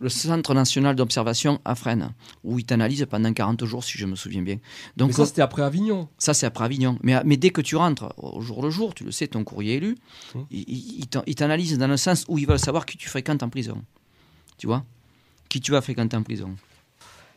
le 0.00 0.08
Centre 0.08 0.54
national 0.54 0.96
d'observation 0.96 1.60
à 1.64 1.74
Fresnes, 1.74 2.10
où 2.44 2.58
ils 2.58 2.64
t'analysent 2.64 3.06
pendant 3.08 3.32
40 3.32 3.64
jours, 3.64 3.84
si 3.84 3.98
je 3.98 4.06
me 4.06 4.16
souviens 4.16 4.42
bien. 4.42 4.58
Donc, 4.96 5.08
mais 5.08 5.14
ça, 5.14 5.26
c'était 5.26 5.42
après 5.42 5.62
Avignon. 5.62 6.08
Ça, 6.18 6.34
c'est 6.34 6.46
après 6.46 6.64
Avignon. 6.64 6.98
Mais, 7.02 7.14
mais 7.24 7.36
dès 7.36 7.50
que 7.50 7.60
tu 7.60 7.76
rentres 7.76 8.12
au 8.16 8.40
jour 8.40 8.62
le 8.62 8.70
jour, 8.70 8.94
tu 8.94 9.04
le 9.04 9.10
sais, 9.10 9.28
ton 9.28 9.44
courrier 9.44 9.76
élu, 9.76 9.96
mmh. 10.34 10.40
ils, 10.50 11.34
t'analysent 11.36 11.78
dans 11.78 11.88
le 11.88 11.96
sens 11.96 12.24
où 12.28 12.38
ils 12.38 12.46
veulent 12.46 12.58
savoir 12.58 12.86
qui 12.86 12.96
tu 12.96 13.08
fréquentes 13.08 13.42
en 13.42 13.48
prison. 13.48 13.82
Tu 14.56 14.66
vois? 14.66 14.84
Qui 15.48 15.60
tu 15.60 15.72
vas 15.72 15.80
fréquenter 15.80 16.16
en 16.16 16.22
prison. 16.22 16.54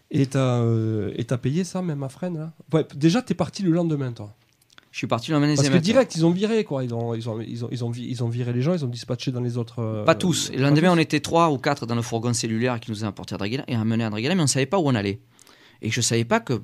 Et 0.09 0.25
t'as 0.25 0.59
euh, 0.59 1.37
payé 1.41 1.63
ça, 1.63 1.81
même 1.81 2.03
à 2.03 2.09
Fresnes 2.09 2.37
là? 2.37 2.53
Ouais, 2.73 2.85
Déjà, 2.95 3.21
t'es 3.21 3.33
parti 3.33 3.63
le 3.63 3.71
lendemain, 3.71 4.11
toi 4.11 4.35
je 4.91 4.97
suis 4.97 5.07
parti 5.07 5.31
dans 5.31 5.39
les 5.39 5.55
Parce 5.55 5.69
que 5.69 5.77
direct, 5.77 6.15
ils 6.15 6.25
ont 6.25 6.31
viré, 6.31 6.65
quoi. 6.65 6.83
Ils 6.83 6.93
ont, 6.93 7.15
ils, 7.15 7.29
ont, 7.29 7.39
ils, 7.39 7.63
ont, 7.63 7.69
ils, 7.71 7.83
ont, 7.83 7.91
ils 7.93 8.23
ont 8.25 8.27
viré 8.27 8.51
les 8.51 8.61
gens, 8.61 8.73
ils 8.73 8.83
ont 8.83 8.89
dispatché 8.89 9.31
dans 9.31 9.39
les 9.39 9.57
autres. 9.57 9.79
Euh, 9.79 10.03
pas 10.03 10.15
tous. 10.15 10.51
Le 10.51 10.61
lendemain, 10.61 10.91
on 10.91 10.97
était 10.97 11.21
trois 11.21 11.49
ou 11.49 11.57
quatre 11.57 11.85
dans 11.85 11.95
le 11.95 12.01
fourgon 12.01 12.33
cellulaire 12.33 12.77
qui 12.81 12.91
nous 12.91 13.05
a 13.05 13.07
apporté 13.07 13.33
à 13.33 13.37
Draguela 13.37 13.63
et 13.69 13.75
amené 13.75 14.03
à 14.03 14.09
Draguela, 14.09 14.35
mais 14.35 14.41
on 14.41 14.45
ne 14.45 14.49
savait 14.49 14.65
pas 14.65 14.79
où 14.79 14.87
on 14.87 14.95
allait. 14.95 15.21
Et 15.81 15.89
je 15.89 16.01
savais 16.01 16.25
pas 16.25 16.41
que. 16.41 16.61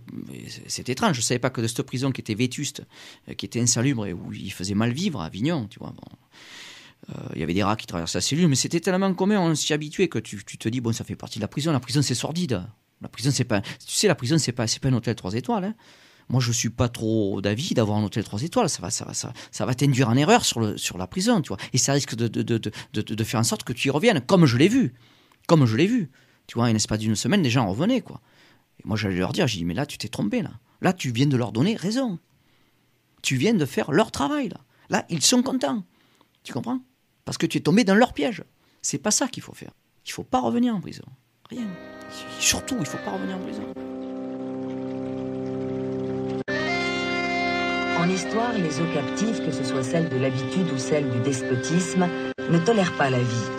C'est 0.68 0.90
étrange, 0.90 1.16
je 1.16 1.22
savais 1.22 1.40
pas 1.40 1.50
que 1.50 1.62
de 1.62 1.68
cette 1.68 1.84
prison 1.84 2.12
qui 2.12 2.20
était 2.20 2.36
vétuste, 2.36 2.84
euh, 3.30 3.34
qui 3.34 3.46
était 3.46 3.62
insalubre 3.62 4.06
et 4.06 4.12
où 4.12 4.34
il 4.34 4.52
faisait 4.52 4.76
mal 4.76 4.92
vivre 4.92 5.22
à 5.22 5.26
Avignon, 5.26 5.68
tu 5.70 5.80
vois. 5.80 5.94
Euh, 7.10 7.14
il 7.34 7.40
y 7.40 7.44
avait 7.44 7.54
des 7.54 7.64
rats 7.64 7.78
qui 7.78 7.88
traversaient 7.88 8.18
la 8.18 8.22
cellule, 8.22 8.50
mais 8.50 8.56
c'était 8.56 8.82
tellement 8.82 9.14
commun, 9.14 9.40
on 9.40 9.56
s'y 9.56 9.72
habituait 9.72 10.10
que 10.10 10.20
tu, 10.20 10.44
tu, 10.46 10.58
te 10.58 10.68
dis, 10.68 10.82
bon, 10.82 10.92
ça 10.92 11.06
fait 11.06 11.16
partie 11.16 11.40
de 11.40 11.44
la 11.44 11.48
prison. 11.48 11.72
La 11.72 11.80
prison, 11.80 12.02
c'est 12.02 12.14
sordide. 12.14 12.62
La 13.02 13.08
prison, 13.08 13.32
c'est 13.32 13.46
pas. 13.46 13.62
Tu 13.62 13.96
sais, 13.96 14.08
la 14.10 14.16
prison, 14.16 14.38
c'est 14.38 14.52
pas, 14.52 14.66
pas 14.66 14.90
un 14.90 14.94
hôtel 14.94 15.16
3 15.16 15.36
étoiles. 15.36 15.64
Hein. 15.64 15.76
Moi, 16.30 16.42
je 16.42 16.52
suis 16.52 16.70
pas 16.70 16.90
trop 16.90 17.42
d'avis 17.42 17.74
d'avoir 17.74 17.98
un 17.98 18.04
hôtel 18.04 18.24
3 18.24 18.44
étoiles. 18.44 18.70
Ça 18.70 18.82
va, 18.82 18.90
ça 18.90 19.06
va, 19.06 19.14
ça, 19.14 19.66
va 19.66 19.76
t'induire 19.76 20.10
en 20.10 20.18
erreur 20.18 20.44
sur, 20.44 20.98
la 20.98 21.08
prison, 21.08 21.42
tu 21.42 21.50
vois. 21.50 21.58
Et 21.74 21.78
ça 21.78 21.94
risque 21.94 22.16
de, 22.16 23.24
faire 23.24 23.40
en 23.40 23.44
sorte 23.44 23.64
que 23.64 23.74
tu 23.74 23.88
y 23.88 23.92
reviennes, 23.92 24.22
comme 24.22 24.46
je 24.46 24.58
l'ai 24.58 24.68
vu. 24.68 24.94
Comme 25.48 25.66
je 25.66 25.78
l'ai 25.78 25.88
vu. 25.88 26.12
Tu 26.48 26.56
vois, 26.56 26.72
n'est-ce 26.72 26.88
pas 26.88 26.98
d'une 26.98 27.16
semaine, 27.16 27.44
les 27.44 27.50
gens 27.50 27.70
revenaient, 27.70 28.02
quoi. 28.02 28.22
Et 28.80 28.84
moi, 28.86 28.98
j'allais 28.98 29.18
leur 29.18 29.32
dire, 29.32 29.48
j'ai 29.48 29.58
dit, 29.60 29.66
mais 29.66 29.74
là, 29.74 29.86
tu 29.86 29.98
t'es 29.98 30.08
trompé, 30.10 30.42
là. 30.42 30.52
Là, 30.82 30.94
tu 30.94 31.12
viens 31.12 31.26
de 31.26 31.38
leur 31.38 31.52
donner 31.52 31.76
raison. 31.76 32.20
Tu 33.22 33.36
viens 33.36 33.54
de 33.54 33.66
faire 33.66 33.92
leur 33.92 34.12
travail, 34.12 34.50
là. 34.50 34.60
Là, 34.90 35.06
ils 35.10 35.24
sont 35.24 35.44
contents. 35.44 35.84
Tu 36.44 36.54
comprends? 36.54 36.80
Parce 37.26 37.38
que 37.38 37.46
tu 37.46 37.58
es 37.58 37.62
tombé 37.62 37.84
dans 37.84 37.96
leur 37.96 38.14
piège. 38.14 38.44
C'est 38.82 39.00
pas 39.00 39.12
ça 39.12 39.28
qu'il 39.28 39.44
faut 39.44 39.54
faire. 39.54 39.72
Il 40.06 40.12
faut 40.12 40.24
pas 40.24 40.40
revenir 40.40 40.74
en 40.76 40.80
prison. 40.80 41.04
Rien. 41.50 41.68
Surtout, 42.40 42.78
il 42.80 42.86
faut 42.86 42.98
pas 43.00 43.12
revenir 43.12 43.36
en 43.36 43.40
prison. 43.40 43.97
En 48.08 48.10
histoire, 48.10 48.54
les 48.54 48.80
eaux 48.80 48.94
captives, 48.94 49.46
que 49.46 49.52
ce 49.52 49.66
soit 49.66 49.84
celles 49.84 50.08
de 50.08 50.16
l'habitude 50.18 50.72
ou 50.74 50.78
celles 50.78 51.10
du 51.10 51.20
despotisme, 51.20 52.08
ne 52.50 52.58
tolèrent 52.58 52.96
pas 52.98 53.10
la 53.10 53.18
vie. 53.18 53.50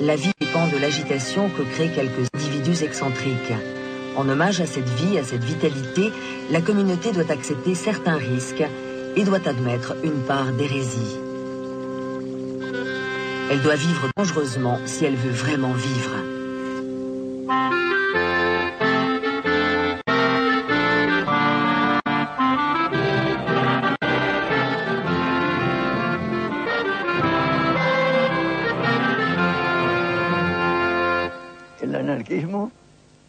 La 0.00 0.16
vie 0.16 0.30
dépend 0.40 0.66
de 0.68 0.78
l'agitation 0.78 1.50
que 1.50 1.60
créent 1.60 1.92
quelques 1.94 2.26
individus 2.34 2.84
excentriques. 2.84 3.52
En 4.16 4.26
hommage 4.26 4.62
à 4.62 4.66
cette 4.66 4.88
vie, 4.88 5.18
à 5.18 5.24
cette 5.24 5.44
vitalité, 5.44 6.10
la 6.50 6.62
communauté 6.62 7.12
doit 7.12 7.30
accepter 7.30 7.74
certains 7.74 8.16
risques 8.16 8.64
et 9.14 9.24
doit 9.24 9.46
admettre 9.46 9.94
une 10.02 10.22
part 10.22 10.52
d'hérésie. 10.52 11.18
Elle 13.50 13.60
doit 13.60 13.76
vivre 13.76 14.08
dangereusement 14.16 14.78
si 14.86 15.04
elle 15.04 15.16
veut 15.16 15.32
vraiment 15.32 15.74
vivre. 15.74 16.37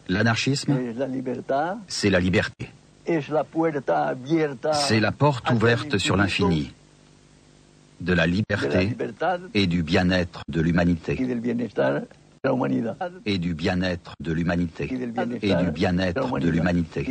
L'anarchisme, 0.08 0.76
c'est 1.86 2.10
la 2.10 2.20
liberté. 2.20 2.70
C'est 3.06 5.00
la 5.00 5.12
porte 5.12 5.50
ouverte 5.50 5.98
sur 5.98 6.16
l'infini. 6.16 6.72
De 8.00 8.14
la 8.14 8.26
liberté 8.26 8.96
et 9.54 9.66
du 9.66 9.82
bien-être 9.82 10.42
de 10.48 10.60
l'humanité. 10.60 11.18
Et 13.26 13.38
du 13.38 13.54
bien-être 13.54 14.14
de 14.20 14.32
l'humanité. 14.32 14.88
Et 15.42 15.54
du 15.54 15.70
bien-être 15.70 16.38
de 16.38 16.48
l'humanité. 16.48 17.06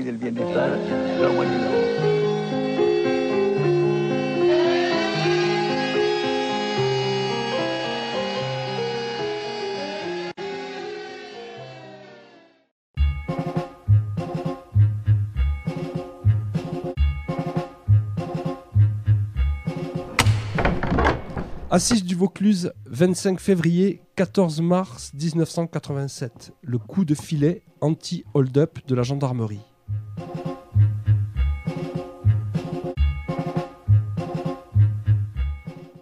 Assise 21.71 22.03
du 22.03 22.15
Vaucluse, 22.15 22.73
25 22.87 23.39
février, 23.39 24.01
14 24.15 24.59
mars 24.59 25.13
1987. 25.13 26.51
Le 26.63 26.79
coup 26.79 27.05
de 27.05 27.13
filet 27.13 27.61
anti-hold-up 27.79 28.79
de 28.87 28.95
la 28.95 29.03
gendarmerie. 29.03 29.59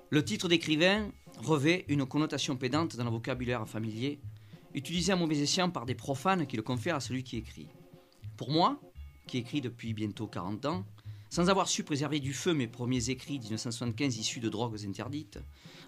Le 0.09 0.23
titre 0.23 0.47
d'écrivain 0.47 1.09
revêt 1.39 1.83
une 1.89 2.05
connotation 2.05 2.55
pédante 2.55 2.95
dans 2.95 3.03
le 3.03 3.09
vocabulaire 3.09 3.67
familier, 3.67 4.21
utilisé 4.73 5.11
à 5.11 5.17
mauvais 5.17 5.39
escient 5.39 5.69
par 5.69 5.85
des 5.85 5.95
profanes 5.95 6.47
qui 6.47 6.55
le 6.55 6.63
confèrent 6.63 6.95
à 6.95 7.01
celui 7.01 7.25
qui 7.25 7.35
écrit. 7.35 7.67
Pour 8.37 8.51
moi, 8.51 8.79
qui 9.27 9.39
écris 9.39 9.59
depuis 9.59 9.93
bientôt 9.93 10.27
40 10.27 10.65
ans, 10.65 10.85
sans 11.29 11.49
avoir 11.49 11.67
su 11.67 11.83
préserver 11.83 12.19
du 12.19 12.33
feu 12.33 12.53
mes 12.53 12.67
premiers 12.67 13.09
écrits 13.09 13.39
1975 13.39 14.17
issus 14.17 14.39
de 14.39 14.49
drogues 14.49 14.85
interdites, 14.85 15.39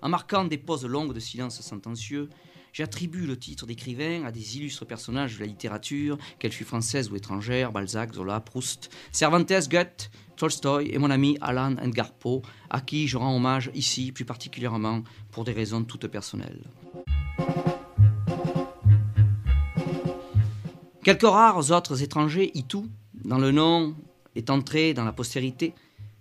en 0.01 0.09
marquant 0.09 0.45
des 0.45 0.57
pauses 0.57 0.85
longues 0.85 1.13
de 1.13 1.19
silence 1.19 1.61
sentencieux, 1.61 2.29
j'attribue 2.73 3.25
le 3.25 3.37
titre 3.37 3.65
d'écrivain 3.65 4.23
à 4.25 4.31
des 4.31 4.57
illustres 4.57 4.85
personnages 4.85 5.35
de 5.35 5.41
la 5.41 5.47
littérature, 5.47 6.17
qu'elle 6.39 6.51
fût 6.51 6.65
française 6.65 7.09
ou 7.11 7.15
étrangère, 7.15 7.71
Balzac, 7.71 8.13
Zola, 8.13 8.39
Proust, 8.39 8.89
Cervantes, 9.11 9.69
Goethe, 9.69 10.11
Tolstoy 10.35 10.89
et 10.93 10.97
mon 10.97 11.11
ami 11.11 11.37
Alan 11.41 11.75
Engarpo, 11.77 12.41
à 12.69 12.81
qui 12.81 13.07
je 13.07 13.17
rends 13.17 13.35
hommage 13.35 13.71
ici 13.73 14.11
plus 14.11 14.25
particulièrement 14.25 15.03
pour 15.31 15.43
des 15.43 15.53
raisons 15.53 15.83
toutes 15.83 16.07
personnelles. 16.07 16.63
Quelques 21.03 21.23
rares 21.23 21.71
autres 21.71 22.03
étrangers 22.03 22.51
y 22.53 22.63
tout, 22.63 22.87
dans 23.13 23.39
le 23.39 23.51
nom 23.51 23.95
est 24.39 24.49
entrée 24.49 24.93
dans 24.95 25.05
la 25.05 25.13
postérité, 25.13 25.73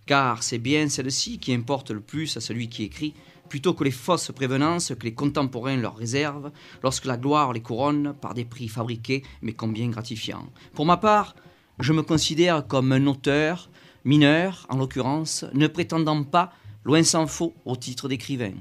car 0.05 0.43
c'est 0.43 0.59
bien 0.59 0.89
celle-ci 0.89 1.39
qui 1.39 1.55
importe 1.55 1.91
le 1.91 2.01
plus 2.01 2.37
à 2.37 2.41
celui 2.41 2.69
qui 2.69 2.84
écrit, 2.84 3.15
plutôt 3.49 3.73
que 3.73 3.84
les 3.84 3.91
fausses 3.91 4.31
prévenances 4.33 4.93
que 4.99 5.05
les 5.05 5.15
contemporains 5.15 5.77
leur 5.77 5.97
réservent, 5.97 6.51
lorsque 6.83 7.07
la 7.07 7.17
gloire 7.17 7.53
les 7.53 7.62
couronne 7.62 8.15
par 8.21 8.34
des 8.34 8.45
prix 8.45 8.69
fabriqués, 8.69 9.23
mais 9.41 9.55
combien 9.55 9.89
gratifiants. 9.89 10.47
Pour 10.75 10.84
ma 10.84 10.99
part, 10.99 11.34
je 11.81 11.93
me 11.93 12.03
considère 12.03 12.67
comme 12.67 12.93
un 12.93 13.07
auteur, 13.07 13.71
mineur 14.05 14.67
en 14.69 14.77
l'occurrence, 14.77 15.47
ne 15.55 15.67
prétendant 15.67 16.23
pas, 16.25 16.53
loin 16.84 17.03
s'en 17.03 17.27
faut, 17.27 17.55
au 17.65 17.77
titre 17.77 18.09
d'écrivain 18.09 18.53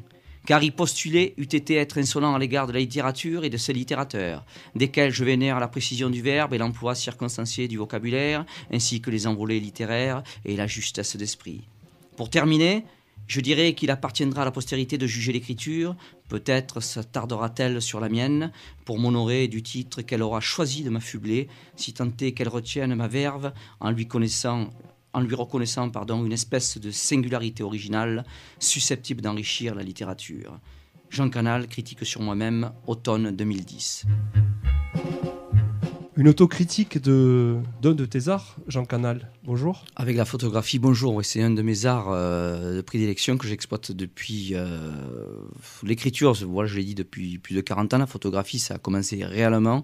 car 0.47 0.63
y 0.63 0.72
postuler 0.72 1.34
eût 1.35 1.44
été 1.44 1.75
être 1.75 2.00
insolent 2.00 2.34
à 2.34 2.40
l'égard 2.40 2.68
de 2.68 2.72
la 2.72 2.80
littérature 2.80 3.44
et 3.44 3.50
de 3.50 3.58
ses 3.58 3.74
littérateurs, 3.74 4.46
desquels 4.75 5.12
je 5.12 5.25
vénère 5.25 5.59
la 5.59 5.68
précision 5.68 6.09
du 6.09 6.22
verbe 6.22 6.53
et 6.53 6.58
l'emploi 6.58 6.96
circonstancié 6.96 7.68
du 7.68 7.78
vocabulaire, 7.78 8.46
ainsi 8.72 9.02
que 9.02 9.12
les 9.12 9.28
envolées 9.28 9.59
littéraires 9.59 10.24
et 10.46 10.56
la 10.56 10.66
justesse 10.66 11.18
d'esprit. 11.18 11.68
Pour 12.16 12.30
terminer, 12.30 12.85
je 13.28 13.41
dirais 13.41 13.74
qu'il 13.74 13.91
appartiendra 13.91 14.44
à 14.44 14.46
la 14.46 14.52
postérité 14.52 14.97
de 14.97 15.06
juger 15.06 15.34
l'écriture, 15.34 15.97
peut-être 16.30 16.79
s'attardera-t-elle 16.79 17.81
sur 17.81 18.00
la 18.00 18.08
mienne, 18.08 18.53
pour 18.85 19.00
m'honorer 19.00 19.50
du 19.50 19.62
titre 19.62 20.02
qu'elle 20.02 20.23
aura 20.23 20.40
choisi 20.40 20.82
de 20.82 20.90
m'affubler, 20.90 21.50
si 21.76 21.91
tant 21.91 22.09
est 22.22 22.32
qu'elle 22.32 22.47
retienne 22.47 22.96
ma 22.96 23.09
verve 23.09 23.52
en 23.82 23.91
lui 23.91 24.08
connaissant 24.08 24.70
en 25.17 25.22
lui 25.22 25.34
reconnaissant 25.34 25.90
pardon, 25.90 26.23
une 26.23 26.31
espèce 26.31 26.78
de 26.78 26.91
singularité 26.91 27.64
originale 27.64 28.23
susceptible 28.59 29.22
d'enrichir 29.22 29.73
la 29.73 29.81
littérature. 29.81 30.59
Jean 31.09 31.29
Canal, 31.29 31.67
critique 31.67 32.05
sur 32.05 32.22
moi-même, 32.22 32.72
automne 32.85 33.31
2010. 33.31 34.05
Une 36.17 36.28
autocritique 36.28 37.02
de 37.02 37.58
d'un 37.81 37.93
de 37.93 38.05
tes 38.05 38.28
arts, 38.28 38.58
Jean 38.67 38.85
Canal. 38.85 39.31
Bonjour. 39.43 39.85
Avec 39.96 40.16
la 40.17 40.25
photographie, 40.25 40.78
bonjour. 40.78 41.23
c'est 41.23 41.41
un 41.41 41.52
de 41.52 41.64
mes 41.64 41.87
arts 41.87 42.09
euh, 42.11 42.78
de 42.78 42.81
prédilection 42.81 43.37
que 43.37 43.47
j'exploite 43.47 43.91
depuis 43.91 44.52
euh, 44.53 44.91
l'écriture. 45.84 46.34
Voilà, 46.46 46.67
je 46.67 46.78
l'ai 46.78 46.84
dit 46.84 46.96
depuis 46.96 47.40
plus 47.40 47.55
de 47.55 47.61
40 47.61 47.96
ans. 47.96 47.97
La 47.97 48.08
photographie, 48.08 48.59
ça 48.59 48.75
a 48.75 48.78
commencé 48.78 49.25
réellement 49.25 49.84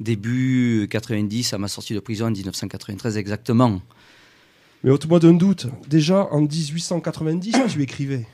début 0.00 0.88
90 0.90 1.52
à 1.52 1.58
ma 1.58 1.68
sortie 1.68 1.92
de 1.92 2.00
prison 2.00 2.26
en 2.26 2.30
1993 2.30 3.18
exactement. 3.18 3.82
Mais 4.82 4.90
ôte-moi 4.90 5.20
d'un 5.20 5.34
doute, 5.34 5.66
déjà 5.88 6.26
en 6.30 6.40
1890, 6.40 7.56
tu 7.68 7.82
écrivais. 7.82 8.26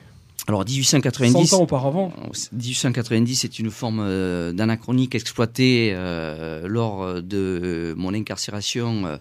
Alors 0.47 0.63
1890. 0.63 1.47
100 1.47 1.57
ans 1.57 1.63
auparavant. 1.63 2.13
1890, 2.53 3.35
c'est 3.35 3.59
une 3.59 3.69
forme 3.69 4.53
d'anachronique 4.53 5.13
exploitée 5.13 5.93
lors 6.63 7.21
de 7.21 7.93
mon 7.97 8.13
incarcération 8.13 9.19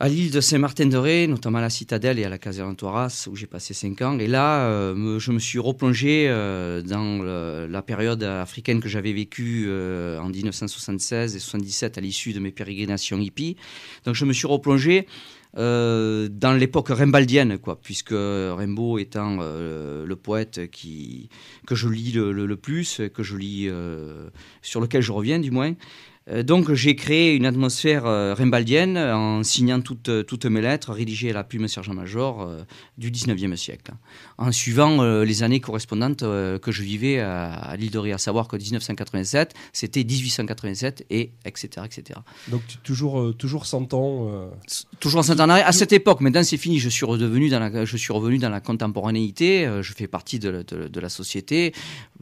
à 0.00 0.08
l'île 0.08 0.30
de 0.30 0.40
Saint-Martin-de-Ré, 0.40 1.26
notamment 1.26 1.58
à 1.58 1.60
la 1.60 1.68
Citadelle 1.68 2.18
et 2.18 2.24
à 2.24 2.30
la 2.30 2.38
caserne 2.38 2.74
Toiras, 2.74 3.28
où 3.30 3.36
j'ai 3.36 3.46
passé 3.46 3.74
cinq 3.74 4.00
ans. 4.00 4.18
Et 4.18 4.26
là, 4.26 4.64
euh, 4.64 5.18
je 5.18 5.30
me 5.30 5.38
suis 5.38 5.58
replongé 5.58 6.24
euh, 6.26 6.80
dans 6.80 7.22
la 7.22 7.82
période 7.82 8.22
africaine 8.22 8.80
que 8.80 8.88
j'avais 8.88 9.12
vécue 9.12 9.66
euh, 9.68 10.18
en 10.18 10.30
1976 10.30 11.36
et 11.36 11.38
77 11.38 11.98
à 11.98 12.00
l'issue 12.00 12.32
de 12.32 12.40
mes 12.40 12.50
pérégrinations 12.50 13.18
hippies. 13.18 13.56
Donc 14.06 14.14
je 14.14 14.24
me 14.24 14.32
suis 14.32 14.46
replongé 14.46 15.06
dans 15.54 16.58
l'époque 16.58 16.88
rimbaldienne, 16.88 17.58
quoi, 17.58 17.80
puisque 17.80 18.14
Rimbaud 18.14 18.98
étant 18.98 19.38
le 19.38 20.14
poète 20.14 20.70
qui, 20.70 21.28
que 21.66 21.74
je 21.74 21.88
lis 21.88 22.12
le, 22.12 22.56
plus, 22.56 23.00
lis, 23.36 23.68
sur 24.62 24.80
lequel 24.80 25.02
je 25.02 25.12
reviens 25.12 25.38
du 25.38 25.50
moins, 25.50 25.72
euh, 25.72 25.74
donc 26.44 26.72
j'ai 26.72 26.94
créé 26.94 27.34
une 27.34 27.46
atmosphère 27.46 28.06
euh, 28.06 28.34
rimbaldienne 28.34 28.96
en 28.98 29.42
signant 29.42 29.80
toutes, 29.80 30.26
toutes 30.26 30.44
mes 30.44 30.60
lettres 30.60 30.92
rédigées 30.92 31.30
à 31.30 31.32
la 31.32 31.44
plume 31.44 31.66
sergent-major 31.66 32.42
euh, 32.42 32.62
du 32.98 33.10
19e 33.10 33.56
siècle, 33.56 33.92
en 34.38 34.52
suivant 34.52 35.02
les 35.22 35.42
années 35.42 35.60
correspondantes 35.60 36.20
que 36.20 36.70
je 36.70 36.82
vivais 36.82 37.20
à, 37.20 37.74
l'île 37.76 37.90
de 37.90 37.98
Ré, 37.98 38.12
à 38.12 38.18
savoir 38.18 38.48
que 38.48 38.56
1987, 38.56 39.54
c'était 39.72 40.04
1887 40.04 41.06
et 41.10 41.32
etc. 41.44 41.86
etc. 41.86 42.20
Donc 42.48 42.62
toujours, 42.82 43.34
toujours 43.36 43.66
100 43.66 43.94
ans 43.94 44.50
Toujours 45.00 45.24
100 45.24 45.40
ans 45.40 45.48
À 45.48 45.72
cette 45.72 45.92
époque, 45.92 46.20
maintenant 46.20 46.42
c'est 46.42 46.56
fini, 46.56 46.78
je 46.78 46.88
suis, 46.88 47.06
redevenu 47.06 47.48
dans 47.48 47.60
la, 47.60 47.84
je 47.84 47.96
suis 47.96 48.12
revenu 48.12 48.38
dans 48.38 48.50
la 48.50 48.60
contemporanéité, 48.60 49.68
je 49.80 49.92
fais 49.92 50.06
partie 50.06 50.38
de, 50.38 50.62
de, 50.62 51.00
la 51.00 51.08
société, 51.08 51.72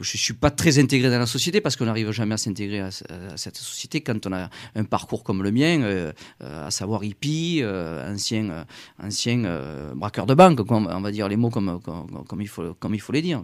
je 0.01 0.17
ne 0.17 0.19
suis 0.19 0.35
pas 0.35 0.51
très 0.51 0.79
intégré 0.79 1.11
dans 1.11 1.19
la 1.19 1.27
société 1.27 1.61
parce 1.61 1.77
qu'on 1.77 1.87
n'arrive 1.87 2.11
jamais 2.13 2.35
à 2.35 2.39
s'intégrer 2.39 2.81
à 2.81 2.91
cette 3.37 3.57
société 3.57 4.01
quand 4.01 4.27
on 4.27 4.33
a 4.33 4.49
un 4.75 4.85
parcours 4.85 5.25
comme 5.25 5.43
le 5.43 5.51
mien, 5.51 5.81
euh, 5.83 6.13
euh, 6.43 6.67
à 6.67 6.71
savoir 6.71 7.05
hippie, 7.05 7.61
euh, 7.63 8.13
ancien, 8.13 8.65
ancien 9.03 9.61
braqueur 9.95 10.27
de 10.27 10.35
banque, 10.35 10.61
on 10.71 11.01
va 11.01 11.11
dire 11.11 11.29
les 11.29 11.37
mots 11.37 11.51
comme, 11.51 11.81
comme, 11.81 12.41
il, 12.41 12.49
faut, 12.49 12.75
comme 12.75 12.95
il 12.95 13.01
faut 13.01 13.13
les 13.13 13.23
dire. 13.23 13.43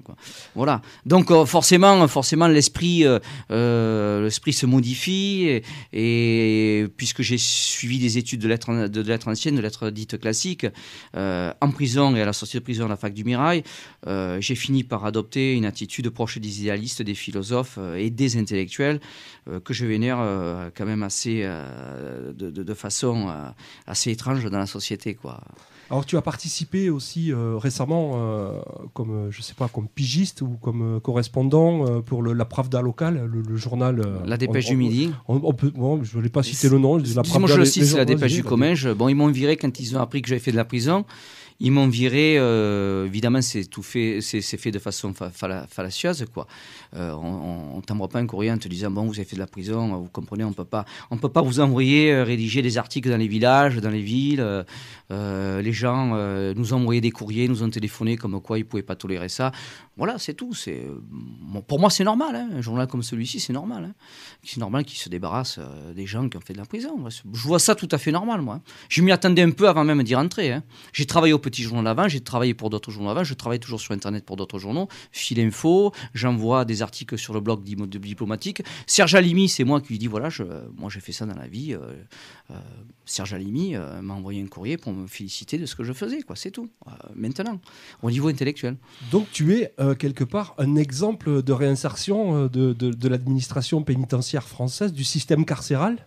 Voilà. 0.54 0.82
Donc 1.06 1.32
forcément, 1.46 2.06
forcément 2.08 2.48
l'esprit 2.48 3.04
l'esprit 3.50 4.52
se 4.52 4.66
modifie 4.66 5.60
et, 5.92 6.86
puisque 6.96 7.22
j'ai 7.22 7.38
suivi 7.38 7.98
des 7.98 8.18
études 8.18 8.40
de 8.40 8.48
lettres, 8.48 9.28
anciennes, 9.28 9.56
de 9.56 9.60
lettres 9.60 9.90
dites 9.90 10.18
classiques, 10.18 10.66
en 11.14 11.70
prison 11.72 12.14
et 12.16 12.22
à 12.22 12.26
la 12.26 12.32
sortie 12.32 12.56
de 12.56 12.62
prison 12.62 12.86
à 12.86 12.88
la 12.88 12.96
fac 12.96 13.12
du 13.12 13.24
Mirail, 13.24 13.62
j'ai 14.06 14.54
fini 14.54 14.84
par 14.84 15.04
adopter 15.04 15.54
une 15.54 15.66
attitude 15.66 16.10
proche 16.10 16.38
des 16.44 16.60
idéalistes, 16.60 17.02
des 17.02 17.14
philosophes 17.14 17.78
et 17.96 18.10
des 18.10 18.36
intellectuels 18.36 19.00
que 19.64 19.74
je 19.74 19.84
vénère 19.86 20.18
euh, 20.20 20.70
quand 20.74 20.86
même 20.86 21.02
assez, 21.02 21.42
euh, 21.44 22.32
de, 22.32 22.74
façon 22.74 23.28
euh, 23.28 23.48
assez 23.86 24.10
étrange 24.10 24.44
dans 24.44 24.58
la 24.58 24.66
société. 24.66 25.14
Quoi. 25.14 25.40
Alors 25.90 26.06
tu 26.06 26.16
as 26.16 26.22
participé 26.22 26.88
aussi 26.88 27.30
récemment 27.34 28.18
comme 28.94 29.28
je 29.30 29.42
sais 29.42 29.52
pas 29.52 29.68
comme 29.68 29.86
pigiste 29.86 30.40
ou 30.40 30.56
comme 30.62 30.98
correspondant 31.02 32.00
pour 32.00 32.22
le, 32.22 32.32
la 32.32 32.46
Pravda 32.46 32.80
locale, 32.80 33.30
le, 33.30 33.56
journal. 33.56 34.02
la 34.24 34.36
Dépêche 34.38 34.66
du 34.66 34.76
Midi. 34.76 35.12
On, 35.28 35.52
peut, 35.52 35.70
bon, 35.70 36.02
je 36.02 36.08
ne 36.08 36.14
voulais 36.14 36.30
pas 36.30 36.42
citer 36.42 36.70
le 36.70 36.78
nom. 36.78 36.96
La 36.96 37.22
Moi 37.38 37.48
je 37.48 37.56
le 37.56 37.64
cite, 37.66 37.84
c'est 37.84 37.98
la 37.98 38.06
Dépêche 38.06 38.32
du 38.32 38.42
Comminges. 38.42 38.92
Bon, 38.94 39.08
ils 39.08 39.14
m'ont 39.14 39.28
viré 39.28 39.56
quand 39.58 39.78
ils 39.78 39.94
ont 39.94 40.00
appris 40.00 40.22
que 40.22 40.28
j'avais 40.28 40.40
fait 40.40 40.52
de 40.52 40.56
la 40.56 40.64
prison. 40.64 41.04
Ils 41.60 41.70
m'ont 41.70 41.86
viré, 41.86 42.34
euh, 42.36 43.06
évidemment, 43.06 43.40
c'est 43.40 43.64
tout 43.64 43.84
fait, 43.84 44.18
c'est 44.20 44.42
fait 44.42 44.72
de 44.72 44.80
façon 44.80 45.14
fallacieuse, 45.68 46.26
quoi. 46.32 46.48
Euh, 46.96 47.12
on, 47.12 47.76
ne 47.76 47.82
t'envoie 47.82 48.08
pas 48.08 48.18
un 48.18 48.26
courrier 48.26 48.50
en 48.50 48.58
te 48.58 48.66
disant 48.66 48.90
bon, 48.90 49.04
vous 49.04 49.14
avez 49.14 49.24
fait 49.24 49.36
de 49.36 49.40
la 49.40 49.46
prison, 49.46 49.96
vous 49.96 50.08
comprenez, 50.08 50.42
on 50.42 50.52
peut 50.52 50.64
pas, 50.64 50.84
on 51.10 51.16
peut 51.16 51.28
pas 51.28 51.42
vous 51.42 51.60
envoyer 51.60 52.12
euh, 52.12 52.24
rédiger 52.24 52.60
des 52.60 52.76
articles 52.76 53.08
dans 53.08 53.16
les 53.16 53.28
villages, 53.28 53.76
dans 53.76 53.90
les 53.90 54.02
villes. 54.02 54.44
les 55.10 55.72
gens 55.72 56.16
nous 56.54 56.74
ont 56.74 56.78
envoyé 56.78 57.00
des 57.00 57.12
courriers, 57.12 57.46
nous 57.46 57.62
ont 57.62 57.70
téléphoné 57.70 58.16
comme 58.16 58.40
quoi 58.40 58.58
ils 58.58 58.64
pouvaient 58.64 58.82
pas 58.82 58.96
tolérer 58.96 59.28
ça. 59.28 59.52
Voilà, 59.96 60.18
c'est 60.18 60.34
tout. 60.34 60.52
Pour 61.68 61.78
moi, 61.78 61.88
c'est 61.88 62.02
normal. 62.02 62.34
Hein. 62.34 62.48
Un 62.56 62.60
journal 62.60 62.88
comme 62.88 63.04
celui-ci, 63.04 63.38
c'est 63.38 63.52
normal. 63.52 63.84
Hein. 63.90 63.94
C'est 64.42 64.58
normal 64.58 64.84
qu'ils 64.84 64.98
se 64.98 65.08
débarrassent 65.08 65.60
des 65.94 66.06
gens 66.06 66.28
qui 66.28 66.36
ont 66.36 66.40
fait 66.40 66.52
de 66.52 66.58
la 66.58 66.64
prison. 66.64 66.96
Je 67.32 67.42
vois 67.46 67.60
ça 67.60 67.76
tout 67.76 67.88
à 67.92 67.98
fait 67.98 68.10
normal, 68.10 68.40
moi. 68.40 68.60
Je 68.88 69.02
m'y 69.02 69.12
attendais 69.12 69.42
un 69.42 69.52
peu 69.52 69.68
avant 69.68 69.84
même 69.84 70.02
d'y 70.02 70.16
rentrer. 70.16 70.52
Hein. 70.52 70.64
J'ai 70.92 71.06
travaillé 71.06 71.32
petit 71.44 71.62
journal 71.62 71.86
avant, 71.86 72.08
j'ai 72.08 72.20
travaillé 72.20 72.54
pour 72.54 72.70
d'autres 72.70 72.90
journaux 72.90 73.10
avant, 73.10 73.22
je 73.22 73.34
travaille 73.34 73.60
toujours 73.60 73.80
sur 73.80 73.92
Internet 73.92 74.24
pour 74.24 74.36
d'autres 74.36 74.58
journaux, 74.58 74.88
Fil 75.12 75.38
Info, 75.40 75.92
j'envoie 76.14 76.64
des 76.64 76.80
articles 76.80 77.18
sur 77.18 77.34
le 77.34 77.40
blog 77.40 77.62
diplomatique. 77.62 78.62
Serge 78.86 79.14
Alimi, 79.14 79.48
c'est 79.48 79.64
moi 79.64 79.80
qui 79.80 79.88
lui 79.88 79.98
dis 79.98 80.06
voilà, 80.06 80.30
moi 80.76 80.88
j'ai 80.90 81.00
fait 81.00 81.12
ça 81.12 81.26
dans 81.26 81.34
la 81.34 81.46
vie. 81.46 81.74
Euh, 81.74 81.80
euh, 82.50 82.54
Serge 83.04 83.34
Alimi 83.34 83.76
euh, 83.76 84.00
m'a 84.00 84.14
envoyé 84.14 84.42
un 84.42 84.46
courrier 84.46 84.78
pour 84.78 84.92
me 84.92 85.06
féliciter 85.06 85.58
de 85.58 85.66
ce 85.66 85.74
que 85.76 85.84
je 85.84 85.92
faisais, 85.92 86.22
quoi, 86.22 86.36
c'est 86.36 86.50
tout. 86.50 86.68
maintenant, 87.14 87.60
au 88.02 88.10
niveau 88.10 88.28
intellectuel. 88.28 88.76
Donc 89.12 89.26
tu 89.30 89.54
es 89.54 89.74
quelque 89.98 90.24
part 90.24 90.54
un 90.58 90.76
exemple 90.76 91.42
de 91.42 91.52
réinsertion 91.52 92.46
de 92.46 93.08
l'administration 93.08 93.82
pénitentiaire 93.82 94.48
française, 94.48 94.92
du 94.92 95.04
système 95.04 95.44
carcéral? 95.44 96.06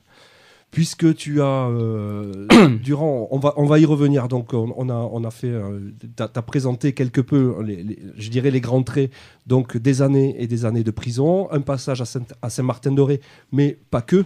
Puisque 0.71 1.15
tu 1.15 1.41
as 1.41 1.69
euh, 1.69 2.47
durant 2.83 3.27
on 3.31 3.39
va 3.39 3.53
on 3.57 3.65
va 3.65 3.79
y 3.79 3.85
revenir. 3.85 4.27
Donc 4.27 4.53
on, 4.53 4.89
a 4.89 4.93
on 4.93 5.23
a 5.23 5.31
fait 5.31 5.47
euh, 5.47 5.91
tu 5.99 6.23
as, 6.23 6.41
présenté 6.41 6.93
quelque 6.93 7.21
peu 7.21 7.55
les, 7.63 7.99
je 8.17 8.29
dirais 8.29 8.51
les 8.51 8.61
grands 8.61 8.83
traits 8.83 9.11
donc 9.45 9.77
des 9.77 10.01
années 10.01 10.35
et 10.37 10.47
des 10.47 10.65
années 10.65 10.83
de 10.83 10.91
prison 10.91 11.49
un 11.51 11.61
passage 11.61 12.01
à 12.01 12.05
Saint, 12.05 12.25
à 12.41 12.49
Saint-Martin 12.49 12.91
d'Oré 12.91 13.21
mais 13.51 13.77
pas 13.89 14.01
que. 14.01 14.25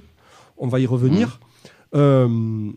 On 0.63 0.67
va 0.67 0.79
y 0.79 0.85
revenir. 0.85 1.39
Mmh. 1.93 1.97
euh, 1.97 2.71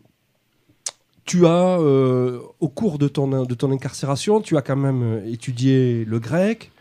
tu 1.23 1.45
as 1.45 1.79
au 1.79 2.69
cours 2.69 2.97
de 2.97 3.07
ton 3.07 3.45
de 3.45 3.53
ton 3.53 3.71
incarcération 3.71 4.41
tu 4.41 4.57
as 4.57 4.61
quand 4.61 4.75
même 4.75 5.23
étudié 5.25 6.05
le 6.05 6.19
grec 6.19 6.71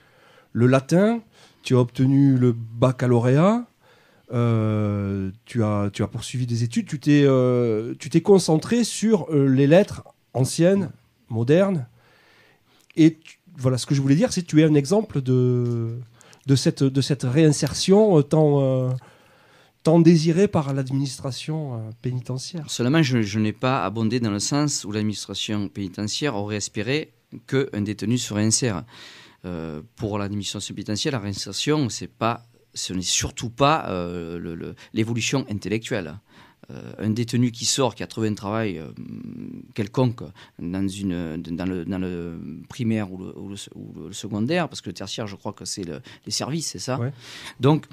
le 0.53 0.67
latin 0.67 1.21
tu 1.63 1.75
as 1.77 1.79
obtenu 1.79 2.37
le 2.37 2.53
baccalauréat 2.53 3.65
euh, 4.35 5.31
tu, 5.45 5.63
as, 5.63 6.09
poursuivi 6.11 6.47
des 6.47 6.65
études, 6.65 6.87
tu 6.89 6.99
t'es 6.99 7.23
euh, 7.25 7.95
concentré 8.25 8.83
sur 8.83 9.31
euh, 9.31 9.47
les 9.47 9.69
lettres 9.69 10.03
anciennes, 10.33 10.91
modernes. 11.29 11.87
Et 12.97 13.19
voilà, 13.57 13.79
ce 13.79 13.87
que 13.87 13.95
je 13.95 14.03
voulais 14.03 14.17
dire, 14.17 14.33
c'est 14.33 14.43
que 14.43 14.47
tu 14.47 14.61
es 14.61 14.65
un 14.65 14.75
exemple 14.75 15.23
de, 15.23 15.99
cette, 16.57 16.83
réinsertion 17.23 18.21
tant, 18.23 18.97
tant 19.85 20.01
désirée 20.01 20.49
par 20.49 20.75
l'administration 20.75 21.93
pénitentiaire. 22.03 22.69
Seulement, 22.69 23.03
je, 23.03 23.23
je 23.23 23.39
n'ai 23.39 23.53
pas 23.53 23.85
abondé 23.85 24.19
dans 24.19 24.33
le 24.33 24.41
sens 24.41 24.85
où 24.85 24.91
l'administration 24.91 25.69
pénitentiaire 25.69 26.35
aurait 26.35 26.57
espéré 26.57 27.13
qu'un 27.47 27.83
détenu 27.83 28.19
se 28.19 28.35
réinsère. 28.35 28.85
pour 29.95 30.19
l'administration 30.19 30.75
pénitentiaire, 30.75 31.13
la 31.13 31.21
réinsertion, 31.21 31.89
c'est 31.89 32.11
pas 32.11 32.45
ce 32.75 32.93
n'est 32.93 33.03
surtout 33.03 33.51
pas 33.51 33.87
euh, 33.89 34.75
l'évolution 34.93 35.47
intellectuelle. 35.51 36.19
Euh, 36.71 36.93
un 36.99 37.11
détenu 37.11 37.51
qui 37.51 37.67
sort, 37.67 37.95
qui 37.95 38.03
a 38.03 38.07
trouvé 38.07 38.29
un 38.29 38.35
travail 38.35 38.79
euh, 38.79 38.87
quelconque 39.75 40.23
dans, 40.59 40.89
une, 40.89 41.37
dans, 41.37 41.67
le, 41.67 41.85
dans 41.85 41.99
le 41.99 42.41
primaire 42.71 43.13
ou 43.13 43.51
le, 43.51 44.13
secondaire, 44.13 44.71
parce 44.71 44.81
que 44.81 44.89
le 44.89 44.95
tertiaire, 44.95 45.27
je 45.27 45.37
crois 45.37 45.53
que 45.53 45.67
c'est 45.67 45.85
les 45.85 46.33
services, 46.33 46.69
c'est 46.69 46.79
ça 46.79 46.99
Donc, 47.61 47.85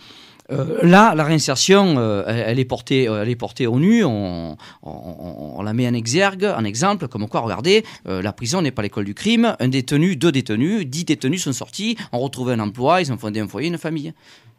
là, 0.50 1.16
la 1.16 1.24
réinsertion, 1.24 2.00
elle, 2.26 2.60
est 2.60 2.66
portée, 2.66 3.04
elle 3.04 3.30
est 3.30 3.36
portée 3.36 3.68
au 3.68 3.78
nu. 3.78 4.06
On, 4.06 4.58
on, 4.84 5.62
la 5.62 5.74
met 5.74 5.88
en 5.88 5.94
exergue, 5.94 6.46
en 6.46 6.64
exemple, 6.64 7.10
comme 7.10 7.28
quoi, 7.28 7.42
regardez, 7.42 7.84
la 8.06 8.32
prison 8.32 8.62
n'est 8.62 8.72
pas 8.72 8.82
l'école 8.82 9.06
du 9.06 9.14
crime. 9.14 9.56
Un 9.60 9.68
détenu, 9.68 10.16
deux 10.16 10.32
détenus, 10.32 10.86
dix 10.86 11.04
détenus 11.04 11.44
sont 11.44 11.54
sortis, 11.54 11.98
ont 12.14 12.20
retrouvé 12.20 12.54
un 12.54 12.60
emploi, 12.60 13.02
ils 13.02 13.12
ont 13.12 13.18
fondé 13.18 13.42
un 13.42 13.48
foyer, 13.48 13.68
une 13.68 13.78
famille. 13.78 14.14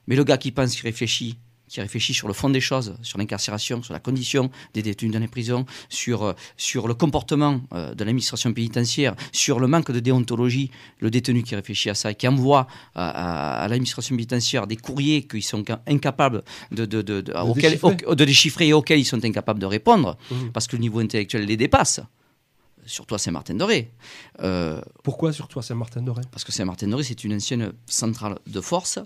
Mais 0.07 0.17
le 0.17 0.25
gars 0.25 0.39
qui 0.39 0.51
pense, 0.51 0.75
qui 0.75 0.83
réfléchit, 0.83 1.39
qui 1.73 1.81
réfléchit 1.81 2.13
sur 2.13 2.29
le 2.29 2.35
fond 2.35 2.51
des 2.51 2.61
choses, 2.61 2.95
sur 3.03 3.19
l'incarcération, 3.19 3.83
sur 3.83 3.95
la 3.95 3.99
condition 3.99 4.51
des 4.75 4.83
détenus 4.83 5.11
dans 5.11 5.19
les 5.19 5.29
prisons, 5.29 5.65
sur, 5.89 6.23
euh, 6.23 6.33
sur 6.59 6.87
le 6.87 6.93
comportement 6.93 7.63
euh, 7.73 7.95
de 7.95 8.05
l'administration 8.05 8.53
pénitentiaire, 8.53 9.15
sur 9.33 9.59
le 9.59 9.67
manque 9.67 9.91
de 9.91 9.99
déontologie, 9.99 10.71
le 11.01 11.11
détenu 11.11 11.43
qui 11.43 11.55
réfléchit 11.55 11.89
à 11.89 11.95
ça, 11.95 12.13
qui 12.13 12.29
envoie 12.29 12.67
à, 12.95 13.67
l'administration 13.71 14.15
pénitentiaire 14.15 14.67
des 14.67 14.77
courriers 14.77 15.27
qu'ils 15.27 15.43
sont 15.43 15.65
incapables 15.87 16.43
de, 16.73 16.85
de, 16.85 17.01
de, 17.01 17.21
de, 17.23 18.25
déchiffrer. 18.25 18.69
et 18.69 18.73
auxquels 18.75 19.01
ils 19.01 19.07
sont 19.07 19.25
incapables 19.25 19.61
de 19.61 19.67
répondre, 19.67 20.19
mmh. 20.31 20.49
parce 20.53 20.67
que 20.67 20.77
le 20.77 20.83
niveau 20.83 20.99
intellectuel 20.99 21.47
les 21.47 21.57
dépasse 21.57 22.01
surtout 22.85 23.15
à 23.15 23.19
Saint-Martin-de-Ré. 23.19 23.93
Euh, 24.41 24.81
Pourquoi 25.03 25.33
surtout 25.33 25.59
à 25.59 25.63
Saint-Martin-de-Ré 25.63 26.23
Parce 26.31 26.45
que 26.45 26.53
Saint-Martin-de-Ré, 26.53 27.05
c'est 27.05 27.25
une 27.25 27.35
ancienne 27.35 27.73
centrale 27.87 28.39
de 28.47 28.61
force 28.61 28.99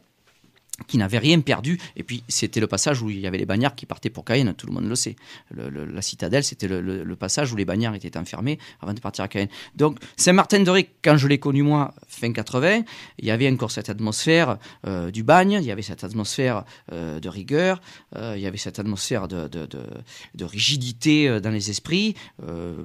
qui 0.87 0.99
n'avait 0.99 1.19
rien 1.19 1.41
perdu. 1.41 1.79
Et 1.97 2.03
puis, 2.03 2.23
c'était 2.29 2.61
le 2.61 2.67
passage 2.67 3.03
où 3.03 3.11
il 3.11 3.21
y 3.21 3.27
avait 3.27 3.39
les 3.39 3.47
bagnards 3.47 3.75
qui 3.75 3.87
partaient 3.87 4.11
pour 4.11 4.25
Cayenne, 4.25 4.55
tout 4.55 4.67
le 4.67 4.73
monde 4.73 4.89
le 4.89 4.95
sait. 4.95 5.17
la 5.51 6.03
citadelle, 6.03 6.45
c'était 6.45 6.69
le, 6.69 7.17
passage 7.17 7.51
où 7.51 7.57
les 7.57 7.65
bagnards 7.65 7.95
étaient 7.95 8.19
enfermés 8.19 8.59
avant 8.83 8.93
de 8.93 9.01
partir 9.01 9.25
à 9.25 9.29
Cayenne. 9.29 9.49
Donc, 9.75 9.99
Saint-Martin-de-Ré, 10.17 10.91
quand 11.03 11.17
je 11.17 11.29
l'ai 11.29 11.39
connu, 11.39 11.63
moi, 11.63 11.95
fin 12.09 12.31
80, 12.31 12.83
il 13.19 13.25
y 13.25 13.31
avait 13.31 13.51
encore 13.51 13.71
cette 13.71 13.89
atmosphère 13.89 14.59
euh, 14.87 15.11
du 15.11 15.23
bagne, 15.23 15.53
il 15.53 15.67
y 15.67 15.71
avait 15.71 15.83
cette 15.83 16.05
atmosphère 16.05 16.65
euh, 16.93 17.21
de 17.21 17.29
rigueur, 17.29 17.81
euh, 18.17 18.35
il 18.37 18.43
y 18.43 18.47
avait 18.47 18.59
cette 18.59 18.79
atmosphère 18.79 19.29
de, 19.29 19.49
de, 19.49 20.45
rigidité 20.45 21.41
dans 21.41 21.51
les 21.51 21.71
esprits. 21.71 22.15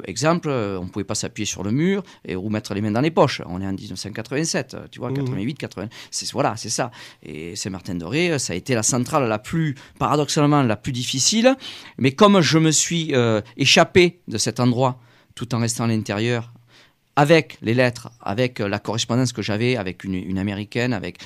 exemple, 0.05 0.49
on 0.49 0.83
ne 0.83 0.89
pouvait 0.89 1.05
pas 1.05 1.15
s'appuyer 1.15 1.45
sur 1.45 1.63
le 1.63 1.71
mur 1.71 2.03
et 2.25 2.35
ou 2.35 2.49
mettre 2.49 2.73
les 2.73 2.81
mains 2.81 2.91
dans 2.91 3.01
les 3.01 3.11
poches. 3.11 3.41
On 3.45 3.61
est 3.61 3.67
en 3.67 3.73
1987, 3.73 4.77
tu 4.89 4.99
vois, 4.99 5.11
88, 5.13 5.57
80. 5.57 5.87
Voilà, 6.33 6.55
c'est 6.57 6.69
ça. 6.69 6.91
Et 7.21 7.55
Saint-Martin 7.55 7.80
Martin 7.81 7.95
Doré, 7.95 8.37
ça 8.37 8.53
a 8.53 8.55
été 8.55 8.75
la 8.75 8.83
centrale 8.83 9.27
la 9.27 9.39
plus, 9.39 9.73
paradoxalement, 9.97 10.61
la 10.61 10.75
plus 10.75 10.91
difficile. 10.91 11.55
Mais 11.97 12.11
comme 12.11 12.39
je 12.39 12.59
me 12.59 12.69
suis 12.69 13.15
euh, 13.15 13.41
échappé 13.57 14.21
de 14.27 14.37
cet 14.37 14.59
endroit 14.59 14.99
tout 15.33 15.55
en 15.55 15.59
restant 15.59 15.85
à 15.85 15.87
l'intérieur, 15.87 16.53
avec 17.15 17.57
les 17.63 17.73
lettres, 17.73 18.11
avec 18.21 18.59
euh, 18.59 18.67
la 18.67 18.77
correspondance 18.77 19.33
que 19.33 19.41
j'avais 19.41 19.77
avec 19.77 20.03
une, 20.03 20.37
américaine, 20.37 20.93
avec 20.93 21.17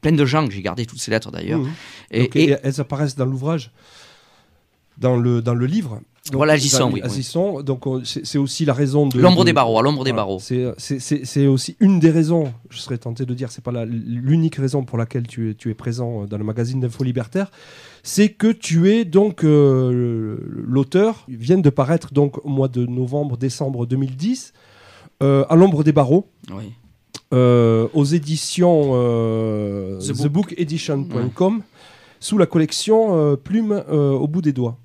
plein 0.00 0.10
de 0.10 0.24
gens 0.24 0.44
que 0.48 0.52
j'ai 0.52 0.60
gardé 0.60 0.86
toutes 0.86 1.00
ces 1.00 1.12
lettres 1.12 1.30
d'ailleurs. 1.30 1.60
Mmh. 1.60 1.72
Et, 2.10 2.56
elles 2.64 2.80
apparaissent 2.80 3.14
dans 3.14 3.26
l'ouvrage, 3.26 3.70
dans 5.02 5.16
le, 5.16 5.42
dans 5.42 5.54
le 5.54 5.66
livre 5.66 6.00
voilà, 6.32 6.52
Agisson, 6.52 6.92
oui. 6.92 7.02
donc 7.64 7.84
c'est 8.04 8.38
aussi 8.38 8.64
la 8.64 8.72
raison 8.72 9.08
de. 9.08 9.18
L'ombre 9.18 9.44
des 9.44 9.52
barreaux, 9.52 9.80
à 9.80 9.82
l'ombre 9.82 10.04
des 10.04 10.12
barreaux. 10.12 10.38
C'est 10.38 11.46
aussi 11.46 11.76
une 11.80 11.98
des 11.98 12.10
raisons, 12.10 12.52
je 12.70 12.78
serais 12.78 12.98
tenté 12.98 13.26
de 13.26 13.34
dire, 13.34 13.50
c'est 13.50 13.64
pas 13.64 13.84
l'unique 13.84 14.54
raison 14.54 14.84
pour 14.84 14.98
laquelle 14.98 15.26
tu 15.26 15.50
es, 15.50 15.54
tu 15.54 15.68
es 15.70 15.74
présent 15.74 16.24
dans 16.26 16.38
le 16.38 16.44
magazine 16.44 16.78
d'Info 16.78 17.02
Libertaire, 17.02 17.50
c'est 18.04 18.28
que 18.28 18.52
tu 18.52 18.88
es 18.92 19.04
donc 19.04 19.44
euh, 19.44 20.38
l'auteur, 20.48 21.24
vient 21.28 21.58
de 21.58 21.70
paraître 21.70 22.12
donc 22.12 22.44
au 22.44 22.48
mois 22.48 22.68
de 22.68 22.86
novembre, 22.86 23.36
décembre 23.36 23.84
2010, 23.86 24.52
euh, 25.24 25.44
à 25.48 25.56
l'ombre 25.56 25.82
des 25.82 25.92
barreaux. 25.92 26.28
Oui. 26.52 26.72
Euh, 27.34 27.88
aux 27.94 28.04
éditions 28.04 28.92
thebookedition.com 29.98 31.62
sous 32.20 32.36
la 32.36 32.44
collection 32.46 33.36
Plume 33.42 33.82
au 33.90 34.28
bout 34.28 34.42
des 34.42 34.52
doigts. 34.52 34.76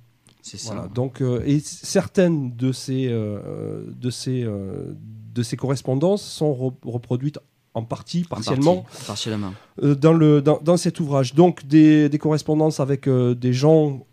Voilà, 0.66 0.88
donc, 0.88 1.22
euh, 1.22 1.42
et 1.46 1.60
certaines 1.60 2.56
de 2.56 2.72
ces, 2.72 3.08
euh, 3.10 3.84
de, 3.88 4.10
ces, 4.10 4.44
euh, 4.44 4.94
de 5.34 5.44
ces 5.44 5.58
correspondances 5.58 6.24
sont 6.24 6.74
reproduites 6.84 7.39
en 7.74 7.84
partie, 7.84 8.24
partiellement, 8.24 8.86
partiellement. 9.06 9.54
dans, 9.82 10.13
le, 10.13 10.42
dans, 10.42 10.60
dans, 10.62 10.77
cet 10.77 11.00
ouvrage. 11.00 11.36
Donc 11.36 11.66
des, 11.66 12.10
des 12.10 12.18
correspondances 12.18 12.80
avec 12.80 13.08
des 13.08 13.54
gens 13.54 14.06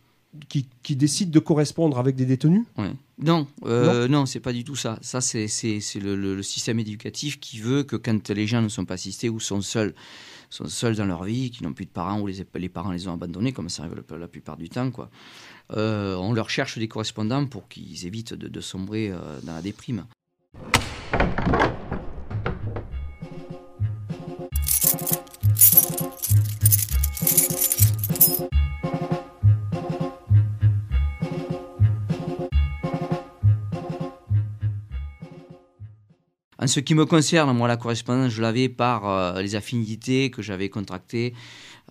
qui, 0.48 0.68
qui, 0.82 0.96
décident 0.96 1.30
de 1.30 1.38
correspondre 1.38 1.98
avec 1.98 2.14
des 2.14 2.26
détenus 2.26 2.66
Non, 3.18 3.46
non, 3.64 4.08
non 4.08 4.26
c'est 4.26 4.40
pas 4.40 4.52
du 4.52 4.64
tout 4.64 4.76
ça. 4.76 4.98
Ça, 5.00 5.22
c'est 5.22 5.46
le, 5.94 6.14
le, 6.14 6.36
le, 6.36 6.42
système 6.42 6.78
éducatif 6.78 7.40
qui 7.40 7.58
veut 7.58 7.84
que 7.84 7.96
quand 7.96 8.28
les 8.28 8.46
gens 8.46 8.60
ne 8.60 8.68
sont 8.68 8.84
pas 8.84 8.94
assistés 8.94 9.30
ou 9.30 9.40
sont 9.40 9.62
seuls, 9.62 9.94
sont 10.50 10.66
seuls 10.66 10.96
dans 10.96 11.06
leur 11.06 11.24
vie, 11.24 11.50
qui 11.50 11.62
n'ont 11.62 11.72
plus 11.72 11.86
de 11.86 11.90
parents 11.90 12.20
ou 12.20 12.26
les, 12.26 12.44
les 12.54 12.68
parents 12.68 12.92
les 12.92 13.08
ont 13.08 13.14
abandonnés, 13.14 13.52
comme 13.52 13.68
ça 13.68 13.84
arrive 13.84 14.02
la, 14.10 14.18
la 14.18 14.28
plupart 14.28 14.56
du 14.56 14.68
temps, 14.68 14.90
quoi. 14.90 15.10
Euh, 15.72 16.16
on 16.16 16.32
leur 16.32 16.50
cherche 16.50 16.78
des 16.78 16.88
correspondants 16.88 17.46
pour 17.46 17.68
qu'ils 17.68 18.06
évitent 18.06 18.34
de, 18.34 18.60
sombrer 18.60 19.10
euh, 19.10 19.18
dans 19.42 19.54
la 19.54 19.62
déprime. 19.62 20.06
En 36.64 36.66
ce 36.66 36.80
qui 36.80 36.94
me 36.94 37.04
concerne, 37.04 37.54
moi, 37.54 37.68
la 37.68 37.76
correspondance, 37.76 38.32
je 38.32 38.40
l'avais 38.40 38.70
par 38.70 39.06
euh, 39.06 39.42
les 39.42 39.54
affinités 39.54 40.30
que 40.30 40.40
j'avais 40.40 40.70
contractées 40.70 41.34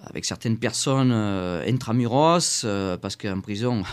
avec 0.01 0.25
certaines 0.25 0.57
personnes 0.57 1.11
euh, 1.13 1.63
intramuros, 1.67 2.63
euh, 2.65 2.97
parce 2.97 3.15
qu'en 3.15 3.39
prison, 3.39 3.83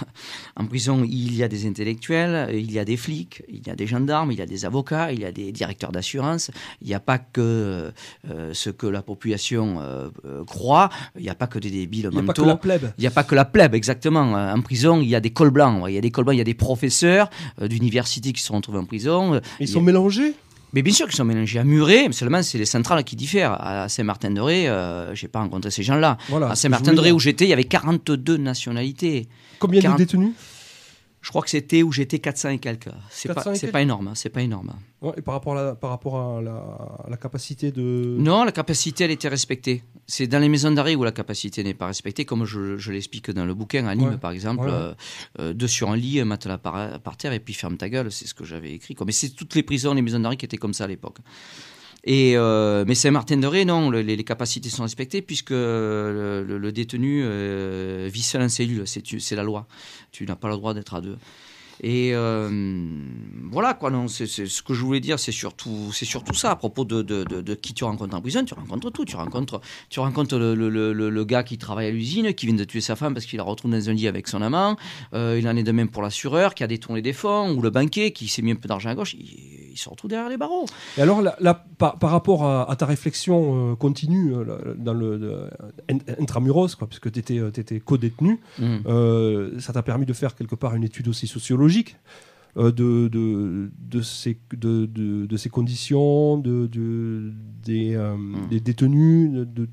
en 0.56 0.66
prison, 0.66 1.04
il 1.04 1.34
y 1.36 1.42
a 1.42 1.48
des 1.48 1.66
intellectuels, 1.66 2.54
il 2.54 2.70
y 2.72 2.78
a 2.78 2.84
des 2.84 2.96
flics, 2.96 3.42
il 3.48 3.66
y 3.66 3.70
a 3.70 3.76
des 3.76 3.86
gendarmes, 3.86 4.32
il 4.32 4.38
y 4.38 4.42
a 4.42 4.46
des 4.46 4.64
avocats, 4.64 5.12
il 5.12 5.20
y 5.20 5.24
a 5.24 5.32
des 5.32 5.52
directeurs 5.52 5.92
d'assurance. 5.92 6.50
Il 6.82 6.88
n'y 6.88 6.94
a 6.94 7.00
pas 7.00 7.18
que 7.18 7.92
euh, 8.28 8.50
ce 8.52 8.70
que 8.70 8.86
la 8.86 9.02
population 9.02 9.78
croit, 10.46 10.90
il 11.16 11.22
n'y 11.22 11.28
a 11.28 11.34
pas 11.34 11.46
que 11.46 11.58
des 11.58 11.70
débiles 11.70 12.08
Il 12.12 12.18
n'y 12.18 12.22
a 12.22 12.22
pas 12.24 12.32
que 12.32 12.42
la 12.42 12.56
plèbe. 12.56 12.92
Il 12.98 13.02
n'y 13.02 13.06
a 13.06 13.10
pas 13.10 13.24
que 13.24 13.34
la 13.34 13.44
plèbe, 13.44 13.74
exactement. 13.74 14.32
En 14.32 14.60
prison, 14.62 15.00
il 15.00 15.08
y 15.08 15.14
a 15.14 15.20
des 15.20 15.30
cols 15.30 15.50
blancs. 15.50 15.84
Il 15.88 15.94
y 15.94 15.98
a 15.98 16.00
des 16.00 16.10
cols 16.10 16.24
blancs, 16.24 16.34
il 16.34 16.38
y 16.38 16.42
a 16.42 16.44
des 16.44 16.54
professeurs 16.54 17.30
d'université 17.60 18.32
qui 18.32 18.42
se 18.42 18.52
retrouvent 18.52 18.76
en 18.76 18.84
prison. 18.84 19.40
Ils 19.60 19.68
sont 19.68 19.80
mélangés 19.80 20.34
mais 20.72 20.82
bien 20.82 20.92
sûr 20.92 21.06
qu'ils 21.06 21.16
sont 21.16 21.24
mélangés 21.24 21.58
à 21.58 21.64
Muret, 21.64 22.04
mais 22.06 22.12
seulement 22.12 22.42
c'est 22.42 22.58
les 22.58 22.64
centrales 22.64 23.04
qui 23.04 23.16
diffèrent. 23.16 23.56
À 23.60 23.88
Saint-Martin-de-Ré, 23.88 24.68
euh, 24.68 25.14
je 25.14 25.24
n'ai 25.24 25.28
pas 25.28 25.40
rencontré 25.40 25.70
ces 25.70 25.82
gens-là. 25.82 26.16
à 26.50 26.54
Saint-Martin-de-Ré, 26.54 27.12
où 27.12 27.18
j'étais, 27.18 27.44
il 27.46 27.50
y 27.50 27.52
avait 27.52 27.64
42 27.64 28.36
nationalités. 28.36 29.28
Combien 29.58 29.80
de 29.92 29.96
détenus? 29.96 30.32
Je 31.20 31.28
crois 31.28 31.42
que 31.42 31.50
c'était 31.50 31.82
où 31.82 31.92
j'étais 31.92 32.18
400 32.18 32.50
et 32.50 32.58
quelques. 32.58 32.88
C'est 33.10 33.32
pas, 33.32 33.42
pas 33.72 33.82
énorme, 33.82 34.08
hein, 34.08 34.14
c'est 34.14 34.30
pas 34.30 34.40
énorme. 34.40 34.72
et 35.16 35.20
par 35.20 35.34
rapport 35.34 35.56
à 35.56 35.64
la, 35.64 35.74
par 35.74 35.90
rapport 35.90 36.18
à 36.18 36.40
la, 36.40 37.16
capacité 37.18 37.72
de. 37.72 38.16
Non, 38.18 38.44
la 38.44 38.52
capacité, 38.52 39.04
elle 39.04 39.10
était 39.10 39.28
respectée. 39.28 39.82
C'est 40.06 40.26
dans 40.26 40.38
les 40.38 40.48
maisons 40.48 40.70
d'arrêt 40.70 40.94
où 40.94 41.04
la 41.04 41.12
capacité 41.12 41.62
n'est 41.62 41.74
pas 41.74 41.86
respectée, 41.86 42.24
comme 42.24 42.46
je, 42.46 42.90
l'explique 42.90 43.30
dans 43.30 43.44
le 43.44 43.54
bouquin, 43.54 43.86
à 43.86 43.94
Nîmes 43.94 44.18
par 44.18 44.30
exemple, 44.30 44.68
euh, 44.68 44.94
euh, 45.38 45.52
deux 45.52 45.68
sur 45.68 45.90
un 45.90 45.96
lit, 45.96 46.20
un 46.20 46.24
matelas 46.24 46.58
par, 46.58 46.98
par, 47.00 47.16
terre 47.16 47.32
et 47.32 47.40
puis 47.40 47.54
ferme 47.54 47.76
ta 47.76 47.90
gueule, 47.90 48.10
c'est 48.10 48.26
ce 48.26 48.34
que 48.34 48.44
j'avais 48.44 48.72
écrit. 48.72 48.96
Mais 49.04 49.12
c'est 49.12 49.30
toutes 49.30 49.54
les 49.54 49.62
prisons, 49.62 49.92
les 49.92 50.02
maisons 50.02 50.20
d'arrêt 50.20 50.36
qui 50.36 50.46
étaient 50.46 50.56
comme 50.56 50.74
ça 50.74 50.84
à 50.84 50.88
l'époque. 50.88 51.18
Et, 52.04 52.36
euh, 52.36 52.84
mais 52.86 52.94
Saint-Martin-de-Ré, 52.94 53.64
non, 53.64 53.90
les, 53.90 54.24
capacités 54.24 54.70
sont 54.70 54.82
respectées 54.82 55.22
puisque 55.22 55.50
le, 55.50 56.70
détenu 56.72 57.22
euh, 57.24 58.08
vit 58.12 58.22
seul 58.22 58.42
en 58.42 58.48
cellule, 58.48 58.84
c'est 58.86 59.36
la 59.36 59.42
loi. 59.42 59.66
Tu 60.12 60.24
n'as 60.24 60.36
pas 60.36 60.48
le 60.48 60.54
droit 60.54 60.74
d'être 60.74 60.94
à 60.94 61.00
deux. 61.00 61.16
Et 61.82 62.10
euh, 62.12 62.50
voilà, 63.50 63.72
quoi, 63.72 63.90
non, 63.90 64.06
ce 64.06 64.62
que 64.62 64.74
je 64.74 64.84
voulais 64.84 65.00
dire, 65.00 65.18
c'est 65.18 65.32
surtout, 65.32 65.90
surtout 65.92 66.34
ça 66.34 66.50
à 66.50 66.56
propos 66.56 66.84
de, 66.84 67.54
qui 67.54 67.72
tu 67.72 67.84
rencontres 67.84 68.14
en 68.14 68.20
prison. 68.20 68.44
Tu 68.44 68.52
rencontres 68.52 68.90
tout. 68.90 69.04
Tu 69.06 69.16
rencontres, 69.16 69.60
tu 69.88 70.00
rencontres 70.00 70.36
le, 70.36 71.24
gars 71.24 71.42
qui 71.42 71.56
travaille 71.56 71.86
à 71.86 71.90
l'usine, 71.90 72.34
qui 72.34 72.46
vient 72.46 72.54
de 72.54 72.64
tuer 72.64 72.82
sa 72.82 72.96
femme 72.96 73.14
parce 73.14 73.24
qu'il 73.24 73.38
la 73.38 73.44
retrouve 73.44 73.70
dans 73.70 73.88
un 73.88 73.92
lit 73.94 74.08
avec 74.08 74.28
son 74.28 74.42
amant. 74.42 74.76
Euh, 75.14 75.38
il 75.38 75.48
en 75.48 75.56
est 75.56 75.62
de 75.62 75.72
même 75.72 75.88
pour 75.88 76.02
l'assureur 76.02 76.54
qui 76.54 76.64
a 76.64 76.66
détourné 76.66 77.00
des 77.00 77.14
fonds, 77.14 77.50
ou 77.52 77.62
le 77.62 77.70
banquier 77.70 78.12
qui 78.12 78.28
s'est 78.28 78.42
mis 78.42 78.52
un 78.52 78.56
peu 78.56 78.68
d'argent 78.68 78.90
à 78.90 78.94
gauche. 78.94 79.16
Se 79.80 79.88
retrouve 79.88 80.10
derrière 80.10 80.28
les 80.28 80.36
barreaux. 80.36 80.66
Et 80.96 81.02
alors, 81.02 81.22
là, 81.22 81.64
par, 81.78 81.98
par, 81.98 82.10
rapport 82.10 82.46
à, 82.46 82.74
ta 82.76 82.86
réflexion 82.86 83.72
euh, 83.72 83.74
continue 83.76 84.34
dans 84.76 84.94
le 84.94 85.48
intramuros, 86.18 86.74
quoi, 86.76 86.88
puisque 86.88 87.10
tu 87.10 87.18
étais, 87.18 87.36
étais 87.36 87.80
co-détenu, 87.80 88.40
mmh. 88.58 89.58
ça 89.58 89.72
t'a 89.72 89.82
permis 89.82 90.06
de 90.06 90.12
faire 90.12 90.34
quelque 90.34 90.54
part 90.54 90.74
une 90.74 90.84
étude 90.84 91.08
aussi 91.08 91.26
sociologique 91.26 91.96
euh, 92.56 92.72
de, 92.72 93.06
de, 93.06 93.70
de, 93.78 94.02
ces, 94.02 94.36
de, 94.52 94.84
de, 94.86 95.36
ces 95.36 95.48
conditions, 95.48 96.36
de, 96.36 96.68
des, 97.64 97.94
euh, 97.94 98.16
mmh. 98.16 98.48
des 98.50 98.58
détenus, 98.58 99.30
de, 99.32 99.68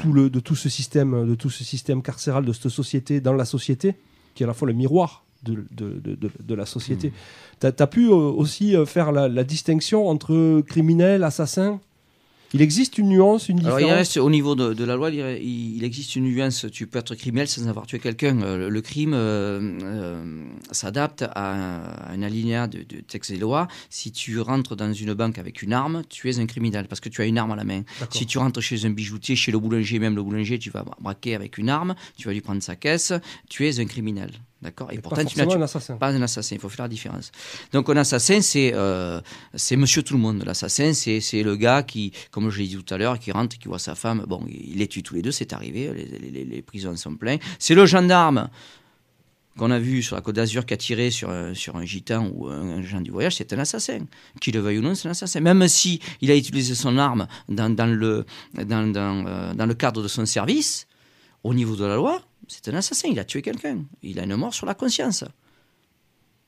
tout 0.00 0.14
le, 0.14 0.30
de, 0.30 0.40
tout 0.40 0.54
ce 0.54 0.70
système, 0.70 1.26
de 1.26 1.34
tout 1.34 1.50
ce 1.50 1.62
système 1.62 2.00
carcéral, 2.00 2.46
de 2.46 2.54
cette 2.54 2.70
société 2.70 3.20
dans 3.20 3.34
la 3.34 3.44
société, 3.44 3.96
qui 4.34 4.42
est 4.42 4.44
à 4.44 4.46
la 4.46 4.54
fois 4.54 4.66
le 4.66 4.72
miroir 4.72 5.25
de, 5.46 5.66
de, 5.70 6.54
la 6.54 6.66
société. 6.66 7.08
Mmh. 7.08 7.72
Tu 7.72 7.82
as, 7.82 7.86
pu 7.86 8.06
euh, 8.06 8.14
aussi 8.14 8.74
faire 8.86 9.12
la, 9.12 9.28
la 9.28 9.44
distinction 9.44 10.08
entre 10.08 10.60
criminels, 10.62 11.24
assassins 11.24 11.80
il 12.56 12.62
existe 12.62 12.96
une 12.98 13.08
nuance, 13.08 13.48
une 13.48 13.56
différence 13.56 13.78
Alors, 13.78 13.90
il 13.90 13.92
reste, 13.92 14.16
Au 14.16 14.30
niveau 14.30 14.54
de, 14.54 14.84
la 14.84 14.96
loi, 14.96 15.10
il, 15.10 15.82
existe 15.84 16.16
une 16.16 16.24
nuance. 16.24 16.66
Tu 16.72 16.86
peux 16.86 16.98
être 16.98 17.14
criminel 17.14 17.48
sans 17.48 17.66
avoir 17.66 17.86
tué 17.86 17.98
quelqu'un. 17.98 18.40
Euh, 18.40 18.70
le, 18.70 18.80
crime 18.80 19.14
euh, 19.14 19.78
euh, 19.82 20.44
s'adapte 20.70 21.24
à, 21.34 22.10
un 22.10 22.22
alinéa 22.22 22.66
de, 22.68 22.78
de, 22.78 23.00
texte 23.00 23.32
des 23.32 23.38
lois. 23.38 23.68
Si 23.90 24.12
tu 24.12 24.40
rentres 24.40 24.76
dans 24.76 24.92
une 24.92 25.12
banque 25.14 25.38
avec 25.38 25.62
une 25.62 25.72
arme, 25.72 26.02
tu 26.08 26.30
es 26.30 26.38
un 26.38 26.46
criminel 26.46 26.86
parce 26.88 27.00
que 27.00 27.08
tu 27.08 27.20
as 27.20 27.26
une 27.26 27.36
arme 27.36 27.50
à 27.50 27.56
la 27.56 27.64
main. 27.64 27.82
Si 28.10 28.26
tu 28.26 28.38
rentres 28.38 28.60
chez 28.60 28.84
un 28.86 28.90
bijoutier, 28.90 29.34
chez 29.34 29.50
le 29.50 29.58
boulanger, 29.58 29.98
même 29.98 30.14
le 30.14 30.22
boulanger, 30.22 30.58
tu 30.58 30.70
vas 30.70 30.84
braquer 31.00 31.34
avec 31.34 31.58
une 31.58 31.68
arme, 31.68 31.94
tu 32.16 32.28
vas 32.28 32.32
lui 32.32 32.40
prendre 32.40 32.62
sa 32.62 32.76
caisse, 32.76 33.12
tu 33.48 33.66
es 33.68 33.80
un 33.80 33.86
criminel. 33.86 34.30
D'accord 34.66 34.88
Et, 34.90 34.98
pourtant, 34.98 35.24
tu 35.24 35.38
n'as 35.38 35.44
un 35.58 35.62
assassin. 35.62 35.96
Pas 35.96 36.08
un 36.08 36.20
assassin, 36.22 36.56
il 36.56 36.60
faut 36.60 36.68
faire 36.68 36.86
la 36.86 36.88
différence. 36.88 37.30
Donc, 37.72 37.88
un 37.88 37.96
assassin, 37.96 38.40
c'est 38.40 38.72
euh, 38.74 39.20
monsieur 39.76 40.02
tout 40.02 40.14
le 40.14 40.20
monde. 40.20 40.42
L'assassin, 40.44 40.92
c'est 40.92 41.42
le 41.44 41.54
gars 41.54 41.84
qui, 41.84 42.10
comme 42.32 42.50
je 42.50 42.58
l'ai 42.58 42.66
dit 42.66 42.76
tout 42.76 42.92
à 42.94 42.98
l'heure, 42.98 43.16
qui 43.20 43.30
rentre, 43.30 43.56
qui 43.56 43.68
voit 43.68 43.78
sa 43.78 43.94
femme. 43.94 44.24
Bon, 44.26 44.44
il 44.48 44.78
les 44.78 44.88
tue 44.88 45.04
tous 45.04 45.14
les 45.14 45.22
deux, 45.22 45.30
c'est 45.30 45.52
arrivé, 45.52 45.92
les, 45.94 46.30
les, 46.30 46.44
les 46.44 46.62
prisons 46.62 46.96
sont 46.96 47.14
pleines. 47.14 47.38
C'est 47.60 47.76
le 47.76 47.86
gendarme 47.86 48.48
qu'on 49.56 49.70
a 49.70 49.78
vu 49.78 50.02
sur 50.02 50.16
la 50.16 50.20
Côte 50.22 50.34
d'Azur 50.34 50.66
qui 50.66 50.74
a 50.74 50.76
tiré 50.76 51.10
sur, 51.12 51.30
un- 51.30 51.54
sur 51.54 51.76
un 51.76 51.84
gitan 51.84 52.28
ou 52.34 52.48
un 52.48 52.78
agent 52.80 53.00
du 53.00 53.10
voyage, 53.12 53.36
c'est 53.36 53.52
un 53.52 53.58
assassin. 53.60 54.00
Qu'il 54.40 54.54
le 54.54 54.60
veuille 54.60 54.78
ou 54.78 54.82
non, 54.82 54.94
c'est 54.96 55.06
un 55.08 55.12
assassin. 55.12 55.40
Même 55.40 55.66
si 55.68 56.00
il 56.20 56.30
a 56.32 56.36
utilisé 56.36 56.74
son 56.74 56.98
arme 56.98 57.26
dans, 57.48 57.70
dans 57.70 57.86
le, 57.86 58.26
dans, 58.54 58.86
dans, 58.92 59.24
euh, 59.26 59.54
dans 59.54 59.66
le 59.66 59.74
cadre 59.74 60.02
de 60.02 60.08
son 60.08 60.26
service, 60.26 60.86
au 61.44 61.54
niveau 61.54 61.76
de 61.76 61.84
la 61.84 61.94
loi, 61.96 62.20
c'est 62.48 62.68
un 62.68 62.74
assassin. 62.74 63.08
Il 63.10 63.18
a 63.18 63.24
tué 63.24 63.42
quelqu'un. 63.42 63.84
Il 64.02 64.18
a 64.20 64.24
une 64.24 64.36
mort 64.36 64.54
sur 64.54 64.66
la 64.66 64.74
conscience. 64.74 65.24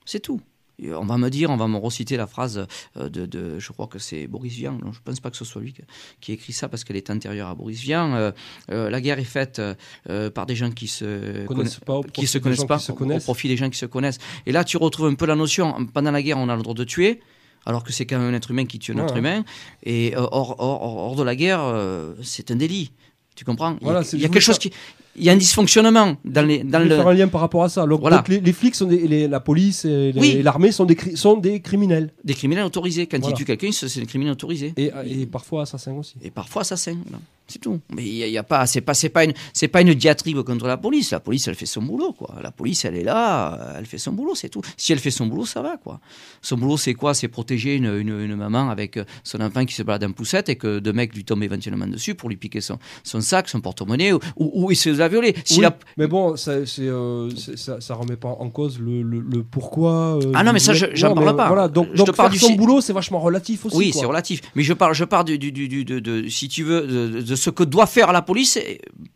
C'est 0.05 0.21
tout. 0.21 0.40
Et 0.81 0.93
on 0.93 1.05
va 1.05 1.19
me 1.19 1.28
dire, 1.28 1.50
on 1.50 1.57
va 1.57 1.67
me 1.67 1.76
reciter 1.76 2.17
la 2.17 2.28
phrase 2.28 2.64
euh, 2.97 3.09
de, 3.09 3.26
de- 3.26 3.59
je 3.59 3.73
crois 3.73 3.88
que 3.88 3.99
c'est 3.99 4.28
Boris 4.28 4.52
Vian, 4.55 4.78
non, 4.81 4.93
je 4.93 5.00
pense 5.05 5.19
pas 5.19 5.28
que 5.28 5.37
ce 5.37 5.45
soit 5.45 5.61
lui 5.61 5.75
qui, 6.21 6.31
écrit 6.33 6.52
ça 6.52 6.69
parce 6.69 6.85
qu'elle 6.85 6.95
est 6.97 7.11
antérieure 7.11 7.49
à 7.49 7.55
Boris 7.57 7.81
Vian. 7.81 8.14
Euh, 8.14 8.31
euh, 8.71 8.88
la 8.88 9.00
guerre 9.00 9.19
est 9.19 9.25
faite 9.25 9.61
euh, 10.09 10.31
par 10.31 10.47
des 10.47 10.55
gens 10.55 10.71
qui 10.71 10.87
se 10.87 11.45
Connaissent 11.47 11.81
pas, 11.81 12.00
qui 12.12 12.28
se 12.28 12.38
connaissent 12.38 12.64
pas, 12.64 12.78
qui 12.78 12.85
se 12.85 12.93
au- 12.93 12.95
connaissent. 12.95 13.25
au 13.25 13.25
profit 13.25 13.49
des 13.49 13.57
gens 13.57 13.69
qui 13.69 13.76
se 13.78 13.87
connaissent. 13.87 14.19
Et 14.47 14.52
là, 14.52 14.62
tu 14.62 14.76
retrouves 14.76 15.09
un 15.09 15.17
peu 15.17 15.26
la 15.26 15.35
notion, 15.35 15.85
pendant 15.87 16.12
la 16.12 16.23
guerre, 16.23 16.38
on 16.38 16.49
a 16.49 16.55
le 16.55 16.62
droit 16.62 16.75
de 16.75 16.85
tuer, 16.85 17.19
alors 17.67 17.83
que 17.83 17.93
c'est 17.93 18.07
quand 18.07 18.19
même 18.21 18.33
un 18.33 18.37
être 18.37 18.52
humain 18.52 18.64
qui 18.67 18.78
tue 18.78 18.93
un 18.93 18.99
Ouais, 18.99 19.02
être 19.02 19.14
ouais. 19.14 19.19
humain. 19.19 19.45
Et 19.83 20.14
hors, 20.17 20.31
hors- 20.61 20.61
hors- 20.61 20.97
hors 20.97 21.17
de 21.17 21.25
la 21.25 21.35
guerre, 21.35 22.14
c'est 22.23 22.52
un 22.52 22.57
délit. 22.57 22.93
Tu 23.38 23.45
comprends? 23.45 23.76
Il 23.80 23.87
y 23.87 23.90
a- 23.90 24.02
Il 24.14 24.21
y 24.21 24.25
a, 24.25 24.28
quelque 24.28 24.42
chose 24.42 24.59
qui... 24.59 24.73
Il 25.14 25.25
y 25.25 25.30
a 25.30 25.33
un 25.33 25.37
dysfonctionnement 25.37 26.16
dans 26.25 26.45
les... 26.47 26.64
Dans 26.64 26.78
Je 26.80 26.85
vais 26.85 26.88
le... 26.90 26.97
faire 26.97 27.07
un 27.09 27.14
lien 27.14 27.28
par 27.28 27.40
rapport 27.40 27.62
à 27.62 27.68
ça. 27.68 27.87
Donc, 27.87 28.00
Voilà. 28.00 28.16
donc 28.16 28.26
les, 28.28 28.40
les 28.40 28.52
flics, 28.52 28.75
sont 28.75 28.87
des- 28.87 29.07
les- 29.07 29.28
la 29.28 29.38
police 29.38 29.85
et 29.85 30.12
Oui. 30.16 30.42
l'armée 30.42 30.73
sont 30.73 30.85
des, 30.85 30.97
cri- 30.97 31.16
sont 31.16 31.37
des 31.37 31.61
criminels. 31.61 32.11
Des 32.25 32.35
criminels 32.35 32.64
autorisés. 32.64 33.07
Quand 33.07 33.18
Voilà. 33.21 33.35
ils 33.35 33.38
tuent 33.38 33.45
quelqu'un, 33.45 33.71
c'est 33.73 34.00
des 34.00 34.07
criminels 34.07 34.33
autorisés. 34.33 34.73
Et, 34.76 34.90
et 35.07 35.26
parfois 35.26 35.62
assassins 35.62 35.92
aussi. 35.95 36.14
Et 36.23 36.30
parfois 36.30 36.62
assassins. 36.62 36.97
voilà. 37.07 37.23
C'est 37.50 37.61
tout. 37.61 37.81
Mais 37.95 38.02
il 38.05 38.14
y 38.14 38.23
a, 38.25 38.26
il 38.26 38.43
pas, 38.43 38.67
c'est 38.67 38.83
pas, 38.83 38.93
c'est 38.93 39.09
pas 39.09 39.25
une, 39.25 39.33
c'est 39.55 39.69
pas 39.69 39.81
une 39.81 39.95
diatribe 39.95 40.43
contre 40.43 40.67
la 40.67 40.76
police. 40.76 41.12
La 41.12 41.21
police, 41.21 41.49
elle 41.49 41.55
fait 41.55 41.64
son 41.67 41.81
boulot, 41.83 42.12
quoi. 42.12 42.35
La 42.43 42.50
police, 42.52 42.85
elle 42.85 42.95
est 42.95 43.02
là, 43.05 43.73
elle 43.78 43.87
fait 43.87 43.97
son 43.97 44.12
boulot, 44.12 44.35
c'est 44.35 44.50
tout. 44.50 44.61
Si 44.76 44.93
elle 44.93 44.99
fait 44.99 45.11
son 45.11 45.26
boulot, 45.26 45.47
ça 45.47 45.62
va, 45.62 45.78
quoi. 45.78 45.99
Son 46.43 46.59
boulot, 46.59 46.76
c'est 46.76 46.93
quoi? 46.93 47.14
C'est 47.14 47.28
protéger 47.28 47.75
une, 47.76 47.87
une, 47.87 48.21
une 48.21 48.37
maman 48.37 48.69
avec 48.69 48.99
son 49.25 49.40
enfant 49.40 49.64
qui 49.64 49.75
se 49.75 49.83
balade 49.83 50.05
en 50.05 50.12
poussette 50.12 50.50
et 50.50 50.57
que 50.57 50.78
deux 50.78 50.93
mecs 50.93 51.14
lui 51.14 51.25
tombent 51.25 51.43
éventuellement 51.43 51.87
dessus 51.87 52.14
pour 52.14 52.28
lui 52.28 52.37
piquer 52.37 52.61
son, 52.61 52.78
son 53.02 53.23
sac, 53.23 53.49
son 53.49 53.61
porte-monnaie 53.61 54.12
ou, 54.12 54.19
ou, 54.37 54.64
ou 54.67 54.71
essayer 54.71 54.95
de 54.95 54.99
la 55.00 55.09
violer. 55.09 55.35
Si 55.45 55.55
Oui, 55.57 55.62
la- 55.62 55.78
Mais 55.97 56.07
bon, 56.07 56.37
ça, 56.37 56.52
euh, 56.81 57.31
ça, 57.57 57.81
ça 57.81 57.95
remet 57.95 58.17
pas 58.17 58.28
en 58.28 58.50
cause 58.50 58.78
le, 58.78 59.00
le- 59.02 59.21
le 59.21 59.43
pourquoi. 59.43 60.19
euh, 60.23 60.33
Ah 60.35 60.45
non, 60.45 60.52
mais 60.52 60.59
ça, 60.59 60.75
je- 60.75 60.87
j'en 60.93 61.14
parle 61.14 61.35
pas. 61.35 61.49
Voilà, 61.49 61.69
donc, 61.69 61.88
Je 61.93 61.97
donc 61.97 62.09
te 62.09 62.12
parle 62.12 62.28
faire 62.31 62.33
du 62.35 62.38
son 62.38 62.52
boulot, 62.57 62.83
c'est 62.83 62.93
vachement 62.93 63.21
relatif 63.21 63.64
aussi. 63.64 63.76
Oui, 63.76 63.93
c'est 63.95 64.05
relatif. 64.05 64.43
Mais 64.55 64.62
je 64.62 64.75
parle, 64.75 64.95
je 64.95 65.05
parle 65.05 65.25
du, 65.25 65.38
du, 65.38 65.50
du, 65.50 65.67
du- 65.69 65.85
de, 65.87 65.99
de- 65.99 66.28
si 66.28 66.49
tu 66.49 66.62
veux, 66.62 66.87
de, 66.87 67.21
de 67.23 67.35
ce 67.38 67.50
que 67.50 67.62
doit 67.64 67.87
faire 67.87 68.12
la 68.12 68.21
police, 68.23 68.59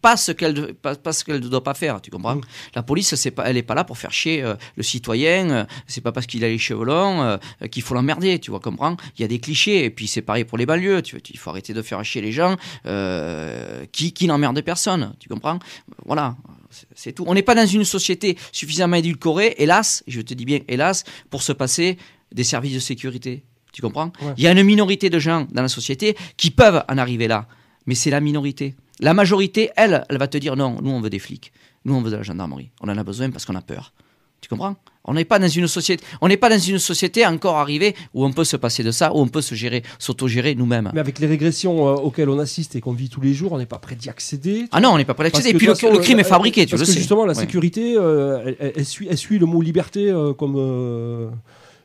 pas 0.00 0.16
ce 0.16 0.32
qu'elle, 0.32 0.74
pas, 0.74 0.94
pas 0.94 1.12
ce 1.12 1.24
qu'elle 1.24 1.40
ne 1.40 1.48
doit 1.48 1.62
pas 1.62 1.74
faire. 1.74 2.00
Tu 2.00 2.10
comprends 2.10 2.36
Mm. 2.36 2.40
La 2.74 2.82
police, 2.82 3.14
c'est 3.16 3.30
pas, 3.30 3.44
elle 3.50 3.56
est 3.58 3.62
pas 3.62 3.74
là 3.74 3.84
pour 3.84 3.98
faire 3.98 4.12
chier 4.12 4.42
euh, 4.42 4.54
le 4.76 4.82
citoyen. 4.82 5.50
euh, 5.50 5.64
c'est 5.86 6.00
pas 6.00 6.12
parce 6.12 6.26
qu'il 6.26 6.42
a 6.44 6.48
les 6.48 6.58
cheveux 6.58 6.84
longs 6.86 7.22
euh, 7.22 7.36
qu'il 7.70 7.82
faut 7.82 7.94
l'emmerder. 7.94 8.38
Tu 8.38 8.50
vois, 8.50 8.60
comprends 8.60 8.96
Il 9.18 9.22
y 9.22 9.24
a 9.24 9.28
des 9.28 9.38
clichés. 9.40 9.84
Et 9.84 9.90
puis 9.90 10.06
c'est 10.06 10.22
pareil 10.22 10.44
pour 10.44 10.56
les 10.58 10.64
banlieues. 10.66 11.02
Tu, 11.02 11.18
il 11.30 11.38
faut 11.38 11.50
arrêter 11.50 11.74
de 11.74 11.82
faire 11.82 12.02
chier 12.04 12.22
les 12.22 12.32
gens 12.32 12.56
euh, 12.86 13.84
qui, 13.92 14.12
qui 14.12 14.26
n'emmerdent 14.26 14.60
personne. 14.62 15.12
Tu 15.18 15.28
comprends 15.28 15.58
Voilà. 16.06 16.36
C'est- 16.70 16.86
C'est 16.94 17.12
tout. 17.12 17.24
On 17.26 17.34
n'est 17.34 17.42
pas 17.42 17.54
dans 17.54 17.66
une 17.66 17.84
société 17.84 18.38
suffisamment 18.50 18.96
édulcorée, 18.96 19.54
hélas, 19.58 20.02
je 20.06 20.20
te 20.22 20.32
dis 20.32 20.46
bien 20.46 20.60
hélas, 20.68 21.04
pour 21.28 21.42
se 21.42 21.52
passer 21.52 21.98
des 22.32 22.44
services 22.44 22.72
de 22.74 22.78
sécurité. 22.80 23.42
Tu 23.74 23.82
comprends 23.82 24.10
Ouais. 24.22 24.32
Il 24.38 24.44
y 24.44 24.46
a 24.46 24.52
une 24.52 24.62
minorité 24.62 25.10
de 25.10 25.18
gens 25.18 25.46
dans 25.50 25.62
la 25.62 25.68
société 25.68 26.16
qui 26.36 26.50
peuvent 26.50 26.82
en 26.88 26.96
arriver 26.98 27.28
là, 27.28 27.46
mais 27.86 27.94
c'est 27.94 28.10
la 28.10 28.20
minorité. 28.20 28.74
La 29.00 29.14
majorité, 29.14 29.70
elle, 29.76 30.04
elle 30.08 30.18
va 30.18 30.28
te 30.28 30.38
dire 30.38 30.56
non, 30.56 30.78
nous 30.82 30.90
on 30.90 31.00
veut 31.00 31.10
des 31.10 31.18
flics, 31.18 31.52
nous 31.84 31.94
on 31.94 32.02
veut 32.02 32.10
de 32.10 32.16
la 32.16 32.22
gendarmerie, 32.22 32.70
on 32.80 32.88
en 32.88 32.96
a 32.96 33.04
besoin 33.04 33.30
parce 33.30 33.44
qu'on 33.44 33.54
a 33.56 33.62
peur. 33.62 33.92
Tu 34.40 34.48
comprends? 34.48 34.74
On 35.04 35.14
n'est 35.14 35.24
pas 35.24 35.38
dans 35.38 35.48
une 35.48 35.68
société, 35.68 36.04
on 36.20 36.26
n'est 36.28 36.36
pas 36.36 36.48
dans 36.48 36.58
une 36.58 36.78
société 36.80 37.24
encore 37.26 37.56
arrivée 37.58 37.94
où 38.12 38.24
on 38.24 38.32
peut 38.32 38.42
se 38.44 38.56
passer 38.56 38.82
de 38.82 38.90
ça, 38.90 39.12
où 39.14 39.18
on 39.20 39.28
peut 39.28 39.40
se 39.40 39.54
gérer, 39.54 39.82
s'autogérer 40.00 40.54
nous-mêmes. 40.56 40.90
Mais 40.94 41.00
avec 41.00 41.20
les 41.20 41.28
régressions 41.28 41.86
euh, 41.88 41.92
auxquelles 41.94 42.28
on 42.28 42.38
assiste 42.40 42.74
et 42.74 42.80
qu'on 42.80 42.92
vit 42.92 43.08
tous 43.08 43.20
les 43.20 43.34
jours, 43.34 43.52
on 43.52 43.58
n'est 43.58 43.66
pas 43.66 43.78
prêt 43.78 43.94
d'y 43.94 44.08
accéder. 44.10 44.66
Ah 44.72 44.80
non, 44.80 44.90
on 44.90 44.98
n'est 44.98 45.04
pas 45.04 45.14
prêt 45.14 45.24
l'accéder. 45.24 45.50
que 45.50 45.56
Et 45.56 45.58
puis 45.58 45.66
le, 45.68 45.72
toute 45.74 45.80
façon, 45.82 45.92
le 45.92 46.00
crime 46.00 46.18
est 46.18 46.24
euh, 46.24 46.28
fabriqué, 46.28 46.66
tu 46.66 46.70
parce 46.70 46.80
le 46.82 46.86
que 46.86 46.92
sais. 46.92 46.98
justement, 46.98 47.24
la 47.24 47.34
Ouais. 47.34 47.40
sécurité, 47.40 47.94
euh, 47.96 48.52
elle, 48.76 48.84
suit, 48.84 49.06
elle 49.08 49.16
suit 49.18 49.38
le 49.38 49.46
mot 49.46 49.60
liberté 49.62 50.12
comme, 50.38 50.56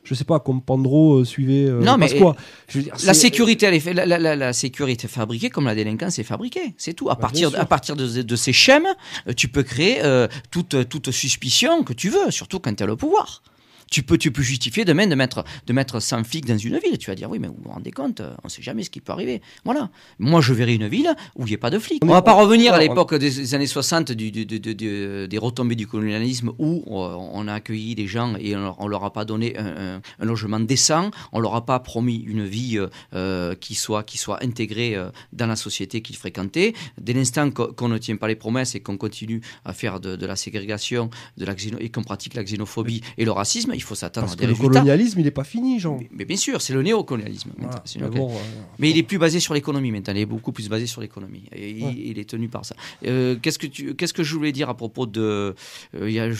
je 0.04 0.14
sais 0.14 0.24
pas, 0.24 0.40
comme 0.40 0.62
Pandro 0.62 1.18
euh, 1.20 1.24
suivait 1.24 1.66
euh, 1.66 1.80
Non, 1.80 1.96
mais- 1.98 2.06
Pasqua. 2.08 2.36
Je 2.68 2.78
veux 2.78 2.84
dire, 2.84 2.94
La 3.04 3.14
c'est- 3.14 3.20
sécurité, 3.20 3.66
elle 3.66 3.74
est 3.74 3.92
la, 3.94 4.06
la- 4.06 4.18
la- 4.18 4.36
la 4.36 4.52
sécurité 4.52 5.06
est 5.06 5.08
fabriquée 5.10 5.50
comme 5.50 5.66
la 5.66 5.74
délinquance 5.74 6.18
est 6.18 6.24
fabriquée. 6.24 6.74
C'est 6.78 6.94
tout. 6.94 7.08
À 7.10 7.14
Bah, 7.14 7.20
partir, 7.22 7.50
à 7.58 7.64
partir 7.66 7.96
de, 7.96 8.22
de 8.22 8.36
ces 8.36 8.52
schèmes, 8.52 8.86
euh, 9.28 9.32
tu 9.36 9.48
peux 9.48 9.62
créer 9.62 10.02
euh, 10.04 10.28
toute, 10.50 10.88
toute 10.88 11.10
suspicion 11.10 11.82
que 11.82 11.92
tu 11.92 12.08
veux, 12.10 12.30
surtout 12.30 12.58
quand 12.58 12.74
tu 12.74 12.82
as 12.82 12.86
le 12.86 12.96
pouvoir. 12.96 13.42
Tu 13.90 14.02
peux, 14.02 14.18
tu 14.18 14.30
peux 14.30 14.42
justifier 14.42 14.84
demain 14.84 15.06
de 15.06 15.14
mettre, 15.14 15.44
de 15.66 15.72
mettre 15.72 16.00
100 16.00 16.24
flics 16.24 16.44
dans 16.46 16.58
une 16.58 16.78
ville. 16.78 16.98
Tu 16.98 17.10
vas 17.10 17.14
dire, 17.14 17.30
oui, 17.30 17.38
mais 17.38 17.48
vous 17.48 17.56
vous 17.62 17.70
rendez 17.70 17.90
compte, 17.90 18.20
euh, 18.20 18.34
on 18.42 18.46
ne 18.46 18.50
sait 18.50 18.62
jamais 18.62 18.82
ce 18.82 18.90
qui 18.90 19.00
peut 19.00 19.12
arriver. 19.12 19.40
Voilà. 19.64 19.90
Moi, 20.18 20.40
je 20.40 20.52
verrai 20.52 20.74
une 20.74 20.88
ville 20.88 21.14
où 21.36 21.42
il 21.42 21.46
n'y 21.46 21.52
ait 21.54 21.56
pas 21.56 21.70
de 21.70 21.78
flics. 21.78 22.02
On 22.04 22.06
ne 22.06 22.12
va 22.12 22.22
pas 22.22 22.34
revenir 22.34 22.74
à 22.74 22.78
l'époque 22.80 23.14
des 23.14 23.54
années 23.54 23.66
60 23.66 24.12
du, 24.12 24.30
du- 24.30 24.44
du- 24.46 24.60
du- 24.60 24.74
du- 24.74 25.28
des 25.28 25.38
retombées 25.38 25.74
du 25.76 25.86
colonialisme 25.86 26.52
où 26.58 26.82
euh, 27.02 27.14
on 27.32 27.48
a 27.48 27.54
accueilli 27.54 27.94
des 27.94 28.06
gens 28.06 28.34
et 28.38 28.54
on 28.56 28.60
leur, 28.60 28.80
on 28.80 28.88
leur 28.88 29.04
a 29.04 29.12
pas 29.12 29.24
donné 29.24 29.56
un, 29.56 29.66
un- 29.96 30.00
un 30.20 30.24
logement 30.24 30.60
décent, 30.60 31.10
on 31.32 31.40
leur 31.40 31.54
a 31.54 31.64
pas 31.64 31.80
promis 31.80 32.16
une 32.26 32.44
vie 32.44 32.78
euh, 33.14 33.54
qui, 33.54 33.74
soit, 33.74 34.02
qui 34.02 34.18
soit 34.18 34.42
intégrée 34.44 34.94
euh, 34.96 35.08
dans 35.32 35.46
la 35.46 35.56
société 35.56 36.02
qu'ils 36.02 36.16
fréquentaient. 36.16 36.74
Dès 37.00 37.12
l'instant 37.14 37.50
qu'on 37.50 37.88
ne 37.88 37.98
tient 37.98 38.16
pas 38.16 38.28
les 38.28 38.36
promesses 38.36 38.74
et 38.74 38.80
qu'on 38.80 38.96
continue 38.96 39.40
à 39.64 39.72
faire 39.72 40.00
de, 40.00 40.16
de 40.16 40.26
la 40.26 40.36
ségrégation 40.36 41.10
de 41.36 41.44
la 41.44 41.54
et 41.80 41.88
qu'on 41.90 42.02
pratique 42.02 42.34
la 42.34 42.44
xénophobie 42.44 43.00
et 43.16 43.24
le 43.24 43.32
racisme, 43.32 43.72
il 43.78 43.82
faut 43.82 43.94
s'attendre 43.94 44.26
Parce 44.26 44.34
à 44.34 44.36
que 44.36 44.40
des 44.42 44.46
le 44.48 44.52
résultats. 44.52 44.80
colonialisme, 44.80 45.20
il 45.20 45.24
n'est 45.24 45.30
pas 45.30 45.44
fini, 45.44 45.78
Jean. 45.80 45.96
Mais, 46.00 46.08
mais 46.12 46.24
bien 46.24 46.36
sûr, 46.36 46.60
c'est 46.60 46.72
le 46.74 46.82
néocolonialisme. 46.82 47.50
Mais 47.58 48.08
bon, 48.08 48.30
euh, 48.30 48.34
Mais 48.78 48.90
il 48.90 48.98
est 48.98 49.02
plus 49.02 49.18
basé 49.18 49.40
sur 49.40 49.54
l'économie 49.54 49.90
maintenant. 49.90 50.12
Il 50.14 50.20
est 50.20 50.26
beaucoup 50.26 50.52
plus 50.52 50.68
basé 50.68 50.86
sur 50.86 51.00
l'économie. 51.00 51.44
Et 51.52 51.70
il- 51.70 51.84
Ouais. 51.84 51.94
il, 51.96 52.18
est 52.18 52.28
tenu 52.28 52.48
par 52.48 52.64
ça. 52.64 52.74
Euh, 53.06 53.36
qu'est-ce 53.40 53.58
que 53.58 53.66
tu, 53.66 53.94
qu'est-ce 53.94 54.12
que 54.12 54.22
je 54.22 54.34
voulais 54.34 54.52
dire 54.52 54.68
à 54.68 54.76
propos 54.76 55.06
de, 55.06 55.54
euh, 55.94 56.34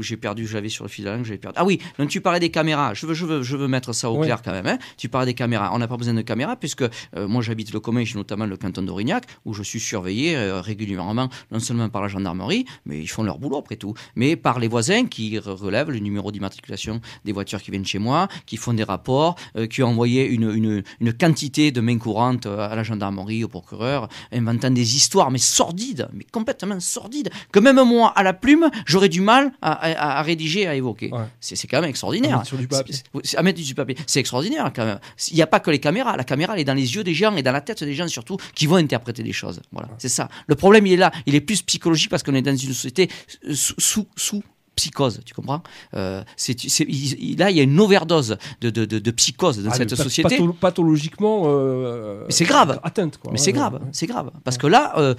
j'ai 0.00 0.16
perdu, 0.16 0.46
je 0.46 0.54
l'avais 0.54 0.68
sur 0.68 0.84
le 0.84 0.88
fil 0.88 1.04
de 1.04 1.10
la 1.10 1.16
langue, 1.16 1.24
j'ai 1.24 1.36
perdu. 1.38 1.54
Ah 1.58 1.64
oui, 1.64 1.78
donc 1.98 2.08
tu 2.08 2.20
parlais 2.20 2.40
des 2.40 2.50
caméras. 2.50 2.94
Je 2.94 3.06
veux, 3.06 3.14
je 3.14 3.26
veux, 3.26 3.42
je 3.42 3.56
veux 3.56 3.68
mettre 3.68 3.92
ça 3.92 4.10
au 4.10 4.18
Ouais. 4.18 4.26
clair 4.26 4.42
quand 4.42 4.52
même. 4.52 4.66
hein. 4.66 4.78
Tu 4.96 5.08
parlais 5.08 5.26
des 5.26 5.34
caméras. 5.34 5.70
On 5.74 5.78
n'a 5.78 5.88
pas 5.88 5.96
besoin 5.96 6.14
de 6.14 6.22
caméras 6.22 6.56
puisque 6.56 6.84
moi 7.16 7.42
j'habite 7.42 7.72
le 7.72 7.80
commun, 7.80 8.04
j'ai 8.04 8.16
notamment 8.16 8.46
le 8.46 8.56
canton 8.56 8.82
d'Aurignac 8.82 9.24
où 9.44 9.52
je 9.54 9.62
suis 9.62 9.80
surveillé 9.80 10.36
régulièrement, 10.60 11.28
non 11.50 11.58
seulement 11.58 11.88
par 11.88 12.02
la 12.02 12.08
gendarmerie, 12.08 12.64
mais 12.86 13.00
ils 13.00 13.06
font 13.08 13.22
leur 13.22 13.38
boulot 13.38 13.56
après 13.58 13.76
tout, 13.76 13.94
mais 14.16 14.36
par 14.36 14.58
les 14.58 14.68
voisins 14.68 15.06
qui 15.06 15.36
re- 15.38 15.50
relèvent 15.50 15.90
le 15.90 15.98
numéro 15.98 16.30
d'immatriculation 16.32 16.83
des 17.24 17.32
voitures 17.32 17.60
qui 17.62 17.70
viennent 17.70 17.84
chez 17.86 17.98
moi, 17.98 18.28
qui 18.46 18.56
font 18.56 18.72
des 18.72 18.84
rapports, 18.84 19.36
euh, 19.56 19.66
qui 19.66 19.82
ont 19.82 19.88
envoyé 19.88 20.26
une, 20.26 20.50
une, 20.50 20.82
une 21.00 21.12
quantité 21.12 21.70
de 21.72 21.80
mains 21.80 21.98
courantes 21.98 22.46
euh, 22.46 22.68
à 22.70 22.74
la 22.74 22.82
gendarmerie, 22.82 23.44
au 23.44 23.48
procureur, 23.48 24.08
inventant 24.32 24.70
des 24.70 24.96
histoires, 24.96 25.30
mais 25.30 25.38
sordides, 25.38 26.08
mais 26.12 26.24
complètement 26.30 26.80
sordides, 26.80 27.30
que 27.52 27.58
même 27.58 27.82
moi, 27.84 28.12
à 28.16 28.22
la 28.22 28.32
plume, 28.32 28.68
j'aurais 28.86 29.08
du 29.08 29.20
mal 29.20 29.52
à, 29.62 29.72
à- 29.72 30.18
à 30.18 30.22
rédiger, 30.22 30.66
à 30.66 30.74
évoquer. 30.74 31.10
Ouais. 31.12 31.20
C'est 31.40 31.66
quand 31.66 31.80
même 31.80 31.90
extraordinaire. 31.90 32.34
À 32.34 32.38
mettre 32.38 32.48
sur 32.48 32.58
du 32.58 32.68
papier. 32.68 32.94
C'est- 32.94 33.04
c'est- 33.24 33.36
à 33.36 33.42
mettre 33.42 33.60
du 33.60 33.74
papier. 33.74 33.96
C'est 34.06 34.20
extraordinaire 34.20 34.70
quand 34.74 34.84
même. 34.84 34.98
Il 35.30 35.36
n'y 35.36 35.42
a 35.42 35.46
pas 35.46 35.60
que 35.60 35.70
les 35.70 35.78
caméras. 35.78 36.16
La 36.16 36.24
caméra, 36.24 36.54
elle 36.54 36.60
est 36.60 36.64
dans 36.64 36.74
les 36.74 36.94
yeux 36.94 37.04
des 37.04 37.14
gens 37.14 37.34
et 37.36 37.42
dans 37.42 37.52
la 37.52 37.60
tête 37.60 37.82
des 37.84 37.94
gens 37.94 38.08
surtout 38.08 38.36
qui 38.54 38.66
vont 38.66 38.76
interpréter 38.76 39.22
des 39.22 39.32
choses. 39.32 39.60
Voilà, 39.72 39.88
c'est 39.98 40.08
ça. 40.08 40.28
Le 40.46 40.54
problème, 40.54 40.86
il 40.86 40.94
est 40.94 40.96
là. 40.96 41.10
Il 41.26 41.34
est 41.34 41.40
plus 41.40 41.62
psychologique 41.62 42.10
parce 42.10 42.22
qu'on 42.22 42.34
est 42.34 42.42
dans 42.42 42.54
une 42.56 42.72
société 42.72 43.08
sous, 43.52 43.74
sous, 43.78 44.06
sous 44.16 44.42
psychose, 44.76 45.20
tu 45.24 45.34
comprends? 45.34 45.62
Euh, 45.94 46.22
c'est, 46.36 46.58
c'est- 46.58 46.84
il- 46.88 47.30
il- 47.32 47.38
Là, 47.38 47.50
il 47.50 47.56
y 47.56 47.60
a 47.60 47.62
une 47.62 47.78
overdose 47.80 48.36
de, 48.60 48.70
de, 48.70 48.84
de, 48.84 48.98
de 48.98 49.10
psychose 49.10 49.62
dans 49.62 49.70
ah, 49.70 49.74
cette 49.74 49.94
société. 49.94 50.38
patho- 50.38 50.52
pathologiquement. 50.54 51.44
euh, 51.46 52.24
Mais 52.26 52.32
c'est 52.32 52.44
grave. 52.44 52.80
Atteinte, 52.82 53.18
quoi. 53.18 53.32
Mais 53.32 53.38
c'est 53.38 53.46
ouais, 53.52 53.58
grave, 53.58 53.74
ouais. 53.74 53.88
c'est 53.92 54.06
grave. 54.06 54.30
Parce 54.44 54.58
que 54.58 54.66
là, 54.66 54.94
euh, 54.98 55.14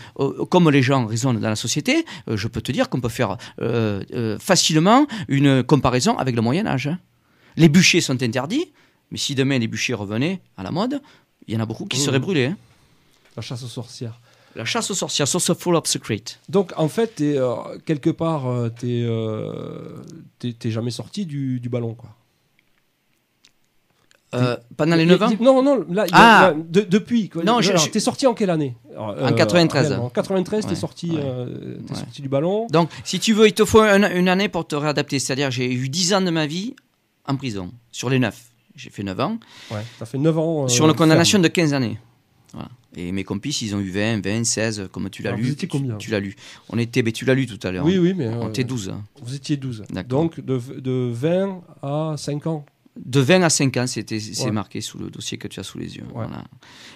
comme 0.50 0.70
les 0.70 0.82
gens 0.82 1.06
raisonnent 1.06 1.40
dans 1.40 1.50
la 1.50 1.56
société, 1.56 2.06
je 2.28 2.48
peux 2.48 2.62
te 2.62 2.72
dire 2.72 2.90
qu'on 2.90 3.02
peut 3.02 3.10
faire 3.10 3.38
facilement 4.40 5.08
une 5.28 5.64
comparaison 5.64 6.18
avec 6.18 6.36
le 6.36 6.42
Moyen 6.42 6.66
Âge. 6.68 6.88
hein. 6.88 7.00
Les 7.58 7.70
bûchers 7.70 8.02
sont 8.02 8.22
interdits, 8.22 8.74
mais 9.12 9.18
si 9.18 9.36
demain 9.36 9.58
les 9.60 9.68
bûchers 9.68 9.94
revenaient 9.94 10.42
à 10.58 10.64
la 10.64 10.72
mode, 10.72 11.02
il 11.48 11.54
y 11.54 11.58
en 11.58 11.62
a 11.62 11.66
beaucoup 11.66 11.86
qui 11.86 11.98
Mmh. 11.98 12.02
seraient 12.02 12.20
brûlés. 12.20 12.46
hein. 12.48 12.58
La 13.38 13.42
chasse 13.42 13.64
aux 13.64 13.68
sorcières. 13.68 14.20
La 14.56 14.64
chasse 14.66 14.90
aux 14.90 14.94
sorcières, 14.96 15.28
source 15.28 15.54
full 15.54 15.76
of 15.76 15.86
secret. 15.86 16.22
Donc, 16.50 16.72
en 16.78 16.88
fait, 16.88 17.16
t'es, 17.16 17.38
euh, 17.38 17.56
quelque 17.86 18.10
part, 18.10 18.48
euh, 18.48 18.70
t'es, 18.70 19.02
euh, 19.04 20.02
t'es, 20.40 20.54
t'es 20.54 20.72
jamais 20.72 20.92
sorti 20.92 21.26
du, 21.26 21.60
du 21.60 21.68
ballon, 21.70 21.94
quoi. 21.94 22.10
Euh, 24.34 24.58
pendant 24.76 24.96
les 24.98 25.04
Il- 25.04 25.10
9 25.10 25.22
ans 25.24 25.30
Non, 25.40 25.64
non, 25.64 25.86
là, 25.90 26.06
Ah 26.12 26.52
là, 26.54 26.54
de- 26.58 26.82
depuis. 26.82 27.30
quoi. 27.30 27.44
Non, 27.44 27.60
T'es 27.62 28.00
sorti 28.02 28.28
en 28.28 28.34
quelle 28.34 28.50
année 28.50 28.76
Alors, 28.92 29.16
En 29.24 29.34
93. 29.34 29.88
réellement. 29.88 30.06
En 30.08 30.10
93, 30.10 30.64
t'es 30.66 30.70
Ouais, 30.72 30.76
sorti, 30.76 31.12
ouais, 31.12 31.20
euh, 31.24 31.78
t'es 31.88 31.94
ouais. 31.94 32.00
sorti 32.00 32.22
du 32.22 32.28
ballon. 32.28 32.68
Donc, 32.70 32.90
si 33.06 33.20
tu 33.20 33.34
veux, 33.34 33.48
il 33.48 33.54
te 33.54 33.64
faut 33.64 33.80
un- 33.80 34.14
une 34.14 34.28
année 34.28 34.50
pour 34.50 34.68
te 34.68 34.76
réadapter. 34.76 35.20
C'est-à-dire, 35.20 35.52
j'ai 35.52 35.72
eu 35.72 35.88
10 35.88 36.14
ans 36.14 36.22
de 36.22 36.32
ma 36.32 36.48
vie 36.48 36.76
en 37.28 37.38
prison, 37.38 37.72
sur 37.92 38.10
les 38.10 38.20
9. 38.20 38.38
J'ai 38.76 38.90
fait 38.90 39.04
9 39.04 39.18
ans. 39.22 39.38
Ouais, 39.72 39.84
t'as 40.00 40.06
fait 40.06 40.18
9 40.18 40.38
ans. 40.38 40.66
euh, 40.66 40.68
sur 40.68 40.86
une 40.86 40.94
condamnation 40.96 41.38
ferme. 41.38 41.44
de 41.44 41.48
15 41.48 41.74
années. 41.74 41.98
Et 42.98 43.12
mes 43.12 43.24
complices, 43.24 43.62
ils 43.62 43.76
ont 43.76 43.80
eu 43.80 43.90
20, 43.90 44.24
20, 44.26 44.44
16, 44.46 44.88
comme 44.92 45.10
tu 45.10 45.22
l'as 45.22 45.32
lu. 45.36 45.44
vous 45.44 45.52
étiez 45.52 45.68
tu- 45.68 45.78
combien 45.78 45.98
Tu, 45.98 46.12
l'as 46.12 46.20
lu. 46.20 46.36
On 46.70 46.78
était, 46.78 47.04
mais 47.04 47.12
tu 47.12 47.26
l'as 47.26 47.34
lu 47.34 47.46
tout 47.46 47.60
à 47.68 47.72
l'heure. 47.72 47.86
Oui, 47.86 47.98
oui, 47.98 48.14
mais. 48.16 48.28
On 48.28 48.46
euh, 48.46 48.50
était 48.50 48.64
12. 48.64 48.90
hein. 48.90 49.04
Vous 49.22 49.36
étiez 49.36 49.58
12. 49.58 49.84
D'accord. 49.90 50.22
Donc 50.22 50.40
de, 50.40 50.60
de 50.80 51.10
20 51.14 51.62
à 51.82 52.16
5 52.18 52.48
ans. 52.48 52.66
De 52.98 53.20
20 53.20 53.42
à 53.44 53.50
5 53.50 53.76
ans, 53.78 53.88
c'était, 53.88 54.20
c'est 54.22 54.46
Ouais. 54.46 54.52
marqué 54.52 54.80
sous 54.80 54.98
le 54.98 55.10
dossier 55.10 55.38
que 55.38 55.48
tu 55.50 55.60
as 55.60 55.64
sous 55.64 55.78
les 55.78 55.98
yeux. 55.98 56.04
Ouais. 56.14 56.26
Voilà. 56.28 56.46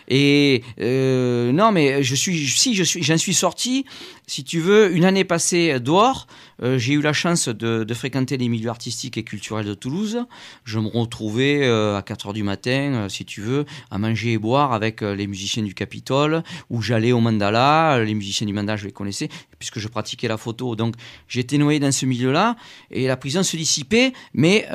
Et 0.08 0.64
euh, 0.80 1.52
non, 1.52 1.72
mais 1.72 2.04
je 2.04 2.16
suis, 2.16 2.48
si 2.48 2.74
je 2.74 2.84
suis, 2.84 3.04
j'en 3.04 3.18
suis 3.18 3.34
sorti, 3.34 3.86
si 4.26 4.44
tu 4.44 4.60
veux, 4.60 4.96
une 4.96 5.04
année 5.06 5.24
passée 5.26 5.80
dehors. 5.80 6.28
euh, 6.64 6.78
j'ai 6.78 6.94
eu 6.94 7.02
la 7.02 7.14
chance 7.14 7.48
de, 7.50 7.84
de 7.84 7.94
fréquenter 7.94 8.38
les 8.38 8.50
milieux 8.50 8.70
artistiques 8.70 9.18
et 9.18 9.24
culturels 9.24 9.66
de 9.66 9.74
Toulouse. 9.74 10.26
Je 10.66 10.80
me 10.80 10.88
retrouvais 10.88 11.64
euh, 11.66 11.98
à 11.98 12.02
4 12.02 12.28
heures 12.28 12.34
du 12.34 12.44
matin, 12.44 13.08
si 13.10 13.24
tu 13.26 13.42
veux, 13.42 13.66
à 13.92 13.98
manger 13.98 14.34
et 14.34 14.38
boire 14.38 14.72
avec 14.74 15.02
les 15.02 15.28
musiciens 15.28 15.64
du 15.64 15.74
Capitole, 15.74 16.44
où 16.70 16.82
j'allais 16.82 17.12
au 17.12 17.20
Mandala. 17.20 18.02
Les 18.04 18.14
musiciens 18.14 18.48
du 18.48 18.54
Mandala, 18.54 18.78
je 18.78 18.86
les 18.86 18.92
connaissais, 18.94 19.30
puisque 19.60 19.80
je 19.80 19.88
pratiquais 19.90 20.28
la 20.30 20.38
photo. 20.38 20.76
Donc, 20.76 20.96
j'étais 21.28 21.58
noyé 21.58 21.80
dans 21.80 21.92
ce 21.92 22.06
milieu-là, 22.06 22.56
et 22.90 23.06
la 23.08 23.18
prison 23.18 23.44
se 23.44 23.56
dissipait, 23.58 24.14
mais 24.34 24.66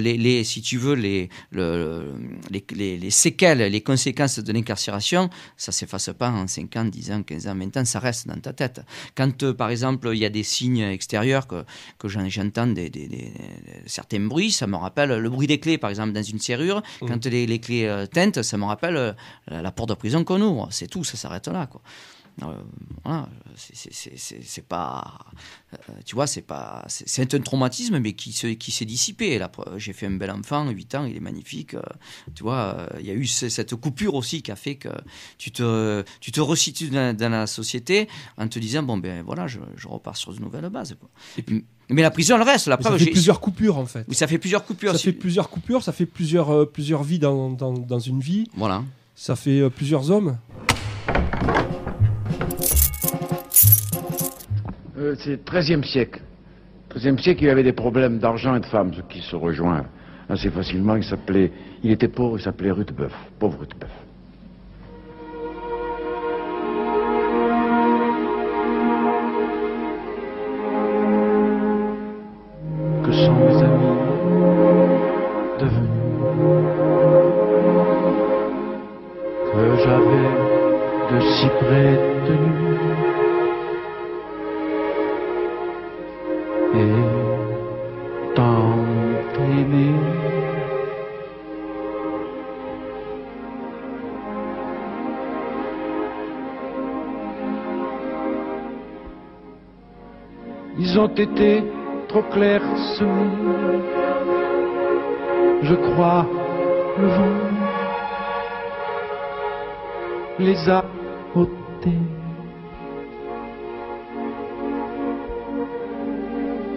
les, 0.00 0.16
les, 0.16 0.44
si 0.44 0.62
tu 0.62 0.73
veux, 0.78 0.94
les, 0.94 1.28
le, 1.50 2.14
les, 2.50 2.64
les, 2.74 2.96
les 2.98 3.10
séquelles, 3.10 3.58
les 3.58 3.80
conséquences 3.80 4.38
de 4.38 4.52
l'incarcération, 4.52 5.30
ça 5.56 5.72
s'efface 5.72 6.10
pas 6.18 6.30
en 6.30 6.46
5 6.46 6.76
ans, 6.76 6.84
10 6.84 7.10
ans, 7.12 7.22
15 7.22 7.46
ans, 7.48 7.54
20 7.56 7.76
ans, 7.76 7.84
ça 7.84 7.98
reste 7.98 8.26
dans 8.26 8.38
ta 8.40 8.52
tête. 8.52 8.80
Quand, 9.14 9.42
euh, 9.42 9.52
par 9.54 9.70
exemple, 9.70 10.10
il 10.12 10.18
y 10.18 10.24
a 10.24 10.30
des 10.30 10.42
signes 10.42 10.80
extérieurs 10.82 11.46
que, 11.46 11.64
que 11.98 12.08
j'en- 12.08 12.28
j'entends 12.28 12.66
des, 12.66 12.90
des, 12.90 13.08
des- 13.08 13.32
certains 13.86 14.20
bruits, 14.20 14.50
ça 14.50 14.66
me 14.66 14.76
rappelle 14.76 15.18
le 15.18 15.30
bruit 15.30 15.46
des 15.46 15.58
clés, 15.60 15.78
par 15.78 15.90
exemple, 15.90 16.12
dans 16.12 16.22
une 16.22 16.38
serrure. 16.40 16.82
Mmh. 17.02 17.06
Quand 17.06 17.24
les, 17.26 17.46
les 17.46 17.58
clés 17.60 17.86
euh, 17.86 18.06
tintent, 18.06 18.42
ça 18.42 18.56
me 18.56 18.64
rappelle 18.64 18.96
euh, 18.96 19.12
la, 19.48 19.62
la 19.62 19.72
porte 19.72 19.90
de 19.90 19.94
prison 19.94 20.24
qu'on 20.24 20.40
ouvre. 20.40 20.68
C'est 20.70 20.88
tout, 20.88 21.04
ça 21.04 21.16
s'arrête 21.16 21.48
là, 21.48 21.66
quoi. 21.66 21.82
Euh, 22.42 22.46
voilà, 23.04 23.28
c'est- 23.56 24.66
pas, 24.66 25.18
euh, 25.74 25.76
tu 26.04 26.16
vois, 26.16 26.26
c'est 26.26 26.42
pas, 26.42 26.84
c'est 26.88 27.32
un 27.34 27.38
traumatisme, 27.40 27.98
mais 28.00 28.14
qui 28.14 28.32
se, 28.32 28.48
qui 28.48 28.72
s'est 28.72 28.84
dissipé. 28.84 29.38
Là, 29.38 29.50
j'ai 29.76 29.92
fait 29.92 30.06
un 30.06 30.12
bel 30.16 30.30
enfant, 30.32 30.68
8 30.68 30.94
ans, 30.96 31.04
il 31.04 31.16
est 31.16 31.20
magnifique. 31.20 31.74
euh, 31.74 31.82
tu 32.34 32.42
vois, 32.42 32.76
euh, 32.78 32.88
il 33.00 33.06
y 33.06 33.10
a 33.10 33.14
eu 33.14 33.26
ce- 33.26 33.48
cette 33.48 33.76
coupure 33.76 34.14
aussi 34.14 34.42
qui 34.42 34.50
a 34.50 34.56
fait 34.56 34.74
que 34.74 34.88
tu 35.38 35.52
te, 35.52 36.02
tu 36.20 36.32
te 36.32 36.40
resitues 36.40 36.88
dans, 36.88 37.16
dans 37.16 37.28
la 37.30 37.46
société 37.46 38.08
en 38.36 38.48
te 38.48 38.58
disant 38.58 38.82
bon 38.82 38.96
ben 38.96 39.22
voilà, 39.24 39.46
je, 39.46 39.60
je 39.76 39.86
repars 39.86 40.16
sur 40.16 40.34
de 40.34 40.40
nouvelles 40.40 40.68
bases. 40.70 40.96
Quoi. 40.98 41.08
mais 41.90 42.02
la 42.02 42.10
prison, 42.10 42.34
elle 42.36 42.42
reste. 42.42 42.66
La 42.66 42.80
ça 42.80 42.98
fait 42.98 43.10
plusieurs 43.10 43.40
coupures 43.40 43.76
en 43.78 43.86
fait. 43.86 44.04
oui, 44.08 44.14
ça 44.16 44.26
fait 44.26 44.38
plusieurs 44.38 44.64
coupures. 44.64 44.92
Ça 44.92 44.98
fait 44.98 45.12
plusieurs 45.12 45.50
coupures, 45.50 45.82
ça 45.84 45.92
fait 45.92 46.06
plusieurs, 46.06 46.50
euh, 46.50 46.64
plusieurs 46.64 47.04
vies 47.04 47.18
dans, 47.20 47.50
dans, 47.50 47.72
dans 47.72 47.98
une 48.00 48.18
vie. 48.20 48.48
Voilà. 48.56 48.82
Ça 49.14 49.36
fait 49.36 49.60
euh, 49.60 49.70
plusieurs 49.70 50.10
hommes. 50.10 50.36
Euh, 54.96 55.14
c'est 55.18 55.30
le 55.30 55.60
XIIIe 55.60 55.84
siècle. 55.84 56.20
XIIIe 56.94 57.18
siècle, 57.18 57.42
il 57.42 57.46
y 57.46 57.50
avait 57.50 57.64
des 57.64 57.72
problèmes 57.72 58.18
d'argent 58.18 58.54
et 58.54 58.60
de 58.60 58.66
femmes, 58.66 58.92
ce 58.94 59.00
qui 59.02 59.20
se 59.20 59.34
rejoint 59.34 59.84
assez 60.28 60.50
facilement. 60.50 60.96
Il 60.96 61.04
s'appelait, 61.04 61.50
il 61.82 61.90
était 61.90 62.08
pauvre, 62.08 62.38
il 62.38 62.42
s'appelait 62.42 62.70
Rutebeuf, 62.70 63.12
pauvre 63.38 63.60
Rutebeuf. 63.60 63.90
que 73.04 73.12
sont 73.12 73.34
mes 73.34 73.62
amis 73.62 73.98
devenus 75.60 75.90
que 79.52 79.76
j'avais 79.84 80.30
de 81.12 81.20
si 81.20 81.48
près 81.60 82.13
ont 101.04 101.08
été 101.08 101.62
trop. 102.08 102.24
Je 105.62 105.74
crois 105.74 106.26
le 106.98 107.06
vent 107.06 107.44
les 110.38 110.68
a 110.68 110.84
ôtés. 111.34 112.02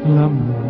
L'amour 0.05 0.66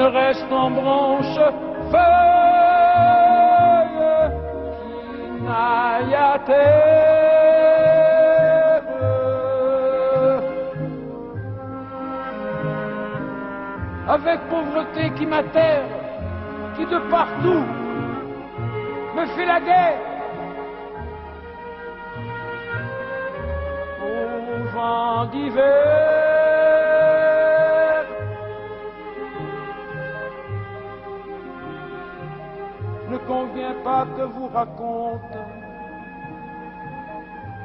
ne 0.00 0.08
reste 0.08 0.50
en 0.50 0.70
branche 0.70 0.89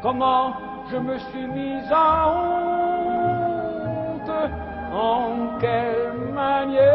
comment 0.06 0.54
je 0.91 0.98
me 0.98 1.18
suis 1.18 1.48
mis 1.48 1.82
à 1.91 2.30
honte, 2.30 3.50
en 4.94 5.58
quelle 5.60 6.20
manière. 6.32 6.94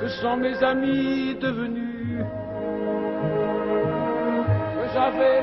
Que 0.00 0.08
sont 0.08 0.36
mes 0.38 0.60
amis 0.64 1.36
devenus 1.40 2.24
que 4.74 4.84
j'avais 4.92 5.42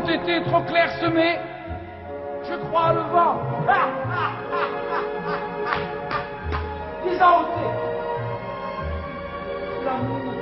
ont 0.00 0.08
été 0.08 0.42
trop 0.44 0.60
clairsemés. 0.62 1.38
Je 2.48 2.56
crois 2.66 2.92
le 2.92 3.00
vent. 3.00 3.40
Ils 7.06 7.22
ont 7.22 7.40
ôté. 7.40 7.66
L'amour 9.84 10.34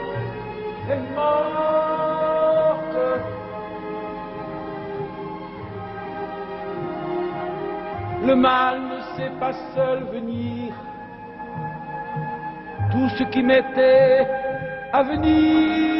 est 0.90 1.14
morte. 1.14 2.98
Le 8.26 8.34
mal 8.34 8.80
ne 8.80 9.00
sait 9.16 9.32
pas 9.40 9.52
seul 9.74 10.04
venir. 10.12 10.72
Tout 12.90 13.08
ce 13.16 13.24
qui 13.24 13.42
m'était 13.42 14.26
à 14.92 15.02
venir 15.02 15.97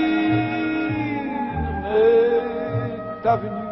est 3.29 3.31
avenu. 3.31 3.68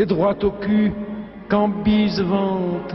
Les 0.00 0.06
droits 0.06 0.42
au 0.44 0.50
cul 0.50 0.94
quand 1.50 1.68
bise 1.84 2.22
vente. 2.22 2.94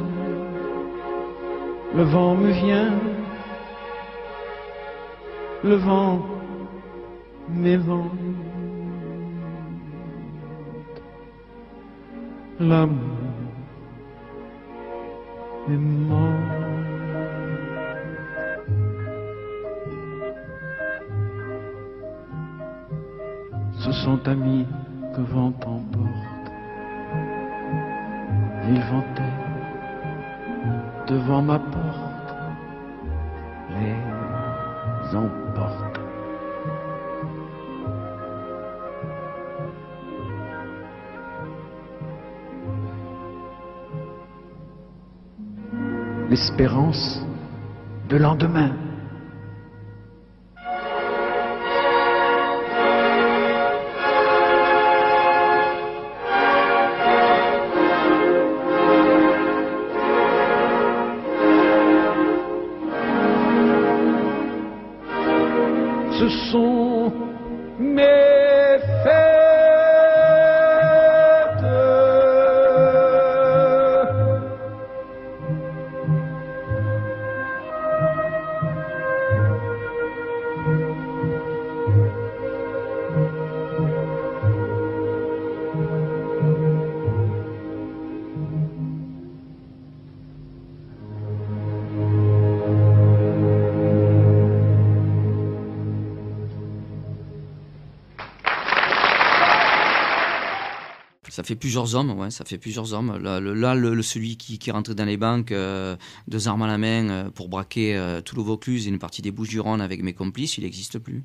Le 1.95 2.01
vent 2.01 2.33
me 2.33 2.49
vient, 2.49 2.93
le 5.63 5.75
vent 5.75 6.25
m'évente. 7.47 8.09
L'amour 12.59 13.14
L'espérance 46.57 47.21
de 48.07 48.15
lendemain. 48.15 48.84
Fait 101.45 101.55
plusieurs 101.55 101.95
hommes, 101.95 102.11
ouais, 102.11 102.31
ça 102.31 102.43
fait 102.45 102.57
plusieurs 102.57 102.93
hommes. 102.93 103.17
Là, 103.17 103.39
le, 103.39 104.01
celui 104.01 104.37
qui, 104.37 104.59
qui 104.59 104.69
est 104.69 104.73
rentré 104.73 104.95
dans 104.95 105.05
les 105.05 105.17
banques, 105.17 105.51
euh, 105.51 105.95
deux 106.27 106.47
armes 106.47 106.63
à 106.63 106.67
la 106.67 106.77
main 106.77 107.09
euh, 107.09 107.29
pour 107.29 107.47
braquer 107.47 107.95
euh, 107.95 108.21
tout 108.21 108.35
le 108.35 108.41
Vaucluse 108.41 108.87
et 108.87 108.89
une 108.89 108.99
partie 108.99 109.21
des 109.21 109.31
Bouches-du-Rhône 109.31 109.81
avec 109.81 110.03
mes 110.03 110.13
complices, 110.13 110.57
il 110.57 110.63
n'existe 110.63 110.99
plus. 110.99 111.23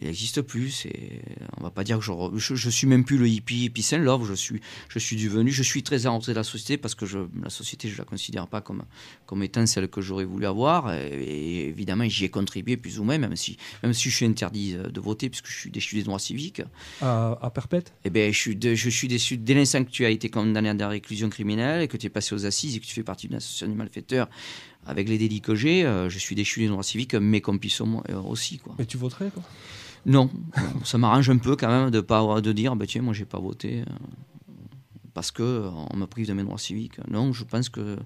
Il 0.00 0.06
n'existe 0.06 0.40
plus. 0.42 0.70
C'est, 0.70 1.22
on 1.58 1.62
va 1.62 1.70
pas 1.70 1.84
dire 1.84 1.98
que 1.98 2.04
je, 2.04 2.12
je, 2.36 2.54
je 2.54 2.70
suis 2.70 2.86
même 2.86 3.04
plus 3.04 3.18
le 3.18 3.28
hippie 3.28 3.70
and 3.92 3.98
love. 3.98 4.26
Je 4.26 4.34
suis, 4.34 4.60
je 4.88 4.98
suis 4.98 5.16
devenu, 5.16 5.52
je 5.52 5.62
suis 5.62 5.82
très 5.82 5.98
rentré 6.08 6.32
de 6.32 6.38
la 6.38 6.44
société 6.44 6.76
parce 6.78 6.94
que 6.94 7.06
je, 7.06 7.18
la 7.42 7.50
société, 7.50 7.88
je 7.88 7.98
la 7.98 8.04
considère 8.04 8.48
pas 8.48 8.60
comme, 8.60 8.84
comme 9.26 9.42
étant 9.42 9.64
celle 9.66 9.88
que 9.88 10.00
j'aurais 10.00 10.24
voulu 10.24 10.46
avoir. 10.46 10.92
Et, 10.94 11.08
et 11.08 11.68
évidemment, 11.68 12.08
j'y 12.08 12.24
ai 12.24 12.30
contribué 12.30 12.76
plus 12.76 12.98
ou 12.98 13.04
moins, 13.04 13.18
même 13.18 13.36
si, 13.36 13.58
même 13.82 13.92
si 13.92 14.10
je 14.10 14.16
suis 14.16 14.26
interdit 14.26 14.74
de 14.74 15.00
voter 15.00 15.28
puisque 15.28 15.48
je 15.48 15.56
suis 15.58 15.70
déchu 15.70 15.96
des 15.96 16.02
droits 16.04 16.18
civiques. 16.18 16.62
À, 17.00 17.38
à 17.42 17.50
perpète? 17.50 17.92
Eh 18.04 18.10
ben, 18.10 18.32
je 18.32 18.38
suis, 18.38 18.56
de- 18.56 18.74
je 18.74 18.88
suis 18.90 19.08
déçu 19.08 19.36
dès 19.36 19.54
l'instant 19.54 19.84
que 19.84 19.90
tu 19.90 20.04
as 20.04 20.10
été 20.10 20.30
condamné 20.30 20.70
à 20.70 20.74
la 20.74 20.88
réclusion 20.88 21.28
criminelle 21.28 21.82
et 21.82 21.88
que 21.88 21.96
tu 21.98 22.06
es 22.06 22.10
passé 22.10 22.34
aux 22.34 22.46
assises 22.46 22.74
et 22.76 22.80
que 22.80 22.86
tu 22.86 22.94
fais 22.94 23.02
partie 23.04 23.28
d'une 23.28 23.36
association 23.36 23.68
de 23.68 23.74
malfaiteurs 23.74 24.28
avec 24.84 25.08
les 25.08 25.16
délits 25.16 25.40
que 25.40 25.54
j'ai, 25.54 25.84
euh, 25.84 26.08
je 26.10 26.18
suis 26.18 26.34
déchu 26.34 26.58
des 26.60 26.66
droits 26.66 26.82
civiques, 26.82 27.14
mes 27.14 27.40
complices 27.40 27.80
euh, 27.82 28.16
aussi. 28.26 28.58
Quoi. 28.58 28.74
Mais 28.78 28.84
tu 28.86 28.96
voterais 28.96 29.30
quoi 29.32 29.44
Non, 30.04 30.30
ça 30.84 30.98
m'arrange 30.98 31.30
un 31.30 31.38
peu 31.38 31.54
quand 31.56 31.68
même 31.68 31.90
de 31.90 32.00
pas 32.00 32.40
de 32.40 32.52
dire, 32.52 32.74
bah, 32.74 32.86
tiens, 32.86 33.02
moi 33.02 33.14
j'ai 33.14 33.24
pas 33.24 33.38
voté 33.38 33.80
euh, 33.82 33.84
parce 35.14 35.30
que 35.30 35.42
euh, 35.42 35.70
on 35.92 35.96
me 35.96 36.06
prive 36.06 36.26
de 36.26 36.32
mes 36.32 36.42
droits 36.42 36.58
civiques. 36.58 36.98
Non, 37.08 37.32
je 37.32 37.44
pense 37.44 37.68
que 37.68 37.96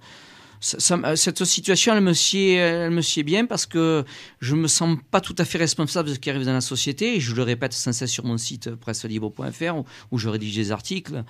m- 0.90 1.16
cette 1.16 1.44
situation, 1.44 1.94
elle 1.94 2.02
me, 2.02 2.12
sied, 2.12 3.22
bien 3.24 3.46
parce 3.46 3.64
que 3.64 4.04
je 4.40 4.54
me 4.54 4.68
sens 4.68 4.98
pas 5.10 5.22
tout 5.22 5.34
à 5.38 5.46
fait 5.46 5.56
responsable 5.58 6.10
de 6.10 6.14
ce 6.14 6.18
qui 6.18 6.28
arrive 6.28 6.44
dans 6.44 6.52
la 6.52 6.60
société. 6.60 7.18
Je 7.18 7.34
le 7.34 7.42
répète 7.42 7.72
sans 7.72 7.92
cesse 7.92 8.10
sur 8.10 8.26
mon 8.26 8.36
site 8.36 8.66
euh, 8.66 8.76
presselibre.fr 8.76 9.76
où, 9.76 9.84
où 10.10 10.18
je 10.18 10.28
rédige 10.28 10.54
des 10.54 10.72
articles. 10.72 11.24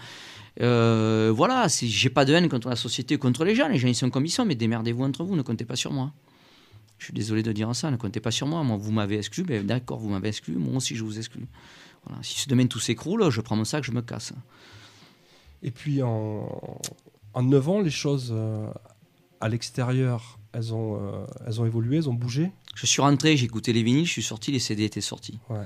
Euh, 0.62 1.33
voilà, 1.35 1.66
j'ai 1.68 2.11
pas 2.11 2.24
de 2.24 2.33
haine 2.35 2.48
contre 2.48 2.68
la 2.68 2.76
société, 2.76 3.18
contre 3.18 3.44
les 3.44 3.55
gens. 3.55 3.68
Les 3.68 3.79
gens 3.79 3.88
ils 3.88 3.94
sont 3.94 4.11
comme 4.11 4.26
ils 4.26 4.35
mais 4.46 4.55
démerdez-vous 4.57 5.05
entre 5.05 5.22
vous, 5.22 5.37
ne 5.37 5.42
comptez 5.42 5.64
pas 5.64 5.76
sur 5.76 5.92
moi. 5.92 6.12
Je 6.98 7.04
suis 7.04 7.14
désolé 7.14 7.42
de 7.42 7.52
dire 7.52 7.74
ça, 7.74 7.90
ne 7.90 7.96
comptez 7.96 8.20
pas 8.20 8.30
sur 8.30 8.46
moi. 8.46 8.62
Moi, 8.62 8.76
vous 8.76 8.92
m'avez 8.92 9.18
exclu, 9.18 9.42
ben, 9.42 9.64
d'accord, 9.66 9.98
vous 9.98 10.09
m'avez 10.09 10.28
exclu, 10.28 10.56
moi 10.56 10.76
aussi 10.76 10.96
je 10.96 11.04
vous 11.04 11.18
exclue. 11.18 11.46
Voilà. 12.04 12.22
Si 12.22 12.48
demain 12.48 12.66
tout 12.66 12.78
s'écroule, 12.78 13.28
je 13.30 13.40
prends 13.40 13.56
mon 13.56 13.64
sac, 13.64 13.85
je 13.85 13.92
me 13.92 14.00
casse. 14.00 14.32
Et 15.62 15.70
puis 15.70 16.02
en, 16.02 16.80
en 17.35 17.42
9 17.42 17.68
ans, 17.68 17.80
les 17.80 17.90
choses 17.90 18.30
euh, 18.32 18.70
à 19.40 19.48
l'extérieur, 19.48 20.38
elles 20.52 20.72
ont, 20.72 20.98
euh, 21.00 21.26
elles 21.46 21.61
ont 21.61 21.66
évolué, 21.66 21.98
elles 21.98 22.09
ont 22.09 22.14
bougé? 22.14 22.50
Je 22.74 22.87
suis 22.87 23.02
rentré, 23.02 23.37
j'ai 23.37 23.46
écouté 23.46 23.72
les 23.72 23.82
vinyles, 23.82 24.06
je 24.06 24.12
suis 24.12 24.22
sorti, 24.22 24.52
les 24.52 24.59
CD 24.59 24.85
étaient 24.85 25.00
sortis. 25.00 25.38
Ouais. 25.50 25.59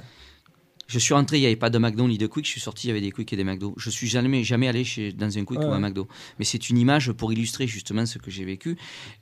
Je 0.92 0.98
suis 0.98 1.14
rentré, 1.14 1.36
il 1.38 1.40
n'y 1.42 1.46
avait 1.46 1.54
pas 1.54 1.70
de 1.70 1.78
McDo 1.78 2.08
ni 2.08 2.18
de 2.18 2.26
Quick, 2.26 2.44
je 2.46 2.50
suis 2.50 2.60
sorti, 2.60 2.86
il 2.86 2.88
y 2.88 2.90
avait 2.90 3.00
des 3.00 3.12
Quick 3.12 3.32
et 3.32 3.36
des 3.36 3.44
McDo. 3.44 3.74
Je 3.76 3.90
suis 3.90 4.08
jamais, 4.08 4.42
jamais 4.42 4.66
allé 4.66 4.82
chez, 4.82 5.12
dans 5.12 5.38
un 5.38 5.44
Quick 5.44 5.60
Ouais. 5.60 5.66
ou 5.66 5.72
un 5.72 5.78
McDo. 5.78 6.08
Mais 6.40 6.44
c'est 6.44 6.68
une 6.68 6.78
image 6.78 7.12
pour 7.12 7.32
illustrer 7.32 7.68
justement 7.68 8.06
ce 8.06 8.18
que 8.18 8.28
j'ai 8.28 8.44
vécu. 8.44 8.76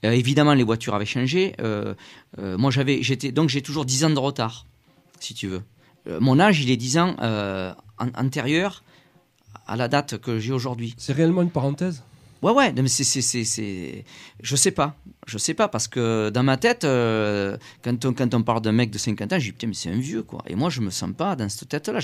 Euh, 0.07 0.13
évidemment, 0.13 0.55
les 0.55 0.63
voitures 0.65 0.95
avaient 0.95 1.05
changé. 1.05 1.55
Euh, 1.61 1.95
euh, 2.39 2.57
moi, 2.57 2.71
j'avais, 2.71 3.03
j'étais, 3.03 3.33
donc 3.33 3.51
j'ai 3.51 3.61
toujours 3.61 3.85
10 3.85 4.05
ans 4.07 4.11
de 4.11 4.19
retard, 4.19 4.65
si 5.21 5.35
tu 5.35 5.47
veux. 5.47 5.63
Mon 6.21 6.41
âge, 6.41 6.61
il 6.63 6.71
est 6.71 6.79
10 6.79 6.97
ans 6.97 7.17
an- 7.21 7.75
antérieur 8.17 8.83
à 9.67 9.77
la 9.77 9.89
date 9.89 10.17
que 10.17 10.39
j'ai 10.39 10.55
aujourd'hui. 10.55 10.95
C'est 10.97 11.13
réellement 11.13 11.43
une 11.43 11.51
parenthèse? 11.51 12.03
Ouais, 12.43 12.53
ouais, 12.53 12.73
mais 12.73 12.89
c'est, 12.89 13.05
c'est, 13.05 13.45
c'est, 13.45 14.05
Je 14.41 14.57
sais 14.57 14.71
pas. 14.71 14.97
Je 15.27 15.39
sais 15.39 15.55
pas, 15.55 15.69
parce 15.69 15.89
que 15.89 16.31
dans 16.31 16.43
ma 16.43 16.57
tête, 16.57 16.85
euh, 16.85 17.57
quand, 17.83 18.05
on, 18.05 18.13
quand 18.13 18.33
on 18.35 18.43
parle 18.43 18.63
d'un 18.63 18.73
mec 18.73 18.91
de 18.91 18.99
50 18.99 19.33
ans, 19.33 19.39
je 19.39 19.47
dis 19.47 19.53
putain, 19.53 19.67
mais 19.67 19.75
c'est 19.75 19.91
un 19.91 19.99
vieux, 19.99 20.23
quoi. 20.23 20.43
Et 20.47 20.55
moi, 20.55 20.71
je 20.71 20.81
me 20.81 20.91
sens 20.91 21.11
pas 21.17 21.37
dans 21.37 21.49
cette 21.49 21.69
tête-là. 21.69 21.99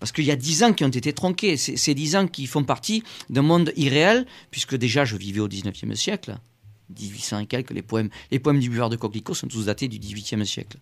Parce 0.00 0.12
qu'il 0.12 0.24
y 0.24 0.30
a 0.30 0.36
10 0.36 0.64
ans 0.64 0.72
qui 0.72 0.84
ont 0.84 0.88
été 0.88 1.12
tronqués. 1.12 1.56
C'est, 1.56 1.76
c'est 1.76 1.94
10 1.94 2.16
ans 2.16 2.26
qui 2.26 2.46
font 2.46 2.64
partie 2.64 3.04
d'un 3.30 3.42
monde 3.42 3.72
irréel, 3.76 4.26
puisque 4.50 4.74
déjà, 4.74 5.04
je 5.04 5.16
vivais 5.16 5.40
au 5.40 5.48
19e 5.48 5.94
siècle. 5.94 6.36
1800 6.98 7.38
et 7.40 7.46
quelques, 7.46 7.70
les 7.70 7.82
poèmes, 7.82 8.10
les 8.30 8.38
poèmes 8.38 8.60
du 8.60 8.68
buveur 8.68 8.90
de 8.90 8.96
coquelicot 8.96 9.34
sont 9.34 9.48
tous 9.48 9.66
datés 9.66 9.88
du 9.88 9.98
18e 9.98 10.44
siècle. 10.44 10.78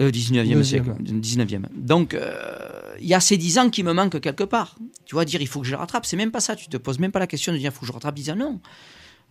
Euh, 0.00 0.10
19e 0.10 0.62
siècle. 0.62 0.92
19e. 1.00 1.66
Donc, 1.76 2.14
euh, 2.14 2.58
il 3.00 3.06
y 3.06 3.14
a 3.14 3.20
ces 3.20 3.36
10 3.36 3.58
ans 3.58 3.70
qui 3.70 3.82
me 3.82 3.92
manquent 3.92 4.20
quelque 4.20 4.44
part. 4.44 4.76
Tu 5.04 5.14
vois, 5.14 5.24
dire 5.24 5.40
il 5.40 5.46
faut 5.48 5.60
que 5.60 5.66
je 5.66 5.74
rattrape, 5.76 6.04
c'est 6.06 6.16
même 6.16 6.30
pas 6.32 6.40
ça. 6.40 6.56
Tu 6.56 6.68
te 6.68 6.76
poses 6.76 6.98
même 6.98 7.12
pas 7.12 7.20
la 7.20 7.26
question 7.26 7.52
de 7.52 7.58
dire 7.58 7.70
il 7.70 7.74
faut 7.74 7.80
que 7.80 7.86
je 7.86 7.92
rattrape 7.92 8.14
10 8.14 8.30
ans. 8.30 8.36
Non. 8.36 8.60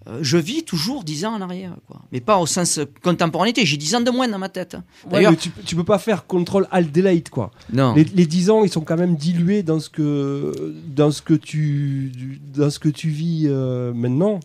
Euh, 0.08 0.20
je 0.22 0.38
vis 0.38 0.64
toujours 0.64 1.04
10 1.04 1.26
ans 1.26 1.34
en 1.36 1.42
arrière, 1.42 1.76
quoi. 1.88 2.02
Mais 2.12 2.20
pas 2.20 2.38
au 2.38 2.46
sens 2.46 2.78
euh, 2.78 2.86
contemporanéité. 3.02 3.66
J'ai 3.66 3.78
10 3.78 3.96
ans 3.96 4.02
de 4.02 4.12
moins 4.12 4.28
dans 4.28 4.38
ma 4.40 4.50
tête. 4.50 4.76
D'ailleurs, 5.10 5.38
tu, 5.38 5.50
tu 5.66 5.76
peux 5.78 5.86
pas 5.86 5.98
faire 6.00 6.26
contrôle 6.28 6.68
alt 6.72 6.92
delete 6.92 7.30
quoi. 7.30 7.52
non. 7.72 7.94
Les, 7.94 8.04
les 8.04 8.26
10 8.26 8.50
ans, 8.50 8.64
ils 8.66 8.70
sont 8.70 8.82
quand 8.82 8.98
même 8.98 9.16
dilués 9.16 9.64
dans 9.64 9.80
ce 9.80 9.90
que 9.90 10.76
dans 10.88 11.12
ce 11.12 11.22
que 11.22 11.34
tu 11.34 12.12
dans 12.54 12.70
ce 12.70 12.80
que 12.80 12.90
tu 12.90 13.10
vis 13.10 13.46
euh, 13.48 13.94
maintenant. 13.94 14.40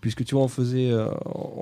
Puisque 0.00 0.24
tu 0.24 0.34
vois, 0.34 0.44
on 0.44 0.48
faisait, 0.48 0.90
euh, 0.90 1.08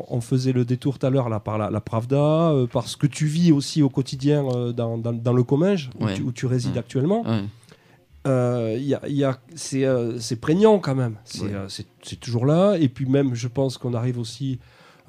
on 0.09 0.21
faisait 0.21 0.53
le 0.53 0.65
détour 0.65 0.99
tout 0.99 1.07
à 1.07 1.11
l'heure 1.11 1.29
là 1.29 1.39
par 1.41 1.59
la, 1.59 1.71
la 1.71 1.81
Pravda, 1.81 2.51
euh, 2.51 2.67
parce 2.67 2.97
que 2.97 3.07
tu 3.07 3.27
vis 3.27 3.53
aussi 3.53 3.83
au 3.83 3.89
quotidien 3.89 4.45
euh, 4.49 4.73
dans, 4.73 4.99
dans, 4.99 5.13
dans 5.13 5.33
le 5.33 5.43
Comminges, 5.45 5.91
où, 6.01 6.07
tu, 6.15 6.23
où 6.23 6.33
tu 6.33 6.47
résides 6.47 6.77
actuellement. 6.81 7.23
Ouais. 7.23 7.45
Euh, 8.27 8.77
y 8.81 8.95
a, 8.95 9.01
y 9.09 9.25
c'est, 9.57 10.37
prégnant 10.37 10.79
quand 10.79 10.95
même. 10.95 11.17
C'est, 11.25 12.21
toujours 12.21 12.47
là. 12.47 12.77
Et 12.77 12.89
puis 12.89 13.07
même, 13.07 13.35
je 13.35 13.49
pense 13.49 13.79
qu'on 13.79 13.95
arrive 13.95 14.19
aussi 14.19 14.59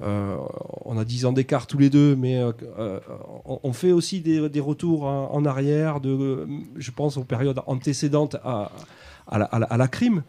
euh, 0.02 0.36
on 0.84 0.98
a 0.98 1.04
10 1.04 1.24
ans 1.26 1.32
d'écart 1.32 1.68
tous 1.68 1.78
les 1.78 1.88
deux, 1.88 2.16
mais 2.16 2.38
euh, 2.38 2.50
euh, 2.80 2.98
on, 3.44 3.60
on 3.62 3.72
fait 3.72 3.92
aussi 3.92 4.20
des, 4.20 4.48
des 4.48 4.58
retours 4.58 5.04
en, 5.04 5.32
en 5.32 5.44
arrière, 5.44 6.00
de, 6.00 6.48
je 6.76 6.90
pense 6.90 7.16
aux 7.16 7.22
périodes 7.22 7.60
antécédentes 7.68 8.34
à, 8.42 8.72
à, 9.28 9.38
la, 9.38 9.44
à 9.44 9.58
la- 9.60 9.66
à 9.66 9.76
la 9.76 9.86
crime. 9.86 10.24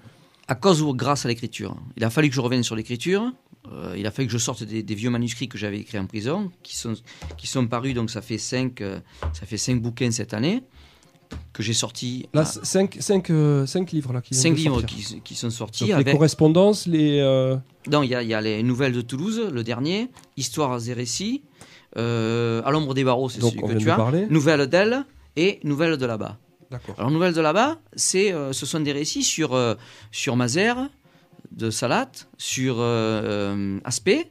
À 0.47 0.55
cause 0.55 0.81
ou 0.81 0.93
grâce 0.93 1.25
à 1.25 1.27
l'écriture. 1.29 1.75
Il 1.97 2.03
a 2.03 2.10
fallu 2.10 2.29
que 2.29 2.36
je 2.36 2.41
revienne 2.41 2.63
sur 2.63 2.75
l'écriture. 2.75 3.31
Euh, 3.71 3.95
il 3.97 4.05
a 4.05 4.12
fallu 4.12 4.27
que 4.27 4.31
je 4.34 4.38
sorte 4.38 4.62
des, 4.63 4.84
des 4.84 4.93
vieux 4.95 5.10
manuscrits 5.10 5.47
que 5.49 5.58
j'avais 5.58 5.79
écrits 5.79 5.97
en 5.97 6.05
prison, 6.05 6.51
qui 6.62 6.75
sont, 6.75 6.93
qui 7.36 7.47
sont 7.47 7.65
parus, 7.65 7.95
donc 7.95 8.12
ça 8.12 8.21
fait 8.21 8.38
cinq, 8.38 8.81
euh, 8.81 8.99
ça 9.34 9.47
fait 9.47 9.58
cinq 9.58 9.81
bouquins 9.81 10.12
cette 10.12 10.36
année, 10.36 10.62
que 11.51 11.63
j'ai 11.63 11.73
sortis. 11.73 12.29
Là, 12.36 12.41
à- 12.41 12.45
5 12.45 12.97
cinq, 12.99 13.31
euh, 13.31 13.65
cinq 13.65 13.91
livres 13.91 14.13
là, 14.13 14.21
qui 14.21 14.36
cinq 14.36 14.55
livres 14.55 14.84
qui, 14.84 15.19
qui 15.21 15.34
sont 15.34 15.49
sortis. 15.49 15.86
Les 15.86 16.03
correspondances, 16.13 16.86
les. 16.86 17.17
euh, 17.19 17.58
Non, 17.91 18.03
il 18.03 18.12
y, 18.12 18.15
a- 18.15 18.21
y 18.21 18.36
a 18.36 18.41
les 18.41 18.62
nouvelles 18.62 18.93
de 18.93 19.01
Toulouse, 19.01 19.41
le 19.51 19.63
dernier, 19.63 20.12
Histoires 20.38 20.77
et 20.88 20.93
récits, 20.93 21.41
À 21.95 22.69
l'ombre 22.71 22.93
des 22.93 23.03
barreaux, 23.03 23.29
c'est 23.29 23.41
celui 23.49 23.62
que 23.63 23.73
tu 23.79 23.89
as, 23.89 23.95
parler. 23.95 24.27
Nouvelles 24.29 24.67
d'elle 24.67 25.05
et 25.38 25.60
Nouvelles 25.63 25.97
de 25.97 26.05
là-bas. 26.05 26.38
Alors, 26.97 27.12
Nouvelles 27.12 27.34
de 27.34 27.41
là-bas, 27.41 27.80
c'est, 27.95 28.34
euh, 28.34 28.54
ce 28.54 28.65
sont 28.65 28.80
des 28.80 28.91
récits 28.91 29.23
sur, 29.23 29.54
euh, 29.54 29.75
sur 30.12 30.36
de 31.51 31.69
Salat, 31.69 32.12
sur 32.38 32.78
euh, 32.80 33.80
Aspect 33.84 34.30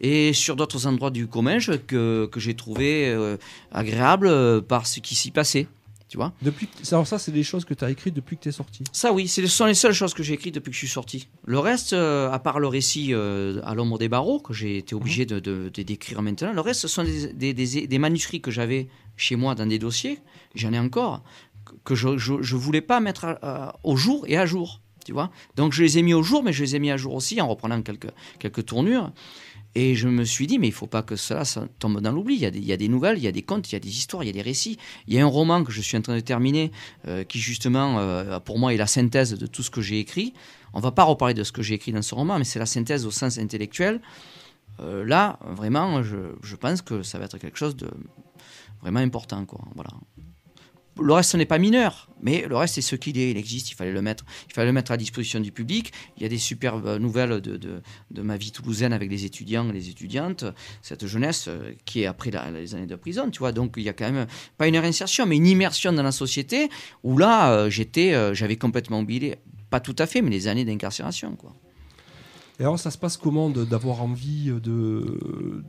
et 0.00 0.32
sur 0.32 0.56
d'autres 0.56 0.86
endroits 0.86 1.10
du 1.10 1.26
Comminges 1.26 1.72
que, 1.86 2.26
que 2.32 2.40
j'ai 2.40 2.54
trouvé 2.54 3.08
euh, 3.10 3.36
agréables 3.70 4.26
euh, 4.28 4.60
par 4.62 4.86
ce 4.86 5.00
qui 5.00 5.14
s'y 5.14 5.30
passait. 5.30 5.66
Tu 6.08 6.16
vois 6.16 6.32
Depuis, 6.40 6.66
alors 6.90 7.06
ça, 7.06 7.18
c'est 7.18 7.32
des 7.32 7.42
choses 7.42 7.66
que 7.66 7.74
tu 7.74 7.84
as 7.84 7.90
écrites 7.90 8.14
depuis 8.14 8.38
que 8.38 8.44
tu 8.44 8.48
es 8.48 8.52
sorti. 8.52 8.82
Ça, 8.92 9.12
oui, 9.12 9.28
ce 9.28 9.46
sont 9.46 9.66
les 9.66 9.74
seules 9.74 9.92
choses 9.92 10.14
que 10.14 10.22
j'ai 10.22 10.32
écrites 10.32 10.54
depuis 10.54 10.70
que 10.70 10.74
je 10.74 10.78
suis 10.78 10.88
sorti. 10.88 11.28
Le 11.44 11.58
reste, 11.58 11.92
euh, 11.92 12.30
à 12.30 12.38
part 12.38 12.60
le 12.60 12.66
récit 12.66 13.08
euh, 13.12 13.60
à 13.62 13.74
l'ombre 13.74 13.98
des 13.98 14.08
barreaux, 14.08 14.40
que 14.40 14.54
j'ai 14.54 14.78
été 14.78 14.94
obligé 14.94 15.26
de, 15.26 15.38
de- 15.38 15.68
de 15.72 15.82
décrire 15.82 16.22
maintenant, 16.22 16.54
le 16.54 16.62
reste, 16.62 16.80
ce 16.80 16.88
sont 16.88 17.04
des, 17.04 17.34
des- 17.34 17.52
des- 17.52 17.86
des 17.86 17.98
manuscrits 17.98 18.40
que 18.40 18.50
j'avais 18.50 18.88
chez 19.18 19.36
moi 19.36 19.54
dans 19.54 19.66
des 19.66 19.78
dossiers, 19.78 20.18
j'en 20.54 20.72
ai 20.72 20.78
encore, 20.78 21.22
que 21.84 21.94
je 21.94 22.08
ne 22.08 22.58
voulais 22.58 22.80
pas 22.80 23.00
mettre 23.00 23.24
à- 23.42 23.76
au 23.84 23.96
jour 23.96 24.24
et 24.26 24.36
à 24.36 24.46
jour. 24.46 24.80
Tu 25.04 25.12
vois 25.12 25.30
Donc 25.56 25.72
je 25.72 25.82
les 25.82 25.96
ai 25.98 26.02
mis 26.02 26.12
au 26.14 26.22
jour, 26.22 26.42
mais 26.42 26.52
je 26.52 26.62
les 26.62 26.76
ai 26.76 26.78
mis 26.78 26.90
à 26.90 26.96
jour 26.98 27.14
aussi 27.14 27.40
en 27.40 27.48
reprenant 27.48 27.80
quelques, 27.82 28.10
quelques 28.38 28.66
tournures. 28.66 29.12
Et 29.74 29.94
je 29.94 30.08
me 30.08 30.24
suis 30.24 30.46
dit, 30.46 30.58
mais 30.58 30.66
il 30.66 30.72
faut 30.72 30.86
pas 30.86 31.02
que 31.02 31.14
cela 31.14 31.44
tombe 31.78 32.00
dans 32.00 32.10
l'oubli. 32.10 32.36
Il, 32.36 32.56
il 32.56 32.64
y 32.64 32.72
a 32.72 32.76
des 32.76 32.88
nouvelles, 32.88 33.16
il 33.18 33.22
y 33.22 33.28
a 33.28 33.32
des 33.32 33.42
contes, 33.42 33.70
il 33.70 33.74
y 33.74 33.76
a 33.76 33.80
des 33.80 33.88
histoires, 33.96 34.24
il 34.24 34.26
y 34.26 34.30
a 34.30 34.32
des 34.32 34.42
récits. 34.42 34.76
Il 35.06 35.14
y 35.14 35.18
a 35.20 35.22
un 35.22 35.26
roman 35.28 35.62
que 35.62 35.70
je 35.72 35.80
suis 35.80 35.96
en 35.96 36.00
train 36.02 36.14
de 36.16 36.20
terminer, 36.20 36.72
euh, 37.06 37.22
qui 37.22 37.38
justement, 37.38 37.98
euh, 37.98 38.40
pour 38.40 38.58
moi, 38.58 38.74
est 38.74 38.76
la 38.78 38.86
synthèse 38.86 39.34
de 39.34 39.46
tout 39.46 39.62
ce 39.62 39.70
que 39.70 39.80
j'ai 39.80 39.98
écrit. 40.00 40.32
On 40.72 40.80
va 40.80 40.90
pas 40.90 41.04
reparler 41.04 41.34
de 41.34 41.44
ce 41.44 41.52
que 41.52 41.62
j'ai 41.62 41.74
écrit 41.74 41.92
dans 41.92 42.02
ce 42.02 42.14
roman, 42.14 42.38
mais 42.38 42.44
c'est 42.44 42.58
la 42.58 42.66
synthèse 42.66 43.06
au 43.06 43.10
sens 43.10 43.38
intellectuel. 43.38 44.00
Euh, 44.80 45.04
là, 45.04 45.38
vraiment, 45.46 46.02
je, 46.02 46.16
je 46.42 46.56
pense 46.56 46.82
que 46.82 47.02
ça 47.02 47.18
va 47.18 47.26
être 47.26 47.38
quelque 47.38 47.58
chose 47.58 47.76
de 47.76 47.88
vraiment 48.80 49.00
important. 49.00 49.44
Quoi. 49.44 49.60
Voilà. 49.74 49.90
Le 51.00 51.12
reste 51.12 51.34
n'est 51.34 51.46
pas 51.46 51.58
mineur, 51.58 52.08
mais 52.22 52.46
le 52.48 52.56
reste 52.56 52.74
c'est 52.74 52.80
ce 52.80 52.96
qu'il 52.96 53.18
est. 53.18 53.30
Il 53.30 53.36
existe, 53.36 53.70
il 53.70 53.74
fallait 53.74 53.92
le 53.92 54.02
mettre, 54.02 54.24
il 54.48 54.52
fallait 54.52 54.68
le 54.68 54.72
mettre 54.72 54.92
à 54.92 54.96
disposition 54.96 55.40
du 55.40 55.52
public. 55.52 55.92
Il 56.16 56.22
y 56.22 56.26
a 56.26 56.28
des 56.28 56.38
superbes 56.38 56.98
nouvelles 57.00 57.40
de, 57.40 57.56
de, 57.56 58.22
ma 58.22 58.36
vie 58.36 58.50
toulousaine 58.50 58.92
avec 58.92 59.10
les 59.10 59.24
étudiants 59.24 59.68
et 59.68 59.72
les 59.72 59.88
étudiantes, 59.88 60.44
cette 60.82 61.06
jeunesse 61.06 61.46
euh, 61.48 61.72
qui 61.84 62.02
est 62.02 62.06
après 62.06 62.30
les 62.52 62.74
années 62.74 62.86
de 62.86 62.96
prison, 62.96 63.30
tu 63.30 63.38
vois. 63.38 63.52
Donc 63.52 63.74
il 63.76 63.84
y 63.84 63.88
a 63.88 63.92
quand 63.92 64.10
même 64.10 64.26
pas 64.56 64.66
une 64.66 64.76
réinsertion, 64.76 65.26
mais 65.26 65.36
une 65.36 65.46
immersion 65.46 65.92
dans 65.92 66.02
la 66.02 66.12
société 66.12 66.68
où 67.04 67.16
là 67.16 67.52
euh, 67.52 67.70
j'étais, 67.70 68.14
euh, 68.14 68.34
j'avais 68.34 68.56
complètement 68.56 69.00
oublié, 69.00 69.36
pas 69.70 69.80
tout 69.80 69.96
à 69.98 70.06
fait, 70.06 70.22
mais 70.22 70.30
les 70.30 70.48
années 70.48 70.64
d'incarcération, 70.64 71.36
quoi. 71.36 71.54
Et 72.60 72.64
alors, 72.64 72.78
ça 72.78 72.90
se 72.90 72.98
passe 72.98 73.16
comment 73.16 73.50
d'avoir 73.50 74.02
envie 74.02 74.50
de 74.50 75.62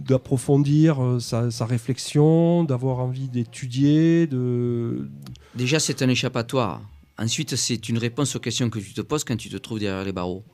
d'approfondir 0.00 1.02
euh, 1.02 1.20
sa, 1.20 1.50
sa 1.50 1.66
réflexion, 1.66 2.64
d'avoir 2.64 2.98
envie 3.00 3.28
d'étudier, 3.28 4.26
de 4.26 5.08
Déjà, 5.54 5.78
c'est 5.80 6.02
un 6.02 6.08
échappatoire. 6.08 6.80
Ensuite, 7.18 7.56
c'est 7.56 7.88
une 7.88 7.98
réponse 7.98 8.34
aux 8.36 8.40
questions 8.40 8.70
que 8.70 8.78
tu 8.78 8.92
te 8.94 9.00
poses 9.00 9.24
quand 9.24 9.36
tu 9.36 9.48
te 9.50 9.56
trouves 9.56 9.78
derrière 9.80 10.04
les 10.04 10.12
barreaux. 10.12 10.44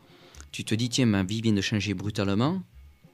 Tu 0.52 0.64
te 0.64 0.74
dis, 0.74 0.88
tiens, 0.88 1.06
ma 1.06 1.22
vie 1.22 1.40
vient 1.42 1.52
de 1.52 1.60
changer 1.60 1.94
brutalement, 1.94 2.62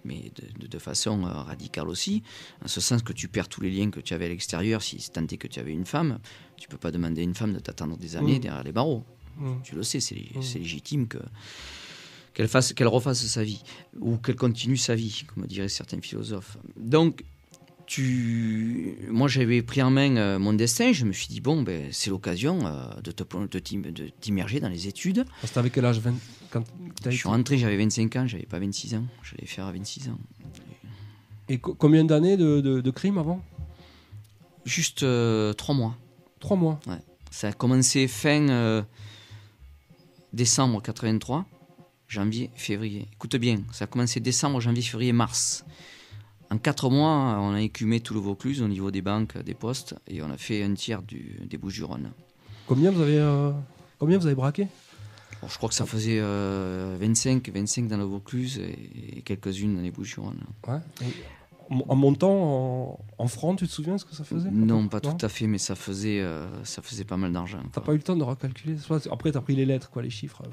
mais 0.05 0.31
de, 0.37 0.62
de- 0.62 0.66
de 0.68 0.79
façon 0.79 1.25
euh, 1.25 1.29
radicale 1.29 1.88
aussi, 1.88 2.23
en 2.64 2.68
ce 2.68 2.81
sens 2.81 3.03
que 3.03 3.12
tu 3.12 3.29
perds 3.29 3.49
tous 3.49 3.61
les 3.61 3.71
liens 3.71 3.90
que 3.90 4.01
tu 4.01 4.14
avais 4.14 4.27
à 4.27 4.29
l'extérieur. 4.29 4.81
Si 4.83 4.97
tant 5.12 5.23
est 5.27 5.37
que 5.37 5.49
tu 5.49 5.59
avais 5.61 5.73
une 5.73 5.87
femme, 5.87 6.18
tu 6.57 6.68
peux 6.68 6.79
pas 6.79 6.90
demander 6.92 7.21
à 7.21 7.25
une 7.25 7.35
femme 7.35 7.53
de 7.53 7.59
t'attendre 7.59 7.97
des 7.97 8.16
années 8.16 8.37
Mm. 8.38 8.42
derrière 8.42 8.62
les 8.64 8.73
barreaux. 8.73 9.05
Mm. 9.38 9.55
Tu 9.64 9.75
le 9.75 9.83
sais, 9.83 10.01
c'est 10.01 10.14
Mm. 10.35 10.42
c'est 10.42 10.59
légitime 10.61 11.07
que 11.09 11.18
qu'elle 12.35 12.49
fasse, 12.49 12.73
qu'elle 12.73 12.88
refasse 12.88 13.25
sa 13.27 13.42
vie 13.45 13.62
ou 14.01 14.16
qu'elle 14.16 14.37
continue 14.37 14.77
sa 14.77 14.95
vie, 14.95 15.25
comme 15.33 15.47
diraient 15.47 15.68
certains 15.68 16.01
philosophes. 16.01 16.57
Donc, 16.77 17.25
tu, 17.87 18.97
moi, 19.11 19.29
j'avais 19.29 19.61
pris 19.61 19.83
en 19.83 19.90
main 19.90 20.16
euh, 20.16 20.38
mon 20.38 20.53
destin. 20.55 20.92
Je 20.92 21.05
me 21.05 21.12
suis 21.12 21.27
dit 21.29 21.40
bon, 21.40 21.62
ben, 21.62 21.88
c'est 21.92 22.09
l'occasion 22.11 22.66
euh, 22.66 22.87
de 23.03 23.11
te 23.11 23.23
de 23.47 23.59
t'im- 23.59 23.81
de 23.83 24.09
t'immerger 24.21 24.61
dans 24.61 24.68
les 24.68 24.88
études. 24.88 25.25
C'était 25.42 25.59
avec 25.59 25.73
quel 25.75 25.85
âge 25.85 25.99
20, 25.99 26.14
quand 26.51 26.64
t'as 27.03 27.11
Je 27.11 27.16
suis 27.16 27.29
rentré, 27.29 27.59
j'avais 27.59 27.77
25 27.77 28.16
ans, 28.16 28.27
j'avais 28.27 28.47
pas 28.47 28.59
26 28.61 28.95
ans. 28.95 29.05
J'allais 29.23 29.47
faire 29.47 29.66
à 29.66 29.73
26 29.73 30.09
ans. 30.09 30.18
Et 31.49 31.59
co- 31.59 31.75
combien 31.75 32.05
d'années 32.05 32.37
de, 32.38 32.61
de, 32.61 32.81
de 32.81 32.90
crime 32.90 33.18
avant? 33.18 33.42
Juste 34.64 35.03
euh, 35.03 35.53
trois 35.53 35.75
mois. 35.75 35.97
Trois 36.40 36.57
mois. 36.57 36.81
Ça 37.31 37.49
a 37.49 37.53
commencé 37.53 38.07
fin 38.09 38.49
euh, 38.49 38.83
décembre 40.33 40.81
83, 40.81 41.45
janvier, 42.12 42.51
février. 42.55 43.09
Écoute 43.14 43.37
bien, 43.37 43.62
ça 43.72 43.85
a 43.85 43.87
commencé 43.87 44.20
décembre, 44.20 44.61
janvier, 44.61 44.83
février, 44.83 45.12
mars. 45.12 45.64
En 46.51 46.59
quatre 46.59 46.90
mois, 46.90 47.38
on 47.40 47.55
a 47.55 47.62
écumé 47.62 48.01
tout 48.01 48.12
le 48.12 48.20
Vaucluse 48.20 48.61
au 48.61 48.68
niveau 48.68 48.90
des 48.90 49.01
banques, 49.01 49.38
des 49.38 49.55
postes, 49.55 49.94
et 50.07 50.20
on 50.22 50.31
a 50.31 50.37
fait 50.37 50.62
un 50.62 50.75
tiers 50.75 51.01
du, 51.03 51.40
des 51.48 51.57
Bouches-du-Rhône. 51.57 52.11
Combien 52.66 52.90
vous 52.90 53.01
avez, 53.01 53.16
euh, 53.18 53.51
combien 53.98 54.18
vous 54.18 54.27
avez 54.27 54.35
braqué? 54.35 54.68
Bon, 55.40 55.48
je 55.48 55.57
crois 55.57 55.70
que 55.70 55.75
ça 55.75 55.87
faisait 55.87 56.18
euh, 56.20 56.98
25, 57.01 57.48
25 57.48 57.88
dans 57.88 57.96
le 57.96 58.05
Vaucluse 58.05 58.59
et, 58.59 59.18
et 59.18 59.22
quelques-unes 59.22 59.77
dans 59.77 59.83
les 59.83 59.90
Bouches-du-Rhône. 59.90 60.40
Ouais. 60.68 60.79
En, 61.88 61.96
montant 61.96 62.31
en, 62.31 62.98
en 63.16 63.27
francs, 63.29 63.59
tu 63.59 63.66
te 63.66 63.72
souviens 63.72 63.96
ce 63.96 64.05
que 64.05 64.14
ça 64.14 64.25
faisait? 64.25 64.51
Non, 64.51 64.88
pas 64.88 65.01
Non? 65.03 65.14
tout 65.14 65.25
à 65.25 65.31
fait, 65.31 65.46
mais 65.46 65.57
ça 65.57 65.75
faisait, 65.75 66.20
euh, 66.20 66.46
ça 66.64 66.83
faisait 66.83 67.05
pas 67.05 67.16
mal 67.16 67.33
d'argent. 67.33 67.62
T'as 67.72 67.81
pas 67.81 67.92
eu 67.94 67.96
le 67.96 68.03
temps 68.03 68.16
de 68.16 68.22
recalculer? 68.22 68.77
Après, 69.11 69.33
t'as 69.33 69.40
pris 69.40 69.57
les 69.57 69.64
lettres, 69.64 69.88
quoi, 69.90 70.03
les 70.03 70.11
chiffres. 70.11 70.42
Pff. 70.42 70.53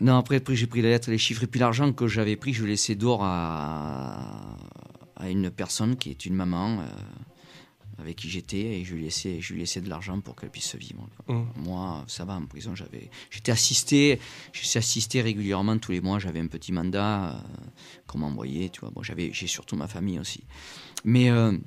Non, 0.00 0.16
après, 0.16 0.36
après 0.36 0.54
j'ai 0.54 0.66
pris 0.66 0.82
les 0.82 0.90
lettres, 0.90 1.10
les 1.10 1.18
chiffres, 1.18 1.42
et 1.42 1.46
puis 1.46 1.60
l'argent 1.60 1.92
que 1.92 2.06
j'avais 2.06 2.36
pris, 2.36 2.52
je 2.52 2.62
l'ai 2.62 2.70
laissé 2.70 2.94
d'or 2.94 3.20
à, 3.22 4.56
à 5.16 5.28
une 5.30 5.50
personne 5.50 5.96
qui 5.96 6.10
est 6.10 6.24
une 6.24 6.34
maman 6.34 6.80
euh, 6.80 6.86
avec 7.98 8.16
qui 8.16 8.30
j'étais, 8.30 8.78
et 8.78 8.84
je 8.84 8.94
lui 8.94 9.02
laissais, 9.02 9.40
je 9.40 9.52
lui 9.52 9.60
laissais 9.60 9.80
de 9.80 9.88
l'argent 9.88 10.20
pour 10.20 10.36
qu'elle 10.36 10.50
puisse 10.50 10.76
vivre. 10.76 11.08
quoi. 11.26 11.34
Hum. 11.34 11.48
Moi, 11.56 12.04
ça 12.06 12.24
va, 12.24 12.34
en 12.34 12.46
prison, 12.46 12.74
j'avais, 12.76 13.10
j'étais 13.30 13.50
assisté, 13.50 14.20
j'étais 14.52 14.78
assisté 14.78 15.20
régulièrement 15.20 15.76
tous 15.78 15.90
les 15.90 16.00
mois, 16.00 16.20
j'avais 16.20 16.40
un 16.40 16.46
petit 16.46 16.70
mandat 16.70 17.30
euh, 17.30 17.40
qu'on 18.06 18.18
m'envoyait, 18.18 18.68
tu 18.68 18.80
vois. 18.80 18.90
Bon, 18.90 19.02
j'avais, 19.02 19.30
j'ai 19.32 19.48
surtout 19.48 19.74
ma 19.74 19.88
famille 19.88 20.20
aussi. 20.20 20.44
Mais 21.04 21.28
euh, 21.30 21.58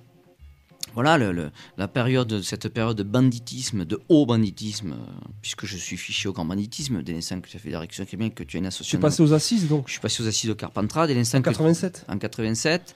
voilà, 0.93 1.17
le- 1.17 1.31
le- 1.31 1.51
la 1.77 1.87
période, 1.87 2.41
cette 2.41 2.67
période 2.69 2.97
de 2.97 3.03
banditisme, 3.03 3.85
de 3.85 4.01
haut 4.09 4.25
banditisme, 4.25 4.93
euh, 4.93 4.95
puisque 5.41 5.65
je 5.65 5.77
suis 5.77 5.97
fiché 5.97 6.27
au 6.29 6.33
grand 6.33 6.45
banditisme, 6.45 7.01
dès 7.03 7.13
l'instant 7.13 7.39
que 7.41 7.47
tu 7.49 7.57
as 7.57 7.59
fait 7.59 7.69
des 7.69 7.77
réactions 7.77 8.05
criminelles, 8.05 8.33
que 8.33 8.43
tu 8.43 8.57
as 8.57 8.59
une 8.59 8.63
Tu 8.63 8.65
es 8.65 8.67
association. 8.69 8.99
passé 8.99 9.23
aux 9.23 9.33
assises, 9.33 9.67
donc, 9.67 9.85
Je 9.87 9.93
suis 9.93 10.01
passé 10.01 10.21
aux 10.23 10.27
assises 10.27 10.49
de 10.49 10.53
Carpentras, 10.53 11.07
dès 11.07 11.13
l'instant 11.13 11.37
en 11.39 11.41
que- 11.41 11.49
87. 11.49 12.05
en 12.07 12.17
87. 12.17 12.95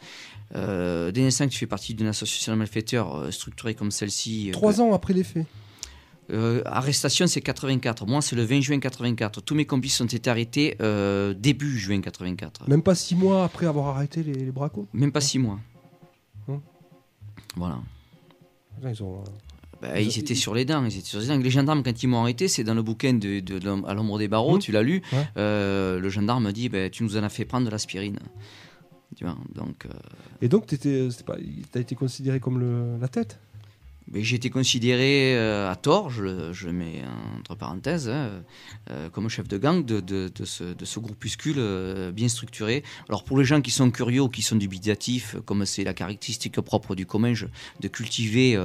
Euh, 0.56 1.12
dès 1.12 1.22
l'instant 1.22 1.46
que 1.48 1.52
tu 1.52 1.58
fais 1.58 1.66
partie 1.68 1.94
d'une 1.96 2.08
association 2.08 2.54
de 2.54 2.58
malfaiteurs 2.60 3.16
euh, 3.16 3.32
structurée 3.32 3.74
comme 3.74 3.90
celle-ci. 3.92 4.50
euh, 4.50 4.54
Trois 4.54 4.80
ans 4.82 4.94
après 4.94 5.14
les 5.14 5.24
faits. 5.24 5.46
arrestation, 6.66 7.28
c'est 7.28 7.42
84. 7.42 8.06
Moi, 8.06 8.22
c'est 8.22 8.36
le 8.36 8.44
20 8.44 8.62
juin 8.62 8.80
84. 8.80 9.42
Tous 9.42 9.56
mes 9.56 9.66
complices 9.66 10.02
ont 10.02 10.06
été 10.06 10.30
arrêtés 10.30 10.76
début 11.38 11.78
juin 11.78 12.02
84. 12.02 12.68
Même 12.68 12.82
pas 12.84 12.96
six 12.96 13.16
mois 13.16 13.44
après 13.46 13.66
avoir 13.68 13.96
arrêté 13.96 14.24
les, 14.24 14.34
les 14.34 14.52
bracos. 14.52 14.88
Même 14.94 15.12
pas 15.12 15.22
six 15.22 15.40
mois. 15.40 15.60
Hum. 16.48 16.62
Voilà. 17.56 17.80
Ils 18.84 19.04
ont, 19.04 19.20
euh, 19.20 19.24
Bah, 19.82 20.00
Ils 20.00 20.18
étaient 20.18 20.36
sur 20.36 20.54
les 20.56 20.64
dents. 20.66 20.84
Ils 20.86 20.98
étaient 20.98 21.06
sur 21.06 21.20
les 21.20 21.28
dents. 21.28 21.38
Les 21.38 21.50
gendarmes, 21.50 21.84
quand 21.84 22.02
ils 22.02 22.08
m'ont 22.08 22.22
arrêté, 22.22 22.48
c'est 22.48 22.64
dans 22.64 22.74
le 22.74 22.82
bouquin 22.82 23.14
de, 23.14 23.40
de, 23.42 23.60
de- 23.60 23.86
à 23.88 23.94
l'ombre 23.94 24.18
des 24.18 24.28
barreaux, 24.28 24.54
Hum. 24.56 24.60
tu 24.60 24.72
l'as 24.72 24.84
lu. 24.84 25.02
Ouais. 25.12 25.28
Euh, 25.38 26.00
le 26.00 26.10
gendarme 26.10 26.46
me 26.46 26.52
dit 26.52 26.70
bah, 26.70 26.90
Tu 26.90 27.04
nous 27.04 27.18
en 27.18 27.24
as 27.24 27.30
fait 27.30 27.46
prendre 27.46 27.66
de 27.66 27.72
l'aspirine. 27.72 28.20
Tu 29.16 29.24
vois, 29.26 29.38
donc. 29.54 29.86
euh, 29.86 29.90
Et 30.42 30.48
donc, 30.50 30.66
pas- 31.26 31.38
t'as 31.72 31.80
été 31.80 31.96
considéré 31.96 32.40
comme 32.40 32.60
le, 32.60 32.98
la 33.00 33.08
tête? 33.08 33.40
J'ai 34.14 34.36
été 34.36 34.50
considéré 34.50 35.36
euh, 35.36 35.70
à 35.70 35.76
tort, 35.76 36.10
je 36.10 36.24
le, 36.24 36.54
je 36.54 36.70
mets 36.70 37.04
entre 37.40 37.56
parenthèses, 37.56 38.10
hein, 38.10 38.44
euh, 38.92 39.10
comme 39.10 39.30
chef 39.30 39.48
de 39.48 39.58
gang 39.58 39.84
de, 39.84 40.00
de, 40.00 40.32
de 40.34 40.46
ce, 40.46 40.64
de 40.64 40.86
ce 40.86 41.00
groupuscule 41.00 41.56
euh, 41.58 42.12
bien 42.12 42.28
structuré. 42.28 42.84
Alors 43.10 43.24
pour 43.24 43.38
les 43.38 43.46
gens 43.46 43.62
qui 43.62 43.72
sont 43.72 43.90
curieux 43.92 44.22
ou 44.22 44.30
qui 44.30 44.42
sont 44.42 44.56
dubitatifs, 44.56 45.36
comme 45.46 45.66
c'est 45.66 45.84
la 45.84 45.94
caractéristique 45.94 46.60
propre 46.62 46.96
du 46.96 47.06
Comminges, 47.06 47.48
de 47.80 47.88
cultiver 47.88 48.58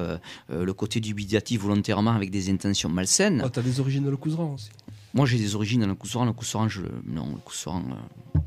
le 0.49 0.73
côté 0.73 1.01
dubitatif 1.01 1.63
volontairement 1.63 2.13
avec 2.13 2.31
des 2.31 2.51
intentions 2.51 2.89
malsaines. 2.89 3.43
Ah, 3.45 3.51
T'as 3.51 3.63
des 3.63 3.81
origines 3.81 4.05
dans 4.05 4.11
le 4.11 4.17
couseran 4.17 4.55
aussi. 4.55 4.71
Moi 5.13 5.27
j'ai 5.27 5.39
des 5.39 5.55
origines 5.57 5.81
dans 5.81 5.89
le 5.89 5.95
Coussoran, 5.95 6.25
le 6.25 6.33
Coussoran, 6.33 6.69
je, 6.69 6.83
non, 7.05 7.31
le 7.31 7.41
Coussoran, 7.45 7.83
euh, 8.37 8.39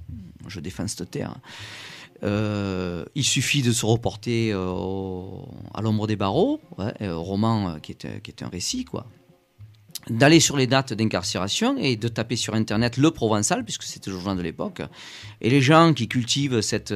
je 0.48 0.60
défends 0.60 0.88
cette 0.88 1.12
terre. 1.12 1.36
Euh, 2.24 3.04
il 3.16 3.24
suffit 3.24 3.62
de 3.62 3.72
se 3.72 3.86
reporter 3.86 4.52
euh, 4.54 4.74
à 5.74 5.82
l'ombre 5.82 6.08
des 6.08 6.16
barreaux, 6.16 6.62
un 6.78 7.16
roman 7.16 7.80
qui 7.82 7.92
est, 7.92 8.22
qui 8.22 8.32
est 8.32 8.44
un 8.44 8.48
récit, 8.48 8.86
quoi 8.86 9.06
d'aller 10.10 10.40
sur 10.40 10.58
les 10.58 10.68
dates 10.68 10.94
d'incarcération 10.94 11.76
et 11.78 11.96
de 11.96 12.08
taper 12.08 12.36
sur 12.36 12.56
internet 12.56 12.98
le 12.98 13.12
provençal 13.12 13.64
puisque 13.64 13.84
c'était 13.84 14.12
le 14.12 14.18
journal 14.18 14.38
de 14.38 14.44
l'époque. 14.44 14.82
Et 15.42 15.50
les 15.50 15.62
gens 15.62 15.94
qui 15.94 16.08
cultivent 16.08 16.62
cette 16.62 16.94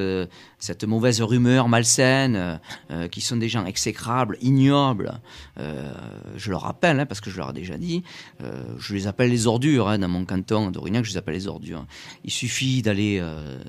cette 0.59 0.83
mauvaise 0.83 1.21
rumeur 1.21 1.69
malsaine 1.69 2.59
euh, 2.89 3.07
qui 3.07 3.21
sont 3.21 3.37
des 3.37 3.49
gens 3.49 3.65
exécrables 3.65 4.37
ignobles 4.41 5.19
euh, 5.59 5.93
je 6.35 6.49
leur 6.51 6.61
rappelle 6.61 6.99
hein, 6.99 7.05
parce 7.05 7.21
que 7.21 7.29
je 7.29 7.37
leur 7.37 7.51
ai 7.51 7.53
déjà 7.53 7.77
dit 7.77 8.03
euh, 8.41 8.63
je 8.79 8.93
les 8.93 9.07
appelle 9.07 9.29
les 9.29 9.47
ordures 9.47 9.87
hein, 9.87 9.99
dans 9.99 10.07
mon 10.07 10.25
canton 10.25 10.71
d'Aurignac 10.71 11.05
je 11.05 11.11
les 11.11 11.17
appelle 11.17 11.35
les 11.35 11.47
ordures. 11.47 11.85
Il 12.23 12.31
suffit 12.31 12.81
d'aller 12.81 13.19
euh, 13.21 13.59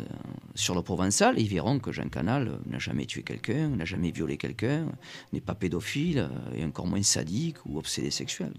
sur 0.55 0.75
le 0.75 0.83
provençal 0.83 1.39
et 1.39 1.43
ils 1.43 1.49
verront 1.49 1.79
que 1.79 1.93
Jean 1.93 2.09
Canal 2.09 2.59
n'a 2.67 2.79
jamais 2.79 3.07
tué 3.07 3.23
quelqu'un 3.23 3.69
n'a 3.69 3.85
jamais 3.85 4.11
violé 4.11 4.37
quelqu'un 4.37 4.87
n'est 5.33 5.41
pas 5.41 5.55
pédophile 5.55 6.29
et 6.55 6.65
encore 6.65 6.87
moins 6.87 7.03
sadique 7.03 7.57
ou 7.67 7.79
obsédé 7.79 8.11
sexuel 8.11 8.53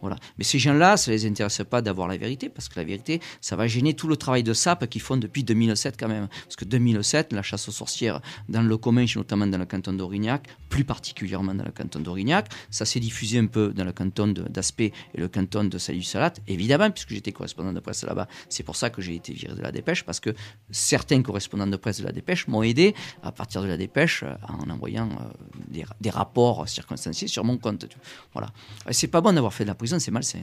voilà 0.00 0.16
mais 0.38 0.44
ces 0.44 0.58
gens-là, 0.58 0.96
ça 0.96 1.10
les 1.10 1.26
intéresse 1.26 1.62
pas 1.68 1.82
d'avoir 1.82 2.08
la 2.08 2.16
vérité, 2.16 2.48
parce 2.48 2.68
que 2.68 2.78
la 2.78 2.84
vérité, 2.84 3.20
ça 3.40 3.56
va 3.56 3.66
gêner 3.66 3.94
tout 3.94 4.08
le 4.08 4.16
travail 4.16 4.42
de 4.42 4.52
sape 4.52 4.88
qu'ils 4.88 5.00
font 5.00 5.16
depuis 5.16 5.44
2007 5.44 5.96
quand 5.98 6.08
même. 6.08 6.28
Parce 6.44 6.56
que 6.56 6.64
2007, 6.64 7.32
la 7.32 7.42
chasse 7.42 7.68
aux 7.68 7.72
sorcières 7.72 8.20
dans 8.48 8.62
le 8.62 8.76
commun, 8.76 9.04
notamment 9.16 9.46
dans 9.46 9.58
le 9.58 9.66
canton 9.66 9.92
d'Aurignac, 9.92 10.48
plus 10.68 10.84
particulièrement 10.84 11.54
dans 11.54 11.64
le 11.64 11.72
canton 11.72 12.00
d'Aurignac, 12.00 12.48
ça 12.70 12.84
s'est 12.84 13.00
diffusé 13.00 13.38
un 13.38 13.46
peu 13.46 13.72
dans 13.72 13.84
le 13.84 13.92
canton 13.92 14.28
d'Aspect 14.28 14.92
et 15.14 15.20
le 15.20 15.28
canton 15.28 15.64
de 15.64 15.78
Salut-Salat, 15.78 16.34
évidemment, 16.46 16.90
puisque 16.90 17.10
j'étais 17.10 17.32
correspondant 17.32 17.72
de 17.72 17.80
presse 17.80 18.04
là-bas. 18.04 18.28
C'est 18.48 18.62
pour 18.62 18.76
ça 18.76 18.90
que 18.90 19.02
j'ai 19.02 19.14
été 19.14 19.32
viré 19.32 19.54
de 19.54 19.62
la 19.62 19.72
dépêche, 19.72 20.04
parce 20.04 20.20
que 20.20 20.30
certains 20.70 21.22
correspondants 21.22 21.66
de 21.66 21.76
presse 21.76 22.00
de 22.00 22.06
la 22.06 22.12
dépêche 22.12 22.46
m'ont 22.48 22.62
aidé 22.62 22.94
à 23.22 23.32
partir 23.32 23.62
de 23.62 23.66
la 23.66 23.76
dépêche 23.76 24.24
en 24.48 24.70
envoyant 24.70 25.08
euh, 25.08 25.82
des, 26.00 26.10
rapports 26.10 26.68
circonstanciés 26.68 27.28
sur 27.28 27.44
mon 27.44 27.56
compte. 27.56 27.86
Voilà. 28.32 28.50
C'est 28.90 29.06
pas 29.08 29.20
bon 29.20 29.32
d'avoir 29.32 29.54
fait 29.54 29.64
de 29.64 29.68
la 29.68 29.74
prison, 29.74 29.98
malsain. 30.10 30.40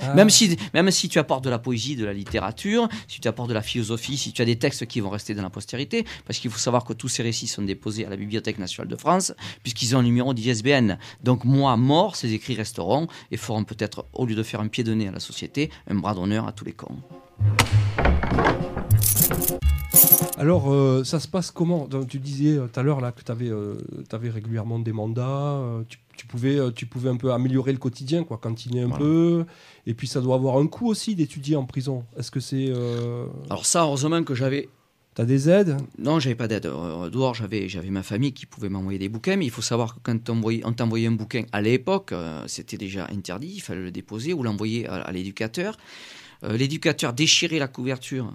Ah. 0.00 0.14
Même, 0.14 0.30
si, 0.30 0.56
même 0.72 0.90
si 0.90 1.08
tu 1.08 1.18
apportes 1.18 1.44
de 1.44 1.50
la 1.50 1.58
poésie, 1.58 1.96
de 1.96 2.04
la 2.04 2.12
littérature, 2.12 2.88
si 3.08 3.20
tu 3.20 3.28
apportes 3.28 3.48
de 3.48 3.54
la 3.54 3.62
philosophie, 3.62 4.16
si 4.16 4.32
tu 4.32 4.42
as 4.42 4.44
des 4.44 4.56
textes 4.56 4.86
qui 4.86 5.00
vont 5.00 5.10
rester 5.10 5.34
dans 5.34 5.42
la 5.42 5.50
postérité, 5.50 6.04
parce 6.26 6.38
qu'il 6.38 6.50
faut 6.50 6.58
savoir 6.58 6.84
que 6.84 6.92
tous 6.92 7.08
ces 7.08 7.22
récits 7.22 7.46
sont 7.46 7.62
déposés 7.62 8.06
à 8.06 8.10
la 8.10 8.16
Bibliothèque 8.16 8.58
nationale 8.58 8.88
de 8.88 8.96
France, 8.96 9.32
puisqu'ils 9.62 9.94
ont 9.96 10.00
un 10.00 10.02
numéro 10.02 10.34
d'ISBN. 10.34 10.98
Donc 11.22 11.44
moi, 11.44 11.76
mort, 11.76 12.16
ces 12.16 12.32
écrits 12.32 12.54
resteront 12.54 13.08
et 13.30 13.36
feront 13.36 13.64
peut-être, 13.64 14.06
au 14.12 14.26
lieu 14.26 14.34
de 14.34 14.42
faire 14.42 14.60
un 14.60 14.68
pied 14.68 14.84
de 14.84 14.94
nez 14.94 15.08
à 15.08 15.12
la 15.12 15.20
société, 15.20 15.70
un 15.88 15.94
bras 15.94 16.14
d'honneur 16.14 16.46
à 16.46 16.52
tous 16.52 16.64
les 16.64 16.72
cons. 16.72 16.98
Alors, 20.36 20.72
euh, 20.72 21.04
ça 21.04 21.20
se 21.20 21.28
passe 21.28 21.50
comment? 21.50 21.88
Tu 22.08 22.18
disais 22.18 22.58
euh, 22.58 22.66
tout 22.66 22.80
à 22.80 22.82
l'heure 22.82 23.00
là 23.00 23.12
que 23.12 23.22
tu 23.22 23.30
avais, 23.30 23.48
euh, 23.48 23.76
avais, 24.10 24.30
régulièrement 24.30 24.78
des 24.78 24.92
mandats. 24.92 25.22
Euh, 25.28 25.82
tu, 25.88 25.98
tu, 26.16 26.26
pouvais, 26.26 26.58
euh, 26.58 26.70
tu 26.70 26.86
pouvais 26.86 27.10
un 27.10 27.16
peu 27.16 27.32
améliorer 27.32 27.72
le 27.72 27.78
quotidien, 27.78 28.24
quoi, 28.24 28.38
cantiner 28.38 28.82
un 28.82 28.88
voilà. 28.88 29.04
peu. 29.04 29.44
Et 29.86 29.94
puis, 29.94 30.06
ça 30.06 30.20
doit 30.20 30.34
avoir 30.34 30.58
un 30.58 30.66
coût 30.66 30.86
aussi 30.88 31.14
d'étudier 31.14 31.56
en 31.56 31.64
prison. 31.64 32.04
Est-ce 32.18 32.30
que 32.30 32.40
c'est. 32.40 32.68
Euh, 32.68 33.26
Alors, 33.50 33.66
ça, 33.66 33.82
heureusement 33.82 34.22
que 34.22 34.34
j'avais. 34.34 34.68
T'as 35.14 35.24
des 35.24 35.48
aides? 35.48 35.76
Non, 35.96 36.18
j'avais 36.18 36.34
pas 36.34 36.48
d'aide. 36.48 36.64
Dehors, 36.64 37.34
j'avais, 37.34 37.68
j'avais 37.68 37.90
ma 37.90 38.02
famille 38.02 38.32
qui 38.32 38.46
pouvait 38.46 38.68
m'envoyer 38.68 38.98
des 38.98 39.08
bouquins, 39.08 39.36
mais 39.36 39.44
il 39.44 39.50
faut 39.50 39.62
savoir 39.62 39.94
que 39.94 40.00
quand 40.02 40.28
on 40.28 40.72
t'envoyait 40.72 41.06
un 41.06 41.12
bouquin 41.12 41.44
à 41.52 41.62
l'époque, 41.62 42.10
euh, 42.10 42.42
c'était 42.48 42.76
déjà 42.76 43.06
interdit, 43.12 43.52
il 43.54 43.60
fallait 43.60 43.82
le 43.82 43.92
déposer 43.92 44.32
ou 44.32 44.42
l'envoyer 44.42 44.88
à, 44.88 44.94
à 44.94 45.12
l'éducateur. 45.12 45.76
Euh, 46.42 46.56
l'éducateur 46.56 47.12
déchirait 47.12 47.60
la 47.60 47.68
couverture 47.68 48.32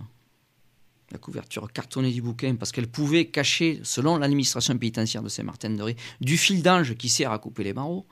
la 1.12 1.18
couverture 1.18 1.72
cartonnée 1.72 2.12
du 2.12 2.22
bouquin 2.22 2.55
parce 2.55 2.72
qu'elle 2.72 2.88
pouvait 2.88 3.26
cacher, 3.26 3.80
selon 3.84 4.18
l'administration 4.18 4.78
pénitentiaire 4.78 5.24
de 5.24 5.30
Saint-Martin-de-Ré, 5.30 5.95
du 6.22 6.38
fil 6.38 6.62
d'ange 6.62 6.95
qui 6.95 7.10
sert 7.10 7.32
à 7.32 7.39
couper 7.39 7.64
les 7.64 7.74
barreaux. 7.74 8.05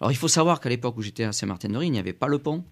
Alors 0.00 0.10
il 0.10 0.16
faut 0.16 0.28
savoir 0.28 0.60
qu'à 0.60 0.68
l'époque 0.68 0.96
où 0.96 1.02
j'étais 1.02 1.24
à 1.24 1.32
Saint-Martin-de-Ré, 1.32 1.86
il 1.86 1.92
n'y 1.92 1.98
avait 1.98 2.12
pas 2.12 2.26
le 2.26 2.38
pont. 2.38 2.64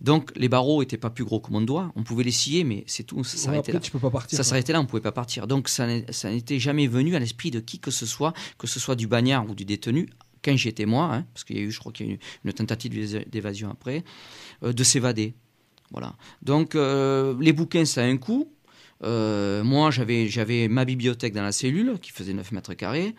Donc 0.00 0.32
les 0.36 0.48
barreaux 0.48 0.80
n'étaient 0.80 0.98
pas 0.98 1.10
plus 1.10 1.24
gros 1.24 1.40
que 1.40 1.50
mon 1.50 1.60
doigt. 1.60 1.92
On 1.96 2.02
pouvait 2.02 2.24
les 2.24 2.30
scier, 2.30 2.64
mais 2.64 2.84
c'est 2.86 3.04
tout. 3.04 3.24
Ça 3.24 3.36
s'arrêtait 3.36 3.72
ouais, 3.72 3.74
là. 3.74 3.80
Tu 3.80 3.90
peux 3.90 3.98
pas 3.98 4.10
partir, 4.10 4.36
ça 4.36 4.44
s'arrêtait 4.44 4.72
là, 4.72 4.80
on 4.80 4.86
pouvait 4.86 5.02
pas 5.02 5.12
partir. 5.12 5.46
Donc 5.46 5.68
ça 5.68 5.86
n'était 5.86 6.58
jamais 6.58 6.86
venu 6.86 7.16
à 7.16 7.18
l'esprit 7.18 7.50
de 7.50 7.60
qui 7.60 7.78
que 7.78 7.90
ce 7.90 8.06
soit, 8.06 8.32
que 8.58 8.66
ce 8.66 8.78
soit 8.78 8.96
du 8.96 9.06
bagnard 9.06 9.48
ou 9.48 9.54
du 9.54 9.64
détenu, 9.64 10.08
quand 10.44 10.56
j'étais 10.56 10.86
moi, 10.86 11.10
hein, 11.12 11.26
parce 11.32 11.44
qu'il 11.44 11.56
y 11.56 11.60
a 11.60 11.62
eu, 11.62 11.70
je 11.70 11.80
crois 11.80 11.92
qu'il 11.92 12.06
y 12.06 12.10
a 12.10 12.12
eu 12.12 12.18
une, 12.44 12.52
tentative 12.52 13.28
d'évasion 13.28 13.70
après, 13.70 14.04
euh, 14.62 14.72
de 14.72 14.84
s'évader. 14.84 15.34
Voilà. 15.90 16.14
Donc 16.42 16.74
euh, 16.74 17.34
les 17.40 17.52
bouquins, 17.52 17.84
ça 17.84 18.02
a 18.02 18.04
un 18.04 18.16
coût. 18.16 18.52
Euh, 19.04 19.62
moi, 19.62 19.90
j'avais 19.90 20.68
ma 20.68 20.84
bibliothèque 20.84 21.34
dans 21.34 21.42
la 21.42 21.52
cellule 21.52 21.98
qui 22.00 22.10
faisait 22.10 22.32
9 22.32 22.52
mètres 22.52 22.74
carrés. 22.74 23.14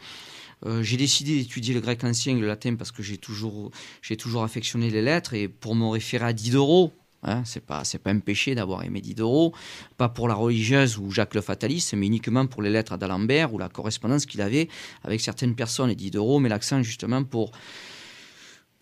Euh, 0.65 0.81
j'ai 0.83 0.97
décidé 0.97 1.37
d'étudier 1.37 1.73
le 1.73 1.81
grec 1.81 2.03
ancien 2.03 2.35
et 2.35 2.39
le 2.39 2.47
latin 2.47 2.75
parce 2.75 2.91
que 2.91 3.03
j'ai 3.03 3.17
toujours, 3.17 3.71
toujours 4.17 4.43
affectionné 4.43 4.89
les 4.89 5.01
lettres 5.01 5.33
et 5.33 5.47
pour 5.47 5.75
me 5.75 5.87
référer 5.87 6.25
à 6.25 6.33
Diderot, 6.33 6.91
Hein, 7.27 7.41
c'est 7.43 7.65
pas 7.65 7.81
pas 8.03 8.11
un 8.11 8.19
péché 8.19 8.53
d'avoir 8.53 8.83
aimé 8.83 9.01
Diderot, 9.01 9.51
pas 9.97 10.09
pour 10.09 10.27
la 10.27 10.35
religieuse 10.35 10.99
ou 10.99 11.09
Jacques 11.09 11.33
le 11.33 11.41
fataliste, 11.41 11.95
mais 11.95 12.05
uniquement 12.05 12.45
pour 12.45 12.61
les 12.61 12.69
lettres 12.69 12.97
d'Alembert 12.97 13.51
ou 13.51 13.57
la 13.57 13.67
correspondance 13.67 14.27
qu'il 14.27 14.41
avait 14.41 14.69
avec 15.03 15.21
certaines 15.21 15.55
personnes. 15.55 15.89
Et 15.89 15.95
Diderot 15.95 16.39
met 16.39 16.49
l'accent 16.49 16.83
justement 16.83 17.23
pour 17.23 17.51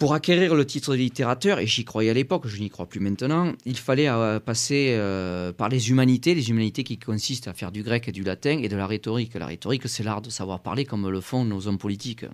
pour 0.04 0.14
acquérir 0.14 0.54
le 0.54 0.66
titre 0.66 0.92
de 0.92 0.98
littérateur, 0.98 1.60
et 1.60 1.66
j'y 1.66 1.86
croyais 1.86 2.10
à 2.10 2.14
l'époque, 2.14 2.46
je 2.46 2.60
n'y 2.60 2.70
crois 2.70 2.88
plus 2.88 3.00
maintenant, 3.00 3.54
il 3.64 3.78
fallait 3.78 4.10
euh, 4.10 4.38
passer 4.38 4.96
euh, 4.98 5.54
par 5.54 5.70
les 5.70 5.92
humanités, 5.92 6.36
les 6.36 6.50
humanités 6.50 6.84
qui 6.84 7.00
consistent 7.00 7.48
à 7.48 7.54
faire 7.54 7.72
du 7.72 7.84
grec 7.84 8.10
et 8.10 8.12
du 8.12 8.22
latin 8.22 8.60
et 8.62 8.68
de 8.68 8.76
la 8.76 8.86
rhétorique. 8.86 9.34
La 9.36 9.46
rhétorique, 9.46 9.88
c'est 9.88 10.04
l'art 10.04 10.22
de 10.22 10.30
savoir 10.30 10.60
parler 10.60 10.84
comme 10.84 11.10
le 11.10 11.22
font 11.22 11.46
nos 11.46 11.70
hommes 11.70 11.78
politiques. 11.78 12.26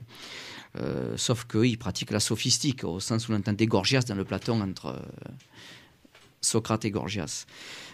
Euh, 0.79 1.13
sauf 1.15 1.45
qu'ils 1.45 1.77
pratiquent 1.77 2.09
la 2.09 2.19
sophistique, 2.19 2.83
au 2.85 2.99
sens 2.99 3.27
où 3.27 3.33
l'on 3.33 3.37
entend 3.37 3.53
des 3.53 3.67
Gorgias 3.67 4.01
dans 4.01 4.15
le 4.15 4.25
Platon 4.25 4.61
entre 4.61 4.99
Socrate 6.41 6.85
et 6.85 6.89
Gorgias. 6.89 7.45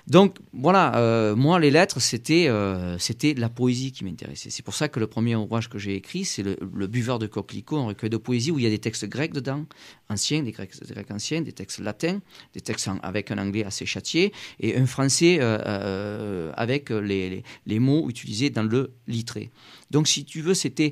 Donc 0.07 0.37
voilà, 0.53 0.95
euh, 0.97 1.35
moi 1.35 1.59
les 1.59 1.71
lettres 1.71 1.99
c'était 1.99 2.45
euh, 2.47 2.97
la 3.37 3.49
poésie 3.49 3.91
qui 3.91 4.03
m'intéressait. 4.03 4.51
C'est 4.51 4.61
pour 4.63 4.75
ça 4.75 4.87
que 4.87 4.99
le 4.99 5.07
premier 5.07 5.35
ouvrage 5.35 5.67
que 5.67 5.79
j'ai 5.79 5.95
écrit 5.95 6.25
c'est 6.25 6.43
le, 6.43 6.55
Buveur 6.85 7.17
de 7.17 7.25
coquelicots, 7.25 7.77
un 7.77 7.87
recueil 7.87 8.11
de 8.11 8.17
poésie 8.17 8.51
où 8.51 8.59
il 8.59 8.63
y 8.63 8.67
a 8.67 8.69
des 8.69 8.79
textes 8.79 9.05
grecs 9.05 9.33
dedans, 9.33 9.65
anciens, 10.09 10.43
des 10.43 10.51
grecs, 10.51 10.71
grecs 10.87 11.09
anciens, 11.09 11.41
des 11.41 11.51
textes 11.51 11.79
latins, 11.79 12.19
des 12.53 12.61
textes 12.61 12.87
avec 13.01 13.31
un 13.31 13.39
anglais 13.39 13.65
assez 13.65 13.87
châtié 13.87 14.31
et 14.59 14.77
un 14.77 14.85
français 14.85 15.37
euh, 15.41 16.51
avec 16.55 16.91
les, 16.91 17.43
mots 17.79 18.07
utilisés 18.07 18.51
dans 18.51 18.63
le 18.63 18.93
littré. 19.07 19.49
Donc 19.95 20.09
si 20.09 20.25
tu 20.25 20.41
veux 20.41 20.53
c'était 20.53 20.91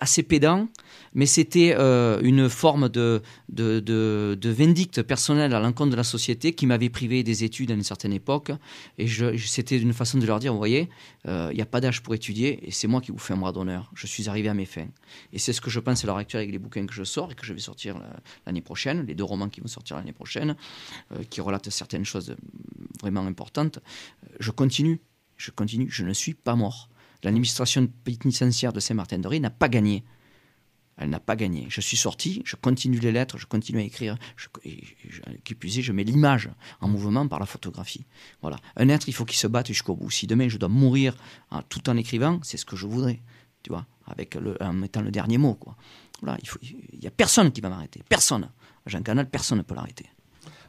assez 0.00 0.24
pédant, 0.24 0.66
mais 1.14 1.24
c'était 1.24 1.76
euh, 1.78 2.18
une 2.20 2.48
forme 2.48 2.88
de 2.88 3.22
de, 3.48 3.78
de 3.78 4.50
vindicte 4.50 5.02
personnelle 5.02 5.54
à 5.54 5.60
l'encontre 5.60 5.92
de 5.92 5.96
la 5.96 6.02
société 6.02 6.52
qui 6.52 6.66
m'avait 6.66 6.88
privé 6.88 7.22
des 7.22 7.44
études 7.44 7.70
à 7.70 7.74
une 7.74 7.84
certaine 7.84 8.12
époque 8.12 8.50
et 8.98 9.06
c'était 9.38 9.78
une 9.78 9.92
façon 9.92 10.18
de 10.18 10.26
leur 10.26 10.40
dire, 10.40 10.50
vous 10.52 10.58
voyez, 10.58 10.88
il 11.26 11.30
euh, 11.30 11.52
n'y 11.52 11.62
a 11.62 11.66
pas 11.66 11.80
d'âge 11.80 12.02
pour 12.02 12.12
étudier 12.12 12.66
et 12.66 12.72
c'est 12.72 12.88
moi 12.88 13.00
qui 13.00 13.12
vous 13.12 13.18
fais 13.18 13.34
un 13.34 13.36
bras 13.36 13.52
d'honneur. 13.52 13.92
Je 13.94 14.08
suis 14.08 14.28
arrivé 14.28 14.48
à 14.48 14.54
mes 14.54 14.64
fins. 14.64 14.88
Et 15.32 15.38
c'est 15.38 15.52
ce 15.52 15.60
que 15.60 15.70
je 15.70 15.78
pense 15.78 16.02
à 16.02 16.08
l'heure 16.08 16.16
actuelle 16.16 16.40
avec 16.40 16.50
les 16.50 16.58
bouquins 16.58 16.86
que 16.86 16.92
je 16.92 17.04
sors 17.04 17.30
et 17.30 17.36
que 17.36 17.46
je 17.46 17.52
vais 17.52 17.60
sortir 17.60 18.02
l'année 18.46 18.62
prochaine, 18.62 19.06
les 19.06 19.14
deux 19.14 19.22
romans 19.22 19.48
qui 19.48 19.60
vont 19.60 19.68
sortir 19.68 19.96
l'année 19.96 20.12
prochaine, 20.12 20.56
euh, 21.12 21.22
qui 21.30 21.40
relatent 21.40 21.70
certaines 21.70 22.04
choses 22.04 22.34
vraiment 23.00 23.24
importantes. 23.24 23.78
Je 24.40 24.50
continue, 24.50 25.00
je 25.36 25.52
continue, 25.52 25.88
je 25.88 26.04
ne 26.04 26.12
suis 26.12 26.34
pas 26.34 26.56
mort. 26.56 26.88
L'administration 27.24 27.88
pénitentiaire 28.04 28.72
de 28.72 28.80
Saint-Martin-de-Ré 28.80 29.40
n'a 29.40 29.50
pas 29.50 29.68
gagné 29.68 30.04
elle 30.96 31.10
n'a 31.10 31.20
pas 31.20 31.36
gagné. 31.36 31.66
Je 31.68 31.80
suis 31.80 31.96
sorti, 31.96 32.42
je 32.44 32.56
continue 32.56 32.98
les 32.98 33.12
lettres, 33.12 33.38
je 33.38 33.46
continue 33.46 33.80
à 33.80 33.82
écrire. 33.82 34.16
Je, 34.36 34.46
je, 35.08 35.20
qui 35.42 35.54
est, 35.54 35.82
je 35.82 35.92
mets 35.92 36.04
l'image 36.04 36.50
en 36.80 36.88
mouvement 36.88 37.26
par 37.26 37.40
la 37.40 37.46
photographie. 37.46 38.06
Voilà. 38.42 38.58
Un 38.76 38.88
être, 38.88 39.08
il 39.08 39.14
faut 39.14 39.24
qu'il 39.24 39.38
se 39.38 39.46
batte 39.46 39.68
jusqu'au 39.68 39.96
bout. 39.96 40.10
Si 40.10 40.26
demain 40.26 40.48
je 40.48 40.58
dois 40.58 40.68
mourir 40.68 41.16
hein, 41.50 41.62
tout 41.68 41.88
en 41.90 41.96
écrivant, 41.96 42.38
c'est 42.42 42.56
ce 42.56 42.64
que 42.64 42.76
je 42.76 42.86
voudrais. 42.86 43.22
Tu 43.62 43.70
vois, 43.70 43.86
avec 44.06 44.34
le, 44.34 44.56
en 44.62 44.72
mettant 44.72 45.00
le 45.00 45.10
dernier 45.10 45.38
mot. 45.38 45.54
Quoi. 45.54 45.76
Voilà, 46.22 46.38
il 46.62 47.00
n'y 47.00 47.06
a 47.06 47.10
personne 47.10 47.50
qui 47.50 47.60
va 47.60 47.70
m'arrêter. 47.70 48.02
Personne. 48.08 48.48
Jean 48.86 49.02
Canal, 49.02 49.28
personne 49.28 49.58
ne 49.58 49.62
peut 49.62 49.74
l'arrêter. 49.74 50.06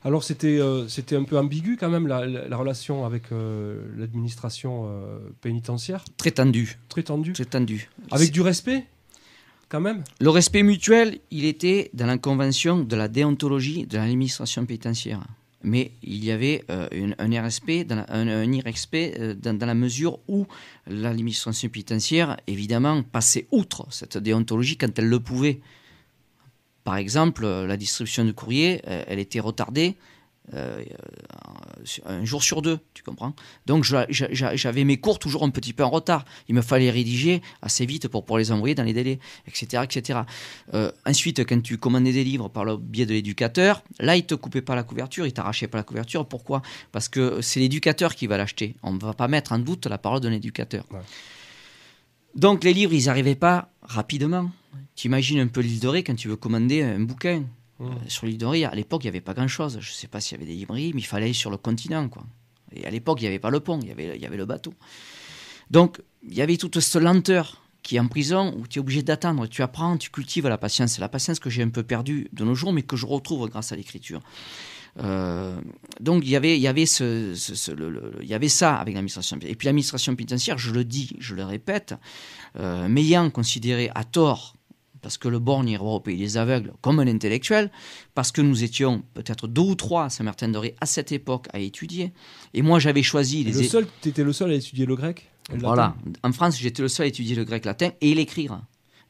Alors 0.05 0.23
c'était 0.23 0.59
euh, 0.59 0.87
c'était 0.87 1.15
un 1.15 1.23
peu 1.23 1.35
ambigu 1.35 1.77
quand 1.77 1.89
même 1.89 2.05
la, 2.05 2.27
la, 2.27 2.47
la 2.47 2.57
relation 2.57 3.05
avec 3.05 3.31
euh, 3.31 3.81
l'administration 3.97 4.85
euh, 4.85 5.17
pénitentiaire. 5.41 6.05
Très 6.17 6.29
tendue. 6.29 6.77
Très 6.89 7.01
tendue. 7.01 7.33
Très 7.33 7.45
tendue. 7.45 7.89
Avec 8.11 8.31
du 8.31 8.41
respect 8.41 8.85
quand 9.67 9.81
même 9.81 10.03
Le 10.19 10.29
respect 10.29 10.61
mutuel, 10.61 11.17
il 11.31 11.43
était 11.43 11.89
dans 11.95 12.05
la 12.05 12.19
convention 12.19 12.83
de 12.83 12.95
la 12.95 13.07
déontologie 13.07 13.87
de 13.87 13.97
l'administration 13.97 14.63
pénitentiaire. 14.67 15.21
Mais 15.63 15.89
il 16.03 16.23
y 16.23 16.29
avait 16.29 16.63
une, 16.91 17.15
un 17.17 17.47
RSP, 17.47 17.87
dans 17.87 17.95
la, 17.95 18.05
un, 18.09 18.27
un 18.27 18.51
IREXP 18.51 19.17
dans, 19.41 19.57
dans, 19.57 19.65
la 19.65 19.73
mesure 19.73 20.19
où 20.27 20.45
l'administration 20.85 21.69
pénitentiaire, 21.69 22.37
évidemment, 22.45 23.01
passait 23.01 23.47
outre 23.51 23.87
cette 23.89 24.19
déontologie 24.19 24.77
quand 24.77 24.99
elle 24.99 25.09
le 25.09 25.19
pouvait. 25.19 25.61
Par 26.86 26.95
exemple, 26.95 27.45
la 27.45 27.77
distribution 27.77 28.23
de 28.23 28.31
courrier, 28.31 28.81
euh, 28.88 29.03
elle 29.07 29.19
était 29.19 29.41
retardée 29.41 29.97
euh, 30.53 30.83
un 32.05 32.23
jour 32.23 32.43
sur 32.43 32.61
deux, 32.61 32.77
tu 32.93 33.01
comprends? 33.01 33.33
Donc 33.65 33.83
j'avais 33.83 34.83
mes 34.83 34.97
cours 34.97 35.17
toujours 35.17 35.43
un 35.43 35.49
petit 35.49 35.73
peu 35.73 35.83
en 35.83 35.89
retard. 35.89 36.25
Il 36.47 36.53
me 36.53 36.61
fallait 36.61 36.91
rédiger 36.91 37.41
assez 37.63 37.88
vite 37.88 38.07
pour, 38.07 38.23
pour 38.23 38.38
les 38.38 38.51
envoyer 38.51 38.75
dans 38.75 38.83
les 38.83 38.93
délais, 38.93 39.19
etc. 39.47 39.83
etc. 39.83 40.19
Euh, 40.75 40.91
ensuite, 41.07 41.43
quand 41.47 41.61
tu 41.61 41.79
commandais 41.79 42.13
des 42.13 42.23
livres 42.23 42.49
par 42.49 42.63
le 42.63 42.77
biais 42.77 43.07
de 43.07 43.13
l'éducateur, 43.13 43.81
là, 43.99 44.15
il 44.15 44.25
te 44.27 44.36
coupait 44.36 44.61
pas 44.61 44.75
la 44.75 44.83
couverture, 44.83 45.25
il 45.25 45.33
t'arrachait 45.33 45.67
pas 45.67 45.79
la 45.79 45.83
couverture. 45.83 46.27
Pourquoi? 46.27 46.61
Parce 46.91 47.09
que 47.09 47.41
c'est 47.41 47.59
l'éducateur 47.59 48.13
qui 48.13 48.27
va 48.27 48.38
l'acheter. 48.38 48.75
On 48.83 48.93
ne 48.93 48.99
va 48.99 49.13
pas 49.13 49.27
mettre 49.27 49.51
en 49.51 49.59
doute 49.59 49.88
la 49.88 49.97
parole 49.97 50.19
d'un 50.19 50.31
éducateur. 50.31 50.86
Ouais. 50.91 50.99
Donc 52.36 52.63
les 52.63 52.73
livres, 52.73 52.93
ils 52.93 53.05
n'arrivaient 53.05 53.33
pas 53.33 53.69
rapidement. 53.81 54.51
Tu 54.95 55.07
imagines 55.07 55.39
un 55.39 55.47
peu 55.47 55.61
l'île 55.61 55.79
de 55.79 55.87
Ré 55.87 56.03
quand 56.03 56.15
tu 56.15 56.27
veux 56.27 56.35
commander 56.37 56.81
un 56.83 56.99
bouquin. 57.01 57.41
Mmh. 57.79 57.85
Euh, 57.85 57.89
sur 58.07 58.25
l'île 58.25 58.37
de 58.37 58.45
Ré, 58.45 58.63
à 58.65 58.73
l'époque, 58.73 59.03
il 59.03 59.07
n'y 59.07 59.09
avait 59.09 59.21
pas 59.21 59.33
grand-chose. 59.33 59.77
Je 59.81 59.89
ne 59.89 59.93
sais 59.93 60.07
pas 60.07 60.21
s'il 60.21 60.37
y 60.37 60.41
avait 60.41 60.49
des 60.49 60.57
librairies, 60.57 60.91
mais 60.93 61.01
il 61.01 61.05
fallait 61.05 61.25
aller 61.25 61.33
sur 61.33 61.51
le 61.51 61.57
continent. 61.57 62.07
Quoi. 62.07 62.23
Et 62.73 62.85
à 62.85 62.89
l'époque, 62.89 63.19
il 63.19 63.23
n'y 63.23 63.27
avait 63.27 63.39
pas 63.39 63.49
le 63.49 63.59
pont, 63.59 63.79
il 63.81 63.89
y 63.89 63.91
avait, 63.91 64.15
il 64.15 64.21
y 64.21 64.25
avait 64.25 64.37
le 64.37 64.45
bateau. 64.45 64.73
Donc, 65.69 66.01
il 66.23 66.33
y 66.33 66.41
avait 66.41 66.57
toute 66.57 66.79
cette 66.79 67.01
lenteur 67.01 67.61
qui 67.83 67.97
est 67.97 67.99
en 67.99 68.07
prison, 68.07 68.55
où 68.57 68.65
tu 68.67 68.79
es 68.79 68.81
obligé 68.81 69.03
d'attendre. 69.03 69.45
Tu 69.47 69.61
apprends, 69.61 69.97
tu 69.97 70.09
cultives 70.09 70.47
la 70.47 70.57
patience. 70.57 70.93
C'est 70.93 71.01
la 71.01 71.09
patience 71.09 71.39
que 71.39 71.49
j'ai 71.49 71.61
un 71.61 71.69
peu 71.69 71.83
perdue 71.83 72.29
de 72.33 72.43
nos 72.43 72.55
jours, 72.55 72.73
mais 72.73 72.81
que 72.81 72.95
je 72.95 73.05
retrouve 73.05 73.47
grâce 73.49 73.71
à 73.71 73.75
l'écriture. 73.75 74.21
Euh, 74.97 75.59
donc 75.99 76.23
il 76.23 76.29
y 76.29 76.37
avait, 76.37 76.55
il 76.57 76.61
y 76.61 76.67
avait 76.67 76.85
ce, 76.85 77.33
ce- 77.35 77.53
ce- 77.53 77.71
le- 77.71 77.89
le- 77.89 78.13
il 78.21 78.29
y 78.29 78.33
avait 78.33 78.47
ça 78.47 78.77
avec 78.77 78.93
l'administration. 78.95 79.37
Et 79.41 79.53
puis 79.55 79.65
l'administration 79.65 80.15
pénitentiaire, 80.15 80.57
je 80.57 80.71
le 80.71 80.85
dis, 80.85 81.11
je 81.19 81.35
le 81.35 81.43
répète, 81.43 81.95
euh, 82.57 82.87
m'ayant 82.87 83.29
considéré 83.29 83.91
à 83.93 84.05
tort, 84.05 84.54
parce 85.05 85.19
que 85.19 85.27
le 85.27 85.37
borgne 85.37 85.69
ira 85.69 85.85
au 85.85 85.99
pays 85.99 86.17
des 86.17 86.35
aveugles, 86.35 86.73
comme 86.81 86.99
un 86.99 87.05
intellectuel, 87.05 87.69
parce 88.15 88.31
que 88.31 88.41
nous 88.41 88.63
étions 88.63 89.03
peut-être 89.13 89.47
deux 89.47 89.61
ou 89.61 89.75
trois 89.75 90.05
à 90.05 90.09
Saint-Martin-de-Ré 90.09 90.73
à 90.81 90.87
cette 90.87 91.11
époque 91.11 91.45
à 91.53 91.59
étudier, 91.59 92.11
et 92.55 92.63
moi 92.63 92.79
j'avais 92.79 93.03
choisi 93.03 93.43
les 93.43 93.51
le 93.51 93.61
seul, 93.65 93.85
t'étais 94.01 94.23
le 94.23 94.33
seul 94.33 94.49
à 94.49 94.55
étudier 94.55 94.87
le 94.87 94.95
grec 94.95 95.29
le 95.53 95.59
voilà. 95.59 95.95
latin 96.03 96.19
En 96.23 96.31
France, 96.31 96.57
j'étais 96.57 96.81
le 96.81 96.87
seul 96.87 97.05
à 97.05 97.07
étudier 97.09 97.35
le 97.35 97.43
grec 97.43 97.65
latin 97.65 97.91
et 98.01 98.15
l'écrire. 98.15 98.59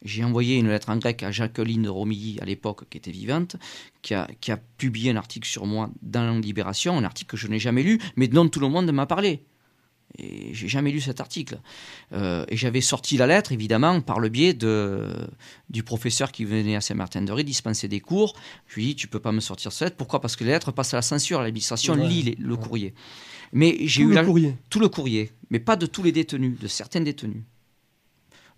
J'ai 0.02 0.26
envoyé 0.26 0.58
une 0.58 0.68
lettre 0.68 0.90
en 0.90 0.98
grec 0.98 1.24
à 1.24 1.32
Jacqueline 1.32 1.84
de 1.84 1.90
Romilly, 1.90 2.40
à 2.42 2.46
l'époque, 2.46 2.90
qui 2.90 2.98
était 2.98 3.12
vivante, 3.12 3.56
qui 4.02 4.16
a, 4.16 4.28
qui 4.42 4.52
a 4.52 4.58
publié 4.58 5.12
un 5.12 5.16
article 5.16 5.48
sur 5.48 5.66
moi 5.66 5.92
dans 6.02 6.42
Libération, 6.42 6.98
un 6.98 7.06
article 7.06 7.32
que 7.32 7.38
je 7.38 7.48
n'ai 7.48 7.60
jamais 7.60 7.84
lu, 7.84 8.02
mais 8.18 8.28
dont 8.28 8.50
tout 8.50 8.60
le 8.60 8.68
monde 8.68 8.92
m'a 8.92 9.06
parlé. 9.06 9.46
Et 10.18 10.54
j'ai 10.54 10.68
jamais 10.68 10.92
lu 10.92 11.02
cet 11.02 11.20
article. 11.20 11.60
Euh, 12.14 12.46
et 12.48 12.56
j'avais 12.58 12.82
sorti 12.82 13.18
la 13.18 13.28
lettre, 13.28 13.52
évidemment, 13.52 14.00
par 14.02 14.20
le 14.20 14.30
biais 14.30 14.54
de, 14.54 15.08
du 15.70 15.84
professeur 15.84 16.32
qui 16.32 16.46
venait 16.46 16.76
à 16.76 16.82
Saint-Martin-de-Ré 16.82 17.44
dispenser 17.44 17.88
des 17.88 18.00
cours. 18.00 18.34
Je 18.68 18.76
lui 18.76 18.84
ai 18.84 18.88
dit, 18.88 18.96
tu 18.96 19.08
peux 19.08 19.20
pas 19.20 19.32
me 19.32 19.40
sortir 19.42 19.72
cette 19.72 19.82
lettre. 19.88 19.98
Pourquoi? 19.98 20.22
Parce 20.22 20.36
que 20.36 20.44
les 20.44 20.52
lettres 20.52 20.72
passent 20.72 20.94
à 20.94 20.98
la 20.98 21.02
censure. 21.02 21.42
L'administration 21.42 21.96
Ouais. 21.96 22.08
lit 22.08 22.22
les- 22.24 22.36
le 22.40 22.54
Ouais. 22.54 22.60
courrier. 22.64 22.94
Mais 23.52 23.78
j'ai 23.82 24.04
eu 24.04 24.08
le 24.10 24.14
la, 24.16 24.24
courrier. 24.24 24.56
tout 24.70 24.80
le 24.80 24.90
courrier, 24.90 25.32
mais 25.50 25.60
pas 25.60 25.76
de 25.76 25.86
tous 25.86 26.02
les 26.04 26.12
détenus, 26.12 26.58
de 26.60 26.68
certains 26.68 27.02
détenus. 27.02 27.44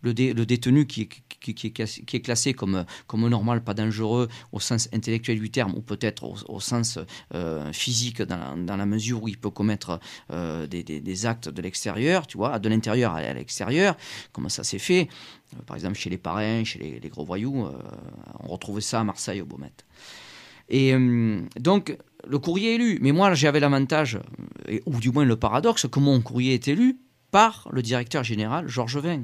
Le, 0.03 0.13
dé- 0.13 0.33
le 0.33 0.45
détenu 0.45 0.85
qui, 0.85 1.01
est- 1.01 1.21
qui, 1.39 1.67
est 1.67 2.21
classé, 2.21 2.53
comme, 2.53 2.85
normal, 3.13 3.63
pas 3.63 3.73
dangereux 3.73 4.27
au 4.51 4.59
sens 4.59 4.89
intellectuel 4.93 5.39
du 5.39 5.49
terme, 5.49 5.73
ou 5.75 5.81
peut-être 5.81 6.49
au, 6.49 6.59
sens 6.59 6.99
euh, 7.33 7.71
physique, 7.73 8.21
dans 8.21 8.77
la, 8.77 8.85
mesure 8.85 9.23
où 9.23 9.27
il 9.27 9.37
peut 9.37 9.49
commettre 9.49 9.99
euh, 10.31 10.67
des, 10.67 11.25
actes 11.25 11.49
de 11.49 11.61
l'extérieur, 11.61 12.27
tu 12.27 12.37
vois, 12.37 12.59
de 12.59 12.69
l'intérieur 12.69 13.13
à, 13.13 13.33
l'extérieur, 13.33 13.95
comment 14.31 14.49
ça 14.49 14.63
s'est 14.63 14.79
fait? 14.79 15.07
Euh, 15.53 15.61
par 15.65 15.75
exemple, 15.75 15.95
chez 15.95 16.09
les 16.09 16.17
parrains, 16.17 16.63
chez 16.63 16.99
les, 17.01 17.09
gros 17.09 17.25
voyous, 17.25 17.67
on 18.39 18.47
retrouvait 18.47 18.81
ça 18.81 18.99
à 18.99 19.03
Marseille, 19.03 19.41
au 19.41 19.45
Beaumet. 19.45 19.71
Et 20.69 20.93
donc, 21.57 21.97
le 22.27 22.39
courrier 22.39 22.75
est 22.75 22.77
lu. 22.77 22.99
Mais 23.01 23.13
moi, 23.13 23.33
j'avais 23.33 23.61
l'avantage, 23.61 24.19
ou 24.85 24.99
du 24.99 25.11
moins 25.11 25.23
le 25.23 25.37
paradoxe, 25.37 25.87
que 25.89 25.99
mon 25.99 26.19
courrier 26.19 26.55
est 26.55 26.67
lu 26.67 26.99
par 27.31 27.69
le 27.71 27.81
directeur 27.81 28.23
général 28.23 28.67
Georges 28.67 28.97
Vin. 28.97 29.23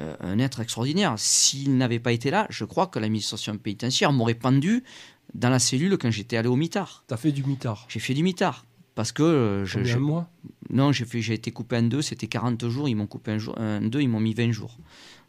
Euh, 0.00 0.14
un 0.20 0.38
être 0.38 0.60
extraordinaire. 0.60 1.14
S'il 1.16 1.76
n'avait 1.76 1.98
pas 1.98 2.12
été 2.12 2.30
là, 2.30 2.46
je 2.50 2.64
crois 2.64 2.86
que 2.86 2.98
l'administration 2.98 3.56
pénitentiaire 3.58 4.12
m'aurait 4.12 4.34
pendu 4.34 4.84
dans 5.34 5.50
la 5.50 5.58
cellule 5.58 5.98
quand 5.98 6.10
j'étais 6.10 6.36
allé 6.36 6.48
au 6.48 6.56
mitard. 6.56 7.04
T'as 7.08 7.16
fait 7.16 7.32
du 7.32 7.42
mitard. 7.42 7.84
J'ai 7.88 7.98
fait 7.98 8.14
du 8.14 8.22
mitard. 8.22 8.64
Parce 8.94 9.12
que 9.12 9.22
euh, 9.22 9.64
je, 9.64 9.98
mois? 9.98 10.28
Non, 10.70 10.92
j'ai 10.92 11.04
fait, 11.04 11.20
j'ai 11.20 11.34
été 11.34 11.50
coupé 11.50 11.76
en 11.76 11.82
deux, 11.82 12.02
c'était 12.02 12.26
40 12.26 12.68
jours, 12.68 12.88
ils 12.88 12.94
m'ont 12.94 13.06
coupé 13.06 13.38
jour, 13.38 13.56
en 13.58 13.80
deux, 13.80 14.00
ils 14.00 14.08
m'ont 14.08 14.20
mis 14.20 14.34
20 14.34 14.52
jours. 14.52 14.76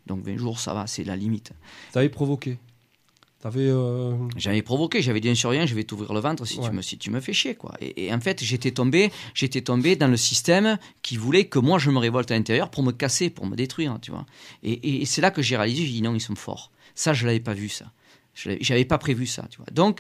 Donc 0.08 0.24
20 0.24 0.38
jours, 0.38 0.60
ça 0.60 0.74
va, 0.74 0.88
c'est 0.88 1.04
la 1.04 1.16
limite. 1.16 1.52
T'avais 1.92 2.10
provoqué? 2.10 2.58
T'avais. 3.42 3.70
euh, 3.70 4.16
J'avais 4.36 4.62
provoqué, 4.62 5.02
j'avais 5.02 5.22
dit 5.22 5.30
un 5.30 5.36
surveillant, 5.36 5.66
je 5.66 5.74
vais 5.74 5.84
t'ouvrir 5.86 6.14
le 6.14 6.20
ventre 6.20 6.46
si, 6.46 6.60
Ouais. 6.60 6.66
tu 6.70 6.72
me, 6.76 6.82
si 6.82 6.98
tu 6.98 7.10
me 7.10 7.22
fais 7.22 7.32
chier. 7.34 7.56
Quoi. 7.56 7.74
Et, 7.80 8.06
et 8.08 8.14
en 8.14 8.20
fait, 8.20 8.44
j'étais 8.44 8.72
tombé, 8.72 9.12
j'étais 9.34 9.62
tombé 9.62 9.96
dans 9.96 10.08
le 10.10 10.18
système 10.18 10.78
qui 11.02 11.16
voulait 11.16 11.46
que 11.46 11.58
moi 11.60 11.80
je 11.80 11.90
me 11.90 12.00
révolte 12.00 12.32
à 12.32 12.36
l'intérieur 12.36 12.70
pour 12.70 12.84
me 12.84 12.92
casser, 12.92 13.30
pour 13.30 13.46
me 13.46 13.56
détruire. 13.56 13.98
Tu 14.02 14.12
vois. 14.12 14.26
Et, 14.64 14.74
et- 14.74 15.02
et 15.02 15.06
c'est 15.06 15.22
là 15.22 15.32
que 15.32 15.42
j'ai 15.42 15.56
réalisé, 15.56 15.86
j'ai 15.86 15.92
dit 15.94 16.02
non, 16.02 16.14
ils 16.16 16.20
sont 16.22 16.36
forts. 16.36 16.72
Ça, 16.96 17.14
je 17.14 17.26
l'avais 17.26 17.40
pas 17.40 17.54
vu, 17.54 17.70
ça. 17.70 17.92
Je 18.34 18.52
J'avais 18.60 18.86
pas 18.86 18.98
prévu 18.98 19.26
ça. 19.26 19.48
Tu 19.50 19.58
vois. 19.58 19.68
Donc, 19.72 20.00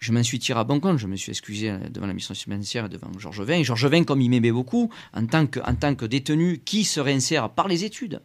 je 0.00 0.12
m'en 0.12 0.22
suis 0.24 0.38
tiré 0.40 0.58
à 0.60 0.64
bon 0.64 0.78
compte, 0.80 0.98
je 0.98 1.06
me 1.06 1.16
suis 1.16 1.30
excusé 1.30 1.70
euh, 1.70 1.78
devant 1.88 2.06
la 2.06 2.12
mission 2.14 2.34
financière 2.34 2.86
et 2.86 2.88
devant 2.88 3.10
Georges 3.18 3.40
Vin. 3.42 3.54
Et 3.58 3.64
Georges 3.64 3.86
Vin, 3.86 4.02
comme 4.04 4.20
il 4.20 4.28
m'aimait 4.28 4.50
beaucoup, 4.52 4.90
en 5.14 5.24
tant, 5.26 5.46
que, 5.46 5.60
en 5.60 5.74
tant 5.76 5.94
que 5.94 6.04
détenu 6.04 6.58
qui 6.64 6.84
se 6.84 6.98
réinsère 7.00 7.48
par 7.50 7.66
les 7.68 7.84
études, 7.84 8.20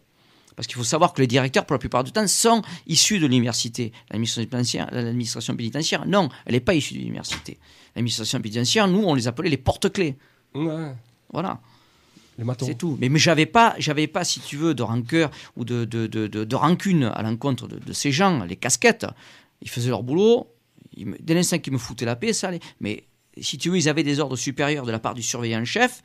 parce 0.56 0.68
qu'il 0.68 0.76
faut 0.78 0.84
savoir 0.84 1.14
que 1.14 1.22
les 1.22 1.28
directeurs, 1.28 1.66
pour 1.66 1.74
la 1.76 1.80
plupart 1.80 2.04
du 2.04 2.12
temps, 2.12 2.28
sont 2.28 2.62
issus 2.88 3.20
de 3.20 3.26
l'université. 3.28 3.92
L'administration 4.10 4.46
pénitentiaire, 4.50 4.88
l'administration 4.92 5.56
pénitentiaire, 5.56 6.06
non, 6.06 6.30
elle 6.46 6.54
n'est 6.54 6.60
pas 6.60 6.74
issue 6.74 6.94
de 6.96 7.00
l'université. 7.00 7.58
L'administration 7.96 8.40
pénitentiaire, 8.42 8.88
nous, 8.88 9.04
on 9.04 9.14
les 9.16 9.28
appelait 9.28 9.50
les 9.50 9.58
porte-clés. 9.58 10.16
Ouais. 10.56 10.94
Voilà, 11.34 11.60
c'est 12.66 12.78
tout. 12.78 12.98
Mais, 13.00 13.10
mais 13.10 13.20
j'avais 13.20 13.46
pas, 13.46 13.76
j'avais 13.78 14.08
pas, 14.08 14.24
si 14.24 14.40
tu 14.40 14.58
veux, 14.58 14.74
de 14.74 14.84
rancœur 14.84 15.32
ou 15.58 15.64
de, 15.66 15.86
de, 15.86 16.08
de, 16.08 16.28
de- 16.28 16.44
de 16.44 16.56
rancune 16.56 17.06
à 17.14 17.22
l'encontre 17.22 17.68
de, 17.68 17.78
de 17.80 17.94
ces 17.94 18.12
gens, 18.12 18.44
les 18.44 18.56
casquettes. 18.56 19.06
Ils 19.62 19.70
faisaient 19.70 19.90
leur 19.90 20.04
boulot. 20.04 20.48
Ils 20.98 21.06
me- 21.08 21.18
dès 21.20 21.34
l'instant 21.34 21.60
qu'ils 21.60 21.74
me 21.74 21.78
foutaient 21.78 22.06
la 22.06 22.16
paix, 22.16 22.34
ça 22.34 22.48
allait. 22.50 22.60
Mais 22.80 23.04
si 23.40 23.58
tu 23.58 23.70
veux, 23.70 23.78
ils 23.78 23.88
avaient 23.88 24.04
des 24.04 24.20
ordres 24.20 24.36
supérieurs 24.36 24.86
de 24.86 24.92
la 24.92 25.00
part 25.00 25.14
du 25.14 25.22
surveillant 25.22 25.64
chef 25.66 26.02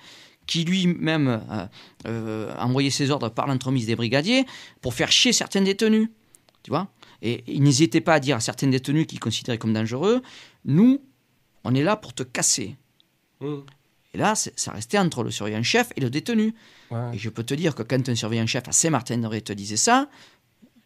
qui 0.47 0.64
lui-même 0.64 1.28
euh, 1.51 1.66
euh, 2.07 2.55
envoyait 2.59 2.90
ses 2.90 3.11
ordres 3.11 3.28
par 3.28 3.47
l'entremise 3.47 3.86
des 3.86 3.97
brigadiers 3.97 4.44
pour 4.80 4.94
faire 4.94 5.11
chier 5.11 5.32
certains 5.32 5.62
détenus. 5.62 6.09
Tu 6.62 6.70
vois 6.70 6.88
Et 7.22 7.44
il 7.47 7.62
n'hésitait 7.62 8.01
pas 8.01 8.14
à 8.14 8.20
dire 8.20 8.36
à 8.36 8.40
certains 8.40 8.68
détenus 8.68 9.07
qu'il 9.07 9.20
considérait 9.20 9.59
comme 9.59 9.72
dangereux, 9.72 10.22
nous, 10.64 11.01
on 11.64 11.74
est 11.74 11.82
là 11.82 11.97
pour 11.97 12.12
te 12.12 12.22
casser. 12.22 12.76
Mmh. 13.40 13.57
Et 14.14 14.18
là, 14.18 14.34
ça 14.34 14.72
restait 14.72 14.99
entre 14.99 15.22
le 15.22 15.30
surveillant 15.30 15.62
chef 15.62 15.92
et 15.97 16.01
le 16.01 16.11
détenu. 16.11 16.55
Ouais. 16.90 17.14
Et 17.14 17.18
je 17.18 17.28
peux 17.28 17.42
te 17.42 17.55
dire 17.55 17.74
que 17.74 17.82
quand 17.82 18.09
un 18.09 18.14
surveillant 18.14 18.47
chef 18.47 18.66
à 18.68 18.72
Saint-Martin-de-Ré 18.72 19.42
te 19.42 19.53
disait 19.53 19.76
ça, 19.76 20.09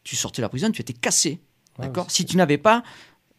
tu 0.03 0.17
sortais 0.17 0.43
de 0.43 0.45
la 0.45 0.49
prison, 0.49 0.71
tu 0.73 0.81
étais 0.81 0.93
cassé. 0.95 1.39
Ouais, 1.79 1.87
D'accord? 1.87 2.11
Si 2.11 2.25
tu 2.25 2.37
n'avais 2.37 2.59
pas, 2.59 2.83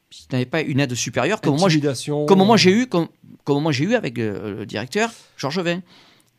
si 0.09 0.27
tu 0.27 0.35
n'avais 0.35 0.45
pas 0.45 0.61
une 0.61 0.79
aide 0.79 0.93
supérieure, 0.93 1.41
comme 1.41 1.57
moi, 1.57 1.67
j'ai- 1.69 1.77
Intimidation. 1.77 2.25
comme 2.25 2.43
moi 2.45 2.57
j'ai 2.57 2.71
eu, 2.71 2.87
comme, 2.87 3.07
comme 3.43 3.61
moi 3.61 3.71
j'ai 3.71 3.83
eu 3.85 3.95
avec 3.95 4.17
euh, 4.19 4.59
le 4.59 4.65
directeur 4.65 5.11
Georges 5.37 5.59
Vin. 5.59 5.81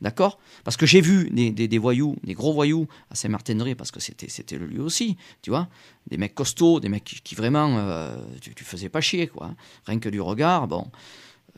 D'accord? 0.02 0.38
Parce 0.64 0.76
que 0.76 0.84
j'ai 0.84 1.00
vu 1.00 1.30
des, 1.30 1.50
des- 1.52 1.68
des 1.68 1.78
voyous, 1.78 2.16
des 2.24 2.34
gros 2.34 2.52
voyous 2.52 2.88
à 3.10 3.14
Saint-Martin-de-Ré, 3.14 3.74
parce 3.76 3.90
que 3.92 4.00
c'était, 4.00 4.28
c'était 4.28 4.58
le 4.58 4.66
lieu 4.66 4.82
aussi, 4.82 5.16
tu 5.42 5.50
vois? 5.50 5.68
Des 6.10 6.18
mecs 6.18 6.34
costauds, 6.34 6.80
des 6.80 6.88
mecs 6.88 7.04
qui, 7.04 7.20
qui 7.22 7.34
vraiment, 7.36 7.78
euh, 7.78 8.16
tu, 8.40 8.52
tu 8.54 8.64
faisais 8.64 8.88
pas 8.88 9.00
chier, 9.00 9.28
quoi. 9.28 9.54
Rien 9.86 10.00
que 10.00 10.08
du 10.08 10.20
regard, 10.20 10.66
bon. 10.66 10.88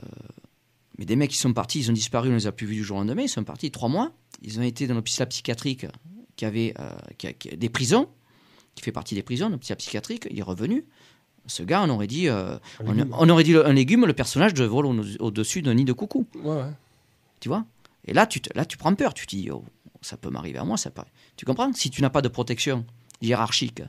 Euh, 0.03 0.07
mais 0.99 1.07
des 1.07 1.17
mecs 1.17 1.31
qui 1.31 1.39
sont 1.39 1.53
partis, 1.55 1.81
ils 1.81 1.91
ont 1.91 1.95
disparu, 1.95 2.31
on 2.31 2.35
les 2.35 2.47
a 2.47 2.53
plus 2.53 2.67
vus 2.67 2.75
du 2.77 2.85
jour 2.85 2.99
au 2.99 3.01
lendemain, 3.01 3.23
ils 3.23 3.29
sont 3.29 3.43
partis 3.45 3.71
trois 3.71 3.89
mois. 3.89 4.13
Ils 4.43 4.59
ont 4.61 4.63
été 4.63 4.87
dans 4.87 4.95
l'hôpital 4.95 5.27
psychiatrique 5.29 5.87
qui 6.37 6.45
avait 6.45 6.75
euh, 6.79 6.91
qui 7.17 7.27
a- 7.29 7.33
qui 7.33 7.49
a- 7.51 7.57
des 7.57 7.69
prisons, 7.71 8.09
qui 8.75 8.83
fait 8.85 8.93
partie 8.93 9.15
des 9.15 9.23
prisons, 9.23 9.49
l'hôpital 9.49 9.77
psychiatrique, 9.79 10.29
il 10.31 10.39
est 10.39 10.43
revenu. 10.43 10.85
Ce 11.47 11.63
gars, 11.63 11.83
on 11.83 11.89
aurait 11.91 12.07
dit, 12.07 12.29
Un 12.29 12.61
on, 13.13 13.29
aurait 13.31 13.45
dit 13.45 13.53
le- 13.55 13.67
un 13.67 13.73
légume, 13.73 14.05
le 14.07 14.13
personnage 14.13 14.53
de 14.55 14.65
vol 14.65 14.85
au- 14.87 15.03
au-dessus 15.21 15.63
d'un 15.63 15.75
nid 15.75 15.85
de 15.87 15.93
coucou, 15.95 16.27
Ouais, 16.35 16.57
ouais. 16.57 16.71
tu 17.41 17.49
vois? 17.49 17.65
Et 18.07 18.13
là, 18.13 18.27
tu, 18.27 18.41
te- 18.41 18.57
là, 18.57 18.65
tu 18.65 18.77
prends 18.77 18.95
peur, 18.95 19.15
tu 19.15 19.27
te 19.27 19.35
dis, 19.35 19.51
oh, 19.51 19.65
ça 20.03 20.17
peut 20.17 20.31
m'arriver 20.31 20.59
à 20.59 20.65
moi, 20.65 20.77
ça 20.77 20.91
peut. 20.91 21.03
Tu 21.37 21.45
comprends? 21.45 21.73
Si 21.73 21.91
tu 21.91 22.03
n'as 22.03 22.11
pas 22.11 22.23
de 22.23 22.29
protection 22.29 22.85
hiérarchique. 23.23 23.83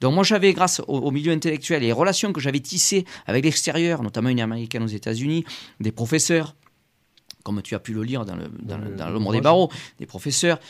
Donc 0.00 0.14
moi, 0.14 0.22
j'avais, 0.22 0.52
grâce 0.52 0.80
au, 0.80 0.84
au 0.98 1.10
milieu 1.10 1.32
intellectuel 1.32 1.82
et 1.82 1.86
les 1.86 1.92
relations 1.92 2.32
que 2.32 2.40
j'avais 2.40 2.60
tissées 2.60 3.04
avec 3.26 3.44
l'extérieur, 3.44 4.02
notamment 4.02 4.28
une 4.28 4.40
américaine 4.40 4.84
aux 4.84 4.86
États-Unis, 4.86 5.44
des 5.80 5.90
professeurs, 5.90 6.54
comme 7.42 7.60
tu 7.62 7.74
as 7.74 7.80
pu 7.80 7.92
le 7.94 8.04
lire 8.04 8.24
dans, 8.24 8.36
le, 8.36 8.48
dans, 8.62 8.78
le- 8.78 8.94
dans 8.94 9.08
le 9.08 9.14
l'ombre 9.14 9.32
des 9.32 9.40
barreaux, 9.40 9.70
des 9.98 10.06
professeurs, 10.06 10.60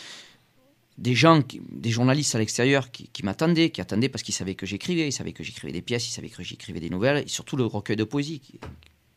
des 0.97 1.15
gens, 1.15 1.43
qui- 1.43 1.61
des 1.71 1.91
journalistes 1.91 2.35
à 2.35 2.39
l'extérieur 2.39 2.91
qui, 2.91 3.09
qui 3.09 3.23
m'attendaient, 3.23 3.69
qui 3.71 3.81
attendaient 3.83 4.09
parce 4.09 4.23
qu'ils 4.23 4.35
savaient 4.35 4.55
que 4.55 4.65
j'écrivais, 4.65 5.09
ils 5.09 5.13
savaient 5.13 5.33
que 5.35 5.45
j'écrivais 5.45 5.73
des 5.73 5.83
pièces, 5.83 6.09
ils 6.09 6.13
savaient 6.13 6.31
que 6.31 6.43
j'écrivais 6.43 6.81
des 6.81 6.89
nouvelles, 6.91 7.25
et 7.25 7.29
surtout 7.29 7.57
le 7.57 7.67
recueil 7.67 7.97
de 7.97 8.05
poésie 8.05 8.41
qui, 8.41 8.59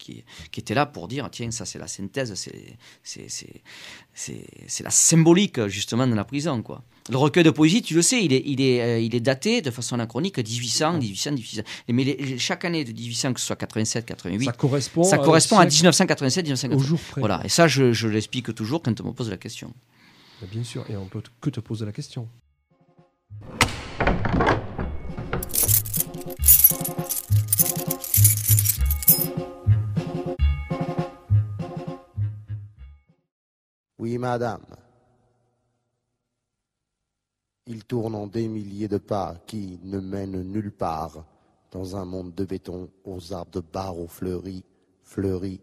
qui, 0.02 0.24
qui 0.52 0.60
était 0.60 0.74
là 0.74 0.86
pour 0.86 1.08
dire 1.08 1.30
tiens, 1.32 1.52
ça 1.52 1.66
c'est 1.66 1.80
la 1.80 1.88
synthèse, 1.88 2.34
c'est, 2.36 3.24
la 4.84 4.90
symbolique 4.90 5.68
justement 5.68 6.08
de 6.08 6.14
la 6.16 6.24
prison. 6.26 6.62
Quoi. 6.62 6.84
Le 7.10 7.18
recueil 7.18 7.44
de 7.44 7.50
poésie, 7.52 7.82
tu 7.82 7.94
le 7.94 8.02
sais, 8.02 8.24
il 8.24 8.34
est, 8.34 8.44
il 8.46 8.62
est, 8.62 8.82
euh, 8.82 9.00
il 9.00 9.16
est 9.16 9.20
daté 9.20 9.62
de 9.62 9.72
façon 9.72 9.96
anachronique 9.96 10.38
1800, 10.38 10.94
1800, 11.00 11.32
1800. 11.32 11.62
Mais 11.90 12.04
les- 12.04 12.38
chaque 12.38 12.66
année 12.66 12.84
de 12.84 12.92
1800, 12.92 13.34
que 13.34 13.40
ce 13.40 13.46
soit 13.46 13.56
87, 13.56 14.06
88, 14.06 14.46
Ça 14.46 14.52
correspond, 14.54 15.04
ça 15.04 15.18
correspond 15.18 15.58
à 15.60 15.70
siècle, 15.70 15.76
1987, 15.76 16.46
au 16.46 16.48
1988. 16.48 16.88
jour 16.88 17.00
près. 17.12 17.22
Voilà, 17.22 17.42
et 17.46 17.50
ça, 17.50 17.68
je, 17.68 17.94
je 17.94 18.08
l'explique 18.08 18.54
toujours 18.56 18.82
quand 18.82 19.00
on 19.02 19.06
me 19.06 19.12
pose 19.14 19.30
la 19.30 19.38
question. 19.38 19.74
Bien 20.52 20.64
sûr, 20.64 20.84
et 20.90 20.98
on 20.98 21.06
peut 21.06 21.22
que 21.40 21.50
te 21.52 21.60
poser 21.60 21.86
la 21.86 21.92
question. 21.92 22.28
Oui, 34.02 34.18
madame. 34.18 34.66
Il 37.68 37.84
tourne 37.86 38.16
en 38.16 38.26
des 38.26 38.48
milliers 38.48 38.88
de 38.88 38.98
pas 38.98 39.36
qui 39.46 39.80
ne 39.84 40.00
mènent 40.00 40.42
nulle 40.42 40.72
part 40.72 41.24
dans 41.70 41.96
un 41.96 42.04
monde 42.04 42.34
de 42.34 42.44
béton 42.44 42.90
aux 43.06 43.32
arbres 43.32 43.52
de 43.52 43.60
barreaux 43.60 44.08
fleuris, 44.08 44.64
fleuris 45.04 45.62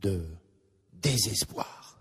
de 0.00 0.22
désespoir. 0.92 1.98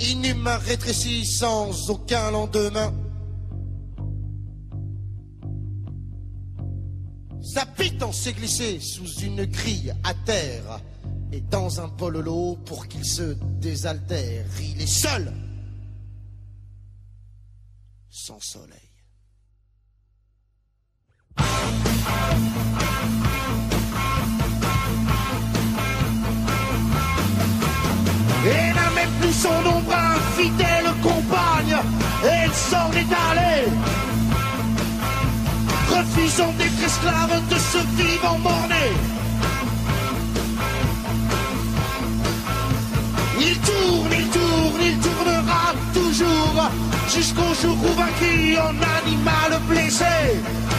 Inhumain 0.00 0.56
rétréci 0.56 1.26
sans 1.26 1.90
aucun 1.90 2.30
lendemain. 2.30 2.94
Sa 7.46 7.64
pitance 7.64 8.22
s'est 8.22 8.32
glissée 8.32 8.80
sous 8.80 9.20
une 9.20 9.44
grille 9.44 9.94
à 10.02 10.12
terre 10.14 10.80
et 11.30 11.40
dans 11.40 11.80
un 11.80 11.88
pololo 11.88 12.58
pour 12.66 12.88
qu'il 12.88 13.04
se 13.04 13.36
désaltère. 13.60 14.44
Il 14.60 14.82
est 14.82 14.86
seul, 14.88 15.32
sans 18.10 18.40
soleil. 18.40 18.76
Et 28.48 28.74
n'a 28.74 28.90
même 28.90 29.10
plus 29.20 29.32
son 29.32 29.48
ombre 29.48 29.94
infidèle 29.94 30.92
compagne, 31.00 31.76
elle 32.24 32.52
s'en 32.52 32.90
est 32.90 33.12
allée 33.30 34.05
refusant 36.16 36.52
d'être 36.58 36.82
esclave 36.84 37.48
de 37.48 37.56
ce 37.56 37.78
vivant 37.96 38.38
morné. 38.38 38.86
Il 43.38 43.58
tourne, 43.58 44.12
il 44.12 44.28
tourne, 44.28 44.82
il 44.82 44.98
tournera 44.98 45.74
toujours 45.92 46.70
jusqu'au 47.14 47.54
jour 47.60 47.76
où 47.82 47.92
vaincu 47.98 48.56
en 48.58 48.74
animal 48.98 49.60
blessé. 49.68 50.04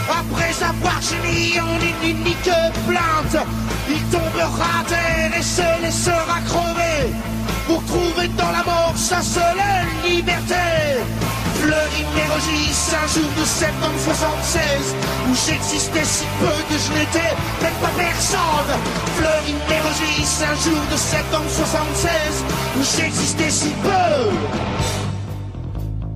Après 0.10 0.64
avoir 0.64 1.00
gémi 1.02 1.60
en 1.60 1.76
une 1.82 2.18
unique 2.18 2.52
plainte, 2.88 3.46
il 3.90 4.02
tombera 4.06 4.82
à 4.82 4.84
terre 4.88 5.32
et 5.38 5.44
se 5.44 5.82
laissera 5.82 6.40
crever 6.46 7.14
pour 7.68 7.84
trouver 7.86 8.28
dans 8.30 8.52
la 8.52 8.64
mort 8.64 8.94
sa 8.96 9.22
seule 9.22 9.64
liberté. 10.04 10.56
Fleury 11.62 12.06
Mérogis, 12.16 12.78
un 12.94 13.08
jour 13.08 13.30
de 13.40 13.46
septembre 13.46 14.00
76, 14.04 14.96
où 15.30 15.36
j'existais 15.46 16.06
si 16.06 16.26
peu 16.40 16.58
que 16.70 16.78
je 16.80 16.92
n'étais 16.94 17.34
même 17.62 17.74
pas 17.82 17.94
personne. 17.98 18.72
Fleury 19.18 19.56
Mérogis, 19.68 20.44
un 20.44 20.56
jour 20.64 20.82
de 20.92 20.98
septembre 20.98 21.50
76, 21.50 22.10
où 22.78 22.84
j'existais 22.98 23.50
si 23.50 23.74
peu. 23.84 24.32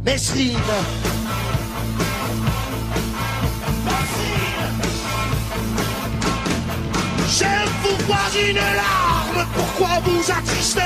Mesrine. 0.03 0.57
Je 7.27 7.45
vous 7.83 8.05
vois 8.05 8.29
une 8.49 8.55
larme, 8.55 9.47
pourquoi 9.55 9.99
vous 10.05 10.31
attrister? 10.31 10.81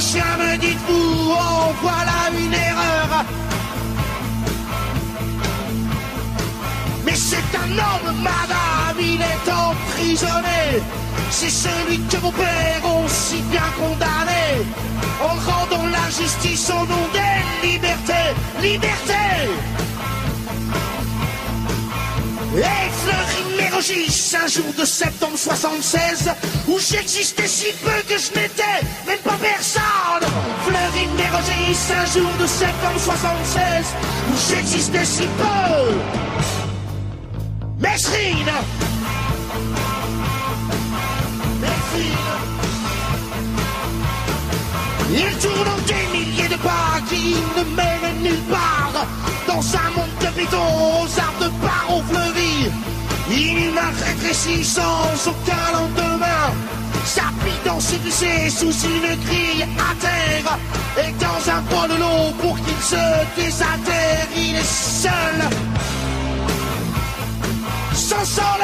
Chien, 0.00 0.24
me 0.38 0.56
dites-vous, 0.56 1.32
oh 1.32 1.72
voilà 1.80 2.30
une 2.36 2.52
erreur. 2.52 3.24
Mais 7.04 7.14
c'est 7.14 7.36
un 7.36 7.70
homme, 7.72 8.16
madame, 8.22 8.98
il 8.98 9.20
est 9.20 9.52
emprisonné. 9.52 10.82
C'est 11.30 11.50
celui 11.50 11.98
que 12.08 12.16
vos 12.16 12.32
pères 12.32 12.84
ont 12.84 13.06
si 13.06 13.42
bien 13.42 13.68
condamné. 13.78 14.64
En 15.20 15.34
rendant 15.50 15.86
la 15.86 16.10
justice 16.10 16.70
au 16.70 16.86
nom 16.86 17.08
des 17.12 17.68
libertés. 17.68 18.32
Liberté 18.60 19.12
et 22.54 23.41
Un 23.84 24.46
jour 24.46 24.72
de 24.78 24.84
septembre 24.84 25.36
76, 25.36 26.30
où 26.68 26.78
j'existais 26.78 27.48
si 27.48 27.72
peu 27.82 27.90
que 28.06 28.16
je 28.16 28.28
n'étais 28.38 28.80
même 29.08 29.18
pas 29.24 29.36
personne. 29.40 30.30
Fleury 30.64 31.08
Mérogis, 31.16 31.92
un 31.92 32.06
jour 32.06 32.30
de 32.40 32.46
septembre 32.46 33.00
76, 33.00 33.86
où 34.30 34.36
j'existais 34.48 35.04
si 35.04 35.22
peu. 35.22 35.98
Mesrine 37.80 38.52
Mesrine 41.60 42.32
il 45.10 45.38
tourne 45.38 45.82
des 45.88 46.18
milliers 46.18 46.48
de 46.48 46.56
pas 46.62 47.00
qui 47.10 47.34
ne 47.56 47.64
mènent 47.74 48.22
nulle 48.22 48.42
part 48.48 49.06
Dans 49.48 49.60
un 49.60 49.90
monde 49.96 50.08
de 50.20 50.36
béton 50.36 50.56
aux 50.56 51.20
arbres 51.20 51.40
de 51.40 51.48
barreaux 51.60 52.02
fleuris 52.08 52.70
Inhumain 53.32 53.92
rétréci 54.04 54.62
sans 54.62 55.26
aucun 55.26 55.72
lendemain. 55.72 56.52
Sa 57.06 57.22
pitance 57.44 57.94
glissée 58.02 58.50
sous 58.50 58.72
une 58.86 59.16
grille 59.24 59.66
à 59.78 59.94
terre. 60.00 60.58
Et 60.98 61.12
dans 61.12 61.50
un 61.50 61.62
bol 61.62 61.88
de 61.88 62.00
l'eau 62.00 62.32
pour 62.40 62.56
qu'il 62.56 62.82
se 62.82 62.96
désaltère 63.36 64.26
Il 64.36 64.56
est 64.56 64.64
seul. 64.64 65.38
Sans 67.94 68.24
soleil 68.24 68.61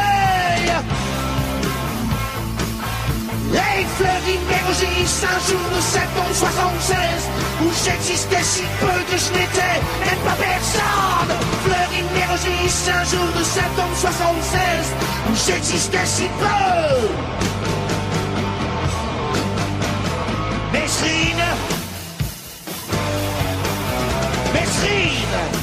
et 3.54 3.84
Fleury 3.96 4.38
Mérogis, 4.48 5.24
un 5.24 5.40
jour 5.48 5.66
de 5.74 5.80
septembre 5.80 6.34
76, 6.34 6.96
où 7.62 7.70
j'existais 7.84 8.42
si 8.42 8.62
peu 8.80 8.86
que 9.10 9.16
je 9.16 9.32
n'étais 9.32 9.78
même 10.04 10.22
pas 10.24 10.36
personne. 10.36 11.32
Fleury 11.64 12.02
Mérogis, 12.14 12.90
un 12.90 13.04
jour 13.04 13.28
de 13.38 13.44
septembre 13.44 13.96
76, 13.96 14.94
où 15.30 15.34
j'existais 15.46 16.06
si 16.06 16.28
peu. 16.38 17.08
Mesrine, 20.72 21.44
Mesrine, 24.52 25.57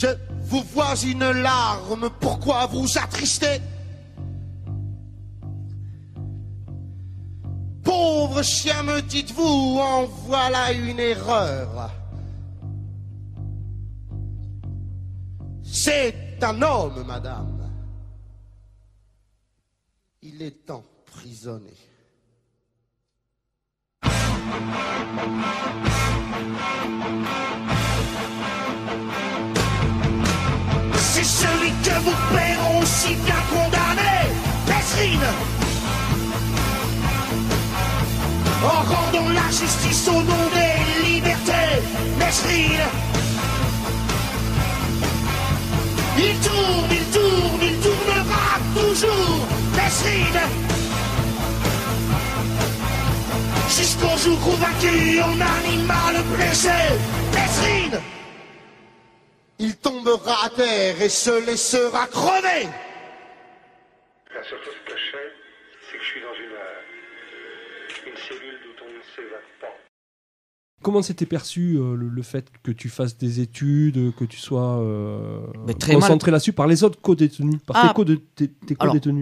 Je 0.00 0.06
vous 0.44 0.62
vois 0.62 0.94
une 1.04 1.30
larme, 1.30 2.08
pourquoi 2.20 2.64
vous 2.64 2.96
attrister 2.96 3.60
Pauvre 7.84 8.42
chien, 8.42 8.82
me 8.82 9.02
dites-vous, 9.02 9.78
en 9.78 10.06
voilà 10.06 10.72
une 10.72 11.00
erreur. 11.00 11.90
C'est 15.62 16.38
un 16.42 16.62
homme, 16.62 17.04
madame. 17.06 17.70
Il 20.22 20.40
est 20.40 20.70
emprisonné. 20.70 21.74
C'est 31.22 31.44
celui 31.44 31.70
que 31.84 31.90
vous 32.02 32.16
paieront 32.34 32.82
si 32.82 33.14
bien 33.14 33.34
condamné, 33.50 34.32
Pesrine. 34.64 35.20
En 38.64 38.80
rendant 38.90 39.28
la 39.28 39.48
justice 39.50 40.08
au 40.08 40.22
nom 40.22 40.44
des 40.54 41.10
libertés, 41.10 41.82
Mesrine. 42.18 42.86
Il 46.16 46.38
tourne, 46.38 46.90
il 46.90 47.04
tourne, 47.12 47.60
il 47.64 47.76
tournera 47.80 48.56
toujours, 48.74 49.46
Mesrine. 49.76 50.40
Jusqu'au 53.68 54.16
jour 54.24 54.38
où 54.48 54.56
vaincu, 54.56 55.20
on 55.22 55.38
anima 55.38 56.12
le 56.14 56.22
blessé, 56.34 56.70
Mesrine. 57.34 58.19
Il 59.62 59.76
tombera 59.76 60.46
à 60.46 60.48
terre 60.48 61.02
et 61.02 61.10
se 61.10 61.44
laissera 61.44 62.06
crever. 62.06 62.66
La 64.34 64.42
seule 64.42 64.64
chose 64.64 64.74
que 64.86 64.96
je 64.96 65.10
sais, 65.12 65.32
c'est 65.90 65.98
que 65.98 66.02
je 66.02 66.08
suis 66.08 66.22
dans 66.22 66.34
une, 66.34 66.54
euh, 66.54 68.06
une 68.06 68.16
cellule 68.16 68.58
d'où 68.64 68.84
on 68.86 68.88
ne 68.88 69.02
s'évade. 69.14 69.49
Comment 70.82 71.02
s'était 71.02 71.26
perçu 71.26 71.76
euh, 71.76 71.94
le, 71.94 72.08
le 72.08 72.22
fait 72.22 72.50
que 72.62 72.70
tu 72.72 72.88
fasses 72.88 73.18
des 73.18 73.40
études, 73.40 74.14
que 74.14 74.24
tu 74.24 74.38
sois 74.38 74.78
euh, 74.78 75.40
très 75.78 75.92
concentré 75.94 76.30
là-dessus 76.30 76.54
par 76.54 76.66
les 76.66 76.84
autres 76.84 76.98
co-détenus, 77.00 77.60
par 77.66 77.76
Ah, 77.76 77.88
tes, 77.88 77.94
co 77.94 78.04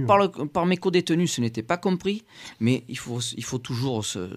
par, 0.06 0.18
le- 0.18 0.28
par 0.46 0.66
mes 0.66 0.76
co-détenus, 0.76 1.32
ce 1.32 1.40
n'était 1.40 1.64
pas 1.64 1.76
compris, 1.76 2.24
mais 2.61 2.84
il 2.88 2.96
faut, 2.96 3.18
il 3.36 3.42
faut, 3.44 3.59
toujours, 3.59 4.04
se, 4.04 4.20
euh, 4.20 4.30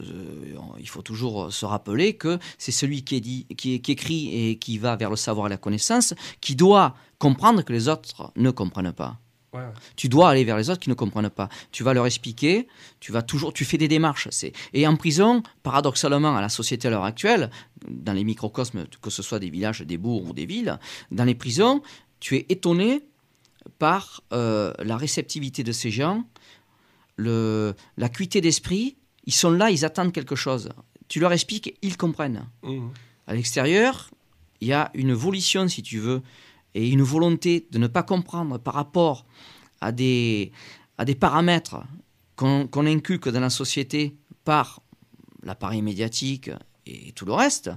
il 0.80 0.89
faut 0.89 1.03
toujours 1.03 1.53
se 1.53 1.63
rappeler 1.65 2.15
que 2.15 2.39
c'est 2.57 2.72
celui 2.72 3.03
qui, 3.03 3.17
est 3.17 3.22
dit, 3.22 3.45
qui, 3.55 3.80
qui 3.82 3.91
écrit 3.91 4.49
et 4.49 4.57
qui 4.57 4.80
va 4.80 4.95
vers 4.95 5.11
le 5.11 5.15
savoir 5.15 5.45
et 5.45 5.49
la 5.51 5.57
connaissance 5.57 6.15
qui 6.41 6.55
doit 6.55 6.95
comprendre 7.19 7.61
que 7.63 7.72
les 7.72 7.88
autres 7.88 8.32
ne 8.36 8.49
comprennent 8.49 8.93
pas. 8.93 9.19
Ouais. 9.54 9.62
Tu 9.97 10.08
dois 10.08 10.30
aller 10.30 10.45
vers 10.45 10.56
les 10.56 10.70
autres 10.70 10.80
qui 10.80 10.89
ne 10.89 10.93
comprennent 10.93 11.30
pas. 11.30 11.49
Tu 11.74 11.84
vas 11.84 11.93
leur 11.93 12.06
expliquer, 12.06 12.70
tu 13.02 13.12
vas 13.12 13.22
toujours, 13.22 13.52
tu 13.52 13.66
fais 13.66 13.78
des 13.78 13.89
démarches. 13.89 14.30
C'est 14.32 14.54
et 14.74 14.88
en 14.88 14.95
prison, 14.95 15.43
paradoxalement, 15.62 16.38
à 16.38 16.41
la 16.41 16.47
société 16.47 16.88
à 16.88 16.91
l'heure 16.91 17.04
actuelle, 17.04 17.49
dans 17.89 18.14
les 18.14 18.24
microcosmes, 18.24 18.86
que 19.02 19.10
ce 19.10 19.22
soit 19.22 19.39
des 19.39 19.49
villages, 19.49 19.82
des 19.82 19.97
bourgs 19.97 20.30
ou 20.30 20.34
des 20.34 20.45
villes, 20.45 20.80
dans 21.12 21.26
les 21.26 21.36
prisons, 21.36 21.82
tu 22.22 22.38
es 22.38 22.45
étonné 22.47 23.04
par 23.78 24.22
euh, 24.32 24.74
la 24.80 24.95
réceptivité 24.95 25.64
de 25.64 25.74
ces 25.74 25.91
gens, 25.91 26.24
le, 27.18 27.76
l'acuité 27.97 28.39
d'esprit. 28.39 28.95
Ils 29.26 29.34
sont 29.34 29.52
là, 29.52 29.70
ils 29.70 29.84
attendent 29.84 30.14
quelque 30.14 30.36
chose. 30.36 30.70
Tu 31.10 31.20
leur 31.20 31.34
expliques, 31.34 31.78
ils 31.82 31.97
comprennent. 31.97 32.47
Mmh. 32.64 32.88
À 33.28 33.34
l'extérieur, 33.34 34.10
il 34.62 34.70
y 34.70 34.74
a 34.74 34.91
une 34.93 35.14
volition, 35.14 35.68
si 35.68 35.84
tu 35.84 35.99
veux, 35.99 36.22
et 36.74 36.89
une 36.89 37.01
volonté 37.01 37.67
de 37.72 37.78
ne 37.78 37.88
pas 37.88 38.03
comprendre 38.03 38.57
par 38.57 38.74
rapport 38.74 39.26
à 39.82 39.91
des, 39.91 40.51
à 40.97 41.05
des 41.05 41.15
paramètres 41.15 41.84
qu'on 42.36 42.67
qu'on 42.67 42.86
inculque 42.86 43.30
dans 43.30 43.39
la 43.39 43.49
société 43.49 44.15
par 44.43 44.82
l'appareil 45.43 45.82
médiatique 45.82 46.49
et 46.86 47.11
tout 47.13 47.26
le 47.26 47.34
reste, 47.34 47.72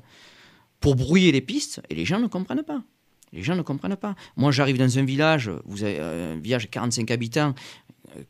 pour 0.81 0.97
brouiller 0.97 1.33
les 1.33 1.41
pistes, 1.41 1.81
et 1.89 1.95
les 1.95 2.05
gens 2.05 2.19
ne 2.19 2.27
comprennent 2.27 2.63
pas. 2.63 2.83
Les 3.33 3.43
gens 3.43 3.57
ne 3.57 3.63
comprennent 3.63 3.97
pas. 3.97 4.15
Moi, 4.37 4.53
j'arrive 4.53 4.79
dans 4.79 4.99
un 4.99 5.05
village, 5.05 5.51
vous 5.65 5.83
avez 5.83 5.99
euh, 5.99 6.35
un 6.35 6.39
village 6.39 6.65
de 6.65 6.71
45 6.71 7.11
habitants, 7.11 7.55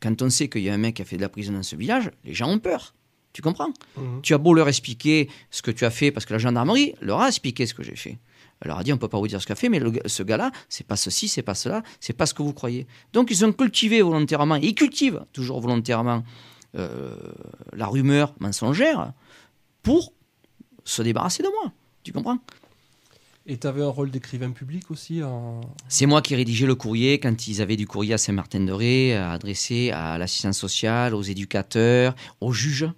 quand 0.00 0.22
on 0.22 0.30
sait 0.30 0.48
qu'il 0.48 0.62
y 0.62 0.70
a 0.70 0.74
un 0.74 0.78
mec 0.78 0.96
qui 0.96 1.02
a 1.02 1.04
fait 1.04 1.16
de 1.16 1.22
la 1.22 1.28
prison 1.28 1.52
dans 1.52 1.62
ce 1.62 1.76
village, 1.76 2.10
les 2.24 2.34
gens 2.34 2.48
ont 2.48 2.58
peur. 2.58 2.94
Tu 3.32 3.42
comprends? 3.42 3.72
Mhm. 3.96 4.22
Tu 4.22 4.32
as 4.34 4.38
beau 4.38 4.54
leur 4.54 4.68
expliquer 4.68 5.28
ce 5.50 5.62
que 5.62 5.70
tu 5.70 5.84
as 5.84 5.90
fait, 5.90 6.10
parce 6.10 6.24
que 6.24 6.32
la 6.32 6.38
gendarmerie 6.38 6.94
leur 7.00 7.20
a 7.20 7.28
expliqué 7.28 7.66
ce 7.66 7.74
que 7.74 7.82
j'ai 7.82 7.96
fait. 7.96 8.18
Elle 8.64 8.68
leur 8.70 8.78
a 8.78 8.82
dit, 8.82 8.92
on 8.92 8.98
peut 8.98 9.08
pas 9.08 9.18
vous 9.18 9.28
dire 9.28 9.40
ce 9.40 9.46
qu'a 9.46 9.54
fait, 9.54 9.68
mais 9.68 9.78
le 9.78 9.92
ce 10.06 10.22
gars-là, 10.22 10.50
c'est 10.68 10.86
pas 10.86 10.96
ceci, 10.96 11.28
c'est 11.28 11.42
pas 11.42 11.54
cela, 11.54 11.82
c'est 12.00 12.14
pas 12.14 12.26
ce 12.26 12.34
que 12.34 12.42
vous 12.42 12.54
croyez. 12.54 12.86
Donc 13.12 13.30
ils 13.30 13.44
ont 13.44 13.52
cultivé 13.52 14.02
volontairement, 14.02 14.56
et 14.56 14.66
ils 14.66 14.74
cultivent 14.74 15.24
toujours 15.32 15.60
volontairement 15.60 16.24
euh, 16.76 17.14
la 17.72 17.86
rumeur 17.86 18.34
mensongère 18.40 19.12
pour 19.82 20.12
se 20.84 21.02
débarrasser 21.02 21.42
de 21.42 21.48
moi. 21.48 21.72
Tu 22.02 22.12
comprends? 22.12 22.38
Et 23.46 23.58
tu 23.58 23.66
avais 23.66 23.82
un 23.82 23.88
rôle 23.88 24.10
d'écrivain 24.10 24.50
public 24.52 24.90
aussi 24.90 25.22
en... 25.22 25.60
C'est 25.88 26.06
moi 26.06 26.22
qui 26.22 26.34
rédigeais 26.34 26.66
le 26.66 26.74
courrier 26.74 27.20
quand 27.20 27.46
ils 27.46 27.60
avaient 27.60 27.76
du 27.76 27.86
courrier 27.86 28.14
à 28.14 28.18
Saint-Martin-de-Ré, 28.18 29.14
à 29.14 29.32
adresser 29.32 29.90
à 29.90 30.16
l'assistance 30.16 30.58
sociale, 30.58 31.14
aux 31.14 31.22
éducateurs, 31.22 32.14
aux 32.40 32.52
juges, 32.52 32.88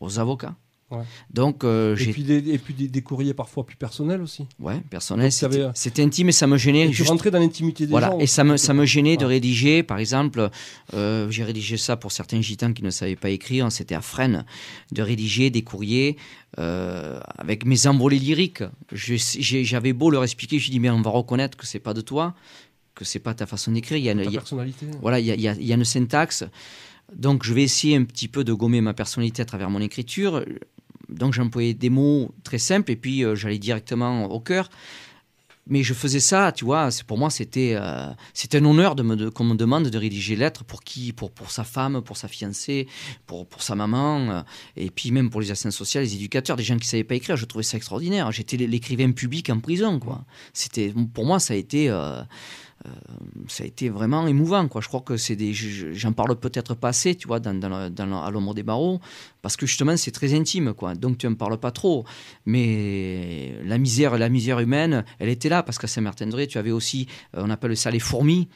aux 0.00 0.18
avocats. 0.18 0.56
Ouais. 0.96 1.04
Donc, 1.32 1.64
euh, 1.64 1.96
Et 1.96 2.06
puis, 2.12 2.22
des, 2.22 2.50
et 2.54 2.58
puis 2.58 2.74
des, 2.74 2.88
des 2.88 3.02
courriers 3.02 3.34
parfois 3.34 3.64
plus 3.66 3.76
personnels 3.76 4.22
aussi. 4.22 4.46
Ouais, 4.60 4.80
personnel, 4.90 5.30
Donc, 5.30 5.38
t'avais, 5.40 5.52
c'était 5.54 5.64
euh, 5.66 5.70
c'était 5.74 6.02
intime 6.02 6.28
et 6.28 6.32
ça 6.32 6.46
me 6.46 6.56
gênait. 6.56 6.86
Et 6.88 6.92
juste- 6.92 7.10
rentrais 7.10 7.30
dans 7.30 7.38
l'intimité 7.38 7.86
des 7.86 7.90
Voilà, 7.90 8.08
gens. 8.10 8.18
et 8.18 8.26
ça 8.26 8.44
me, 8.44 8.56
ça 8.56 8.72
me 8.74 8.84
gênait 8.86 9.16
de 9.16 9.24
rédiger, 9.24 9.82
par 9.82 9.98
exemple, 9.98 10.50
euh, 10.94 11.30
j'ai 11.30 11.44
rédigé 11.44 11.76
ça 11.76 11.96
pour 11.96 12.12
certains 12.12 12.40
gitans 12.40 12.72
qui 12.72 12.82
ne 12.82 12.90
savaient 12.90 13.16
pas 13.16 13.30
écrire, 13.30 13.70
c'était 13.72 13.94
à 13.94 14.00
Fresnes, 14.00 14.44
de 14.92 15.02
rédiger 15.02 15.50
des 15.50 15.62
courriers 15.62 16.16
euh, 16.58 17.18
avec 17.38 17.64
mes 17.64 17.86
envolées 17.86 18.18
lyriques. 18.18 18.62
J'avais 18.92 19.92
beau 19.92 20.10
leur 20.10 20.24
expliquer, 20.24 20.58
je 20.58 20.70
dis 20.70 20.80
mais 20.80 20.90
on 20.90 21.02
va 21.02 21.10
reconnaître 21.10 21.56
que 21.56 21.66
c'est 21.66 21.78
pas 21.80 21.94
de 21.94 22.00
toi, 22.00 22.34
que 22.94 23.04
c'est 23.04 23.18
pas 23.18 23.34
ta 23.34 23.46
façon 23.46 23.72
d'écrire. 23.72 23.96
Il 23.98 24.04
y 24.04 24.08
a, 24.08 24.12
une- 24.12 24.18
Ta 24.18 24.24
il 24.24 24.32
y 24.32 24.36
a- 24.36 24.40
personnalité. 24.40 24.86
voilà, 25.00 25.18
il 25.20 25.26
y 25.26 25.30
a, 25.30 25.34
il 25.34 25.40
y 25.40 25.48
a- 25.48 25.54
il 25.54 25.66
y 25.66 25.72
a 25.72 25.76
une 25.76 25.84
syntaxe. 25.84 26.44
Donc, 27.14 27.44
je 27.44 27.52
vais 27.52 27.62
essayer 27.62 27.96
un 27.96 28.04
petit 28.04 28.28
peu 28.28 28.44
de 28.44 28.52
gommer 28.52 28.80
ma 28.80 28.94
personnalité 28.94 29.42
à 29.42 29.44
travers 29.44 29.68
mon 29.68 29.80
écriture. 29.80 30.44
Donc, 31.08 31.32
j'employais 31.34 31.74
des 31.74 31.90
mots 31.90 32.34
très 32.42 32.58
simples 32.58 32.90
et 32.92 32.96
puis 32.96 33.24
euh, 33.24 33.34
j'allais 33.34 33.58
directement 33.58 34.26
au 34.26 34.40
cœur. 34.40 34.68
Mais 35.66 35.82
je 35.82 35.94
faisais 35.94 36.20
ça, 36.20 36.52
tu 36.52 36.66
vois, 36.66 36.90
pour 37.06 37.16
moi, 37.16 37.30
c'était 37.30 37.72
euh, 37.74 38.10
un 38.52 38.64
honneur 38.66 38.94
de- 38.94 39.30
qu'on 39.30 39.44
me 39.44 39.54
demande 39.54 39.88
de 39.88 39.98
rédiger 39.98 40.36
lettres 40.36 40.62
pour 40.62 40.82
qui 40.82 41.14
pour, 41.14 41.30
pour 41.30 41.50
sa 41.50 41.64
femme, 41.64 42.02
pour 42.02 42.18
sa 42.18 42.28
fiancée, 42.28 42.86
pour, 43.26 43.46
pour 43.46 43.62
sa 43.62 43.74
maman, 43.74 44.30
euh, 44.30 44.42
et 44.76 44.90
puis 44.90 45.10
même 45.10 45.30
pour 45.30 45.40
les 45.40 45.50
assistants 45.50 45.70
sociaux, 45.70 46.02
les 46.02 46.14
éducateurs, 46.16 46.56
des 46.56 46.62
gens 46.64 46.74
qui 46.76 46.86
ne 46.86 46.90
savaient 46.90 47.04
pas 47.04 47.14
écrire. 47.14 47.36
Je 47.36 47.46
trouvais 47.46 47.64
ça 47.64 47.78
extraordinaire. 47.78 48.30
J'étais 48.30 48.58
l'écrivain 48.58 49.10
public 49.12 49.48
en 49.48 49.58
prison, 49.58 49.98
quoi. 49.98 50.26
C'était, 50.52 50.92
pour 51.14 51.24
moi, 51.24 51.40
ça 51.40 51.54
a 51.54 51.56
été. 51.56 51.88
Euh, 52.86 52.90
ça 53.48 53.64
a 53.64 53.66
été 53.66 53.88
vraiment 53.88 54.26
émouvant 54.26 54.68
quoi. 54.68 54.80
Je 54.80 54.88
crois 54.88 55.00
que 55.00 55.16
c'est 55.16 55.36
des 55.36 55.52
je- 55.54 55.68
je- 55.68 55.92
j'en 55.92 56.12
parle 56.12 56.36
peut-être 56.36 56.74
pas 56.74 56.88
assez 56.88 57.14
tu 57.14 57.26
vois 57.26 57.40
dans, 57.40 58.22
à 58.22 58.30
l'ombre 58.30 58.54
des 58.54 58.62
barreaux 58.62 59.00
parce 59.42 59.56
que 59.56 59.66
justement 59.66 59.96
c'est 59.96 60.10
très 60.10 60.34
intime 60.34 60.74
quoi. 60.74 60.94
Donc 60.94 61.18
tu 61.18 61.26
en 61.26 61.34
parles 61.34 61.58
pas 61.58 61.70
trop. 61.70 62.04
Mais 62.44 63.54
la 63.64 63.78
misère 63.78 64.16
la 64.18 64.28
misère 64.28 64.60
humaine 64.60 65.04
elle 65.18 65.28
était 65.28 65.48
là 65.48 65.62
parce 65.62 65.78
qu'à 65.78 65.86
Saint-Martin-de-Ré 65.86 66.46
tu 66.46 66.58
avais 66.58 66.70
aussi 66.72 67.06
euh, 67.36 67.42
on 67.44 67.50
appelle 67.50 67.76
ça 67.76 67.90
les 67.90 67.98
fourmis 68.00 68.48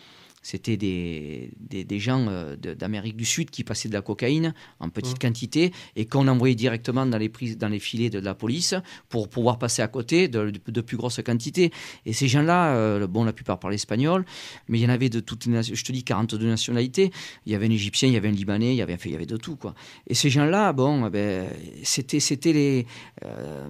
c'était 0.51 0.78
des, 0.78 1.51
des, 1.61 1.84
des 1.84 1.99
gens 1.99 2.24
euh, 2.28 2.57
d'Amérique 2.57 3.16
du 3.16 3.26
Sud 3.26 3.51
qui 3.51 3.64
passaient 3.64 3.90
de 3.90 3.92
la 3.92 4.01
cocaïne 4.01 4.55
en 4.80 4.88
petite 4.88 5.16
Mmh. 5.16 5.18
quantité 5.28 5.72
et 5.94 6.07
qu'on 6.07 6.26
envoyait 6.26 6.55
directement 6.55 7.05
dans 7.05 7.18
les, 7.18 7.28
prises, 7.28 7.59
dans 7.59 7.68
les 7.68 7.78
filets 7.78 8.09
de 8.09 8.18
la 8.18 8.34
police 8.34 8.74
pour 9.11 9.28
pouvoir 9.28 9.59
passer 9.59 9.82
à 9.82 9.88
côté 9.88 10.26
de, 10.28 10.51
de- 10.51 10.61
de 10.70 10.80
plus 10.80 10.96
grosses 10.96 11.20
quantités. 11.22 11.70
Et 12.07 12.12
ces 12.14 12.28
gens-là, 12.28 12.74
euh, 12.74 13.07
bon, 13.07 13.24
la 13.24 13.32
plupart 13.34 13.59
parlaient 13.59 13.74
espagnol, 13.76 14.24
mais 14.68 14.78
il 14.78 14.82
y 14.82 14.86
en 14.86 14.90
avait 14.90 15.11
de 15.11 15.20
toutes 15.20 15.44
les 15.46 15.62
je 15.62 15.84
te 15.84 15.92
dis 15.92 16.03
42 16.05 16.46
nationalités. 16.46 17.11
Il 17.44 17.53
y 17.53 17.55
avait 17.55 17.66
un 17.66 17.70
Égyptien, 17.70 18.09
il 18.09 18.14
y 18.14 18.16
avait 18.16 18.28
un 18.28 18.32
Libanais, 18.32 18.72
il 18.72 18.76
y 18.76 18.82
avait, 18.82 18.94
enfin, 18.94 19.11
il 19.11 19.12
y 19.12 19.16
avait 19.16 19.26
de 19.26 19.36
tout. 19.36 19.57
Quoi. 19.57 19.74
Et 20.07 20.14
ces 20.14 20.30
gens-là, 20.30 20.72
bon, 20.72 21.07
eh 21.07 21.11
ben, 21.11 21.46
c'était, 21.82 22.20
les, 22.53 22.86
euh, 23.24 23.68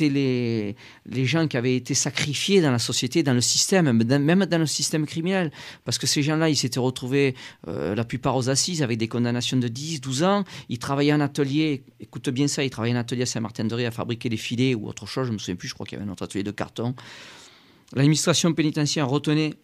les, 0.00 0.76
les 1.06 1.24
gens 1.26 1.46
qui 1.48 1.56
avaient 1.56 1.76
été 1.76 1.94
sacrifiés 1.94 2.60
dans 2.60 2.70
la 2.70 2.78
société, 2.78 3.22
dans 3.22 3.34
le 3.34 3.40
système, 3.40 3.86
même 3.86 4.04
dans, 4.04 4.20
même 4.22 4.46
dans 4.46 4.58
le 4.58 4.66
système 4.66 5.04
criminel. 5.06 5.50
Parce 5.84 5.89
que 5.98 6.06
ces 6.06 6.22
gens-là, 6.22 6.48
ils 6.48 6.56
s'étaient 6.56 6.80
retrouvés, 6.80 7.34
euh, 7.68 7.94
la 7.94 8.04
plupart 8.04 8.36
aux 8.36 8.48
assises, 8.48 8.82
avec 8.82 8.98
des 8.98 9.08
condamnations 9.08 9.56
de 9.56 9.68
10, 9.68 10.00
12 10.00 10.22
ans. 10.22 10.44
Ils 10.68 10.78
travaillaient 10.78 11.12
en 11.12 11.20
atelier, 11.20 11.84
écoute 12.00 12.28
bien 12.30 12.48
ça, 12.48 12.64
ils 12.64 12.70
travaillaient 12.70 12.96
en 12.96 13.00
atelier 13.00 13.22
à 13.22 13.26
Saint-Martin-de-Ré 13.26 13.86
à 13.86 13.90
fabriquer 13.90 14.28
des 14.28 14.36
filets 14.36 14.74
ou 14.74 14.88
autre 14.88 15.06
chose, 15.06 15.26
je 15.26 15.30
ne 15.30 15.34
me 15.34 15.38
souviens 15.38 15.56
plus, 15.56 15.68
je 15.68 15.74
crois 15.74 15.86
qu'il 15.86 15.98
y 15.98 16.00
avait 16.00 16.08
un 16.08 16.12
autre 16.12 16.22
atelier 16.22 16.44
de 16.44 16.50
carton. 16.50 16.94
L'administration 17.94 18.52
pénitentiaire 18.52 19.08
retenait 19.08 19.54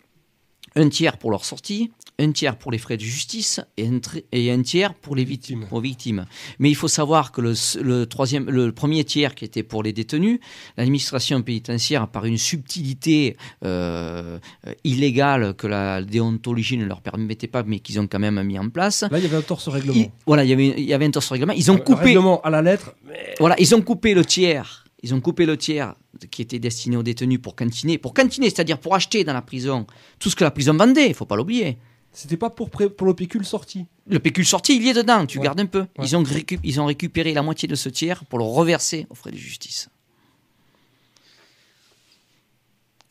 un 0.77 0.89
tiers 0.89 1.17
pour 1.17 1.31
leur 1.31 1.45
sortie, 1.45 1.91
un 2.19 2.33
tiers 2.33 2.57
pour 2.57 2.71
les 2.73 2.79
frais 2.79 2.97
de 2.97 3.03
justice 3.03 3.61
et 3.77 3.87
un, 3.87 3.99
tri- 3.99 4.25
et 4.33 4.51
un 4.51 4.63
tiers 4.63 4.95
pour 4.95 5.17
les 5.17 5.25
victimes, 5.25 5.67
pour 5.69 5.81
victimes. 5.81 6.25
Mais 6.59 6.71
il 6.71 6.75
faut 6.75 6.89
savoir 6.89 7.33
que 7.33 7.41
le, 7.43 8.05
troisième, 8.07 8.49
le 8.51 8.73
premier 8.73 9.05
tiers 9.05 9.35
qui 9.35 9.45
était 9.45 9.63
pour 9.63 9.83
les 9.83 9.93
détenus, 9.93 10.39
l'administration 10.77 11.43
pénitentiaire, 11.43 12.09
par 12.09 12.25
une 12.25 12.39
subtilité 12.39 13.37
euh, 13.65 14.39
illégale 14.85 15.55
que 15.55 15.67
la 15.67 16.03
déontologie 16.03 16.77
ne 16.79 16.85
leur 16.87 17.01
permettait 17.01 17.49
pas, 17.49 17.63
mais 17.65 17.81
qu'ils 17.81 17.99
ont 18.01 18.07
quand 18.07 18.19
même 18.19 18.43
mis 18.43 18.59
en 18.59 18.69
place. 18.71 19.03
Là, 19.11 19.19
il 19.19 19.25
y 19.25 19.27
avait 19.27 19.37
un 19.37 19.43
torse 19.43 19.69
règlement. 19.69 20.07
voilà, 20.27 20.45
il 20.45 20.51
y 20.51 20.53
avait, 20.53 20.69
il 20.77 20.85
y 20.85 20.95
avait 20.95 21.07
un 21.07 21.11
torse 21.11 21.31
règlement. 21.31 21.53
Ils 21.53 21.71
ont 21.71 21.79
coupé. 21.79 22.05
règlement 22.05 22.41
à 22.43 22.51
la 22.51 22.63
lettre. 22.63 22.95
mais- 23.07 23.35
Voilà, 23.41 23.57
ils 23.59 23.75
ont 23.75 23.83
coupé 23.83 24.15
le 24.15 24.25
tiers. 24.25 24.86
Ils 25.07 25.15
ont 25.15 25.21
coupé 25.21 25.47
le 25.47 25.57
tiers 25.57 25.95
qui 26.33 26.43
était 26.43 26.59
destiné 26.59 26.97
aux 26.97 27.05
détenus 27.05 27.39
pour 27.41 27.55
cantiner. 27.55 27.97
Pour 27.97 28.13
cantiner, 28.13 28.51
c'est-à-dire 28.51 28.79
pour 28.81 28.93
acheter 28.97 29.23
dans 29.23 29.35
la 29.35 29.41
prison 29.41 29.87
tout 30.19 30.31
ce 30.31 30.35
que 30.35 30.43
la 30.43 30.51
prison 30.51 30.75
vendait, 30.75 31.07
il 31.07 31.15
faut 31.15 31.27
pas 31.27 31.37
l'oublier. 31.37 31.79
C'était 32.11 32.37
pas 32.37 32.51
pour, 32.51 32.69
le 32.81 33.15
pécule 33.15 33.45
sorti. 33.45 33.87
Le 34.09 34.19
pécule 34.19 34.45
sorti, 34.45 34.75
il 34.75 34.83
y 34.83 34.89
est 34.89 34.95
dedans, 34.95 35.25
tu 35.25 35.39
Ouais. 35.39 35.45
gardes 35.45 35.61
un 35.61 35.67
peu. 35.67 35.83
Ouais. 35.97 36.05
Ils, 36.07 36.17
ont 36.17 36.25
récu- 36.25 36.59
ils 36.65 36.81
ont 36.81 36.87
récupéré 36.87 37.33
la 37.35 37.43
moitié 37.43 37.69
de 37.69 37.77
ce 37.77 37.89
tiers 37.89 38.25
pour 38.25 38.41
le 38.41 38.45
reverser 38.47 39.07
aux 39.09 39.15
frais 39.15 39.31
de 39.31 39.37
justice. 39.37 39.89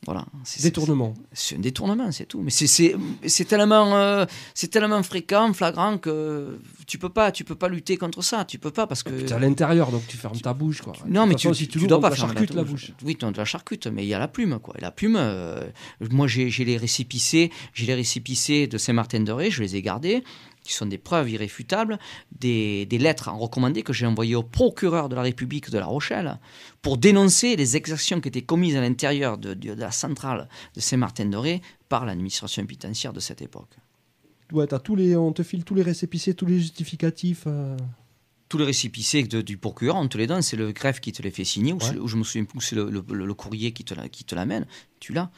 Voilà. 0.05 0.25
Détournement. 0.61 1.13
C'est 1.33 1.55
un 1.55 1.59
détournement, 1.59 2.11
c'est 2.11 2.25
tout. 2.25 2.41
Mais 2.41 2.51
c'est- 2.51 3.45
tellement, 3.45 3.95
euh, 3.95 4.25
c'est 4.53 4.67
tellement 4.69 5.01
fréquent, 5.03 5.51
flagrant 5.53 5.97
que 5.97 6.59
tu 6.87 6.97
peux 6.97 7.09
pas, 7.09 7.31
tu 7.31 7.43
peux 7.43 7.55
pas 7.55 7.67
lutter 7.69 7.97
contre 7.97 8.21
ça. 8.21 8.45
Tu 8.45 8.59
peux 8.59 8.71
pas 8.71 8.87
parce 8.87 9.03
que. 9.03 9.09
T'es 9.09 9.33
à 9.33 9.39
l'intérieur, 9.39 9.91
donc 9.91 10.05
tu 10.07 10.17
fermes 10.17 10.39
ta 10.39 10.53
bouche. 10.53 10.81
Quoi. 10.81 10.93
Non, 11.07 11.23
De 11.23 11.29
mais 11.29 11.35
tu, 11.35 11.47
façon, 11.47 11.57
tu, 11.57 11.63
si 11.63 11.69
tu 11.69 11.77
l'ouvres, 11.79 11.89
dois 11.89 12.01
pas 12.01 12.11
faire 12.15 12.27
charcute 12.27 12.53
la 12.53 12.63
bouche. 12.63 12.91
Oui, 13.03 13.15
te 13.15 13.25
la 13.25 13.45
charcute, 13.45 13.87
mais 13.87 14.03
il 14.03 14.07
y 14.09 14.13
a 14.13 14.19
la 14.19 14.27
plume, 14.27 14.59
quoi. 14.59 14.75
Et 14.77 14.81
la 14.81 14.91
plume, 14.91 15.15
euh, 15.17 15.63
moi 16.11 16.27
j'ai 16.27 16.49
les 16.65 16.77
récipicés, 16.77 17.51
j'ai 17.73 17.85
les 17.85 17.95
récipicés 17.95 18.67
de 18.67 18.77
Saint-Martin-de-Ré, 18.77 19.49
je 19.51 19.61
les 19.63 19.75
ai 19.75 19.81
gardés, 19.81 20.23
qui 20.65 20.73
sont 20.73 20.87
des 20.87 20.97
preuves 20.97 21.29
irréfutables, 21.29 21.99
des, 22.39 22.85
des 22.87 22.97
lettres 22.97 23.29
en 23.29 23.37
recommandé 23.37 23.83
que 23.83 23.93
j'ai 23.93 24.05
envoyées 24.07 24.35
au 24.35 24.43
procureur 24.43 25.07
de 25.09 25.15
la 25.15 25.21
République 25.21 25.69
de 25.69 25.77
La 25.77 25.85
Rochelle 25.85 26.39
pour 26.81 26.97
dénoncer 26.97 27.55
les 27.55 27.77
exactions 27.77 28.19
qui 28.19 28.27
étaient 28.29 28.41
commises 28.41 28.75
à 28.75 28.81
l'intérieur 28.81 29.37
de, 29.37 29.53
de- 29.53 29.75
de 29.75 29.79
la 29.79 29.91
centrale 29.91 30.49
de 30.75 30.79
Saint-Martin-de-Ré 30.81 31.61
par 31.87 32.05
l'administration 32.05 32.65
pénitentiaire 32.65 33.13
de 33.13 33.19
cette 33.19 33.41
époque. 33.43 33.69
Ouais, 34.51 34.67
tous 34.83 34.95
les, 34.95 35.15
on 35.15 35.31
te 35.33 35.43
file 35.43 35.63
tous 35.63 35.75
les 35.75 35.83
récépissés, 35.83 36.33
tous 36.33 36.45
les 36.47 36.59
justificatifs. 36.59 37.43
euh. 37.47 37.77
tous 38.47 38.59
les 38.59 38.65
récipicés 38.65 39.23
de- 39.23 39.41
du 39.41 39.57
procureur, 39.57 39.95
on 39.95 40.07
te 40.07 40.17
les 40.19 40.27
donne, 40.27 40.41
c'est 40.43 40.55
le 40.55 40.71
greffe 40.71 40.99
qui 40.99 41.11
te 41.11 41.21
les 41.23 41.31
fait 41.31 41.43
signer, 41.43 41.73
ou, 41.73 41.77
Ouais. 41.77 41.83
c'est- 41.91 41.97
ou 41.97 42.07
je 42.07 42.15
me 42.15 42.23
souviens 42.23 42.45
plus, 42.45 42.61
c'est 42.61 42.75
le, 42.75 42.89
le- 42.89 43.25
le 43.25 43.33
courrier 43.33 43.71
qui 43.71 43.83
te, 43.83 43.93
la- 43.95 44.07
qui 44.07 44.23
te 44.23 44.35
l'amène, 44.35 44.65
tu 44.99 45.13
l'as. 45.13 45.31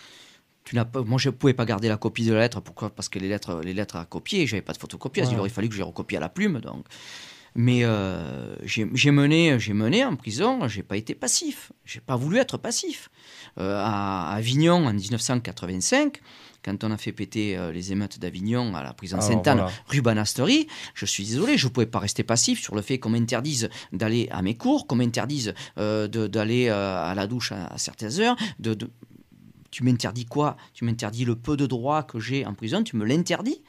Tu 0.68 0.76
n'as 0.76 0.84
pas, 0.84 1.02
moi, 1.02 1.18
je 1.18 1.30
ne 1.30 1.34
pouvais 1.34 1.54
pas 1.54 1.64
garder 1.64 1.88
la 1.88 1.96
copie 1.96 2.26
de 2.26 2.34
la 2.34 2.42
lettre, 2.42 2.60
pourquoi? 2.60 2.90
Parce 2.90 3.08
que 3.08 3.20
les 3.20 3.30
lettres, 3.30 3.62
les 3.64 3.74
lettres 3.74 3.96
à 3.96 4.04
copier, 4.04 4.46
j'avais 4.48 4.62
pas 4.62 4.74
de 4.74 4.78
photocopieuse, 4.78 5.28
Ouais. 5.30 5.34
il 5.36 5.40
aurait 5.40 5.50
fallu 5.50 5.70
que 5.70 5.74
je 5.76 5.80
les 5.80 5.86
recopie 5.86 6.18
à 6.18 6.20
la 6.20 6.28
plume. 6.28 6.60
Donc. 6.60 6.86
Mais 7.56 7.86
euh, 7.86 8.56
j'ai 8.64 9.12
mené, 9.12 9.58
j'ai 9.60 9.74
mené 9.74 10.04
en 10.04 10.16
prison, 10.18 10.68
j'ai 10.68 10.84
pas 10.84 10.98
été 10.98 11.16
passif, 11.16 11.72
j'ai 11.86 12.02
pas 12.02 12.16
voulu 12.18 12.38
être 12.38 12.58
passif. 12.58 13.10
Euh, 13.60 13.82
à 13.82 14.34
Avignon 14.34 14.86
en 14.86 14.94
1985, 14.94 16.20
quand 16.64 16.84
on 16.84 16.92
a 16.92 16.98
fait 16.98 17.14
péter 17.14 17.58
euh, 17.58 17.72
les 17.72 17.92
émeutes 17.94 18.20
d'Avignon 18.20 18.76
à 18.76 18.84
la 18.84 18.94
prison 18.94 19.18
Alors, 19.18 19.28
Sainte-Anne, 19.30 19.58
voilà. 19.60 19.72
rue 19.88 20.02
Banasterie, 20.02 20.68
je 20.94 21.06
suis 21.08 21.24
désolé, 21.26 21.58
je 21.58 21.66
ne 21.68 21.72
pouvais 21.72 21.86
pas 21.88 22.00
rester 22.00 22.24
passif 22.24 22.62
sur 22.62 22.76
le 22.76 22.82
fait 22.84 23.00
qu'on 23.00 23.10
m'interdise 23.10 23.70
d'aller 23.92 24.28
à 24.32 24.42
mes 24.44 24.56
cours, 24.56 24.86
qu'on 24.86 24.98
m'interdise 24.98 25.54
euh, 25.80 26.08
d'aller 26.08 26.68
euh, 26.68 27.04
à 27.04 27.16
la 27.16 27.26
douche 27.26 27.52
à, 27.54 27.68
à 27.68 27.78
certaines 27.80 28.20
heures. 28.20 28.36
De, 28.60 28.74
de- 28.76 28.90
Tu 29.72 29.84
m'interdis 29.84 30.26
quoi? 30.26 30.58
Tu 30.74 30.86
m'interdis 30.86 31.26
le 31.26 31.36
peu 31.36 31.58
de 31.58 31.66
droits 31.66 32.04
que 32.04 32.20
j'ai 32.20 32.46
en 32.46 32.54
prison, 32.54 32.84
tu 32.84 32.96
me 32.96 33.06
l'interdis? 33.06 33.62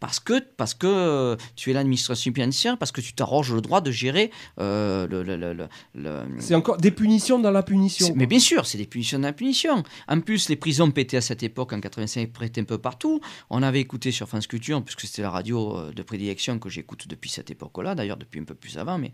Parce 0.00 0.20
que, 0.20 0.38
parce 0.58 0.74
que 0.74 0.86
euh, 0.86 1.36
tu 1.56 1.70
es 1.70 1.72
l'administration 1.72 2.30
pénitentiaire, 2.30 2.76
parce 2.76 2.92
que 2.92 3.00
tu 3.00 3.14
t'arroges 3.14 3.54
le 3.54 3.62
droit 3.62 3.80
de 3.80 3.90
gérer 3.90 4.30
euh, 4.58 5.06
le, 5.06 5.22
le- 5.22 5.36
le- 5.36 5.68
le- 5.94 6.22
C'est 6.40 6.54
encore 6.54 6.76
des 6.76 6.90
punitions 6.90 7.38
dans 7.38 7.50
la 7.52 7.62
punition. 7.62 8.08
Mais 8.14 8.26
bien 8.26 8.38
sûr, 8.40 8.66
c'est 8.66 8.76
des 8.76 8.86
punitions 8.86 9.18
dans 9.18 9.28
la 9.28 9.32
punition. 9.32 9.82
En 10.06 10.20
plus, 10.20 10.50
les 10.50 10.56
prisons 10.56 10.90
pétaient 10.90 11.16
à 11.16 11.20
cette 11.22 11.42
époque, 11.42 11.72
en 11.72 11.80
85, 11.80 12.30
pétaient 12.38 12.60
un 12.60 12.64
peu 12.64 12.76
partout. 12.76 13.20
On 13.48 13.62
avait 13.62 13.80
écouté 13.80 14.10
sur 14.10 14.28
France 14.28 14.46
Culture, 14.46 14.82
puisque 14.84 15.02
c'était 15.02 15.22
la 15.22 15.30
radio 15.30 15.74
euh, 15.78 15.92
de 15.92 16.02
prédilection 16.02 16.58
que 16.58 16.68
j'écoute 16.68 17.08
depuis 17.08 17.30
cette 17.30 17.50
époque-là, 17.50 17.94
d'ailleurs 17.94 18.18
depuis 18.18 18.40
un 18.40 18.44
peu 18.44 18.54
plus 18.56 18.76
avant, 18.76 18.98
mais 18.98 19.12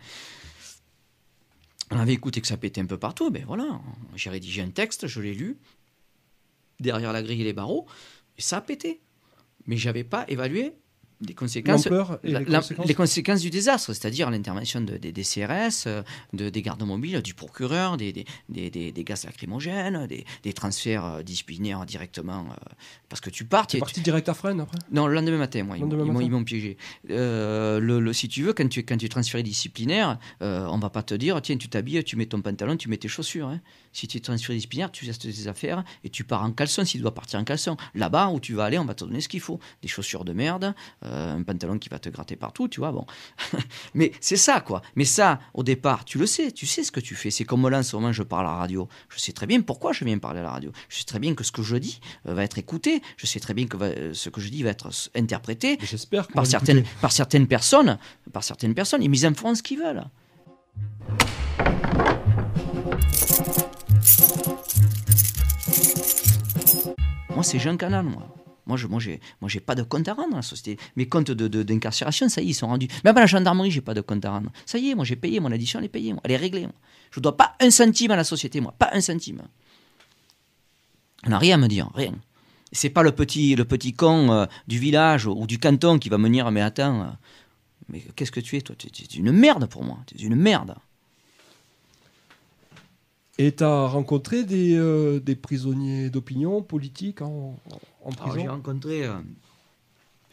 on 1.92 1.98
avait 1.98 2.14
écouté 2.14 2.40
que 2.40 2.46
ça 2.48 2.56
pétait 2.56 2.80
un 2.80 2.86
peu 2.86 2.98
partout. 2.98 3.30
Ben 3.30 3.44
voilà, 3.46 3.80
j'ai 4.16 4.30
rédigé 4.30 4.62
un 4.62 4.70
texte, 4.70 5.06
je 5.06 5.20
l'ai 5.20 5.34
lu, 5.34 5.56
derrière 6.80 7.12
la 7.12 7.22
grille 7.22 7.42
et 7.42 7.44
les 7.44 7.52
barreaux, 7.52 7.86
et 8.36 8.42
ça 8.42 8.58
a 8.58 8.60
pété. 8.60 9.00
Mais 9.66 9.76
j'avais 9.76 10.04
pas 10.04 10.24
évalué 10.28 10.72
les 11.26 11.34
conséquences, 11.34 11.84
L'ampleur 11.84 12.18
et 12.24 12.30
la- 12.30 12.38
les 12.40 12.44
la- 12.46 12.58
conséquences. 12.60 12.86
les 12.86 12.94
conséquences 12.94 13.40
du 13.40 13.50
désastre, 13.50 13.92
c'est-à-dire 13.92 14.30
l'intervention 14.30 14.80
de- 14.80 14.96
des, 14.96 15.12
des 15.12 15.22
CRS, 15.24 15.84
euh, 15.86 16.02
de- 16.32 16.48
des 16.48 16.62
gardes 16.62 16.82
mobiles, 16.82 17.20
du 17.22 17.34
procureur, 17.34 17.96
des, 17.96 18.12
des, 18.12 18.24
des- 18.48 18.92
des- 18.92 19.04
gaz 19.04 19.24
lacrymogènes, 19.26 20.06
des, 20.06 20.52
transferts 20.52 21.04
euh, 21.04 21.22
disciplinaires 21.22 21.84
directement. 21.86 22.46
euh, 22.50 22.54
parce 23.08 23.20
que 23.20 23.30
tu 23.30 23.44
pars, 23.44 23.66
tu 23.66 23.76
es- 23.76 23.80
parti 23.80 24.00
direct 24.00 24.28
à 24.28 24.34
Fresnes 24.34 24.60
après? 24.60 24.78
Non, 24.92 25.06
le 25.06 25.14
lendemain 25.14 25.36
matin, 25.38 25.62
moi, 25.64 25.76
ils, 25.76 25.80
Lendemain 25.80 26.04
m'ont- 26.04 26.20
ils 26.20 26.30
m'ont- 26.30 26.44
piégé. 26.44 26.76
Euh, 27.10 27.80
le, 27.80 28.00
le- 28.00 28.12
si 28.12 28.28
tu 28.28 28.42
veux, 28.42 28.52
quand 28.52 28.68
tu, 28.68 28.82
quand 28.84 28.96
tu 28.96 29.06
es 29.06 29.08
transféré 29.08 29.42
disciplinaire, 29.42 30.18
euh, 30.42 30.66
on 30.70 30.78
va 30.78 30.90
pas 30.90 31.02
te 31.02 31.14
dire, 31.14 31.40
tiens, 31.42 31.56
tu 31.56 31.68
t'habilles, 31.68 32.02
tu 32.04 32.16
mets 32.16 32.26
ton 32.26 32.40
pantalon, 32.40 32.76
tu 32.76 32.88
mets 32.88 32.96
tes 32.96 33.08
chaussures. 33.08 33.48
hein. 33.48 33.60
Si 33.92 34.06
tu 34.06 34.18
es 34.18 34.20
transféré 34.20 34.54
disciplinaire, 34.54 34.90
tu 34.92 35.04
laisses 35.04 35.18
tes 35.18 35.48
affaires 35.48 35.82
et 36.04 36.10
tu 36.10 36.22
pars 36.24 36.42
en 36.42 36.52
caleçon 36.52 36.84
s'il 36.84 37.00
doit 37.02 37.12
partir 37.14 37.40
en 37.40 37.44
caleçon. 37.44 37.76
Là-bas 37.94 38.28
où 38.28 38.38
tu 38.40 38.54
vas 38.54 38.64
aller, 38.64 38.78
on 38.78 38.84
va 38.84 38.94
te 38.94 39.04
donner 39.04 39.20
ce 39.20 39.28
qu'il 39.28 39.40
faut. 39.40 39.58
Des 39.82 39.88
chaussures 39.88 40.24
de 40.24 40.32
merde, 40.32 40.74
euh, 41.04 41.09
un 41.10 41.42
pantalon 41.42 41.78
qui 41.78 41.88
va 41.88 41.98
te 41.98 42.08
gratter 42.08 42.36
partout, 42.36 42.68
tu 42.68 42.80
vois, 42.80 42.92
bon. 42.92 43.04
Mais 43.94 44.12
c'est 44.20 44.36
ça, 44.36 44.60
quoi. 44.60 44.82
Mais 44.96 45.04
ça, 45.04 45.40
au 45.54 45.62
départ, 45.62 46.04
tu 46.04 46.18
le 46.18 46.26
sais, 46.26 46.52
tu 46.52 46.66
sais 46.66 46.82
ce 46.84 46.92
que 46.92 47.00
tu 47.00 47.14
fais. 47.14 47.30
C'est 47.30 47.44
comme 47.44 47.68
là, 47.68 47.78
en 47.78 47.82
ce 47.82 47.96
moment, 47.96 48.12
je 48.12 48.22
parle 48.22 48.46
à 48.46 48.50
la 48.50 48.56
radio. 48.56 48.88
Je 49.08 49.18
sais 49.20 49.32
très 49.32 49.46
bien 49.46 49.60
pourquoi 49.60 49.92
je 49.92 50.04
viens 50.04 50.18
parler 50.18 50.40
à 50.40 50.44
la 50.44 50.50
radio. 50.50 50.72
Je 50.88 50.98
sais 50.98 51.04
très 51.04 51.18
bien 51.18 51.34
que 51.34 51.44
ce 51.44 51.52
que 51.52 51.62
je 51.62 51.76
dis 51.76 52.00
euh, 52.26 52.34
va 52.34 52.44
être 52.44 52.58
écouté. 52.58 53.02
Je 53.16 53.26
sais 53.26 53.40
très 53.40 53.54
bien 53.54 53.66
que 53.66 53.76
va- 53.76 53.86
euh, 53.86 54.14
ce 54.14 54.28
que 54.30 54.40
je 54.40 54.48
dis 54.48 54.62
va 54.62 54.70
être 54.70 54.88
interprété 55.16 55.78
J'espère 55.82 56.28
par 56.28 56.46
certaines, 56.46 56.84
par 57.00 57.12
certaines 57.12 57.46
personnes. 57.46 57.98
Par 58.32 58.44
certaines 58.44 58.74
personnes. 58.74 59.02
Et 59.02 59.06
ils 59.06 59.26
en 59.26 59.34
font 59.34 59.54
ce 59.54 59.62
qu'ils 59.62 59.78
veulent. 59.78 60.04
Moi, 67.34 67.42
c'est 67.44 67.58
Jean 67.58 67.76
Canal, 67.76 68.04
moi. 68.04 68.28
Moi, 68.70 68.76
je, 68.76 68.86
moi, 68.86 69.00
j'ai, 69.00 69.18
moi, 69.40 69.48
j'ai 69.48 69.58
pas 69.58 69.74
de 69.74 69.82
compte 69.82 70.06
à 70.06 70.14
rendre 70.14 70.34
à 70.34 70.36
la 70.36 70.42
société. 70.42 70.80
Mes 70.94 71.08
comptes 71.08 71.32
d'incarcération, 71.32 72.28
ça 72.28 72.40
y 72.40 72.44
est, 72.44 72.50
ils 72.50 72.54
sont 72.54 72.68
rendus. 72.68 72.86
Même 73.02 73.16
à 73.16 73.20
la 73.20 73.26
gendarmerie, 73.26 73.72
j'ai 73.72 73.80
pas 73.80 73.94
de 73.94 74.00
compte 74.00 74.24
à 74.24 74.30
rendre. 74.30 74.52
Ça 74.64 74.78
y 74.78 74.90
est, 74.90 74.94
moi, 74.94 75.04
j'ai 75.04 75.16
payé 75.16 75.40
mon 75.40 75.50
addition, 75.50 75.80
elle 75.80 75.86
est 75.86 75.88
payée. 75.88 76.14
Elle 76.22 76.30
est 76.30 76.36
réglée. 76.36 76.62
Moi. 76.62 76.74
Je 77.10 77.18
dois 77.18 77.36
pas 77.36 77.56
un 77.58 77.72
centime 77.72 78.12
à 78.12 78.16
la 78.16 78.22
société, 78.22 78.60
moi. 78.60 78.72
Pas 78.78 78.90
un 78.92 79.00
centime. 79.00 79.42
On 81.26 81.30
n'a 81.30 81.38
rien 81.38 81.56
à 81.56 81.58
me 81.58 81.66
dire, 81.66 81.90
rien. 81.96 82.14
C'est 82.70 82.90
pas 82.90 83.02
le 83.02 83.10
petit, 83.10 83.56
le 83.56 83.64
petit 83.64 83.92
con 83.92 84.30
euh, 84.30 84.46
du 84.68 84.78
village 84.78 85.26
ou 85.26 85.48
du 85.48 85.58
canton 85.58 85.98
qui 85.98 86.08
va 86.08 86.18
me 86.18 86.28
dire, 86.28 86.48
mais 86.52 86.60
attends, 86.60 87.02
euh, 87.02 87.06
mais 87.88 88.04
qu'est-ce 88.14 88.30
que 88.30 88.38
tu 88.38 88.56
es, 88.56 88.60
toi? 88.60 88.76
Tu 88.78 88.86
es 88.86 89.18
une 89.18 89.32
merde 89.32 89.66
pour 89.66 89.82
moi. 89.82 89.98
Tu 90.06 90.16
es 90.16 90.24
une 90.24 90.36
merde. 90.36 90.76
Et 93.36 93.50
t'as 93.50 93.88
rencontré 93.88 94.44
des, 94.44 94.76
euh, 94.76 95.18
des 95.18 95.34
prisonniers 95.34 96.08
d'opinion 96.08 96.62
politique 96.62 97.20
en, 97.20 97.58
en 98.02 98.10
Alors, 98.10 98.34
j'ai 98.34 98.48
rencontré, 98.48 99.04
euh, 99.04 99.14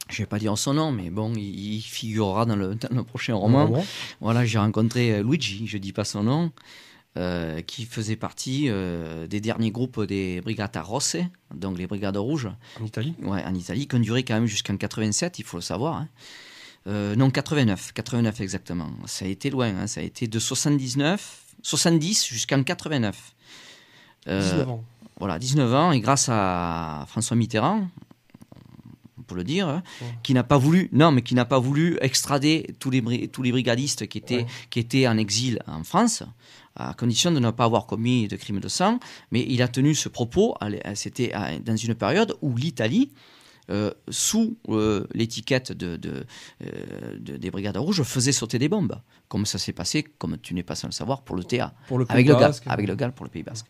je 0.09 0.17
vais 0.23 0.25
pas 0.25 0.39
dire 0.39 0.57
son 0.57 0.73
nom, 0.73 0.91
mais 0.91 1.09
bon, 1.09 1.33
il, 1.35 1.75
il 1.75 1.81
figurera 1.81 2.45
dans 2.45 2.55
le, 2.55 2.75
dans 2.75 2.95
le 2.95 3.03
prochain 3.03 3.35
roman. 3.35 3.67
Voilà, 4.21 4.45
j'ai 4.45 4.57
rencontré 4.59 5.11
euh, 5.13 5.23
Luigi, 5.23 5.67
je 5.67 5.77
dis 5.77 5.91
pas 5.93 6.05
son 6.05 6.23
nom, 6.23 6.51
euh, 7.17 7.61
qui 7.61 7.85
faisait 7.85 8.15
partie 8.15 8.65
euh, 8.69 9.27
des 9.27 9.41
derniers 9.41 9.71
groupes 9.71 10.01
des 10.03 10.39
Brigate 10.41 10.77
Rosse, 10.81 11.17
donc 11.53 11.77
les 11.77 11.87
Brigades 11.87 12.17
Rouges, 12.17 12.49
En 12.79 12.85
Italie 12.85 13.15
ouais, 13.23 13.43
en 13.43 13.53
Italie, 13.55 13.87
qui 13.87 13.95
ont 13.95 13.99
duré 13.99 14.23
quand 14.23 14.35
même 14.35 14.45
jusqu'en 14.45 14.77
87, 14.77 15.39
il 15.39 15.45
faut 15.45 15.57
le 15.57 15.61
savoir. 15.61 15.95
hein. 15.95 16.07
Euh, 16.87 17.15
non, 17.17 17.29
89, 17.29 17.91
89 17.91 18.39
exactement. 18.39 18.89
Ça 19.07 19.25
a 19.25 19.27
été 19.27 19.49
loin, 19.49 19.75
hein, 19.75 19.87
ça 19.87 19.99
a 19.99 20.03
été 20.03 20.27
de 20.27 20.39
79, 20.39 21.43
70 21.61 22.27
jusqu'en 22.27 22.63
89. 22.63 23.33
Euh, 24.29 24.41
19 24.41 24.69
ans. 24.69 24.83
Voilà, 25.19 25.39
19 25.39 25.73
ans, 25.73 25.91
et 25.91 25.99
grâce 25.99 26.27
à 26.29 27.05
François 27.07 27.35
Mitterrand, 27.35 27.87
on 29.19 29.21
peut 29.23 29.35
le 29.35 29.43
dire, 29.43 29.67
hein, 29.67 29.83
Ouais. 30.01 30.07
qui 30.23 30.33
n'a 30.33 30.43
pas 30.43 30.57
voulu, 30.57 30.89
non, 30.91 31.11
mais 31.11 31.21
qui 31.21 31.35
n'a 31.35 31.45
pas 31.45 31.59
voulu 31.59 31.97
extrader 32.01 32.75
tous 32.79 32.89
les, 32.91 33.01
bri- 33.01 33.29
tous 33.29 33.41
les 33.41 33.51
brigadistes 33.51 34.07
qui 34.07 34.17
étaient, 34.19 34.37
Ouais. 34.43 34.45
qui 34.69 34.79
étaient 34.79 35.07
en 35.07 35.17
exil 35.17 35.59
en 35.67 35.83
France, 35.83 36.23
à 36.75 36.93
condition 36.93 37.31
de 37.31 37.39
ne 37.39 37.49
pas 37.51 37.65
avoir 37.65 37.87
commis 37.87 38.27
de 38.27 38.35
crimes 38.35 38.59
de 38.59 38.67
sang. 38.67 38.99
Mais 39.31 39.45
il 39.49 39.61
a 39.63 39.67
tenu 39.67 39.95
ce 39.95 40.07
propos, 40.09 40.55
c'était 40.93 41.33
à- 41.33 41.57
dans 41.59 41.75
une 41.75 41.95
période 41.95 42.37
où 42.41 42.55
l'Italie, 42.55 43.11
euh, 43.69 43.91
sous 44.09 44.57
euh, 44.69 45.05
l'étiquette 45.13 45.71
de, 45.71 45.95
de, 45.97 46.25
euh, 46.63 47.17
de- 47.19 47.37
des 47.37 47.51
Brigades 47.51 47.77
Rouges, 47.77 48.03
faisait 48.03 48.31
sauter 48.31 48.59
des 48.59 48.69
bombes, 48.69 48.95
comme 49.27 49.45
ça 49.45 49.57
s'est 49.57 49.73
passé, 49.73 50.03
comme 50.03 50.37
tu 50.37 50.53
n'es 50.53 50.63
pas 50.63 50.75
sans 50.75 50.87
le 50.87 50.93
savoir, 50.93 51.23
pour 51.23 51.35
le 51.35 51.43
TA 51.43 51.73
Pour 51.87 51.97
le 51.99 52.05
avec 52.09 52.25
Pays 52.25 52.33
le, 52.33 52.39
Basque. 52.39 52.63
avec 52.65 52.87
le 52.87 52.95
GAL 52.95 53.11
pour 53.13 53.25
le 53.25 53.29
Pays 53.31 53.43
Basque. 53.43 53.65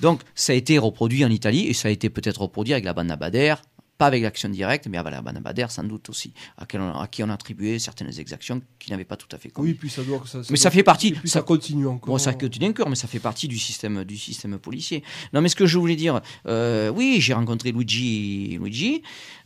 Donc, 0.00 0.22
ça 0.34 0.52
a 0.52 0.56
été 0.56 0.78
reproduit 0.78 1.24
en 1.24 1.30
Italie 1.30 1.66
et 1.66 1.72
ça 1.74 1.88
a 1.88 1.90
été 1.90 2.10
peut-être 2.10 2.40
reproduit 2.42 2.72
avec 2.72 2.84
la 2.84 2.92
bande 2.92 3.08
Bader, 3.18 3.54
pas 4.00 4.06
avec 4.06 4.22
l'action 4.22 4.48
directe, 4.48 4.86
mais 4.88 4.98
bande 5.02 5.40
Bader 5.42 5.66
sans 5.68 5.84
doute 5.84 6.08
aussi, 6.08 6.32
à, 6.56 6.64
quel 6.64 6.80
on- 6.80 6.98
à 6.98 7.06
qui 7.06 7.22
on 7.22 7.28
attribuait 7.28 7.78
certaines 7.78 8.18
exactions 8.18 8.62
qui 8.78 8.90
n'avaient 8.90 9.04
pas 9.04 9.16
tout 9.18 9.28
à 9.32 9.38
fait 9.38 9.50
commis. 9.50 9.68
Oui, 9.68 9.74
puis 9.74 9.90
ça 9.90 10.02
doit. 10.02 10.22
Ça, 10.26 10.38
Mais 10.38 10.44
doit- 10.44 10.56
ça 10.56 10.70
fait 10.70 10.82
partie- 10.82 11.12
puis 11.12 11.28
ça- 11.28 11.40
ça, 11.40 11.42
continue 11.42 11.86
encore. 11.86 12.08
Bon, 12.14 12.18
ça 12.18 12.32
continue 12.32 12.68
encore, 12.70 12.88
mais 12.88 12.96
ça 12.96 13.06
fait 13.08 13.18
partie 13.20 13.46
du 13.46 13.58
système, 13.58 14.04
du 14.04 14.16
système 14.16 14.58
policier. 14.58 15.04
Non, 15.34 15.42
mais 15.42 15.50
ce 15.50 15.56
que 15.56 15.66
je 15.66 15.76
voulais 15.78 15.96
dire, 15.96 16.22
euh, 16.46 16.88
oui, 16.88 17.18
j'ai 17.20 17.34
rencontré 17.34 17.72
Luigi, 17.72 18.56
Luigi 18.58 19.02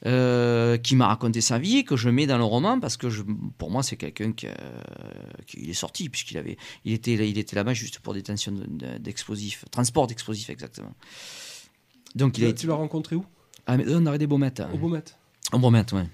euh, 0.07 0.77
qui 0.79 0.95
m'a 0.95 1.09
raconté 1.09 1.41
sa 1.41 1.59
vie, 1.59 1.85
que 1.85 1.97
je 1.97 2.09
mets 2.09 2.27
dans 2.27 2.39
le 2.39 2.45
roman 2.45 2.79
parce 2.79 2.97
que 2.97 3.11
je, 3.11 3.23
pour 3.59 3.71
moi, 3.73 3.83
c'est 3.83 3.97
quelqu'un 3.97 4.31
qui, 4.33 4.47
euh, 4.47 4.53
qui 5.49 5.59
il 5.63 5.71
est 5.71 5.73
sorti 5.75 6.09
puisqu'il 6.09 6.39
avait, 6.39 6.57
il 6.85 6.93
était, 6.93 7.15
il 7.29 7.39
était 7.39 7.57
là-bas 7.57 7.75
juste 7.75 7.99
pour 7.99 8.15
détention 8.15 8.53
de- 8.53 8.67
de- 8.69 8.99
d'explosifs, 8.99 9.65
transport 9.73 10.07
d'explosifs 10.07 10.51
exactement. 10.51 10.95
Donc 12.15 12.39
il 12.39 12.45
a 12.45 12.53
tu 12.53 12.69
l'as 12.69 12.75
rencontré 12.75 13.17
où? 13.17 13.25
Ah, 13.67 13.77
mais 13.77 13.85
on 13.89 14.05
aurait 14.07 14.19
des 14.19 14.27
beaux 14.27 14.39
maths. 14.39 14.63
Au 14.73 14.79
Beaumet. 14.79 15.05
On 15.53 15.59
me 15.59 15.67
remette, 15.67 15.93
ouais. 15.93 16.07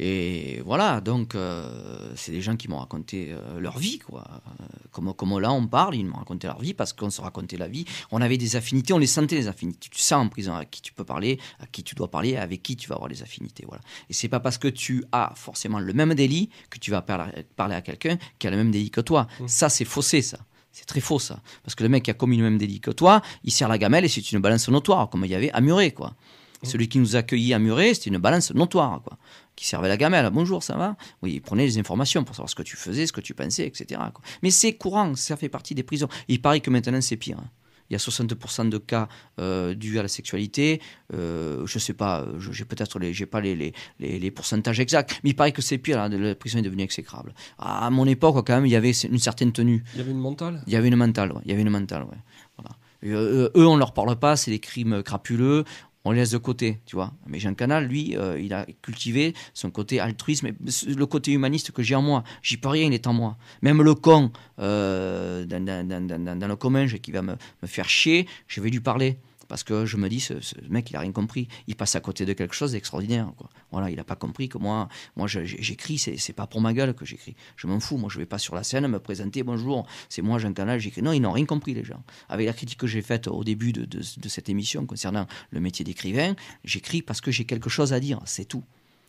Et 0.00 0.62
voilà, 0.64 1.00
donc 1.00 1.34
euh, 1.34 2.12
c'est 2.14 2.30
des 2.30 2.40
gens 2.40 2.54
qui 2.54 2.68
m'ont 2.68 2.78
raconté 2.78 3.30
euh, 3.32 3.58
leur 3.58 3.78
vie, 3.78 3.98
quoi. 3.98 4.24
Euh, 4.60 4.64
Comme, 4.92 5.12
comme 5.12 5.40
là 5.40 5.50
on 5.50 5.66
parle, 5.66 5.96
ils 5.96 6.06
m'ont 6.06 6.18
raconté 6.18 6.46
leur 6.46 6.60
vie 6.60 6.72
parce 6.72 6.92
qu'on 6.92 7.10
se 7.10 7.20
racontait 7.20 7.56
la 7.56 7.66
vie. 7.66 7.84
On 8.12 8.20
avait 8.20 8.36
des 8.36 8.54
affinités, 8.54 8.92
on 8.92 8.98
les 8.98 9.08
sentait 9.08 9.34
les 9.34 9.48
affinités. 9.48 9.88
Tu 9.90 10.00
sens 10.00 10.24
en 10.24 10.28
prison 10.28 10.54
à 10.54 10.64
qui 10.64 10.82
tu 10.82 10.92
peux 10.92 11.02
parler, 11.02 11.40
à 11.58 11.66
qui 11.66 11.82
tu 11.82 11.96
dois 11.96 12.08
parler, 12.08 12.36
avec 12.36 12.62
qui 12.62 12.76
tu 12.76 12.88
vas 12.88 12.94
avoir 12.94 13.08
les 13.08 13.22
affinités, 13.24 13.64
voilà. 13.66 13.82
Et 14.08 14.12
c'est 14.12 14.28
pas 14.28 14.38
parce 14.38 14.56
que 14.56 14.68
tu 14.68 15.04
as 15.10 15.32
forcément 15.34 15.80
le 15.80 15.92
même 15.92 16.14
délit 16.14 16.48
que 16.70 16.78
tu 16.78 16.92
vas 16.92 17.02
parler, 17.02 17.44
parler 17.56 17.74
à 17.74 17.82
quelqu'un 17.82 18.18
qui 18.38 18.46
a 18.46 18.50
le 18.50 18.56
même 18.56 18.70
délit 18.70 18.90
que 18.90 19.00
toi. 19.00 19.26
Ça 19.48 19.68
c'est 19.68 19.84
faussé, 19.84 20.22
ça. 20.22 20.38
C'est 20.70 20.86
très 20.86 21.00
faux 21.00 21.18
ça. 21.18 21.40
Parce 21.64 21.74
que 21.74 21.82
le 21.82 21.88
mec 21.88 22.04
qui 22.04 22.12
a 22.12 22.14
commis 22.14 22.36
le 22.36 22.44
même 22.44 22.58
délit 22.58 22.78
que 22.78 22.92
toi, 22.92 23.20
il 23.42 23.50
sert 23.50 23.68
la 23.68 23.78
gamelle 23.78 24.04
et 24.04 24.08
c'est 24.08 24.30
une 24.30 24.38
balance 24.38 24.68
notoire, 24.68 25.10
comme 25.10 25.24
il 25.24 25.30
y 25.32 25.34
avait 25.34 25.50
à 25.50 25.60
Muret, 25.60 25.90
quoi. 25.90 26.14
Celui 26.62 26.88
qui 26.88 26.98
nous 26.98 27.14
a 27.16 27.20
accueillis 27.20 27.54
à 27.54 27.58
Muret, 27.58 27.94
c'était 27.94 28.10
une 28.10 28.18
balance 28.18 28.52
notoire, 28.54 29.00
quoi. 29.02 29.16
Qui 29.56 29.66
servait 29.66 29.88
la 29.88 29.96
gamelle. 29.96 30.28
Bonjour, 30.32 30.62
ça 30.62 30.76
va? 30.76 30.96
Oui, 31.22 31.32
il 31.34 31.40
prenait 31.40 31.64
les 31.66 31.78
informations 31.78 32.24
pour 32.24 32.34
savoir 32.34 32.48
ce 32.50 32.54
que 32.54 32.62
tu 32.62 32.76
faisais, 32.76 33.06
ce 33.06 33.12
que 33.12 33.20
tu 33.20 33.34
pensais, 33.34 33.66
etc. 33.66 34.00
quoi. 34.14 34.22
Mais 34.42 34.50
c'est 34.50 34.72
courant, 34.74 35.14
ça 35.16 35.36
fait 35.36 35.48
partie 35.48 35.74
des 35.74 35.82
prisons. 35.82 36.08
Il 36.28 36.40
paraît 36.42 36.60
que 36.60 36.70
maintenant 36.70 37.00
c'est 37.00 37.16
pire. 37.16 37.38
hein. 37.38 37.48
Il 37.90 37.94
y 37.94 37.96
a 37.96 37.98
60% 37.98 38.68
de 38.68 38.76
cas 38.76 39.08
euh, 39.40 39.72
dus 39.74 39.98
à 39.98 40.02
la 40.02 40.08
sexualité. 40.08 40.82
Euh, 41.14 41.64
je 41.66 41.78
sais 41.78 41.94
pas, 41.94 42.26
je- 42.38 42.52
j'ai 42.52 42.66
peut-être 42.66 42.98
les, 42.98 43.14
j'ai 43.14 43.24
pas 43.24 43.40
les, 43.40 43.56
les, 43.56 43.72
les, 43.98 44.18
les 44.18 44.30
pourcentages 44.30 44.78
exacts, 44.78 45.18
mais 45.24 45.30
il 45.30 45.34
paraît 45.34 45.52
que 45.52 45.62
c'est 45.62 45.78
pire. 45.78 45.96
là, 45.96 46.08
la 46.10 46.34
prison 46.34 46.58
est 46.58 46.62
devenue 46.62 46.82
exécrable. 46.82 47.32
À 47.58 47.88
mon 47.88 48.04
époque, 48.06 48.46
quand 48.46 48.54
même, 48.56 48.66
il 48.66 48.72
y 48.72 48.76
avait 48.76 48.90
une 48.92 49.18
certaine 49.18 49.52
tenue. 49.52 49.82
Il 49.94 49.98
y 49.98 50.02
avait 50.02 50.10
une 50.10 50.18
mentale? 50.18 50.62
Il 50.66 50.72
y 50.74 50.76
avait 50.76 50.88
une 50.88 50.96
mentale, 50.96 51.32
ouais. 51.32 51.40
Il 51.46 51.50
y 51.50 51.54
avait 51.54 51.62
une 51.62 51.70
mentale, 51.70 52.02
ouais. 52.02 52.18
Voilà. 52.58 52.76
Euh, 53.04 53.48
eux, 53.56 53.66
on 53.66 53.76
leur 53.76 53.94
parle 53.94 54.16
pas, 54.18 54.36
c'est 54.36 54.50
des 54.50 54.58
crimes 54.58 55.02
crapuleux. 55.02 55.64
On 56.08 56.12
les 56.12 56.20
laisse 56.20 56.30
de 56.30 56.38
côté, 56.38 56.78
tu 56.86 56.96
vois. 56.96 57.12
Mais 57.26 57.38
Jean 57.38 57.52
Canal, 57.52 57.84
lui, 57.84 58.16
euh, 58.16 58.40
il 58.40 58.54
a 58.54 58.64
cultivé 58.80 59.34
son 59.52 59.70
côté 59.70 60.00
altruisme, 60.00 60.46
et 60.46 60.54
le 60.86 61.04
côté 61.04 61.32
humaniste 61.32 61.70
que 61.70 61.82
j'ai 61.82 61.94
en 61.94 62.00
moi. 62.00 62.24
J'y 62.40 62.56
peux 62.56 62.70
rien, 62.70 62.86
il 62.86 62.94
est 62.94 63.06
en 63.06 63.12
moi. 63.12 63.36
Même 63.60 63.82
le 63.82 63.94
con 63.94 64.32
euh, 64.58 65.44
dans, 65.44 66.48
le 66.48 66.56
commun 66.56 66.86
qui 66.86 67.12
va 67.12 67.20
me 67.20 67.36
faire 67.66 67.90
chier, 67.90 68.26
je 68.46 68.62
vais 68.62 68.70
lui 68.70 68.80
parler. 68.80 69.18
Parce 69.48 69.64
que 69.64 69.86
je 69.86 69.96
me 69.96 70.08
dis, 70.08 70.20
ce, 70.20 70.34
mec, 70.68 70.90
il 70.90 70.96
a 70.96 71.00
rien 71.00 71.12
compris. 71.12 71.48
Il 71.66 71.76
passe 71.76 71.96
à 71.96 72.00
côté 72.00 72.24
de 72.24 72.32
quelque 72.32 72.54
chose 72.54 72.72
d'extraordinaire. 72.72 73.32
Voilà, 73.72 73.90
il 73.90 73.96
n'a 73.96 74.04
pas 74.04 74.16
compris 74.16 74.48
que 74.48 74.58
moi, 74.58 74.88
moi 75.16 75.26
j'écris, 75.26 75.98
c'est 75.98 76.32
pas 76.32 76.46
pour 76.46 76.60
ma 76.60 76.72
gueule 76.72 76.94
que 76.94 77.04
j'écris. 77.04 77.34
Je 77.56 77.66
m'en 77.66 77.80
fous. 77.80 77.96
Moi, 77.96 78.10
je 78.12 78.18
vais 78.18 78.26
pas 78.26 78.38
sur 78.38 78.54
la 78.54 78.62
scène 78.62 78.86
me 78.86 78.98
présenter, 78.98 79.42
bonjour, 79.42 79.86
c'est 80.08 80.22
moi, 80.22 80.38
Jean 80.38 80.52
Canal, 80.52 80.78
j'écris. 80.78 81.02
Non, 81.02 81.12
ils 81.12 81.20
n'ont 81.20 81.32
rien 81.32 81.46
compris, 81.46 81.74
les 81.74 81.84
gens. 81.84 82.02
Avec 82.28 82.46
la 82.46 82.52
critique 82.52 82.78
que 82.78 82.86
j'ai 82.86 83.02
faite 83.02 83.26
au 83.26 83.42
début 83.44 83.72
de 83.72 84.28
cette 84.28 84.48
émission 84.48 84.86
concernant 84.86 85.26
le 85.50 85.60
métier 85.60 85.84
d'écrivain, 85.84 86.34
j'écris 86.64 87.02
parce 87.02 87.20
que 87.20 87.30
j'ai 87.30 87.44
quelque 87.44 87.70
chose 87.70 87.92
à 87.92 88.00
dire, 88.00 88.20
c'est 88.24 88.44
tout. 88.44 88.64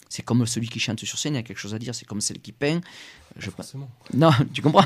C'est 0.09 0.23
comme 0.23 0.45
celui 0.47 0.67
qui 0.67 0.79
chante 0.79 0.99
sur 1.05 1.17
scène, 1.19 1.35
il 1.35 1.37
a 1.37 1.43
quelque 1.43 1.59
chose 1.59 1.75
à 1.75 1.79
dire. 1.79 1.93
C'est 1.93 2.05
comme 2.05 2.19
celle 2.19 2.39
qui 2.39 2.51
peint. 2.51 2.81
Je 3.37 3.51
Forcément. 3.51 3.89
non, 4.15 4.31
tu 4.53 4.61
comprends? 4.63 4.85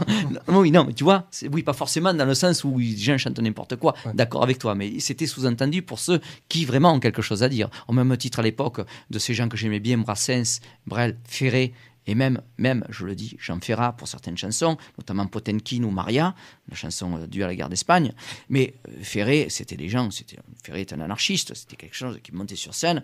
Non, 0.50 0.60
Oui, 0.60 0.70
non, 0.70 0.84
mais 0.84 0.94
tu 0.94 1.06
vois, 1.06 1.30
oui, 1.50 1.64
pas 1.64 1.72
forcément 1.72 2.14
dans 2.14 2.26
le 2.26 2.36
sens 2.36 2.64
où 2.66 2.78
les 2.78 2.98
gens 2.98 3.18
chantent 3.18 3.40
n'importe 3.40 3.78
quoi, 3.78 3.96
Ouais. 4.06 4.14
d'accord 4.14 4.44
avec 4.44 4.60
toi, 4.60 4.76
mais 4.76 5.00
c'était 5.00 5.26
sous-entendu 5.28 5.82
pour 5.82 5.98
ceux 6.00 6.20
qui 6.50 6.66
vraiment 6.66 6.92
ont 6.94 7.00
quelque 7.00 7.22
chose 7.22 7.42
à 7.42 7.48
dire. 7.48 7.70
Au 7.88 7.94
même 7.94 8.16
titre 8.18 8.40
à 8.40 8.44
l'époque 8.44 8.82
de 9.10 9.18
ces 9.20 9.34
gens 9.34 9.48
que 9.48 9.56
j'aimais 9.56 9.80
bien, 9.80 9.98
Brassens, 9.98 10.60
Brel, 10.86 11.18
Ferré, 11.26 11.74
et 12.06 12.16
même, 12.16 12.42
même, 12.58 12.84
je 12.90 13.06
le 13.06 13.16
dis, 13.16 13.38
Jean 13.40 13.62
Ferrat 13.62 13.94
pour 13.94 14.10
certaines 14.10 14.38
chansons, 14.38 14.76
notamment 14.98 15.26
Potenkin 15.26 15.84
ou 15.84 15.90
Maria, 15.90 16.36
la 16.70 16.76
chanson 16.76 17.18
euh, 17.18 17.28
due 17.28 17.44
à 17.44 17.48
la 17.48 17.56
guerre 17.56 17.70
d'Espagne. 17.70 18.12
Mais 18.50 18.74
euh, 18.90 18.92
Ferré, 19.02 19.48
c'était 19.50 19.78
des 19.78 19.88
gens, 19.88 20.12
c'était, 20.12 20.38
Ferré 20.66 20.82
était 20.82 20.96
un 20.96 21.00
anarchiste, 21.00 21.54
c'était 21.56 21.78
quelque 21.78 21.96
chose 21.96 22.20
qui 22.22 22.34
montait 22.34 22.58
sur 22.58 22.74
scène, 22.76 23.04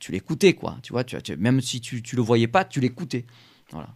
tu 0.00 0.10
l'écoutais, 0.10 0.54
quoi, 0.54 0.76
tu 0.82 0.92
vois, 0.92 1.04
tu, 1.04 1.16
tu- 1.22 1.36
même 1.36 1.60
si 1.60 1.80
tu, 1.80 2.02
tu 2.02 2.16
le 2.16 2.22
voyais 2.22 2.48
pas, 2.48 2.64
tu 2.64 2.80
l'écoutais. 2.80 3.24
Voilà. 3.70 3.88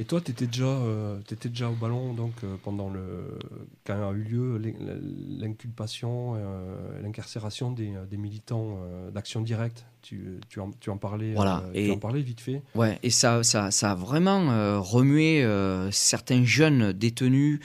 Et 0.00 0.04
toi, 0.04 0.20
tu 0.20 0.30
étais, 0.30 0.46
déjà, 0.46 0.64
euh, 0.64 1.18
t'étais 1.26 1.48
déjà 1.48 1.68
au 1.68 1.74
ballon 1.74 2.14
donc, 2.14 2.32
euh, 2.44 2.54
pendant 2.62 2.88
le, 2.88 3.36
quand 3.84 3.94
a 4.08 4.12
eu 4.12 4.22
lieu 4.22 4.56
l'in- 4.58 5.00
l'inculpation, 5.40 6.34
euh, 6.36 7.02
l'incarcération 7.02 7.72
des, 7.72 7.92
des 8.08 8.16
militants 8.16 8.78
euh, 8.80 9.10
d'Action 9.10 9.40
Directe. 9.40 9.84
Tu, 10.02 10.38
tu, 10.48 10.60
en, 10.60 10.70
tu 10.78 10.90
en 10.90 10.98
parlais, 10.98 11.34
Voilà, 11.34 11.64
euh, 11.66 11.70
et- 11.74 11.86
tu 11.86 11.90
en 11.90 11.98
parlais 11.98 12.22
vite 12.22 12.40
fait. 12.40 12.62
Ouais, 12.76 13.00
et 13.02 13.10
ça, 13.10 13.42
ça, 13.42 13.72
ça 13.72 13.90
a 13.90 13.94
vraiment 13.96 14.52
euh, 14.52 14.78
remué 14.78 15.42
euh, 15.42 15.90
certains 15.90 16.44
jeunes 16.44 16.92
détenus 16.92 17.58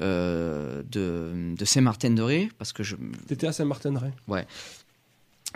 euh, 0.00 0.82
de, 0.90 1.54
de 1.56 1.64
Saint-Martin-de-Ré, 1.64 2.50
parce 2.58 2.72
que 2.72 2.84
je, 2.84 2.94
Tu 3.26 3.34
étais 3.34 3.48
à 3.48 3.52
Saint-Martin-de-Ré. 3.52 4.10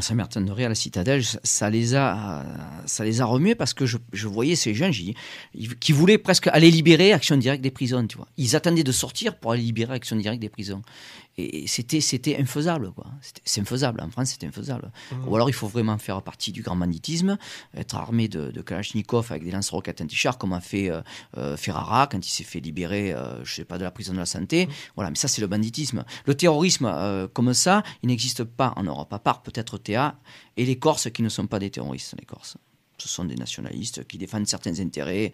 Saint-Martin-de-Ré 0.01 0.65
à 0.65 0.69
la 0.69 0.75
citadelle, 0.75 1.23
ça- 1.25 1.71
les 1.71 1.95
a, 1.95 2.45
ça 2.87 3.05
les 3.05 3.21
a 3.21 3.25
remués 3.25 3.55
parce 3.55 3.75
que 3.75 3.85
je, 3.87 3.99
voyais 4.29 4.57
ces 4.57 4.75
jeunes 4.75 4.93
qui 5.81 5.93
voulaient 5.93 6.19
presque 6.19 6.47
aller 6.49 6.71
libérer 6.71 7.13
Action 7.13 7.37
Directe 7.37 7.63
des 7.63 7.71
prisons, 7.71 8.07
tu 8.07 8.17
vois. 8.17 8.29
Ils 8.37 8.55
attendaient 8.57 8.85
de 8.85 8.93
sortir 8.93 9.37
pour 9.37 9.53
aller 9.53 9.63
libérer 9.63 9.95
Action 9.95 10.17
Directe 10.17 10.41
des 10.41 10.49
prisons. 10.49 10.83
Et 11.41 11.69
c'était, 11.69 12.01
c'était 12.01 12.37
infaisable, 12.37 12.91
quoi. 12.91 13.07
C'est 13.45 13.61
infaisable. 13.61 14.01
En 14.01 14.11
France, 14.11 14.37
c'est 14.37 14.45
infaisable. 14.45 14.91
Ou 15.25 15.37
alors, 15.37 15.49
il 15.49 15.53
faut 15.53 15.69
vraiment 15.69 15.97
faire 15.97 16.21
partie 16.21 16.51
du 16.51 16.63
grand 16.63 16.75
banditisme, 16.75 17.39
être 17.77 17.95
armé 17.95 18.27
de, 18.27 18.51
de 18.51 18.61
Kalachnikov 18.61 19.29
avec 19.31 19.45
des 19.45 19.53
lance-roquettes 19.53 20.01
anti-chars, 20.01 20.37
comme 20.37 20.53
a 20.53 20.61
fait 20.61 20.91
euh, 20.91 21.01
euh, 21.37 21.57
Ferrara 21.57 22.09
quand 22.09 22.19
il 22.19 22.29
s'est 22.29 22.43
fait 22.43 22.59
libérer, 22.59 23.13
euh, 23.13 23.45
je 23.45 23.55
sais 23.55 23.65
pas, 23.65 23.79
de 23.79 23.85
la 23.85 23.93
prison 23.93 24.13
de 24.13 24.19
la 24.19 24.27
santé. 24.27 24.69
Voilà, 24.97 25.11
mais 25.11 25.17
ça, 25.17 25.29
c'est 25.29 25.41
le 25.41 25.47
banditisme. 25.47 26.05
Le 26.27 26.35
terrorisme, 26.35 26.87
euh, 26.87 27.29
comme 27.29 27.55
ça, 27.55 27.85
il 28.03 28.09
n'existe 28.09 28.43
pas 28.43 28.73
en 28.75 28.83
Europe, 28.83 29.13
à 29.13 29.21
part 29.21 29.43
peut-être 29.43 29.79
TA 29.79 30.19
et 30.57 30.67
les 30.67 30.77
Corses 30.77 31.09
qui 31.09 31.23
ne 31.23 31.29
sont 31.29 31.47
pas 31.47 31.61
des 31.61 31.71
terroristes, 31.71 32.17
les 32.19 32.27
Corses. 32.27 32.57
Ce 32.99 33.07
sont 33.07 33.25
des 33.25 33.37
nationalistes 33.37 34.05
qui 34.09 34.19
défendent 34.19 34.49
certains 34.49 34.81
intérêts 34.81 35.33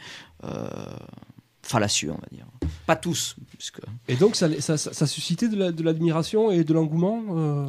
fallacieux, 1.64 2.10
on 2.10 2.14
va 2.14 2.28
dire. 2.32 2.46
Pas 2.86 2.96
tous, 2.96 3.36
puisque 3.58 3.80
Et 4.08 4.16
donc, 4.16 4.36
ça, 4.36 4.48
ça, 4.60 4.76
ça, 4.76 5.06
suscitait 5.06 5.48
de, 5.48 5.56
la- 5.56 5.72
de 5.72 5.82
l'admiration 5.82 6.50
et 6.50 6.64
de 6.64 6.72
l'engouement 6.74 7.22
euh, 7.30 7.66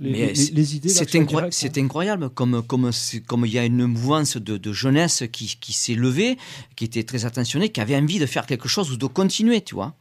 les, 0.00 0.76
idées 0.76 0.88
C'est 0.88 1.14
hein. 1.16 1.82
incroyable 1.84 2.30
comme 2.30 2.62
comme 2.62 2.92
c'est- 2.92 3.20
comme 3.20 3.46
il 3.46 3.52
y 3.52 3.58
a 3.58 3.64
une 3.64 3.86
mouvance 3.86 4.36
de, 4.36 4.56
de 4.56 4.72
jeunesse 4.72 5.24
qui, 5.32 5.56
qui 5.60 5.72
s'est 5.72 5.94
levée, 5.94 6.36
qui 6.76 6.84
était 6.84 7.04
très 7.04 7.24
attentionnée, 7.24 7.68
qui 7.70 7.80
avait 7.80 7.96
envie 7.96 8.18
de 8.18 8.26
faire 8.26 8.46
quelque 8.46 8.68
chose 8.68 8.90
ou 8.92 8.96
de 8.96 9.06
continuer, 9.06 9.60
tu 9.60 9.74
vois 9.74 9.94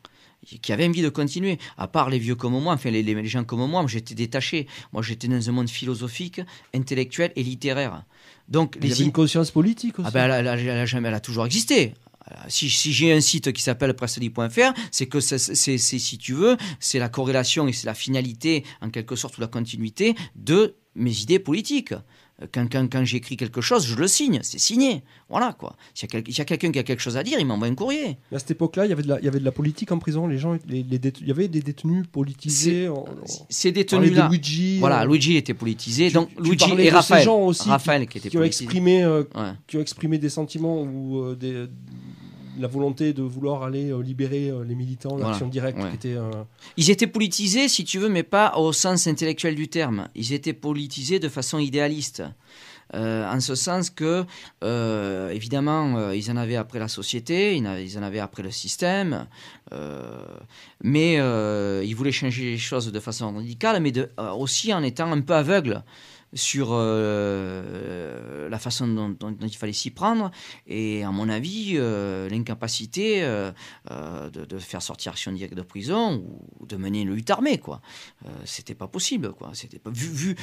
qui 0.61 0.71
avait 0.71 0.88
envie 0.88 1.01
de 1.01 1.09
continuer, 1.09 1.57
à 1.77 1.88
part 1.88 2.09
les 2.09 2.19
vieux 2.19 2.35
comme 2.35 2.53
moi, 2.61 2.73
enfin 2.73 2.89
les, 2.89 3.25
gens 3.27 3.43
comme 3.43 3.67
moi, 3.69 3.83
j'étais 3.88 4.15
détaché. 4.15 4.67
Moi 4.93 5.01
j'étais 5.01 5.27
dans 5.27 5.49
un 5.49 5.51
monde 5.51 5.69
philosophique, 5.69 6.39
intellectuel 6.73 7.33
et 7.35 7.43
littéraire. 7.43 8.03
Donc 8.47 8.77
Il 8.79 8.85
y 8.85 8.88
les 8.89 8.93
avait 8.93 9.03
une 9.05 9.11
conscience 9.11 9.51
politique 9.51 9.99
aussi. 9.99 10.07
ah 10.07 10.11
ben, 10.11 10.31
elle, 10.31 10.47
elle 10.47 11.05
elle 11.05 11.13
a 11.13 11.19
toujours 11.19 11.45
existé. 11.45 11.95
Euh, 12.32 12.36
Si, 12.49 12.69
j'ai 12.69 13.13
un 13.13 13.21
site 13.21 13.51
qui 13.51 13.61
s'appelle 13.61 13.93
presseli.fr, 13.93 14.73
c'est 14.91 15.07
que 15.07 15.19
c'est, 15.19 15.38
si 15.78 16.17
tu 16.17 16.34
veux, 16.34 16.57
c'est 16.80 16.99
la 16.99 17.09
corrélation 17.09 17.67
et 17.67 17.73
c'est 17.73 17.88
la 17.88 17.93
finalité, 17.93 18.63
en 18.82 18.89
quelque 18.89 19.15
sorte, 19.15 19.38
ou 19.38 19.41
la 19.41 19.47
continuité 19.47 20.15
de 20.36 20.75
mes 20.95 21.21
idées 21.21 21.39
politiques. 21.39 21.93
Quand, 22.53 22.71
quand, 22.71 22.88
quand 22.91 23.03
j'écris 23.03 23.35
quelque 23.35 23.61
chose, 23.61 23.83
je 23.88 23.95
le 23.95 24.07
signe, 24.07 24.41
c'est 24.43 24.59
signé. 24.59 25.01
Voilà 25.27 25.53
quoi. 25.57 25.75
S'il 25.95 26.07
y 26.13 26.15
a, 26.15 26.21
quel- 26.21 26.45
quelqu'un 26.45 26.71
qui 26.71 26.77
a 26.77 26.83
quelque 26.83 26.99
chose 27.01 27.17
à 27.17 27.23
dire, 27.23 27.39
il 27.39 27.47
m'envoie 27.47 27.65
un 27.67 27.73
courrier. 27.73 28.17
À 28.31 28.38
cette 28.38 28.51
époque-là, 28.51 28.85
il 28.85 28.89
y 28.89 28.91
avait 28.91 29.01
de 29.01 29.07
la, 29.07 29.19
il 29.19 29.25
y 29.25 29.27
avait 29.27 29.39
de 29.39 29.43
la 29.45 29.51
politique 29.51 29.91
en 29.91 29.97
prison. 29.97 30.27
Les 30.27 30.38
gens, 30.38 30.55
les, 30.67 30.83
les 30.83 30.99
détenus- 30.99 31.21
il 31.23 31.27
y 31.29 31.31
avait 31.31 31.47
des 31.47 31.61
détenus 31.61 32.05
politisés. 32.11 32.89
Ces 33.49 33.71
détenus-là. 33.71 34.29
Luigi. 34.29 34.77
Voilà, 34.77 35.01
euh, 35.01 35.07
Luigi 35.07 35.35
était 35.35 35.55
politisé. 35.55 36.09
tu- 36.09 36.13
donc 36.13 36.29
tu 36.35 36.43
Luigi 36.43 36.71
et 36.73 36.83
ces 36.83 36.89
Raphaël. 36.91 37.25
gens 37.25 37.39
aussi 37.39 37.67
Raphaël 37.69 38.05
qui 38.07 38.19
qui 38.19 38.27
ont 38.38 38.39
politisé. 38.41 38.65
exprimé, 38.65 39.03
euh, 39.03 39.23
Ouais. 39.35 39.53
qui 39.65 39.77
ont 39.77 39.81
exprimé 39.81 40.19
des 40.19 40.29
sentiments 40.29 40.83
ou 40.83 41.19
euh, 41.23 41.35
des, 41.35 41.65
la 42.59 42.67
volonté 42.67 43.13
de 43.13 43.21
vouloir 43.23 43.63
aller 43.63 43.91
euh, 43.91 44.01
libérer 44.01 44.49
euh, 44.49 44.63
les 44.63 44.75
militants 44.75 45.09
Voilà, 45.15 45.27
d'action 45.29 45.47
directe 45.47 45.77
ouais. 45.81 45.89
qui 45.89 45.95
était 45.95 46.15
euh, 46.15 46.31
Ils 46.77 46.89
étaient 46.89 47.07
politisés, 47.07 47.67
si 47.67 47.83
tu 47.85 47.99
veux, 47.99 48.09
mais 48.09 48.23
pas 48.23 48.57
au 48.57 48.73
sens 48.73 49.07
intellectuel 49.07 49.55
du 49.55 49.67
terme. 49.67 50.07
Ils 50.15 50.33
étaient 50.33 50.53
politisés 50.53 51.19
de 51.19 51.29
façon 51.29 51.59
idéaliste. 51.59 52.23
Euh, 52.93 53.29
en 53.29 53.41
ce 53.41 53.53
sens 53.53 53.89
que, 53.89 54.23
euh, 54.63 55.29
évidemment, 55.31 55.97
euh, 55.97 56.15
ils 56.15 56.31
en 56.31 56.37
avaient 56.37 56.55
après 56.55 56.79
la 56.79 56.87
société, 56.87 57.55
ils 57.57 57.67
en 57.67 57.71
avaient, 57.71 57.83
ils 57.85 57.97
en 57.99 58.01
avaient 58.01 58.19
après 58.19 58.43
le 58.43 58.51
système, 58.51 59.27
euh, 59.73 60.09
mais 60.81 61.17
euh, 61.19 61.83
ils 61.85 61.95
voulaient 61.97 62.13
changer 62.13 62.43
les 62.45 62.57
choses 62.57 62.89
de 62.89 62.99
façon 63.01 63.35
radicale, 63.35 63.81
mais 63.81 63.91
de- 63.91 64.09
euh, 64.19 64.31
aussi 64.31 64.73
en 64.73 64.83
étant 64.83 65.11
un 65.11 65.19
peu 65.19 65.33
aveugles 65.33 65.83
sur 66.38 66.69
euh, 66.71 68.47
la 68.49 68.59
façon 68.59 68.88
dont, 68.88 69.35
il 69.41 69.55
fallait 69.57 69.73
s'y 69.73 69.91
prendre. 69.91 70.31
Et 70.67 71.03
à 71.03 71.11
mon 71.11 71.27
avis, 71.29 71.73
euh, 71.75 72.29
l'incapacité 72.29 73.23
euh, 73.23 73.51
de, 74.29 74.57
faire 74.59 74.81
sortir 74.81 75.11
Action 75.11 75.31
Directe 75.31 75.55
de 75.55 75.61
prison 75.61 76.23
ou 76.59 76.65
de 76.65 76.77
mener 76.77 77.01
une 77.01 77.13
lutte 77.13 77.29
armée, 77.29 77.57
quoi. 77.57 77.81
C'était 78.45 78.75
pas 78.75 78.88
possible, 78.88 79.33
quoi. 79.33 79.51
C'était 79.53 79.79
pas 79.79 79.89
vu, 79.89 80.07
vu, 80.07 80.35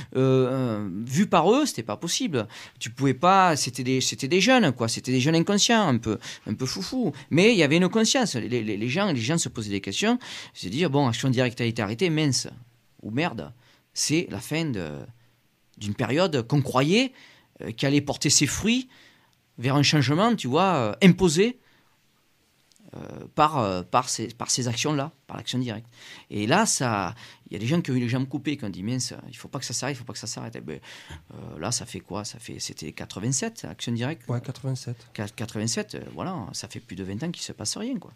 vu 1.07 1.27
par 1.27 1.51
eux, 1.53 1.67
c'était 1.67 1.83
pas 1.83 1.97
possible. 1.97 2.47
Tu 2.79 2.91
pouvais 2.91 3.15
pas. 3.15 3.57
C'était 3.57 3.85
des, 3.85 4.01
c'était 4.01 4.29
des 4.29 4.41
jeunes, 4.41 4.73
quoi. 4.73 4.89
C'était 4.89 5.13
des 5.13 5.21
jeunes 5.21 5.37
inconscients, 5.37 5.87
un 5.89 5.99
peu, 5.99 6.19
un 6.47 6.55
peu 6.55 6.67
foufou. 6.67 7.13
Mais 7.31 7.53
il 7.53 7.59
y 7.59 7.63
avait 7.63 7.77
une 7.77 7.89
conscience. 7.89 8.35
Les, 8.35 8.49
les- 8.49 8.77
les 8.77 8.89
gens, 8.89 9.13
les 9.13 9.21
gens 9.21 9.39
se 9.39 9.49
posaient 9.49 9.71
des 9.71 9.81
questions. 9.81 10.19
Se 10.53 10.69
dire 10.69 10.91
bon, 10.91 11.07
Action 11.09 11.31
Directe 11.31 11.61
a 11.61 11.65
été 11.65 11.81
arrêtée, 11.83 12.11
mince 12.11 12.49
ou 13.03 13.11
merde. 13.11 13.53
C'est 13.93 14.27
la 14.31 14.41
fin 14.41 14.65
de 14.65 14.91
d'une 15.79 15.95
période 15.95 16.47
qu'on 16.47 16.63
croyait 16.63 17.13
euh, 17.63 17.73
qui 17.73 17.87
allait 17.87 18.01
porter 18.01 18.31
ses 18.31 18.47
fruits 18.47 18.89
vers 19.59 19.77
un 19.77 19.83
changement, 19.83 20.35
tu 20.35 20.49
vois, 20.49 20.75
euh, 20.75 20.95
imposé 21.03 21.59
euh, 22.97 23.27
par, 23.35 23.59
euh, 23.59 23.83
par 23.83 24.09
ces, 24.09 24.29
par 24.29 24.51
ces 24.51 24.69
actions-là, 24.69 25.11
par 25.27 25.37
l'action 25.37 25.59
directe. 25.59 25.87
Et 26.31 26.47
là, 26.47 26.65
ça, 26.65 27.15
il 27.49 27.53
y 27.53 27.57
a 27.57 27.59
des 27.59 27.67
gens 27.67 27.81
qui 27.81 27.91
ont 27.91 27.95
eu 27.95 27.99
les 27.99 28.09
jambes 28.09 28.29
coupées, 28.29 28.57
qui 28.57 28.65
ont 28.65 28.71
dit, 28.71 28.85
mince, 28.85 29.13
il 29.29 29.37
faut 29.37 29.49
pas 29.49 29.59
que 29.59 29.65
ça 29.65 29.73
s'arrête, 29.73 29.97
il 29.97 29.99
faut 29.99 30.05
pas 30.05 30.13
que 30.13 30.19
ça 30.19 30.29
s'arrête. 30.29 30.55
Eh 30.57 30.61
ben, 30.61 30.79
euh, 31.33 31.59
là, 31.59 31.73
ça 31.73 31.87
fait 31.87 31.99
quoi? 31.99 32.25
Ça 32.25 32.39
fait, 32.39 32.61
c'était 32.61 32.93
87, 32.93 33.67
action 33.69 33.91
directe? 33.91 34.29
Ouais, 34.29 34.41
87. 34.41 35.09
87, 35.35 35.95
euh, 35.95 36.01
voilà, 36.13 36.47
ça 36.53 36.69
fait 36.69 36.79
plus 36.79 36.95
de 36.95 37.03
20 37.03 37.25
ans 37.25 37.31
qu'il 37.33 37.43
se 37.43 37.53
passe 37.53 37.77
rien, 37.77 37.99
quoi. 37.99 38.13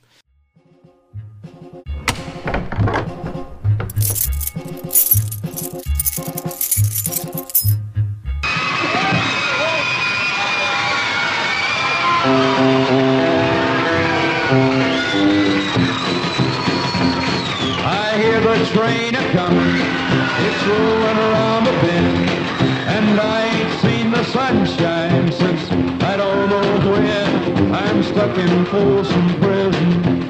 In 28.36 28.64
Folsom 28.66 29.28
Prison, 29.40 30.22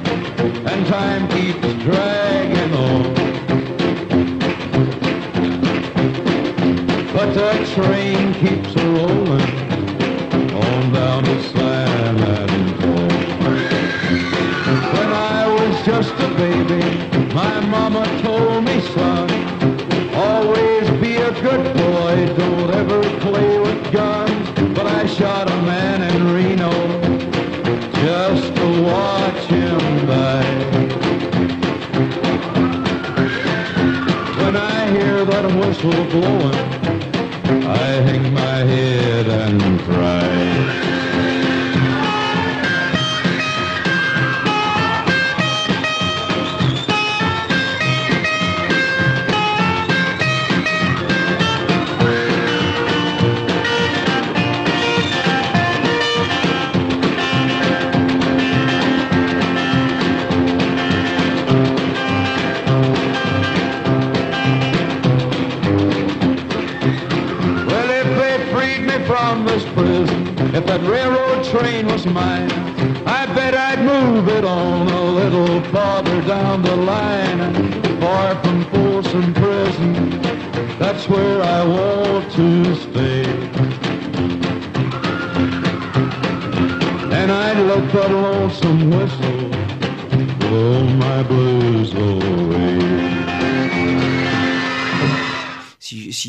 and 0.67 0.87
time 0.87 1.27
keeps 1.27 1.73
dragging 1.83 2.73
on. 2.73 3.13
But 7.13 7.33
the 7.33 7.51
train 7.75 8.33
keeps 8.35 8.75
rolling 8.75 9.51
on 10.53 10.93
down 10.93 11.23
to 11.25 11.43
San 11.49 12.17
Antonio. 12.19 13.07
When 14.93 15.09
I 15.11 15.47
was 15.47 15.85
just 15.85 16.13
a 16.13 16.29
baby, 16.35 16.83
my 17.33 17.59
mama 17.67 18.05
told 18.21 18.63
me, 18.63 18.79
son, 18.81 19.29
always 20.15 20.89
be 21.01 21.17
a 21.17 21.31
good 21.41 21.73
boy, 21.75 22.33
don't 22.37 22.71
ever 22.71 23.01
play 23.19 23.59
with 23.59 23.91
guns. 23.91 24.49
But 24.73 24.87
I 24.87 25.05
shot 25.05 25.48
were 35.83 36.03
born. 36.11 36.78
That 70.69 70.87
railroad 70.87 71.43
train 71.45 71.87
was 71.87 72.05
mine, 72.05 72.51
I 73.07 73.25
bet 73.33 73.55
I'd 73.55 73.81
move 73.83 74.27
it 74.29 74.45
on 74.45 74.87
a 74.87 75.03
little 75.03 75.63
farther 75.71 76.21
down 76.27 76.61
the 76.61 76.75
line, 76.75 77.39
far 77.99 78.35
from 78.43 78.65
Folsom 78.65 79.33
Prison. 79.33 80.21
That's 80.77 81.09
where 81.09 81.41
I 81.41 81.65
want 81.65 82.31
to 82.33 82.75
stay. 82.75 83.23
And 87.19 87.31
I'd 87.31 87.59
let 87.71 87.91
that 87.93 88.11
lonesome 88.11 88.91
whistle 88.91 89.49
blow 90.37 90.83
my 90.83 91.23
blues 91.23 91.48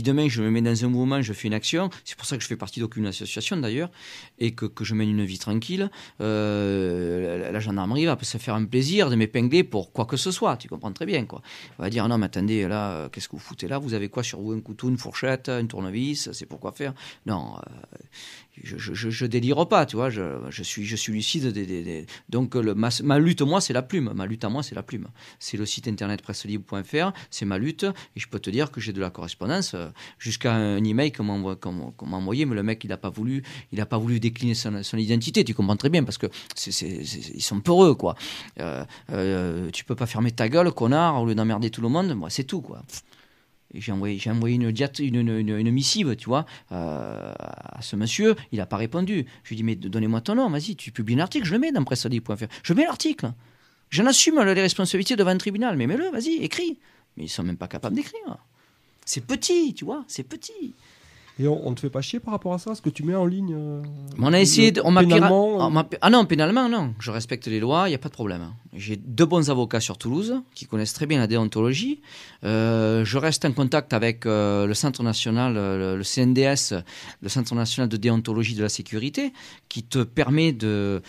Demain 0.03 0.29
je 0.29 0.43
me 0.43 0.51
mets 0.51 0.63
dans 0.63 0.85
un 0.85 0.89
mouvement, 0.89 1.23
je 1.23 1.33
fais 1.33 1.49
une 1.49 1.55
action, 1.55 1.91
c'est 2.05 2.17
pour 2.17 2.27
ça 2.27 2.37
que 2.37 2.43
je 2.43 2.49
fais 2.49 2.57
partie 2.57 2.81
d'aucune 2.81 3.07
association 3.07 3.57
d'ailleurs, 3.57 3.91
et 4.39 4.53
que, 4.53 4.67
que 4.67 4.85
je 4.85 4.95
mène 4.95 5.11
une 5.11 5.25
vie 5.25 5.39
tranquille, 5.39 5.91
euh, 6.21 7.51
la, 7.53 7.61
gendarmerie 7.61 8.07
va 8.07 8.17
se 8.21 8.39
faire 8.39 8.55
un 8.55 8.65
plaisir 8.65 9.11
de 9.11 9.17
m'épingler 9.17 9.65
pour 9.65 9.93
quoi 9.93 10.07
que 10.07 10.17
ce 10.17 10.31
soit, 10.31 10.57
tu 10.57 10.69
comprends 10.69 10.93
très 10.93 11.07
bien 11.07 11.25
quoi. 11.25 11.43
On 11.79 11.83
va 11.83 11.91
dire 11.91 12.07
non 12.09 12.19
mais 12.19 12.27
attendez, 12.27 12.67
là, 12.69 13.09
qu'est-ce 13.11 13.29
que 13.29 13.37
vous 13.37 13.43
foutez 13.43 13.69
là? 13.69 13.79
Vous 13.79 13.95
avez 13.95 14.09
quoi 14.09 14.23
sur 14.23 14.41
vous? 14.41 14.53
Un 14.53 14.61
couteau, 14.61 14.89
une 14.89 14.99
fourchette, 14.99 15.49
une 15.49 15.69
tournevis, 15.69 16.31
c'est 16.33 16.47
pour 16.47 16.61
quoi 16.61 16.73
faire? 16.73 16.95
Non, 17.27 17.55
euh, 17.57 17.97
je, 18.63 18.95
je, 18.95 19.27
délire 19.27 19.67
pas, 19.69 19.87
tu 19.87 19.97
vois, 19.97 20.11
je, 20.11 20.63
suis, 20.63 20.85
je 20.85 20.97
suis 20.97 21.13
lucide. 21.13 22.07
Donc 22.29 22.55
le, 22.55 22.75
ma, 22.75 22.91
ma 23.03 23.19
lutte, 23.19 23.43
moi, 23.43 23.61
c'est 23.61 23.73
la 23.73 23.83
plume. 23.83 24.13
Ma 24.15 24.27
lutte 24.27 24.45
à 24.45 24.49
moi, 24.49 24.63
c'est 24.63 24.75
la 24.75 24.83
plume. 24.83 25.09
C'est 25.39 25.57
le 25.57 25.67
site 25.67 25.89
internet 25.89 26.23
presselibre.fr, 26.23 27.13
c'est 27.31 27.45
ma 27.45 27.59
lutte, 27.59 27.85
et 27.85 28.21
je 28.21 28.29
peux 28.29 28.39
te 28.39 28.51
dire 28.51 28.71
que 28.71 28.81
j'ai 28.81 28.93
de 28.93 29.01
la 29.01 29.11
correspondance 29.11 29.75
euh, 29.75 29.89
jusqu'à 30.19 30.53
un 30.53 30.83
email 30.85 31.13
qu'on 31.13 31.25
m'a 31.25 31.37
m'a 31.37 32.17
envoyé, 32.17 32.45
mais 32.45 32.55
le 32.55 32.63
mec, 32.63 32.85
il 32.85 32.89
n'a 32.89 32.97
pas 32.97 33.11
voulu, 33.11 33.43
pas 33.89 33.99
voulu 33.99 34.21
décliner 34.21 34.55
son, 34.55 34.97
identité. 34.97 35.45
Tu 35.45 35.55
comprends 35.55 35.77
très 35.77 35.89
bien 35.89 36.05
parce 36.05 36.19
que 36.19 36.27
sont 37.41 37.61
peureux, 37.61 37.95
quoi. 37.95 38.15
Euh, 38.61 38.85
euh, 39.11 39.71
tu 39.71 39.85
peux 39.85 39.95
pas 39.95 40.07
fermer 40.07 40.31
ta 40.31 40.49
gueule, 40.49 40.71
connard, 40.73 41.23
au 41.23 41.27
lieu 41.27 41.35
d'emmerder 41.35 41.71
tout 41.71 41.81
le 41.81 41.89
monde. 41.89 42.15
Moi, 42.15 42.31
c'est 42.31 42.45
tout, 42.45 42.61
quoi. 42.61 42.83
J'ai 43.73 43.93
envoyé, 43.93 44.19
j'ai 44.19 44.31
envoyé 44.31 44.57
une, 44.57 44.71
diat- 44.71 45.01
une, 45.01 45.29
une, 45.29 45.71
missive, 45.71 46.17
tu 46.17 46.27
vois, 46.27 46.45
euh, 46.73 47.33
à 47.39 47.83
ce 47.83 47.95
monsieur. 47.95 48.35
Il 48.51 48.59
n'a 48.59 48.67
pas 48.67 48.77
répondu. 48.77 49.27
Je 49.45 49.51
lui 49.51 49.55
ai 49.55 49.57
dit, 49.59 49.63
mais 49.63 49.77
donnez-moi 49.77 50.21
ton 50.21 50.35
nom, 50.35 50.51
vas-y, 50.51 50.75
tu 50.75 50.91
publies 50.91 51.15
un 51.15 51.21
article, 51.21 51.47
je 51.47 51.53
le 51.53 51.61
mets 51.61 51.71
dans 51.73 51.85
presselibre.fr. 51.85 52.47
Je 52.63 52.73
mets 52.73 52.85
l'article. 52.85 53.33
J'en 53.91 54.07
assume 54.07 54.43
les 54.43 54.61
responsabilités 54.61 55.17
devant 55.17 55.31
un 55.31 55.39
tribunal. 55.39 55.77
Mais 55.77 55.87
mets-le, 55.87 56.11
vas-y, 56.11 56.35
écris. 56.43 56.79
Mais 57.17 57.25
ils 57.25 57.29
sont 57.29 57.43
même 57.43 57.57
pas 57.57 57.69
capables 57.69 57.97
d'écrire. 57.97 58.39
C'est 59.05 59.25
petit, 59.25 59.75
tu 59.75 59.85
vois, 59.85 60.05
c'est 60.07 60.23
petit. 60.23 60.75
Et 61.39 61.47
on, 61.49 61.67
on 61.67 61.73
te 61.75 61.81
fait 61.81 61.89
pas 61.91 62.03
chier 62.03 62.21
par 62.21 62.33
rapport 62.33 62.53
à 62.53 62.59
ça 62.59 62.75
Ce 62.75 62.83
que 62.83 62.91
tu 62.91 63.03
mets 63.03 63.15
en 63.15 63.25
ligne 63.25 63.55
euh, 63.57 63.83
on 64.19 64.33
a 64.33 64.41
essayé, 64.41 64.73
de- 64.73 64.83
on 64.85 64.91
m'a 64.91 65.03
pira- 65.03 65.29
euh, 65.31 65.83
Ah 66.03 66.11
non, 66.11 66.27
pénalement, 66.27 66.69
non. 66.69 66.95
Je 66.99 67.11
respecte 67.11 67.47
les 67.47 67.61
lois, 67.61 67.85
il 67.87 67.91
n'y 67.93 67.95
a 67.95 67.99
pas 67.99 68.09
de 68.09 68.15
problème. 68.15 68.53
J'ai 68.75 68.97
deux 68.97 69.25
bons 69.27 69.49
avocats 69.51 69.81
sur 69.81 69.97
Toulouse 69.97 70.35
qui 70.55 70.67
connaissent 70.67 70.93
très 70.93 71.07
bien 71.07 71.19
la 71.19 71.27
déontologie. 71.27 72.01
Euh, 72.45 73.05
je 73.05 73.17
reste 73.19 73.45
en 73.45 73.53
contact 73.53 73.93
avec 73.93 74.27
euh, 74.27 74.67
le 74.67 74.75
Centre 74.75 75.03
national, 75.03 75.55
le, 75.55 75.97
le 75.97 76.03
CNDS, 76.05 76.75
le 77.23 77.29
Centre 77.29 77.55
national 77.55 77.89
de 77.89 77.97
déontologie 77.97 78.55
de 78.55 78.63
la 78.63 78.69
sécurité, 78.69 79.33
qui 79.69 79.83
te 79.83 80.03
permet 80.03 80.53
de, 80.53 81.01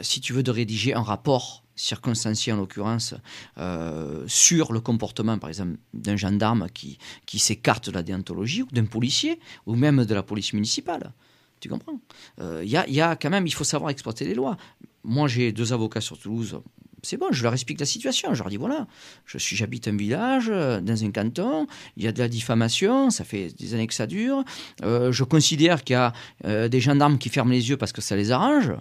si 0.00 0.20
tu 0.20 0.32
veux, 0.32 0.42
de 0.42 0.50
rédiger 0.50 0.94
un 0.94 1.02
rapport 1.02 1.64
circonstancié 1.76 2.52
en 2.52 2.56
l'occurrence 2.56 3.14
euh, 3.58 4.24
sur 4.26 4.72
le 4.72 4.80
comportement 4.80 5.38
par 5.38 5.48
exemple 5.48 5.78
d'un 5.94 6.16
gendarme 6.16 6.68
qui, 6.72 6.98
qui 7.26 7.38
s'écarte 7.38 7.88
de 7.88 7.94
la 7.94 8.02
déontologie 8.02 8.62
ou 8.62 8.68
d'un 8.72 8.84
policier 8.84 9.40
ou 9.66 9.74
même 9.74 10.04
de 10.04 10.14
la 10.14 10.22
police 10.22 10.52
municipale 10.52 11.12
tu 11.60 11.68
comprends? 11.68 12.00
Euh, 12.40 12.62
Il 12.64 12.70
y, 12.70 12.76
a, 12.76 12.88
y 12.88 13.00
a 13.00 13.16
quand 13.16 13.30
même, 13.30 13.46
il 13.46 13.54
faut 13.54 13.64
savoir 13.64 13.90
exploiter 13.90 14.24
les 14.24 14.34
lois. 14.34 14.56
Moi, 15.04 15.28
j'ai 15.28 15.52
deux 15.52 15.72
avocats 15.72 16.00
sur 16.00 16.18
Toulouse. 16.18 16.60
C'est 17.02 17.16
bon, 17.16 17.28
je 17.30 17.42
leur 17.42 17.54
explique 17.54 17.80
la 17.80 17.86
situation. 17.86 18.34
Je 18.34 18.42
leur 18.42 18.50
dis 18.50 18.58
voilà, 18.58 18.86
je 19.24 19.38
suis, 19.38 19.56
j'habite 19.56 19.88
un 19.88 19.96
village, 19.96 20.48
euh, 20.50 20.80
dans 20.80 21.02
un 21.02 21.10
canton. 21.10 21.66
Il 21.96 22.04
y 22.04 22.08
a 22.08 22.12
de 22.12 22.18
la 22.18 22.28
diffamation, 22.28 23.08
ça 23.10 23.24
fait 23.24 23.48
des 23.58 23.74
années 23.74 23.86
que 23.86 23.94
ça 23.94 24.06
dure. 24.06 24.44
Euh, 24.82 25.10
je 25.10 25.24
considère 25.24 25.82
qu'il 25.82 25.94
y 25.94 25.96
a 25.96 26.12
euh, 26.44 26.68
des 26.68 26.80
gendarmes 26.80 27.16
qui 27.16 27.30
ferment 27.30 27.52
les 27.52 27.70
yeux 27.70 27.78
parce 27.78 27.92
que 27.92 28.02
ça 28.02 28.16
les 28.16 28.32
arrange. 28.32 28.72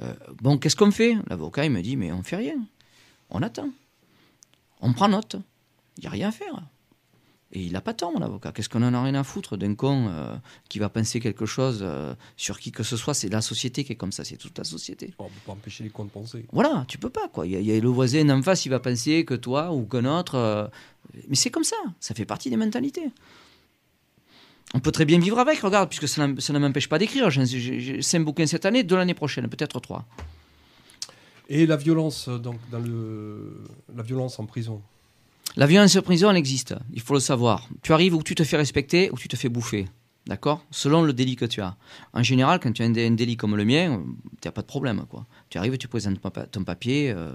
Euh, 0.00 0.12
bon, 0.42 0.58
qu'est-ce 0.58 0.76
qu'on 0.76 0.90
fait? 0.90 1.16
L'avocat, 1.28 1.64
il 1.64 1.70
me 1.70 1.80
dit 1.82 1.96
mais 1.96 2.12
on 2.12 2.22
fait 2.22 2.36
rien. 2.36 2.56
On 3.30 3.42
attend. 3.42 3.70
On 4.80 4.92
prend 4.92 5.08
note. 5.08 5.36
Il 5.98 6.02
n'y 6.02 6.06
a 6.06 6.10
rien 6.10 6.28
à 6.28 6.32
faire. 6.32 6.62
Et 7.52 7.62
il 7.62 7.72
n'a 7.72 7.80
pas 7.80 7.94
tort, 7.94 8.12
mon 8.12 8.20
avocat. 8.22 8.52
Qu'est-ce 8.52 8.68
qu'on 8.68 8.82
en 8.82 8.92
a 8.92 9.02
rien 9.02 9.14
à 9.14 9.22
foutre 9.24 9.56
d'un 9.56 9.74
con 9.76 10.08
euh, 10.08 10.36
qui 10.68 10.78
va 10.80 10.88
penser 10.88 11.20
quelque 11.20 11.46
chose 11.46 11.78
euh, 11.82 12.14
sur 12.36 12.58
qui 12.58 12.72
que 12.72 12.82
ce 12.82 12.96
soit? 12.96 13.14
C'est 13.14 13.28
la 13.28 13.40
société 13.40 13.84
qui 13.84 13.92
est 13.92 13.96
comme 13.96 14.10
ça, 14.12 14.24
c'est 14.24 14.36
toute 14.36 14.58
la 14.58 14.64
société. 14.64 15.14
On 15.18 15.24
peut 15.24 15.30
pas 15.46 15.52
empêcher 15.52 15.84
les 15.84 15.90
cons 15.90 16.04
de 16.04 16.10
penser. 16.10 16.44
Voilà, 16.52 16.84
tu 16.88 16.98
peux 16.98 17.08
pas, 17.08 17.28
quoi. 17.28 17.46
Il 17.46 17.52
y, 17.52 17.56
a- 17.56 17.60
il 17.60 17.66
y 17.66 17.72
a 17.74 17.80
le 17.80 17.88
voisin 17.88 18.24
d'en 18.24 18.42
face, 18.42 18.66
il 18.66 18.70
va 18.70 18.80
penser 18.80 19.24
que 19.24 19.34
toi 19.34 19.72
ou 19.72 19.86
qu'un 19.86 20.04
autre. 20.04 20.34
euh, 20.34 20.66
mais 21.28 21.36
c'est 21.36 21.50
comme 21.50 21.64
ça, 21.64 21.76
ça 22.00 22.14
fait 22.14 22.26
partie 22.26 22.50
des 22.50 22.56
mentalités. 22.56 23.10
On 24.74 24.80
peut 24.80 24.92
très 24.92 25.04
bien 25.04 25.18
vivre 25.18 25.38
avec, 25.38 25.60
regarde, 25.60 25.88
puisque 25.88 26.08
ça, 26.08 26.26
ne 26.26 26.58
m'empêche 26.58 26.88
pas 26.88 26.98
d'écrire. 26.98 27.30
J'ai 27.30 28.02
cinq 28.02 28.24
bouquins 28.24 28.46
cette 28.46 28.66
année, 28.66 28.82
deux 28.82 28.96
l'année 28.96 29.14
prochaine, 29.14 29.48
peut-être 29.48 29.80
trois. 29.80 30.04
Et 31.48 31.64
la 31.66 31.76
violence, 31.76 32.28
euh, 32.28 32.38
donc, 32.38 32.58
dans 32.72 32.80
le... 32.80 33.62
la 33.96 34.02
violence 34.02 34.38
en 34.40 34.46
prison? 34.46 34.82
La 35.56 35.66
violence 35.66 35.94
en 35.96 36.02
prison, 36.02 36.28
elle 36.30 36.36
existe, 36.36 36.74
il 36.92 37.00
faut 37.00 37.14
le 37.14 37.20
savoir. 37.20 37.68
Tu 37.82 37.92
arrives 37.92 38.14
où 38.14 38.22
tu 38.22 38.34
te 38.34 38.42
fais 38.42 38.56
respecter 38.56 39.10
ou 39.12 39.16
tu 39.16 39.28
te 39.28 39.36
fais 39.36 39.48
bouffer. 39.48 39.86
D'accord? 40.26 40.64
Selon 40.72 41.02
le 41.02 41.12
délit 41.12 41.36
que 41.36 41.44
tu 41.44 41.60
as. 41.60 41.76
En 42.12 42.24
général, 42.24 42.58
quand 42.58 42.72
tu 42.72 42.82
as 42.82 42.86
un, 42.86 42.90
dé- 42.90 43.06
un 43.06 43.12
délit 43.12 43.36
comme 43.36 43.56
le 43.56 43.64
mien, 43.64 44.02
tu 44.42 44.48
n'as 44.48 44.50
pas 44.50 44.62
de 44.62 44.66
problème. 44.66 45.04
Quoi. 45.08 45.24
Tu 45.50 45.56
arrives, 45.56 45.78
tu 45.78 45.86
présentes 45.86 46.20
ton 46.20 46.30
pa- 46.30 46.46
ton 46.46 46.64
papier, 46.64 47.12
euh, 47.12 47.30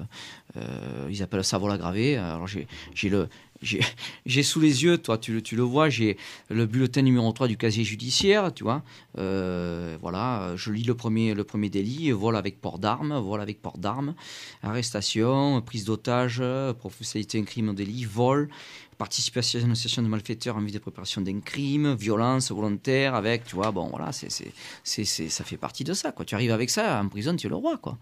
euh, 0.58 1.08
ils 1.10 1.24
appellent 1.24 1.46
ça 1.46 1.58
vol 1.58 1.72
aggravé. 1.72 2.18
Alors 2.18 2.48
j'ai 2.48 2.68
le. 3.10 3.30
J'ai 4.26 4.44
sous 4.44 4.60
les 4.60 4.84
yeux, 4.84 4.98
toi 4.98 5.18
tu, 5.18 5.34
le- 5.34 5.42
tu 5.42 5.56
le 5.56 5.62
vois, 5.62 5.90
j'ai 5.90 6.18
le 6.50 6.66
bulletin 6.66 7.04
numéro 7.04 7.32
3 7.32 7.48
du 7.48 7.58
casier 7.58 7.84
judiciaire, 7.84 8.54
tu 8.54 8.64
vois. 8.64 8.84
Euh, 9.18 9.98
voilà, 10.02 10.54
je 10.56 10.72
lis 10.72 10.84
le 10.84 10.96
premier, 10.96 11.34
le 11.34 11.44
premier 11.44 11.70
délit, 11.70 12.12
vol 12.12 12.36
avec 12.36 12.60
port 12.60 12.80
d'armes, 12.80 13.18
vol 13.20 13.40
avec 13.40 13.62
port 13.62 13.78
d'armes, 13.78 14.16
arrestation, 14.64 15.62
prise 15.62 15.86
d'otage, 15.86 16.42
professionnalité 16.80 17.40
d'un 17.40 17.46
crime 17.46 17.70
au 17.70 17.74
délit, 17.74 18.06
vol, 18.06 18.50
participation 18.98 19.60
à 19.60 19.62
une 19.64 19.74
de 19.74 20.08
malfaiteurs 20.10 20.58
en 20.58 20.62
vue 20.62 20.72
de 20.72 20.80
préparation 20.80 21.22
d'un 21.22 21.40
crime, 21.40 21.96
violence 21.96 22.52
volontaire 22.52 23.16
avec, 23.16 23.46
tu 23.46 23.56
vois, 23.56 23.72
bon 23.72 23.88
voilà, 23.90 24.12
ça 24.12 25.44
fait 25.44 25.58
partie 25.58 25.84
de 25.84 25.94
ça, 25.94 26.12
quoi. 26.12 26.26
Tu 26.26 26.36
arrives 26.36 26.52
avec 26.52 26.70
ça, 26.70 27.02
en 27.02 27.08
prison, 27.10 27.36
tu 27.36 27.48
es 27.48 27.50
le 27.50 27.56
roi, 27.56 27.78
quoi. 27.78 27.98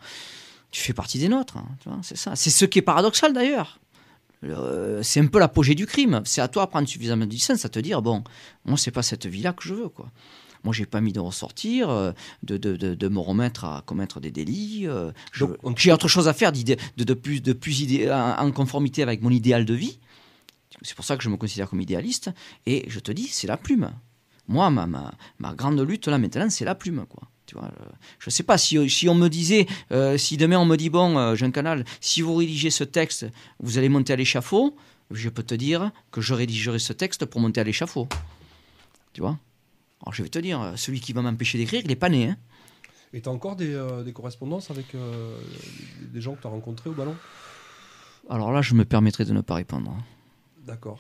Tu 0.71 0.81
fais 0.81 0.93
partie 0.93 1.17
des 1.17 1.29
nôtres, 1.29 1.57
hein, 1.57 1.67
tu 1.81 1.89
vois, 1.89 1.99
c'est 2.01 2.17
ça. 2.17 2.35
C'est 2.35 2.49
ce 2.49 2.65
qui 2.65 2.79
est 2.79 2.83
paradoxal 2.83 3.33
d'ailleurs. 3.33 3.79
Le- 4.41 5.01
c'est 5.03 5.19
un 5.19 5.27
peu 5.27 5.39
l'apogée 5.39 5.75
du 5.75 5.85
crime. 5.85 6.21
C'est 6.25 6.41
à 6.41 6.47
toi 6.47 6.65
de 6.65 6.69
prendre 6.69 6.87
suffisamment 6.87 7.25
de 7.25 7.31
licence 7.31 7.65
à 7.65 7.69
te 7.69 7.79
dire, 7.79 8.01
bon, 8.01 8.23
moi, 8.65 8.77
c'est 8.77 8.91
pas 8.91 9.03
cette 9.03 9.25
vie-là 9.25 9.53
que 9.53 9.63
je 9.63 9.73
veux, 9.73 9.89
quoi. 9.89 10.09
Moi, 10.63 10.73
j'ai 10.73 10.85
pas 10.85 10.99
mis 10.99 11.13
de 11.13 11.19
ressortir, 11.21 11.89
euh, 11.89 12.11
de, 12.43 12.57
de, 12.57 12.75
de, 12.75 12.93
de 12.93 13.07
me 13.07 13.19
remettre 13.19 13.63
à 13.65 13.81
commettre 13.85 14.19
des 14.19 14.31
délits. 14.31 14.87
euh, 14.87 15.11
j'ai 15.77 15.91
autre 15.93 16.07
chose 16.09 16.27
à 16.27 16.33
faire 16.33 16.51
de, 16.51 16.75
de 16.97 17.13
plus, 17.13 17.41
de 17.41 17.53
plus 17.53 17.81
idé- 17.81 18.11
en 18.11 18.45
en 18.45 18.51
conformité 18.51 19.01
avec 19.01 19.21
mon 19.21 19.29
idéal 19.29 19.63
de 19.65 19.73
vie. 19.73 19.99
C'est 20.81 20.95
pour 20.95 21.05
ça 21.05 21.15
que 21.17 21.23
je 21.23 21.29
me 21.29 21.37
considère 21.37 21.69
comme 21.69 21.81
idéaliste. 21.81 22.29
Et 22.65 22.85
je 22.89 22.99
te 22.99 23.11
dis, 23.11 23.27
c'est 23.27 23.47
la 23.47 23.57
plume. 23.57 23.91
Moi, 24.47 24.69
ma, 24.69 24.85
ma, 24.85 25.13
ma 25.39 25.53
grande 25.53 25.79
lutte 25.79 26.07
là 26.07 26.17
maintenant, 26.17 26.49
c'est 26.49 26.65
la 26.65 26.75
plume, 26.75 27.05
quoi. 27.07 27.23
Tu 27.49 27.55
vois, 27.55 27.71
je 28.19 28.29
sais 28.29 28.43
pas 28.43 28.59
si, 28.59 28.87
si 28.91 29.09
on 29.09 29.15
me 29.15 29.27
disait, 29.27 29.65
euh, 29.91 30.19
si 30.19 30.37
demain 30.37 30.59
on 30.59 30.65
me 30.65 30.75
dit 30.75 30.91
bon, 30.91 31.17
euh, 31.17 31.35
un 31.41 31.49
canal, 31.49 31.83
si 31.99 32.21
vous 32.21 32.35
rédigez 32.35 32.69
ce 32.69 32.83
texte, 32.83 33.25
vous 33.59 33.79
allez 33.79 33.89
monter 33.89 34.13
à 34.13 34.15
l'échafaud. 34.15 34.77
Je 35.09 35.29
peux 35.29 35.41
te 35.41 35.55
dire 35.55 35.89
que 36.11 36.21
je 36.21 36.35
rédigerai 36.35 36.77
ce 36.77 36.93
texte 36.93 37.25
pour 37.25 37.41
monter 37.41 37.59
à 37.59 37.63
l'échafaud. 37.63 38.07
Tu 39.13 39.21
vois? 39.21 39.39
Alors 40.03 40.13
je 40.13 40.21
vais 40.21 40.29
te 40.29 40.37
dire, 40.37 40.73
celui 40.75 40.99
qui 40.99 41.11
va 41.11 41.23
m'empêcher 41.23 41.57
d'écrire, 41.57 41.81
il 41.83 41.89
est 41.89 41.95
pas 41.95 42.09
né. 42.09 42.27
Hein 42.27 42.37
Et 43.13 43.21
t'as 43.21 43.31
encore 43.31 43.55
des, 43.55 43.73
euh, 43.73 44.03
des 44.03 44.13
correspondances 44.13 44.69
avec 44.69 44.85
des 44.93 46.21
gens 46.21 46.35
que 46.35 46.43
t'as 46.43 46.49
rencontrés 46.49 46.91
au 46.91 46.93
ballon? 46.93 47.15
Alors 48.29 48.51
là, 48.51 48.61
je 48.61 48.75
me 48.75 48.85
permettrai 48.85 49.25
de 49.25 49.33
ne 49.33 49.41
pas 49.41 49.55
répondre. 49.55 49.97
D'accord. 50.67 50.99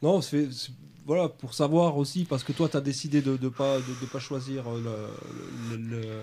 Non, 0.00 0.20
c'est- 0.22 0.48
voilà 1.06 1.28
pour 1.28 1.54
savoir 1.54 1.96
aussi 1.96 2.24
parce 2.24 2.44
que 2.44 2.52
toi 2.52 2.68
tu 2.68 2.76
as 2.76 2.80
décidé 2.80 3.22
de 3.22 3.38
ne 3.40 3.48
pas 3.48 3.78
de, 3.78 4.00
de 4.00 4.06
pas 4.10 4.18
choisir 4.20 4.64
euh, 4.68 4.80
le- 5.70 5.76
le- 5.76 5.90
le- 5.90 6.22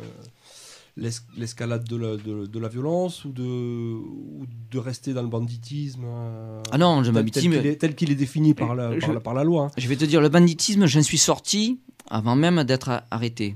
l'es- 0.98 1.22
l'escalade 1.38 1.84
de 1.88 1.96
la, 1.96 2.18
de, 2.18 2.46
de 2.46 2.60
la 2.60 2.68
violence 2.68 3.26
ou 3.26 3.32
de 3.32 3.44
ou 3.44 4.46
de 4.72 4.78
rester 4.80 5.14
dans 5.14 5.22
le 5.22 5.28
banditisme. 5.28 6.04
euh, 6.06 6.62
Ah 6.72 6.78
non, 6.78 7.00
je 7.04 7.06
tel- 7.06 7.14
m'habitue, 7.14 7.40
tel 7.42 7.50
mais- 7.50 7.58
qu'il 7.58 7.68
est, 7.68 7.76
tel 7.76 7.96
qu'il 7.96 8.12
est 8.12 8.16
défini 8.16 8.54
par 8.54 8.76
la, 8.76 8.90
par 8.98 9.14
la, 9.14 9.20
par 9.20 9.34
la 9.34 9.44
loi. 9.44 9.66
hein. 9.66 9.72
Je 9.78 9.88
vais 9.88 9.96
te 9.96 10.06
dire, 10.06 10.22
le 10.22 10.30
banditisme, 10.30 10.86
j'en 10.86 11.04
suis 11.04 11.18
sorti 11.18 11.80
avant 12.10 12.36
même 12.36 12.64
d'être 12.64 13.04
arrêté. 13.12 13.56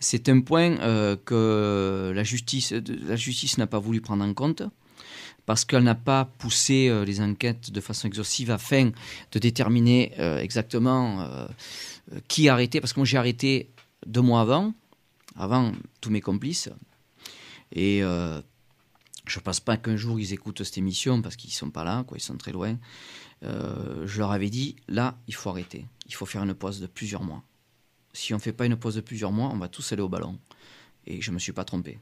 C'est 0.00 0.28
un 0.28 0.40
point 0.40 0.78
euh, 0.80 1.16
que 1.24 2.12
la 2.14 2.22
justice, 2.22 2.72
la 3.06 3.16
justice 3.16 3.58
n'a 3.58 3.66
pas 3.66 3.80
voulu 3.80 4.00
prendre 4.00 4.24
en 4.24 4.32
compte 4.34 4.62
parce 5.48 5.64
qu'elle 5.64 5.82
n'a 5.82 5.94
pas 5.94 6.26
poussé 6.26 6.88
euh, 6.88 7.06
les 7.06 7.22
enquêtes 7.22 7.70
de 7.70 7.80
façon 7.80 8.06
exhaustive 8.06 8.50
afin 8.50 8.90
de 9.32 9.38
déterminer 9.38 10.12
euh, 10.18 10.40
exactement 10.40 11.22
euh, 11.22 11.48
qui 12.28 12.50
a 12.50 12.52
arrêté. 12.52 12.82
Parce 12.82 12.92
que 12.92 13.00
moi, 13.00 13.06
j'ai 13.06 13.16
arrêté 13.16 13.70
deux 14.06 14.20
mois 14.20 14.42
avant, 14.42 14.74
avant 15.36 15.72
tous 16.02 16.10
mes 16.10 16.20
complices. 16.20 16.68
Et 17.72 18.00
je 18.00 19.38
ne 19.38 19.42
pense 19.42 19.60
pas 19.60 19.78
qu'un 19.78 19.96
jour 19.96 20.20
ils 20.20 20.34
écoutent 20.34 20.64
cette 20.64 20.76
émission 20.76 21.22
parce 21.22 21.36
qu'ils 21.36 21.50
ne 21.50 21.54
sont 21.54 21.70
pas 21.70 21.84
là, 21.84 22.04
quoi, 22.06 22.18
ils 22.18 22.22
sont 22.22 22.36
très 22.36 22.52
loin. 22.52 22.76
Je 23.42 24.18
leur 24.18 24.32
avais 24.32 24.50
dit, 24.50 24.76
là, 24.86 25.16
il 25.28 25.34
faut 25.34 25.48
arrêter. 25.48 25.86
Il 26.06 26.14
faut 26.14 26.26
faire 26.26 26.42
une 26.42 26.54
pause 26.54 26.80
de 26.80 26.86
plusieurs 26.86 27.22
mois. 27.22 27.42
Si 28.12 28.34
on 28.34 28.36
ne 28.36 28.42
fait 28.42 28.52
pas 28.52 28.66
une 28.66 28.76
pause 28.76 28.96
de 28.96 29.00
plusieurs 29.00 29.32
mois, 29.32 29.50
on 29.50 29.58
va 29.58 29.68
tous 29.68 29.92
aller 29.92 30.02
au 30.02 30.08
ballon. 30.10 30.38
Et 31.06 31.22
je 31.22 31.30
ne 31.30 31.34
me 31.34 31.38
suis 31.38 31.52
pas 31.52 31.64
trompé. 31.64 31.98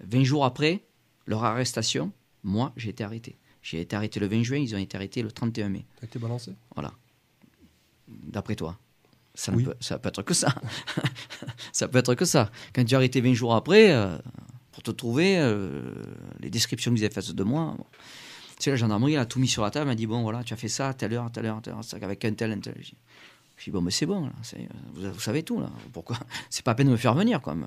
20 0.00 0.24
jours 0.24 0.44
après 0.44 0.84
leur 1.26 1.44
arrestation, 1.44 2.12
moi, 2.44 2.72
j'ai 2.76 2.90
été 2.90 3.04
arrêté. 3.04 3.36
J'ai 3.62 3.80
été 3.80 3.94
arrêté 3.96 4.20
le 4.20 4.26
20 4.26 4.42
juin, 4.42 4.58
ils 4.58 4.74
ont 4.74 4.78
été 4.78 4.96
arrêtés 4.96 5.22
le 5.22 5.30
31 5.30 5.68
mai. 5.68 5.84
T'as 6.00 6.06
été 6.06 6.18
balancé? 6.18 6.52
Voilà. 6.74 6.92
D'après 8.08 8.56
toi. 8.56 8.78
Ça, 9.34 9.52
ne 9.52 9.58
Oui. 9.58 9.64
peut, 9.64 9.74
ça 9.80 9.98
peut 9.98 10.08
être 10.08 10.22
que 10.22 10.34
ça. 10.34 10.54
ça 11.72 11.86
peut 11.88 11.98
être 11.98 12.14
que 12.14 12.24
ça. 12.24 12.50
Quand 12.74 12.84
tu 12.84 12.92
es 12.92 12.96
arrêté 12.96 13.20
20 13.20 13.34
jours 13.34 13.54
après, 13.54 13.92
euh, 13.92 14.18
pour 14.72 14.82
te 14.82 14.90
trouver, 14.90 15.38
euh, 15.38 15.92
les 16.40 16.50
descriptions 16.50 16.92
qu'ils 16.92 17.04
avaient 17.04 17.14
faites 17.14 17.30
de 17.32 17.44
moi. 17.44 17.74
bon. 17.78 17.84
Tu 18.56 18.64
sais, 18.64 18.70
la 18.70 18.76
gendarmerie, 18.76 19.14
elle 19.14 19.20
a 19.20 19.26
tout 19.26 19.38
mis 19.38 19.48
sur 19.48 19.62
la 19.62 19.70
table, 19.70 19.82
elle 19.84 19.88
m'a 19.88 19.94
dit 19.94 20.06
Bon, 20.06 20.22
voilà, 20.22 20.42
tu 20.44 20.52
as 20.52 20.56
fait 20.56 20.68
ça 20.68 20.88
à 20.88 20.94
telle 20.94 21.14
heure, 21.14 21.24
à 21.26 21.30
telle 21.30 21.46
heure, 21.46 21.58
à 21.58 21.60
telle 21.60 21.74
heure, 21.74 21.80
avec 22.02 22.24
un 22.24 22.34
tel, 22.34 22.52
un 22.52 22.58
tel. 22.60 22.74
J'ai 22.80 22.92
dit, 23.64 23.70
Bon, 23.70 23.80
mais 23.80 23.90
c'est 23.90 24.06
bon, 24.06 24.26
là, 24.26 24.32
c'est- 24.42 24.68
vous, 24.94 25.12
vous 25.12 25.20
savez 25.20 25.42
tout, 25.42 25.60
là. 25.60 25.70
Pourquoi? 25.92 26.18
C'est 26.50 26.64
pas 26.64 26.72
à 26.72 26.74
peine 26.74 26.88
de 26.88 26.92
me 26.92 26.96
faire 26.96 27.14
venir, 27.14 27.40
quoi. 27.40 27.54
mais, 27.54 27.66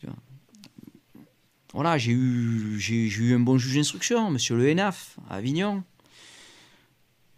tu 0.00 0.06
vois? 0.06 0.16
Voilà, 1.74 1.98
j'ai 1.98 2.12
eu, 2.12 2.78
eu 2.80 3.34
un 3.34 3.40
bon 3.40 3.58
juge 3.58 3.76
d'instruction, 3.76 4.30
monsieur 4.30 4.56
Le 4.56 4.68
Hénaf, 4.68 5.18
à 5.28 5.36
Avignon. 5.36 5.82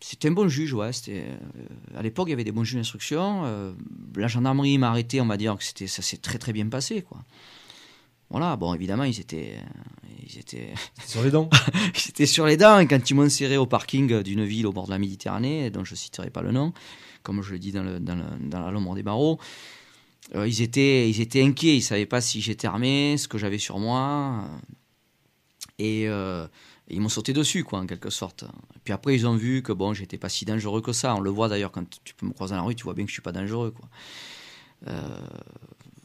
C'était 0.01 0.29
un 0.29 0.33
bon 0.33 0.49
juge, 0.49 0.73
ouais. 0.73 0.93
C'était, 0.93 1.25
euh, 1.27 1.99
à 1.99 2.03
l'époque, 2.03 2.29
il 2.29 2.31
y 2.31 2.35
avait 2.35 2.45
des 2.45 2.53
bons 2.53 2.65
juges 2.65 2.77
d'instruction. 2.77 3.43
euh, 3.45 3.73
la 4.17 4.29
gendarmerie 4.29 4.79
m'a 4.79 4.89
arrêté, 4.91 5.21
on 5.21 5.27
va 5.27 5.37
dire 5.37 5.57
que 5.59 5.65
c'était, 5.65 5.87
ça 5.89 6.01
s'est 6.01 6.17
très 6.17 6.39
très 6.39 6.53
bien 6.53 6.67
passé, 6.69 7.03
quoi. 7.03 7.19
Voilà, 8.31 8.57
bon, 8.57 8.73
évidemment, 8.75 9.03
ils 9.03 9.19
étaient, 9.21 9.57
euh, 9.59 10.09
ils 10.25 10.39
étaient, 10.39 10.73
Sur 11.05 11.23
les 11.25 11.33
dents. 11.33 11.51
ils 11.97 12.09
étaient 12.11 12.27
sur 12.27 12.47
les 12.47 12.57
dents. 12.57 12.79
Et 12.79 12.87
quand 12.87 13.11
ils 13.11 13.15
m'ont 13.15 13.29
serré 13.29 13.57
au 13.57 13.67
parking 13.67 14.23
d'une 14.23 14.45
ville 14.45 14.67
au 14.69 14.73
bord 14.73 14.87
de 14.87 14.93
la 14.93 14.99
Méditerranée, 14.99 15.71
dont 15.71 15.85
je 15.85 15.93
ne 15.95 15.97
citerai 15.97 16.31
pas 16.31 16.41
le 16.43 16.53
nom, 16.53 16.73
comme 17.25 17.43
je 17.43 17.51
le 17.53 17.59
dis 17.59 17.73
dans, 17.73 17.83
le, 17.83 17.99
dans, 17.99 18.15
le- 18.15 18.49
dans 18.49 18.61
la 18.61 18.71
l'ombre 18.71 18.95
des 18.95 19.03
barreaux, 19.03 19.39
euh, 20.35 20.47
ils, 20.47 20.63
étaient, 20.63 21.09
ils 21.09 21.21
étaient 21.21 21.43
inquiets. 21.43 21.75
Ils 21.75 21.81
ne 21.81 21.85
savaient 21.85 22.07
pas 22.07 22.21
si 22.21 22.41
j'étais 22.41 22.67
armé, 22.67 23.17
ce 23.17 23.29
que 23.29 23.39
j'avais 23.39 23.59
sur 23.59 23.79
moi. 23.79 24.45
Et 25.79 26.09
euh, 26.09 26.47
ils 26.89 27.01
m'ont 27.01 27.09
sauté 27.09 27.33
dessus, 27.33 27.65
quoi, 27.65 27.81
en 27.81 27.87
quelque 27.87 28.11
sorte. 28.11 28.45
Puis 28.85 28.93
après, 28.93 29.15
ils 29.15 29.27
ont 29.27 29.37
vu 29.37 29.63
que 29.63 29.73
bon, 29.73 29.95
j'étais 29.95 30.19
pas 30.19 30.29
si 30.29 30.45
dangereux 30.45 30.83
que 30.83 30.93
ça. 30.93 31.15
On 31.15 31.21
le 31.21 31.31
voit 31.31 31.49
d'ailleurs 31.49 31.73
quand 31.73 31.85
tu 32.05 32.15
peux 32.15 32.27
me 32.27 32.33
croiser 32.33 32.53
dans 32.53 32.61
la 32.61 32.67
rue, 32.67 32.75
tu 32.75 32.85
vois 32.85 32.95
bien 32.95 33.05
que 33.05 33.11
je 33.11 33.15
suis 33.15 33.23
pas 33.23 33.33
dangereux, 33.33 33.73
quoi. 33.73 33.89
Euh, 34.89 35.27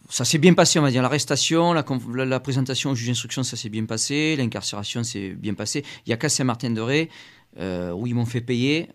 ça 0.10 0.26
s'est 0.26 0.38
bien 0.38 0.54
passé, 0.54 0.78
on 0.80 0.84
va 0.84 0.92
dire. 0.92 1.02
L'arrestation, 1.02 1.74
la, 1.74 2.40
présentation 2.40 2.92
au 2.92 2.96
juge 2.96 3.08
d'instruction, 3.08 3.44
ça 3.44 3.58
s'est 3.58 3.70
bien 3.70 3.86
passé. 3.86 4.36
L'incarcération 4.36 5.04
s'est 5.04 5.30
bien 5.30 5.56
passé. 5.56 5.84
Il 6.06 6.10
y 6.12 6.14
a 6.14 6.18
qu'à 6.18 6.30
Saint-Martin-de-Ré 6.30 7.10
où 7.58 8.06
ils 8.06 8.14
m'ont 8.14 8.26
fait 8.26 8.42
payer 8.42 8.90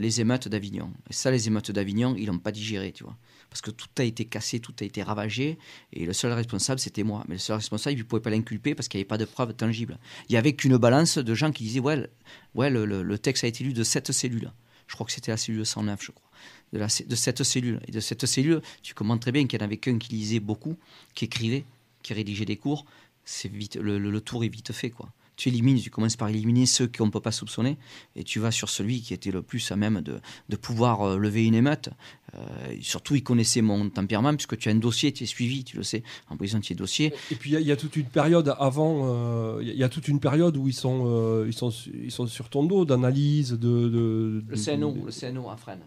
les 0.00 0.20
émeutes 0.20 0.48
d'Avignon. 0.48 0.90
Et 1.10 1.12
ça, 1.12 1.30
les 1.30 1.46
émeutes 1.46 1.70
d'Avignon, 1.70 2.16
ils 2.18 2.26
l'ont 2.26 2.38
pas 2.38 2.50
digéré, 2.50 2.90
tu 2.90 3.04
vois. 3.04 3.16
Parce 3.58 3.72
que 3.72 3.76
tout 3.76 3.88
a 3.98 4.04
été 4.04 4.24
cassé, 4.24 4.60
tout 4.60 4.74
a 4.80 4.84
été 4.84 5.02
ravagé. 5.02 5.58
Et 5.92 6.06
le 6.06 6.12
seul 6.12 6.32
responsable, 6.32 6.78
c'était 6.78 7.02
moi. 7.02 7.24
Mais 7.26 7.34
le 7.34 7.38
seul 7.40 7.56
responsable, 7.56 7.96
il 7.96 7.98
ne 7.98 8.04
pouvait 8.04 8.22
pas 8.22 8.30
l'inculper 8.30 8.76
parce 8.76 8.86
qu'il 8.86 8.98
n'y 8.98 9.02
avait 9.02 9.08
pas 9.08 9.18
de 9.18 9.24
preuves 9.24 9.52
tangibles. 9.52 9.98
Il 10.28 10.32
n'y 10.32 10.38
avait 10.38 10.52
qu'une 10.52 10.76
balance 10.76 11.18
de 11.18 11.34
gens 11.34 11.50
qui 11.50 11.64
disaient 11.64 11.80
Ouais, 11.80 12.08
ouais, 12.54 12.70
le, 12.70 13.18
texte 13.18 13.42
a 13.42 13.48
été 13.48 13.64
lu 13.64 13.72
de 13.72 13.82
cette 13.82 14.12
cellule. 14.12 14.52
Je 14.86 14.94
crois 14.94 15.04
que 15.06 15.10
c'était 15.10 15.32
la 15.32 15.36
cellule 15.36 15.66
109, 15.66 16.00
je 16.04 16.12
crois. 16.12 16.30
De, 16.72 17.16
cette 17.16 17.42
cellule. 17.42 17.80
Et 17.88 17.90
de 17.90 17.98
cette 17.98 18.26
cellule, 18.26 18.62
tu 18.82 18.94
comprends 18.94 19.18
très 19.18 19.32
bien 19.32 19.44
qu'il 19.48 19.58
n'y 19.58 19.64
en 19.64 19.66
avait 19.66 19.78
qu'un 19.78 19.98
qui 19.98 20.12
lisait 20.12 20.38
beaucoup, 20.38 20.76
qui 21.16 21.24
écrivait, 21.24 21.64
qui 22.04 22.14
rédigeait 22.14 22.44
des 22.44 22.58
cours. 22.58 22.84
C'est 23.24 23.50
vite, 23.50 23.74
le- 23.74 23.98
le 23.98 24.20
tour 24.20 24.44
est 24.44 24.48
vite 24.48 24.72
fait, 24.72 24.90
quoi. 24.90 25.10
Tu 25.38 25.50
élimines, 25.50 25.78
tu 25.80 25.88
commences 25.88 26.16
par 26.16 26.28
éliminer 26.28 26.66
ceux 26.66 26.88
qu'on 26.88 27.06
ne 27.06 27.10
peut 27.12 27.20
pas 27.20 27.30
soupçonner, 27.30 27.78
et 28.16 28.24
tu 28.24 28.40
vas 28.40 28.50
sur 28.50 28.68
celui 28.68 29.00
qui 29.00 29.14
était 29.14 29.30
le 29.30 29.40
plus 29.40 29.70
à 29.70 29.76
même 29.76 30.00
de, 30.00 30.18
de 30.48 30.56
pouvoir 30.56 31.02
euh, 31.02 31.16
lever 31.16 31.46
une 31.46 31.54
émeute. 31.54 31.90
Euh, 32.34 32.40
surtout, 32.82 33.14
il 33.14 33.22
connaissait 33.22 33.62
mon 33.62 33.88
tempérament, 33.88 34.34
puisque 34.34 34.58
tu 34.58 34.68
as 34.68 34.72
un 34.72 34.74
dossier, 34.74 35.12
tu 35.12 35.22
es 35.22 35.26
suivi, 35.28 35.62
tu 35.62 35.76
le 35.76 35.84
sais. 35.84 36.02
En 36.28 36.36
prison, 36.36 36.58
tu 36.58 36.72
es 36.72 36.76
dossier. 36.76 37.14
Et 37.30 37.36
puis 37.36 37.50
il 37.50 37.52
y 37.52 37.56
a- 37.56 37.60
il 37.60 37.66
y, 37.68 37.70
a 37.72 37.76
toute 37.76 37.94
une 37.94 38.06
période 38.06 38.52
avant, 38.58 39.02
euh, 39.04 39.58
il 39.62 39.68
y 39.68 39.70
a- 39.70 39.74
il 39.74 39.78
y, 39.78 39.84
a 39.84 39.88
toute 39.88 40.08
une 40.08 40.18
période 40.18 40.56
où 40.56 40.66
ils 40.66 40.74
sont, 40.74 41.04
euh, 41.06 41.44
ils 41.46 41.52
sont, 41.54 41.70
ils 41.94 42.10
sont 42.10 42.26
sur 42.26 42.48
ton 42.48 42.64
dos 42.64 42.84
d'analyse, 42.84 43.52
de, 43.52 43.56
de, 43.88 44.44
Le 44.48 44.56
CNO, 44.56 44.96
le 45.06 45.12
CNO 45.12 45.48
à 45.50 45.56
Fresnes. 45.56 45.86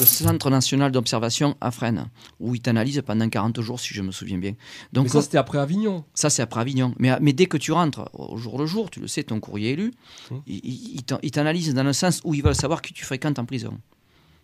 Le 0.00 0.06
Centre 0.06 0.50
national 0.50 0.90
d'observation 0.92 1.56
à 1.60 1.70
Fresnes, 1.70 2.06
où 2.40 2.54
ils 2.54 2.60
t'analysent 2.60 3.02
pendant 3.06 3.28
40 3.28 3.60
jours, 3.60 3.78
si 3.80 3.94
je 3.94 4.02
me 4.02 4.10
souviens 4.12 4.38
bien. 4.38 4.54
Donc 4.92 5.04
Mais 5.04 5.10
ça 5.10 5.22
c'était 5.22 5.38
après 5.38 5.58
Avignon. 5.58 6.04
Ça, 6.14 6.30
c'est 6.30 6.42
après 6.42 6.60
Avignon. 6.60 6.94
Mais, 6.98 7.10
mais 7.20 7.32
dès 7.32 7.46
que 7.46 7.56
tu 7.56 7.72
rentres 7.72 8.08
au 8.12 8.36
jour 8.36 8.58
le 8.58 8.66
jour, 8.66 8.90
tu 8.90 9.00
le 9.00 9.06
sais, 9.06 9.22
ton 9.22 9.40
courrier 9.40 9.70
élu, 9.72 9.92
Hum. 10.30 10.42
ils 10.46 10.60
il, 10.96 11.02
t'an- 11.04 11.18
ils 11.22 11.30
t'analysent 11.30 11.74
dans 11.74 11.84
le 11.84 11.92
sens 11.92 12.20
où 12.24 12.34
ils 12.34 12.42
veulent 12.42 12.54
savoir 12.54 12.82
qui 12.82 12.92
tu 12.92 13.04
fréquentes 13.04 13.38
en 13.38 13.44
prison. 13.44 13.78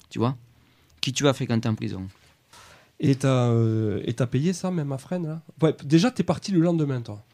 Tu 0.08 0.18
vois? 0.18 0.36
Qui 1.00 1.12
tu 1.12 1.24
vas 1.24 1.32
fréquenter 1.32 1.68
en 1.68 1.74
prison. 1.74 2.06
Et 3.00 3.14
t'as 3.14 3.48
euh, 3.48 4.02
payé 4.30 4.52
ça 4.52 4.70
même 4.70 4.92
à 4.92 4.98
Fresnes 4.98 5.26
là? 5.26 5.42
Ouais, 5.62 5.74
Déjà 5.84 6.10
t'es 6.10 6.22
parti 6.22 6.52
le 6.52 6.60
lendemain 6.60 7.00
toi. 7.00 7.24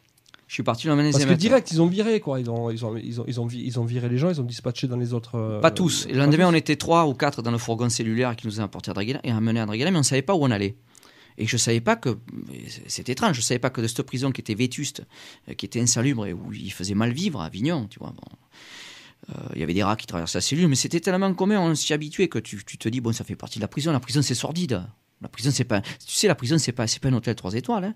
Je 0.47 0.53
suis 0.53 0.63
parti 0.63 0.87
lendemain 0.87 1.03
des 1.03 1.11
Parce 1.11 1.25
que 1.25 1.33
direct, 1.33 1.71
ils 1.71 1.81
ont 1.81 1.87
viré, 1.87 2.21
quoi. 2.21 2.39
Ils 2.39 2.49
ont, 2.49 2.69
ils 2.71 2.85
ont, 2.85 2.95
ils 2.95 3.19
ont, 3.19 3.25
ils 3.27 3.39
ont, 3.41 3.47
ils 3.49 3.79
ont 3.81 3.83
viré 3.83 4.07
les 4.07 4.17
gens, 4.17 4.29
ils 4.29 4.39
ont 4.39 4.45
dispatché 4.45 4.87
dans 4.87 4.95
les 4.95 5.13
autres. 5.13 5.35
euh, 5.35 5.59
Pas 5.59 5.71
tous. 5.71 6.07
Lendemain, 6.07 6.45
tous. 6.45 6.51
on 6.51 6.53
était 6.53 6.77
trois 6.77 7.05
ou 7.05 7.13
quatre 7.13 7.41
dans 7.41 7.51
le 7.51 7.57
fourgon 7.57 7.89
cellulaire 7.89 8.35
qui 8.37 8.47
nous 8.47 8.61
a 8.61 8.63
apporté 8.63 8.89
à 8.89 8.93
Draguela 8.93 9.19
et 9.25 9.31
amené 9.31 9.59
à 9.59 9.65
Draguela, 9.65 9.91
mais 9.91 9.97
on 9.97 10.01
ne 10.01 10.05
savait 10.05 10.21
pas 10.21 10.35
où 10.35 10.43
on 10.43 10.51
allait. 10.51 10.77
Et 11.37 11.45
je 11.47 11.57
savais 11.57 11.81
pas 11.81 11.97
que. 11.97 12.17
C'est 12.87 13.09
étrange, 13.09 13.35
je 13.35 13.41
savais 13.41 13.59
pas 13.59 13.69
que 13.69 13.81
de 13.81 13.87
cette 13.87 14.03
prison 14.03 14.31
qui 14.31 14.39
était 14.41 14.55
vétuste, 14.55 15.03
euh, 15.49 15.53
qui 15.53 15.65
était 15.65 15.81
insalubre 15.81 16.25
et 16.25 16.31
où 16.33 16.53
il 16.53 16.71
faisait 16.71 16.95
mal 16.95 17.11
vivre 17.11 17.41
à 17.41 17.45
Avignon, 17.45 17.85
tu 17.89 17.99
vois. 17.99 18.11
bon, 18.15 19.35
euh, 19.35 19.49
Il 19.53 19.59
y 19.59 19.63
avait 19.63 19.73
des 19.73 19.83
rats 19.83 19.97
qui 19.97 20.07
traversaient 20.07 20.37
la 20.37 20.41
cellule, 20.41 20.67
mais 20.69 20.75
c'était 20.75 21.01
tellement 21.01 21.33
commun, 21.33 21.59
on 21.59 21.75
s'y 21.75 21.91
habituait 21.93 22.29
que 22.29 22.39
tu, 22.39 22.63
tu 22.65 22.77
te 22.77 22.87
dis, 22.89 23.01
bon, 23.01 23.11
ça 23.11 23.23
fait 23.25 23.35
partie 23.35 23.59
de 23.59 23.63
la 23.63 23.67
prison. 23.67 23.91
La 23.91 23.99
prison, 23.99 24.21
c'est 24.21 24.33
sordide. 24.33 24.81
La 25.21 25.27
prison, 25.27 25.51
c'est 25.51 25.63
pas. 25.65 25.81
Tu 25.81 25.87
sais, 26.15 26.27
la 26.27 26.35
prison, 26.35 26.57
c'est 26.57 26.71
pas, 26.71 26.87
c'est 26.87 27.01
pas 27.01 27.09
un 27.09 27.13
hôtel 27.13 27.35
3 27.35 27.53
étoiles. 27.55 27.83
hein. 27.83 27.95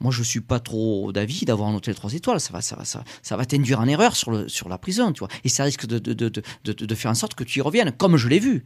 Moi, 0.00 0.12
je 0.12 0.22
suis 0.22 0.40
pas 0.40 0.60
trop 0.60 1.12
d'avis 1.12 1.44
d'avoir 1.44 1.68
un 1.68 1.74
hôtel 1.74 1.94
3 1.94 2.14
étoiles. 2.14 2.40
Ça 2.40 2.52
va, 2.52 2.60
ça 2.60 2.76
va, 2.76 2.84
ça, 2.84 3.36
va 3.36 3.46
t'induire 3.46 3.80
en 3.80 3.88
erreur 3.88 4.14
sur, 4.14 4.68
la 4.68 4.78
prison, 4.78 5.12
tu 5.12 5.20
vois. 5.20 5.28
Et 5.44 5.48
ça 5.48 5.64
risque 5.64 5.86
de, 5.86 6.94
faire 6.94 7.10
en 7.10 7.14
sorte 7.14 7.34
que 7.34 7.44
tu 7.44 7.58
y 7.58 7.62
reviennes, 7.62 7.92
comme 7.92 8.16
je 8.16 8.28
l'ai 8.28 8.38
vu. 8.38 8.64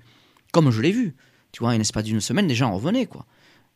Comme 0.52 0.70
je 0.70 0.82
l'ai 0.82 0.92
vu. 0.92 1.16
Tu 1.52 1.60
vois, 1.60 1.70
en 1.70 1.78
l'espace 1.78 2.04
d'une 2.04 2.20
semaine, 2.20 2.46
les 2.48 2.54
gens 2.54 2.74
revenaient, 2.74 3.06
quoi. 3.06 3.26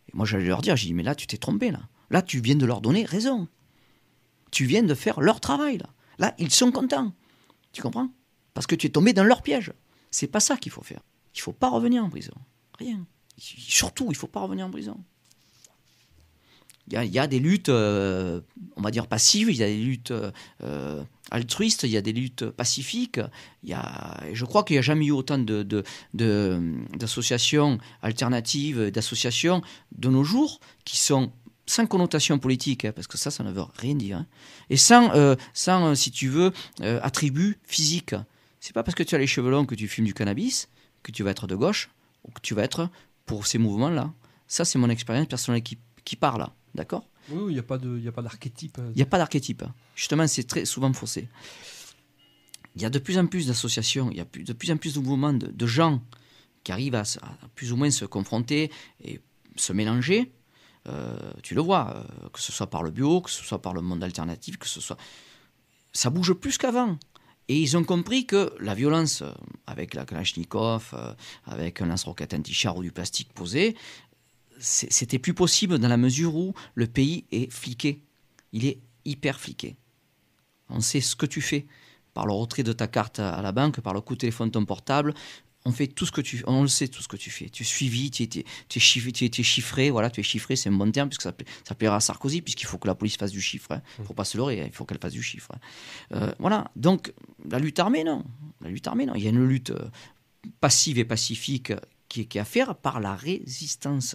Et 0.09 0.13
moi, 0.15 0.27
j'allais 0.27 0.47
leur 0.47 0.61
dire, 0.61 0.77
j'ai 0.77 0.89
dit, 0.89 0.95
mais 0.95 1.03
là, 1.03 1.15
tu 1.15 1.27
t'es 1.27 1.39
trompé, 1.39 1.71
là. 1.71 1.81
Là, 2.11 2.23
tu 2.23 2.41
viens 2.41 2.55
de 2.55 2.67
leur 2.67 2.81
donner 2.81 3.05
raison. 3.05 3.49
Tu 4.51 4.67
viens 4.67 4.83
de 4.83 4.95
faire 4.95 5.21
leur 5.21 5.41
travail, 5.41 5.79
là. 5.79 5.89
Là, 6.19 6.35
ils 6.39 6.53
sont 6.53 6.73
contents. 6.73 7.13
Tu 7.73 7.83
comprends? 7.83 8.11
Parce 8.55 8.67
que 8.67 8.75
tu 8.75 8.87
es 8.87 8.91
tombé 8.91 9.13
dans 9.13 9.25
leur 9.25 9.43
piège. 9.43 9.73
C'est 10.11 10.29
pas 10.29 10.41
ça 10.41 10.57
qu'il 10.57 10.73
faut 10.73 10.83
faire. 10.83 11.01
Il 11.35 11.41
faut 11.41 11.53
pas 11.53 11.69
revenir 11.69 12.05
en 12.05 12.09
prison. 12.09 12.33
Rien. 12.79 13.07
Surtout, 13.37 14.07
il 14.11 14.17
faut 14.17 14.27
pas 14.27 14.41
revenir 14.41 14.67
en 14.67 14.71
prison. 14.71 14.99
Il 16.91 17.03
y 17.03 17.09
y 17.09 17.19
a 17.19 17.27
des 17.27 17.41
luttes, 17.41 17.69
euh, 17.69 18.41
on 18.77 18.81
va 18.81 18.91
dire 18.93 19.07
passives, 19.09 19.51
il 19.51 19.57
y 19.57 19.63
a 19.63 19.67
des 19.67 19.77
luttes 19.83 20.13
euh, 20.63 21.03
altruistes, 21.33 21.83
il 21.83 21.91
y 21.91 21.97
a 21.97 22.01
des 22.03 22.13
luttes 22.13 22.45
pacifiques. 22.51 23.21
Y 23.65 23.73
a, 23.73 24.21
je 24.33 24.45
crois 24.45 24.63
qu'il 24.63 24.75
n'y 24.75 24.79
a 24.79 24.83
jamais 24.83 25.07
eu 25.07 25.11
autant 25.11 25.39
de, 25.39 25.63
de- 25.65 25.83
de- 26.15 26.61
d'associations 26.97 27.79
alternatives, 28.03 28.91
d'associations 28.91 29.63
de 29.99 30.09
nos 30.09 30.23
jours 30.23 30.61
qui 30.85 30.99
sont 30.99 31.33
sans 31.69 31.87
connotation 31.87 32.39
politique, 32.39 32.85
hein, 32.85 32.93
parce 32.95 33.09
que 33.09 33.19
ça, 33.19 33.33
ça 33.33 33.43
ne 33.43 33.51
veut 33.51 33.65
rien 33.77 33.97
dire, 33.97 34.19
hein, 34.19 34.27
et 34.71 34.77
sans, 34.77 35.11
euh, 35.17 35.35
sans 35.53 35.97
si 35.97 36.13
tu 36.13 36.29
veux, 36.29 36.53
attribut 37.03 37.59
physique. 37.65 38.15
C'est 38.61 38.73
pas 38.73 38.85
parce 38.85 38.95
que 38.95 39.03
tu 39.03 39.15
as 39.17 39.19
les 39.19 39.27
cheveux 39.27 39.51
longs 39.51 39.67
que 39.67 39.75
tu 39.75 39.89
fumes 39.89 40.05
du 40.05 40.15
cannabis 40.15 40.69
que 41.03 41.11
tu 41.13 41.23
vas 41.25 41.31
être 41.33 41.47
de 41.49 41.55
gauche 41.57 41.91
ou 42.25 42.31
que 42.31 42.41
tu 42.41 42.55
vas 42.55 42.63
être 42.63 42.89
pour 43.27 43.47
ces 43.47 43.59
mouvements-là. 43.59 44.13
Ça, 44.49 44.65
c'est 44.65 44.79
mon 44.79 44.89
expérience 44.91 45.27
personnelle 45.27 45.63
qui, 45.63 45.79
qui 46.05 46.15
part 46.17 46.39
là. 46.39 46.53
D'accord 46.77 47.09
Oui, 47.31 47.39
oui, 47.45 47.53
il 47.53 47.55
n'y 47.55 47.59
a 48.09 48.13
pas 48.13 48.23
d'archétype. 48.23 48.79
euh, 48.79 48.91
Il 48.95 48.97
n'y 48.97 49.03
a 49.03 49.07
pas 49.07 49.19
d'archétype. 49.19 49.65
Justement, 49.95 50.27
c'est 50.27 50.45
très 50.45 50.65
souvent 50.67 50.93
faussé. 50.93 51.29
Il 52.77 52.83
y 52.83 52.85
a 52.85 52.91
de 52.91 52.99
plus 52.99 53.17
en 53.19 53.27
plus 53.27 53.47
d'associations, 53.47 54.11
il 54.11 54.19
y 54.19 54.21
a 54.21 54.27
de 54.27 54.53
plus 54.53 54.71
en 54.71 54.77
plus 54.77 54.95
de 54.95 55.01
mouvements 55.01 55.33
de, 55.33 55.47
de 55.47 55.67
gens 55.67 56.03
qui 56.63 56.73
arrivent 56.73 56.95
à, 56.97 57.05
plus 57.55 57.73
ou 57.73 57.77
moins 57.77 57.91
se 57.91 58.05
confronter 58.05 58.71
et 59.03 59.21
se 59.57 59.73
mélanger. 59.73 60.31
Euh, 60.89 61.17
tu 61.43 61.55
le 61.55 61.63
vois, 61.63 61.95
euh, 61.97 62.29
que 62.29 62.41
ce 62.41 62.53
soit 62.53 62.69
par 62.69 62.83
le 62.83 62.91
bio, 62.91 63.23
que 63.23 63.31
ce 63.31 63.43
soit 63.43 63.63
par 63.63 63.73
le 63.73 63.81
monde 63.81 64.05
alternatif, 64.05 64.59
que 64.59 64.69
ce 64.69 64.81
soit. 64.81 64.99
Ça 65.93 66.11
bouge 66.11 66.35
plus 66.35 66.59
qu'avant. 66.59 66.99
Et 67.49 67.59
ils 67.59 67.77
ont 67.77 67.85
compris 67.85 68.27
que 68.27 68.53
la 68.61 68.75
violence, 68.75 69.23
avec 69.69 69.95
la 69.95 70.05
Kalachnikov, 70.05 70.93
avec 71.45 71.81
un 71.81 71.87
lance-roquette 71.87 72.35
anti-char 72.35 72.77
ou 72.77 72.83
du 72.83 72.91
plastique 72.91 73.33
posé, 73.33 73.77
c'était 74.59 75.19
plus 75.19 75.35
possible 75.35 75.79
dans 75.79 75.89
la 75.89 75.97
mesure 75.97 76.35
où 76.37 76.55
le 76.75 76.87
pays 76.87 77.25
est 77.31 77.53
fliqué. 77.53 78.03
Il 78.53 78.65
est 78.65 78.79
hyper 79.05 79.39
fliqué. 79.41 79.77
On 80.69 80.81
sait 80.81 81.01
ce 81.01 81.15
que 81.17 81.27
tu 81.27 81.41
fais 81.41 81.67
par 82.15 82.27
le 82.27 82.33
retrait 82.33 82.63
de 82.63 82.73
ta 82.73 82.87
carte 82.89 83.19
à 83.19 83.43
la 83.43 83.53
banque, 83.53 83.81
par 83.81 83.93
le 83.95 84.01
coup 84.01 84.15
de 84.15 84.21
téléphone 84.21 84.49
de 84.49 84.53
ton 84.53 84.65
portable. 84.65 85.15
On 85.65 85.73
fait 85.73 85.89
tout 85.89 86.07
ce 86.07 86.13
que 86.13 86.21
tu, 86.21 86.43
on 86.47 86.63
le 86.63 86.69
sait 86.69 86.87
tout 86.89 87.03
ce 87.03 87.09
que 87.09 87.17
tu 87.17 87.29
fais. 87.29 87.49
Tu 87.49 87.65
es 87.65 87.67
suivi, 87.67 88.11
tu 88.11 88.23
es, 88.23 88.27
tu 88.29 88.39
es- 88.39 88.45
tu 88.69 88.79
es 88.79 88.81
chiffré, 88.81 89.11
tu 89.13 89.25
es- 89.27 89.43
chiffré. 89.43 89.91
Voilà, 89.91 90.11
tu 90.11 90.21
es 90.21 90.23
chiffré, 90.23 90.55
c'est 90.55 90.69
un 90.69 90.73
bon 90.73 90.91
terme 90.93 91.09
puisque 91.09 91.23
ça, 91.23 91.33
pla- 91.33 91.47
ça 91.65 91.75
plaira 91.75 91.97
à 91.97 92.01
Sarkozy 92.01 92.41
puisqu'il 92.41 92.67
faut 92.67 92.79
que 92.79 92.87
la 92.87 92.95
police 92.95 93.17
fasse 93.17 93.33
du 93.33 93.41
chiffre. 93.41 93.81
Il 93.99 94.03
ne 94.03 94.07
faut 94.07 94.15
pas 94.15 94.25
se 94.25 94.37
leurrer, 94.39 94.61
hein, 94.61 94.65
il 94.67 94.73
faut 94.73 94.85
qu'elle 94.85 94.99
fasse 95.01 95.13
du 95.13 95.23
chiffre. 95.25 95.51
hein. 95.55 95.59
Euh, 96.17 96.33
voilà. 96.39 96.71
Donc 96.77 97.13
la 97.51 97.59
lutte 97.59 97.79
armée, 97.81 98.05
non. 98.05 98.25
La 98.61 98.71
lutte 98.71 98.87
armée, 98.87 99.07
non. 99.07 99.15
Il 99.17 99.25
y 99.25 99.27
a 99.27 99.31
une 99.31 99.45
lutte 99.45 99.71
euh, 99.71 99.89
passive 100.61 100.99
et 100.99 101.05
pacifique 101.05 101.73
qui 102.09 102.27
qui 102.29 102.39
est 102.39 102.41
à 102.41 102.45
faire 102.45 102.77
par 102.77 103.01
la 103.01 103.15
résistance. 103.17 104.15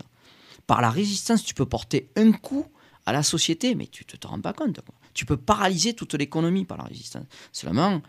Par 0.72 0.80
la 0.80 0.90
résistance, 0.90 1.44
tu 1.44 1.54
peux 1.54 1.66
porter 1.66 2.10
un 2.16 2.32
coup 2.32 2.66
à 3.06 3.12
la 3.12 3.24
société, 3.24 3.76
mais 3.76 3.88
tu 3.88 4.06
ne 4.10 4.18
te 4.18 4.26
rends 4.26 4.40
pas 4.40 4.54
compte. 4.54 4.80
Tu 5.14 5.26
peux 5.26 5.36
paralyser 5.36 5.94
toute 5.94 6.14
l'économie 6.14 6.64
par 6.64 6.78
la 6.78 6.86
résistance. 6.86 7.26
Seulement, 7.52 8.02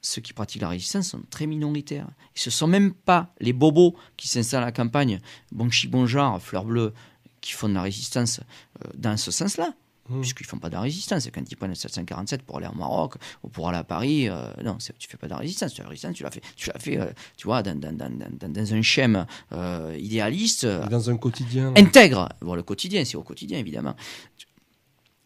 ceux 0.00 0.20
qui 0.20 0.32
pratiquent 0.32 0.62
la 0.62 0.70
résistance 0.70 1.10
sont 1.10 1.22
très 1.30 1.46
minoritaires. 1.46 2.08
Ce 2.34 2.48
ne 2.48 2.52
sont 2.52 2.66
même 2.66 2.94
pas 2.94 3.32
les 3.38 3.52
bobos 3.52 3.94
qui 4.16 4.26
s'installent 4.26 4.64
à 4.64 4.66
la 4.66 4.72
campagne, 4.72 5.20
bon 5.52 5.70
chi, 5.70 5.86
bon 5.86 6.04
genre, 6.06 6.42
fleurs 6.42 6.64
bleues, 6.64 6.94
qui 7.40 7.52
font 7.52 7.68
de 7.68 7.74
la 7.74 7.82
résistance 7.82 8.40
euh, 8.84 8.90
dans 8.96 9.16
ce 9.16 9.30
sens-là. 9.30 9.72
Mmh. 10.10 10.20
Puisqu'ils 10.20 10.44
font 10.46 10.58
pas 10.58 10.68
de 10.68 10.74
la 10.74 10.80
résistance. 10.80 11.28
Quand 11.32 11.40
ils 11.48 11.56
prennent 11.56 11.70
le 11.70 11.76
747 11.76 12.42
pour 12.42 12.58
aller 12.58 12.66
au 12.66 12.76
Maroc 12.76 13.14
ou 13.44 13.48
pour 13.48 13.68
aller 13.68 13.78
à 13.78 13.84
Paris, 13.84 14.28
euh, 14.28 14.52
non, 14.64 14.76
tu 14.98 15.08
fais 15.08 15.16
pas 15.16 15.28
de 15.28 15.32
la 15.32 15.38
résistance. 15.38 15.72
Tu, 15.72 15.82
la 15.82 15.88
résistance, 15.88 16.14
tu 16.14 16.24
l'as 16.24 16.30
fait, 16.30 16.42
tu 16.56 16.68
l'as 16.68 16.78
fait 16.80 16.98
euh, 16.98 17.06
tu 17.36 17.46
vois, 17.46 17.62
dans, 17.62 17.78
dans, 17.78 17.96
dans, 17.96 18.10
dans, 18.10 18.52
dans 18.52 18.74
un 18.74 18.82
schéma 18.82 19.26
euh, 19.52 19.96
idéaliste, 19.98 20.64
euh, 20.64 20.84
Dans 20.88 21.08
un 21.10 21.16
quotidien. 21.16 21.72
intègre. 21.76 22.28
Bon, 22.40 22.54
le 22.54 22.62
quotidien, 22.64 23.04
c'est 23.04 23.16
au 23.16 23.22
quotidien, 23.22 23.58
évidemment. 23.58 23.94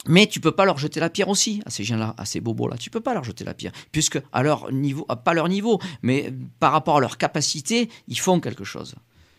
Mais 0.06 0.26
tu 0.26 0.38
peux 0.38 0.52
pas 0.52 0.66
leur 0.66 0.76
jeter 0.76 1.00
la 1.00 1.08
pierre 1.08 1.28
aussi, 1.28 1.62
à 1.64 1.70
ces 1.70 1.82
gens-là, 1.82 2.14
à 2.18 2.26
ces 2.26 2.40
bobos-là. 2.40 2.76
Tu 2.76 2.90
peux 2.90 3.00
pas 3.00 3.14
leur 3.14 3.24
jeter 3.24 3.42
la 3.44 3.54
pierre. 3.54 3.72
Puisque, 3.90 4.20
à 4.32 4.42
leur 4.42 4.70
niveau, 4.70 5.04
pas 5.04 5.32
leur 5.32 5.48
niveau, 5.48 5.80
mais 6.02 6.30
par 6.60 6.72
rapport 6.72 6.98
à 6.98 7.00
leur 7.00 7.16
capacité, 7.16 7.88
ils 8.06 8.18
font 8.18 8.38
quelque 8.38 8.64
chose. 8.64 8.94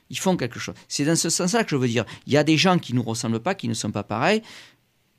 Ils 0.10 0.18
font 0.18 0.38
quelque 0.38 0.60
chose. 0.60 0.76
C'est 0.88 1.06
dans 1.06 1.16
ce 1.16 1.30
sens-là 1.30 1.64
que 1.64 1.70
je 1.72 1.76
veux 1.76 1.88
dire. 1.88 2.06
Il 2.26 2.34
y 2.34 2.38
a 2.38 2.44
des 2.44 2.58
gens 2.58 2.80
qui 2.80 2.94
ne 2.94 2.98
nous 2.98 3.04
ressemblent 3.04 3.40
pas, 3.40 3.54
qui 3.56 3.68
ne 3.68 3.74
sont 3.74 3.92
pas 3.92 4.04
pareils. 4.04 4.42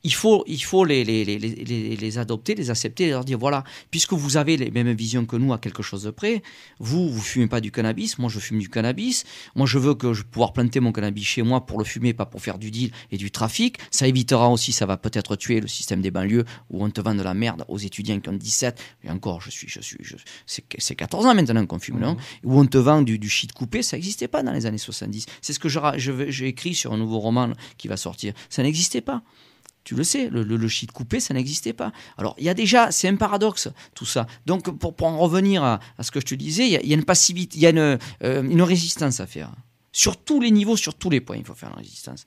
Il 0.08 0.14
faut, 0.14 0.44
il 0.46 0.62
faut 0.62 0.84
les, 0.84 1.02
les, 1.04 1.24
les, 1.24 1.36
les, 1.38 1.48
les- 1.64 1.96
les 1.96 2.18
adopter, 2.18 2.54
les 2.54 2.70
accepter, 2.70 3.10
leur 3.10 3.24
dire 3.24 3.38
voilà, 3.38 3.64
puisque 3.90 4.12
vous 4.12 4.36
avez 4.36 4.56
les 4.56 4.70
mêmes 4.70 4.92
visions 4.94 5.24
que 5.26 5.34
nous 5.36 5.52
à 5.52 5.58
quelque 5.58 5.82
chose 5.82 6.04
de 6.04 6.12
près, 6.12 6.42
vous, 6.78 7.08
vous 7.14 7.20
fumez 7.20 7.48
pas 7.48 7.60
du 7.60 7.70
cannabis, 7.72 8.16
moi 8.18 8.30
je 8.30 8.38
fume 8.38 8.60
du 8.60 8.68
cannabis, 8.68 9.24
moi 9.56 9.66
je 9.66 9.78
veux 9.78 9.94
que 9.94 10.12
je 10.14 10.22
pouvoir 10.22 10.52
planter 10.52 10.78
mon 10.80 10.92
cannabis 10.92 11.24
chez 11.26 11.42
moi 11.42 11.66
pour 11.66 11.78
le 11.80 11.84
fumer, 11.84 12.12
pas 12.14 12.24
pour 12.26 12.40
faire 12.40 12.58
du 12.58 12.70
deal 12.70 12.90
et 13.10 13.16
du 13.16 13.30
trafic. 13.32 13.78
Ça 13.90 14.06
évitera 14.06 14.48
aussi, 14.48 14.70
ça 14.72 14.86
va 14.86 14.96
peut-être 14.96 15.34
tuer 15.34 15.60
le 15.60 15.66
système 15.66 16.00
des 16.02 16.12
banlieues 16.12 16.44
où 16.70 16.84
on 16.84 16.90
te 16.90 17.00
vend 17.00 17.14
de 17.16 17.22
la 17.22 17.34
merde 17.34 17.64
aux 17.66 17.78
étudiants 17.78 18.20
qui 18.20 18.28
ont 18.28 18.32
17, 18.32 18.80
et 19.04 19.10
encore, 19.10 19.40
je 19.40 19.50
suis, 19.50 19.68
je 19.68 19.80
suis, 19.80 19.98
je- 20.02 20.16
c'est 20.46 20.64
c'est 20.78 20.94
14 20.94 21.26
ans 21.26 21.34
maintenant 21.34 21.66
qu'on 21.66 21.80
fume, 21.80 21.98
non 21.98 22.16
Où 22.44 22.60
on 22.60 22.66
te 22.66 22.78
vend 22.78 23.02
du, 23.02 23.18
du 23.18 23.28
shit 23.28 23.52
coupé, 23.52 23.82
ça 23.82 23.96
n'existait 23.96 24.28
pas 24.28 24.42
dans 24.44 24.52
les 24.52 24.66
années 24.66 24.78
70. 24.78 25.26
C'est 25.42 25.52
ce 25.52 25.58
que 25.58 25.68
je 25.68 25.80
je 25.96 26.12
j'ai 26.30 26.46
écrit 26.46 26.74
sur 26.74 26.92
un 26.92 26.98
nouveau 26.98 27.18
roman 27.18 27.50
qui 27.78 27.88
va 27.88 27.96
sortir. 27.96 28.32
Ça 28.50 28.62
n'existait 28.62 29.00
pas. 29.00 29.22
Tu 29.86 29.94
le 29.94 30.02
sais, 30.02 30.28
le, 30.30 30.42
le, 30.42 30.56
le 30.56 30.66
shit 30.68 30.90
coupé, 30.90 31.20
ça 31.20 31.32
n'existait 31.32 31.72
pas. 31.72 31.92
Alors, 32.18 32.34
il 32.38 32.44
y 32.44 32.48
a 32.48 32.54
déjà, 32.54 32.90
c'est 32.90 33.06
un 33.06 33.14
paradoxe, 33.14 33.68
tout 33.94 34.04
ça. 34.04 34.26
Donc, 34.44 34.76
pour, 34.78 34.96
pour 34.96 35.06
en 35.06 35.16
revenir 35.16 35.62
à, 35.62 35.78
à 35.96 36.02
ce 36.02 36.10
que 36.10 36.18
je 36.18 36.26
te 36.26 36.34
disais, 36.34 36.66
il 36.66 36.72
y 36.72 36.76
a, 36.76 36.82
il 36.82 36.88
y 36.88 36.92
a 36.92 36.96
une 36.96 37.04
passivité, 37.04 37.56
il 37.56 37.62
y 37.62 37.66
a 37.66 37.70
une, 37.70 37.78
euh, 38.24 38.42
une 38.42 38.62
résistance 38.62 39.20
à 39.20 39.28
faire. 39.28 39.52
Sur 39.92 40.16
tous 40.16 40.40
les 40.40 40.50
niveaux, 40.50 40.76
sur 40.76 40.94
tous 40.94 41.08
les 41.08 41.20
points, 41.20 41.36
il 41.36 41.44
faut 41.44 41.54
faire 41.54 41.70
la 41.70 41.76
résistance. 41.76 42.26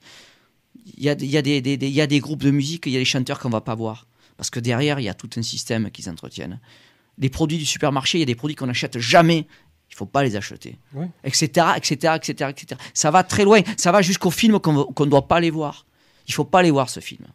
Il 0.96 1.04
y 1.04 1.10
a, 1.10 1.14
des- 1.14 1.26
il 1.26 1.30
y 1.30 1.36
a, 1.36 1.42
des, 1.42 1.60
des- 1.60 1.76
des- 1.76 1.88
il 1.88 1.92
y 1.92 2.00
a 2.00 2.06
des 2.06 2.18
groupes 2.20 2.42
de 2.42 2.50
musique, 2.50 2.84
il 2.86 2.92
y 2.92 2.96
a 2.96 2.98
des 2.98 3.04
chanteurs 3.04 3.38
qu'on 3.38 3.50
va 3.50 3.60
pas 3.60 3.74
voir. 3.74 4.06
Parce 4.38 4.48
que 4.48 4.58
derrière, 4.58 4.98
il 4.98 5.04
y 5.04 5.08
a 5.10 5.14
tout 5.14 5.28
un 5.36 5.42
système 5.42 5.90
qu'ils 5.90 6.08
entretiennent. 6.08 6.60
Les 7.18 7.28
produits 7.28 7.58
du 7.58 7.66
supermarché, 7.66 8.16
il 8.16 8.20
y 8.20 8.22
a 8.22 8.26
des 8.26 8.34
produits 8.34 8.56
qu'on 8.56 8.68
n'achète 8.68 8.98
jamais. 8.98 9.46
Il 9.90 9.96
faut 9.96 10.06
pas 10.06 10.22
les 10.22 10.34
acheter. 10.36 10.78
Oui. 10.94 11.04
Etc., 11.24 11.44
etc., 11.76 12.14
etc., 12.16 12.50
etc. 12.50 12.80
Ça 12.94 13.10
va 13.10 13.22
très 13.22 13.44
loin. 13.44 13.60
Ça 13.76 13.92
va 13.92 14.00
jusqu'au 14.00 14.30
film 14.30 14.58
qu'on 14.60 14.72
ne 15.04 15.10
doit 15.10 15.28
pas 15.28 15.36
aller 15.36 15.50
voir. 15.50 15.84
Il 16.26 16.32
faut 16.32 16.44
pas 16.44 16.60
aller 16.60 16.70
voir 16.70 16.88
ce 16.88 17.00
film. 17.00 17.26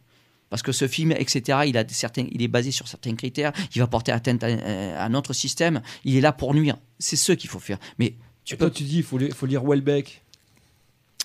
Parce 0.50 0.62
que 0.62 0.72
ce 0.72 0.86
film, 0.86 1.10
etc., 1.12 1.60
il, 1.66 1.76
a 1.76 1.84
certains, 1.88 2.26
il 2.30 2.40
est 2.42 2.48
basé 2.48 2.70
sur 2.70 2.86
certains 2.86 3.14
critères, 3.16 3.52
il 3.74 3.80
va 3.80 3.86
porter 3.88 4.12
atteinte 4.12 4.44
à, 4.44 5.02
à 5.02 5.08
notre 5.08 5.32
système, 5.32 5.82
il 6.04 6.16
est 6.16 6.20
là 6.20 6.32
pour 6.32 6.54
nuire. 6.54 6.76
C'est 6.98 7.16
ce 7.16 7.32
qu'il 7.32 7.50
faut 7.50 7.58
faire. 7.58 7.78
Mais 7.98 8.14
tu 8.44 8.54
Et 8.54 8.56
peux 8.56 8.66
toi, 8.66 8.70
tu 8.74 8.84
dis, 8.84 8.98
il 8.98 9.02
faut, 9.02 9.18
li- 9.18 9.30
faut 9.32 9.46
lire 9.46 9.64
Welbeck. 9.64 10.22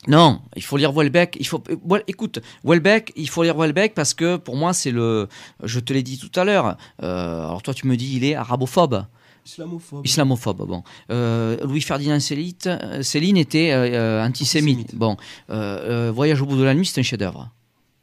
non, 0.08 0.42
il 0.56 0.64
faut 0.64 0.78
lire 0.78 0.92
Welbeck. 0.92 1.38
Il 1.40 1.46
faut, 1.46 1.64
euh, 1.70 1.76
well, 1.88 2.04
écoute, 2.08 2.40
Welbeck, 2.64 3.14
il 3.16 3.30
faut 3.30 3.44
lire 3.44 3.56
Welbeck 3.56 3.94
parce 3.94 4.16
que 4.16 4.38
pour 4.38 4.56
moi, 4.58 4.74
c'est 4.74 4.90
le. 4.92 5.28
Je 5.64 5.80
te 5.80 5.94
l'ai 5.94 6.02
dit 6.02 6.18
tout 6.18 6.32
à 6.40 6.44
l'heure. 6.44 6.76
euh, 7.04 7.46
alors 7.46 7.62
toi, 7.62 7.76
tu 7.76 7.86
me 7.88 7.96
dis, 7.96 8.16
il 8.16 8.24
est 8.24 8.34
arabophobe. 8.34 9.06
Islamophobe. 9.46 10.06
Islamophobe, 10.06 10.68
bon. 10.68 10.84
Euh, 11.12 11.58
Louis-Ferdinand 11.64 12.20
Céline, 12.20 12.56
euh, 12.68 13.02
était 13.36 13.72
euh, 13.72 13.92
euh, 13.94 14.26
antisémite. 14.26 14.96
Bon, 14.96 15.18
euh, 15.52 16.08
euh, 16.08 16.12
Voyage 16.12 16.42
au 16.42 16.46
bout 16.48 16.58
de 16.58 16.64
la 16.64 16.74
nuit, 16.74 16.86
c'est 16.86 17.00
un 17.00 17.04
chef-d'œuvre. 17.04 17.50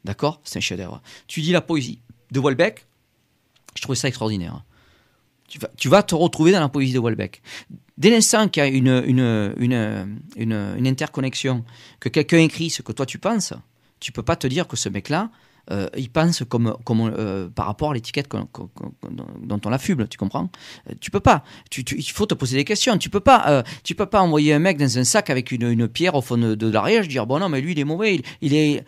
D'accord? 0.05 0.41
C'est 0.43 0.57
un 0.57 0.61
chef-d'œuvre. 0.61 1.01
Tu 1.27 1.41
dis 1.41 1.51
la 1.51 1.61
poésie 1.61 1.99
de 2.31 2.39
Welbeck, 2.39 2.85
je 3.75 3.81
trouvais 3.81 3.95
ça 3.95 4.07
extraordinaire. 4.07 4.63
Tu 5.47 5.57
vas, 5.59 5.69
tu 5.77 5.89
vas 5.89 6.03
te 6.03 6.15
retrouver 6.15 6.51
dans 6.51 6.59
la 6.59 6.69
poésie 6.69 6.93
de 6.93 6.99
Welbeck. 6.99 7.41
Dès 7.97 8.11
l'instant 8.11 8.47
qu'il 8.47 8.63
y 8.63 8.65
a 8.65 8.69
une, 8.69 9.03
une, 9.05 9.53
une, 9.57 10.15
une, 10.77 10.87
interconnexion, 10.87 11.65
que 11.99 12.07
quelqu'un 12.07 12.37
écrit 12.37 12.69
ce 12.69 12.81
que 12.81 12.91
toi 12.91 13.05
tu 13.05 13.17
penses, 13.17 13.53
tu 13.99 14.11
peux 14.11 14.23
pas 14.23 14.35
te 14.35 14.47
dire 14.47 14.67
que 14.67 14.77
ce 14.77 14.87
mec-là, 14.89 15.29
euh, 15.71 15.87
il 15.97 16.09
pense 16.09 16.43
comme, 16.47 16.75
comme 16.85 17.01
euh, 17.01 17.49
par 17.49 17.65
rapport 17.65 17.91
à 17.91 17.93
l'étiquette 17.93 18.29
dont 18.31 19.61
on 19.65 19.69
l'affuble, 19.69 20.07
tu 20.07 20.17
comprends? 20.17 20.49
Euh, 20.89 20.93
Tu 20.99 21.11
peux 21.11 21.19
pas. 21.19 21.43
Il 21.75 22.03
faut 22.11 22.25
te 22.25 22.33
poser 22.33 22.57
des 22.57 22.63
questions. 22.63 22.97
Tu 22.97 23.09
peux 23.09 23.19
pas, 23.19 23.43
euh, 23.49 23.63
tu 23.83 23.95
peux 23.95 24.05
pas 24.05 24.21
envoyer 24.21 24.53
un 24.53 24.59
mec 24.59 24.77
dans 24.77 24.97
un 24.97 25.03
sac 25.03 25.29
avec 25.29 25.51
une, 25.51 25.69
une 25.69 25.87
pierre 25.87 26.15
au 26.15 26.21
fond 26.21 26.37
de, 26.37 26.71
l'arrière, 26.71 27.05
dire 27.05 27.27
bon 27.27 27.39
non 27.39 27.49
mais 27.49 27.61
lui 27.61 27.73
il 27.73 27.79
est 27.79 27.83
mauvais, 27.83 28.21
il 28.41 28.53
est. 28.53 28.83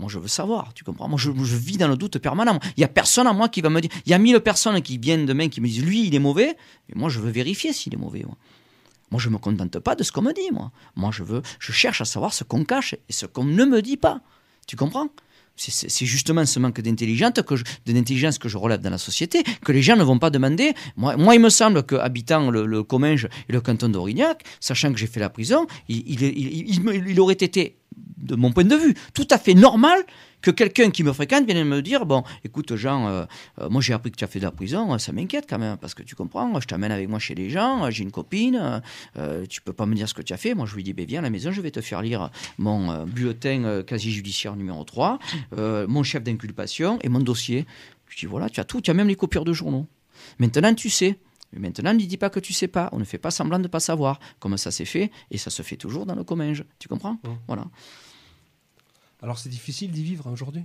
Moi, 0.00 0.08
je 0.08 0.18
veux 0.18 0.28
savoir, 0.28 0.72
tu 0.72 0.82
comprends? 0.82 1.08
Moi, 1.08 1.18
je, 1.18 1.30
vis 1.30 1.76
dans 1.76 1.86
le 1.86 1.96
doute 1.96 2.18
permanent. 2.18 2.58
Il 2.78 2.80
y 2.80 2.84
a 2.84 2.88
personne 2.88 3.26
à 3.26 3.34
moi 3.34 3.50
qui 3.50 3.60
va 3.60 3.68
me 3.68 3.80
dire. 3.82 3.90
Il 4.06 4.10
y 4.10 4.14
a 4.14 4.18
mille 4.18 4.40
personnes 4.40 4.80
qui 4.80 4.96
viennent 4.96 5.26
demain 5.26 5.50
qui 5.50 5.60
me 5.60 5.66
disent 5.66 5.84
lui, 5.84 6.06
il 6.06 6.14
est 6.14 6.18
mauvais. 6.18 6.56
Et 6.88 6.94
moi, 6.94 7.10
je 7.10 7.20
veux 7.20 7.30
vérifier 7.30 7.74
s'il 7.74 7.92
est 7.92 7.98
mauvais. 7.98 8.24
Moi. 8.24 9.20
Je 9.20 9.28
me 9.28 9.36
contente 9.36 9.78
pas 9.78 9.94
de 9.94 10.02
ce 10.02 10.10
qu'on 10.10 10.22
me 10.22 10.32
dit. 10.32 10.50
Moi, 10.52 10.72
moi, 10.96 11.10
je 11.12 11.22
veux, 11.22 11.42
je 11.58 11.72
cherche 11.72 12.00
à 12.00 12.06
savoir 12.06 12.32
ce 12.32 12.44
qu'on 12.44 12.64
cache 12.64 12.94
et 12.94 13.12
ce 13.12 13.26
qu'on 13.26 13.44
ne 13.44 13.64
me 13.66 13.82
dit 13.82 13.98
pas. 13.98 14.22
Tu 14.66 14.74
comprends? 14.74 15.08
C'est- 15.56 16.06
justement 16.06 16.46
ce 16.46 16.58
manque 16.58 16.80
d'intelligence 16.80 17.42
que, 17.46 17.56
je, 17.56 17.64
que 17.64 18.56
relève 18.56 18.80
dans 18.80 18.88
la 18.88 18.96
société, 18.96 19.42
que 19.62 19.72
les 19.72 19.82
gens 19.82 19.96
ne 19.96 20.02
vont 20.02 20.18
pas 20.18 20.30
demander. 20.30 20.72
Moi, 20.96 21.34
il 21.34 21.40
me 21.40 21.50
semble 21.50 21.82
qu'habitant 21.82 22.50
le, 22.50 22.64
le 22.64 22.82
Comminges 22.82 23.28
et 23.50 23.52
le 23.52 23.60
canton 23.60 23.90
d'Aurignac, 23.90 24.44
sachant 24.60 24.90
que 24.90 24.98
j'ai 24.98 25.06
fait 25.06 25.20
la 25.20 25.28
prison, 25.28 25.66
il 25.88 27.20
aurait 27.20 27.34
été, 27.34 27.76
de 28.20 28.36
mon 28.36 28.52
point 28.52 28.64
de 28.64 28.76
vue, 28.76 28.94
tout 29.14 29.26
à 29.30 29.38
fait 29.38 29.54
normal 29.54 30.04
que 30.40 30.50
quelqu'un 30.50 30.90
qui 30.90 31.02
me 31.02 31.12
fréquente 31.12 31.44
vienne 31.44 31.64
me 31.64 31.82
dire 31.82 32.06
Bon, 32.06 32.22
écoute, 32.44 32.74
Jean, 32.76 33.08
euh, 33.08 33.24
euh, 33.60 33.68
moi 33.68 33.82
j'ai 33.82 33.92
appris 33.92 34.10
que 34.10 34.16
tu 34.16 34.24
as 34.24 34.26
fait 34.26 34.38
de 34.38 34.44
la 34.44 34.50
prison, 34.50 34.94
euh, 34.94 34.98
ça 34.98 35.12
m'inquiète 35.12 35.46
quand 35.48 35.58
même, 35.58 35.76
parce 35.76 35.94
que 35.94 36.02
tu 36.02 36.14
comprends, 36.14 36.58
je 36.60 36.66
t'amène 36.66 36.92
avec 36.92 37.08
moi 37.08 37.18
chez 37.18 37.34
les 37.34 37.50
gens, 37.50 37.90
j'ai 37.90 38.02
une 38.02 38.10
copine, 38.10 38.82
euh, 39.16 39.46
tu 39.46 39.60
peux 39.60 39.72
pas 39.72 39.86
me 39.86 39.94
dire 39.94 40.08
ce 40.08 40.14
que 40.14 40.22
tu 40.22 40.32
as 40.32 40.36
fait. 40.36 40.54
Moi 40.54 40.66
je 40.66 40.74
lui 40.74 40.82
dis 40.82 40.92
Ben 40.92 41.06
viens 41.06 41.20
à 41.20 41.22
la 41.22 41.30
maison, 41.30 41.52
je 41.52 41.60
vais 41.60 41.70
te 41.70 41.80
faire 41.80 42.02
lire 42.02 42.30
mon 42.58 43.04
bulletin 43.04 43.82
quasi-judiciaire 43.86 44.56
numéro 44.56 44.82
3, 44.84 45.18
euh, 45.56 45.86
mon 45.88 46.02
chef 46.02 46.22
d'inculpation 46.22 46.98
et 47.02 47.08
mon 47.08 47.20
dossier. 47.20 47.66
Je 48.08 48.18
dis 48.18 48.26
Voilà, 48.26 48.48
tu 48.48 48.60
as 48.60 48.64
tout, 48.64 48.80
tu 48.80 48.90
as 48.90 48.94
même 48.94 49.08
les 49.08 49.16
copieurs 49.16 49.44
de 49.44 49.52
journaux. 49.52 49.86
Maintenant 50.38 50.74
tu 50.74 50.90
sais. 50.90 51.18
Mais 51.52 51.58
maintenant, 51.58 51.92
ne 51.92 51.98
dis 51.98 52.16
pas 52.16 52.30
que 52.30 52.38
tu 52.38 52.52
sais 52.52 52.68
pas. 52.68 52.88
On 52.92 52.98
ne 53.00 53.04
fait 53.04 53.18
pas 53.18 53.32
semblant 53.32 53.58
de 53.58 53.66
pas 53.66 53.80
savoir. 53.80 54.20
Comme 54.38 54.56
ça 54.56 54.70
s'est 54.70 54.84
fait, 54.84 55.10
et 55.32 55.36
ça 55.38 55.50
se 55.50 55.62
fait 55.62 55.76
toujours 55.76 56.06
dans 56.06 56.14
le 56.14 56.22
Comminges. 56.22 56.64
Tu 56.78 56.86
comprends? 56.86 57.18
Voilà. 57.48 57.64
Alors 59.22 59.38
c'est 59.38 59.48
difficile 59.48 59.90
d'y 59.90 60.02
vivre 60.02 60.30
aujourd'hui? 60.30 60.64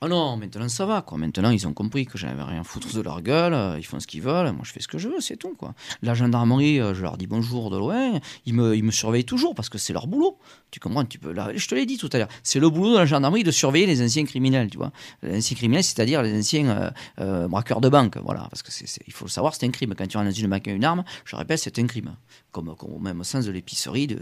Ah 0.00 0.06
non, 0.06 0.36
maintenant 0.36 0.68
ça 0.68 0.86
va, 0.86 1.02
quoi. 1.02 1.18
Maintenant, 1.18 1.50
ils 1.50 1.66
ont 1.66 1.72
compris 1.72 2.06
que 2.06 2.18
j'avais 2.18 2.40
rien 2.40 2.60
à 2.60 2.64
foutre 2.64 2.94
de 2.94 3.00
leur 3.00 3.20
gueule, 3.20 3.76
ils 3.78 3.84
font 3.84 3.98
ce 3.98 4.06
qu'ils 4.06 4.22
veulent, 4.22 4.52
moi 4.52 4.62
je 4.62 4.70
fais 4.70 4.80
ce 4.80 4.86
que 4.86 4.96
je 4.96 5.08
veux, 5.08 5.20
c'est 5.20 5.36
tout, 5.36 5.54
quoi. 5.58 5.74
La 6.02 6.14
gendarmerie, 6.14 6.80
euh, 6.80 6.94
je 6.94 7.02
leur 7.02 7.16
dis 7.16 7.26
bonjour 7.26 7.68
de 7.68 7.78
loin, 7.78 8.20
ils 8.46 8.54
me, 8.54 8.90
surveillent 8.92 9.24
toujours 9.24 9.56
parce 9.56 9.68
que 9.68 9.76
c'est 9.76 9.92
leur 9.92 10.06
boulot. 10.06 10.38
Tu 10.70 10.78
comprends 10.78 11.04
tu 11.04 11.18
peux, 11.18 11.34
Je 11.56 11.66
te 11.66 11.74
l'ai 11.74 11.84
dit 11.84 11.96
tout 11.96 12.08
à 12.12 12.18
l'heure, 12.18 12.28
c'est 12.44 12.60
le 12.60 12.70
boulot 12.70 12.92
de 12.92 12.98
la 12.98 13.06
gendarmerie 13.06 13.42
de 13.42 13.50
surveiller 13.50 13.86
les 13.86 14.00
anciens 14.00 14.24
criminels, 14.24 14.70
tu 14.70 14.76
vois. 14.76 14.92
Les 15.24 15.38
anciens 15.38 15.56
criminels, 15.56 15.82
c'est-à-dire 15.82 16.22
les 16.22 16.38
anciens 16.38 16.68
euh, 16.68 16.90
euh, 17.18 17.48
braqueurs 17.48 17.80
de 17.80 17.88
banque, 17.88 18.18
voilà. 18.18 18.46
Parce 18.50 18.62
que 18.62 18.70
c'est, 18.70 18.86
il 19.04 19.12
faut 19.12 19.24
le 19.24 19.30
savoir, 19.30 19.56
c'est 19.56 19.66
un 19.66 19.70
crime. 19.70 19.96
Quand 19.98 20.06
tu 20.06 20.16
rentres 20.16 20.30
dans 20.30 20.36
une 20.36 20.46
banque 20.46 20.68
à 20.68 20.70
une 20.70 20.84
arme, 20.84 21.02
je 21.24 21.34
répète, 21.34 21.58
c'est 21.58 21.76
un 21.80 21.86
crime. 21.88 22.14
Comme, 22.52 22.68
au 22.68 22.98
même 23.00 23.24
sens 23.24 23.46
de 23.46 23.50
l'épicerie. 23.50 24.16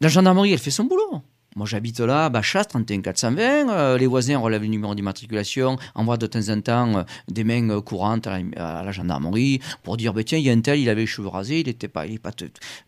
La 0.00 0.08
gendarmerie, 0.08 0.52
elle 0.52 0.58
fait 0.58 0.70
son 0.70 0.84
boulot. 0.84 1.22
Moi, 1.56 1.66
j'habite 1.66 2.00
là, 2.00 2.28
Bachas, 2.30 2.64
31 2.64 3.00
420. 3.00 3.70
euh, 3.70 3.96
les 3.96 4.08
voisins 4.08 4.38
relèvent 4.38 4.62
le 4.62 4.66
numéro 4.68 4.92
d'immatriculation, 4.94 5.76
envoient 5.94 6.16
de 6.16 6.26
temps 6.26 6.48
en 6.48 6.60
temps 6.60 6.96
euh, 6.98 7.02
des 7.28 7.44
mains 7.44 7.70
euh, 7.70 7.80
courantes 7.80 8.26
à 8.26 8.38
la, 8.40 8.78
à 8.80 8.82
la 8.82 8.90
gendarmerie 8.90 9.60
pour 9.84 9.96
dire 9.96 10.12
bah, 10.12 10.24
tiens, 10.24 10.38
il 10.38 10.44
y 10.44 10.50
a 10.50 10.52
un 10.52 10.60
tel, 10.60 10.80
il 10.80 10.88
avait 10.88 11.02
les 11.02 11.06
cheveux 11.06 11.28
rasés, 11.28 11.60
il 11.60 11.68
était 11.68 11.86
pas, 11.86 12.06
il 12.06 12.14
est 12.14 12.18
pas, 12.18 12.32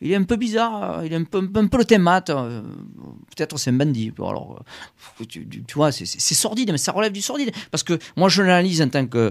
il 0.01 0.11
est 0.11 0.17
un 0.17 0.25
peu 0.25 0.35
bizarre, 0.35 0.99
euh, 0.99 1.07
il 1.07 1.13
est 1.13 1.17
un 1.17 1.23
peu, 1.25 1.39
un 1.55 1.67
peu 1.69 1.79
le 1.79 1.85
thème 1.85 2.03
mat. 2.03 2.29
euh, 2.31 2.63
Peut-être 3.37 3.57
c'est 3.59 3.71
un 3.71 3.75
bandit. 3.75 4.13
Alors, 4.19 4.65
tu, 5.29 5.47
tu- 5.47 5.75
vois, 5.75 5.93
c'est- 5.93 6.07
sordide, 6.35 6.73
mais 6.73 6.79
ça 6.79 6.91
relève 6.93 7.13
du 7.13 7.21
sordide. 7.23 7.53
Parce 7.71 7.83
que 7.85 7.99
moi, 8.17 8.29
je 8.29 8.43
l'analyse 8.43 8.83
en 8.83 8.89
tant 8.89 9.07
que 9.07 9.31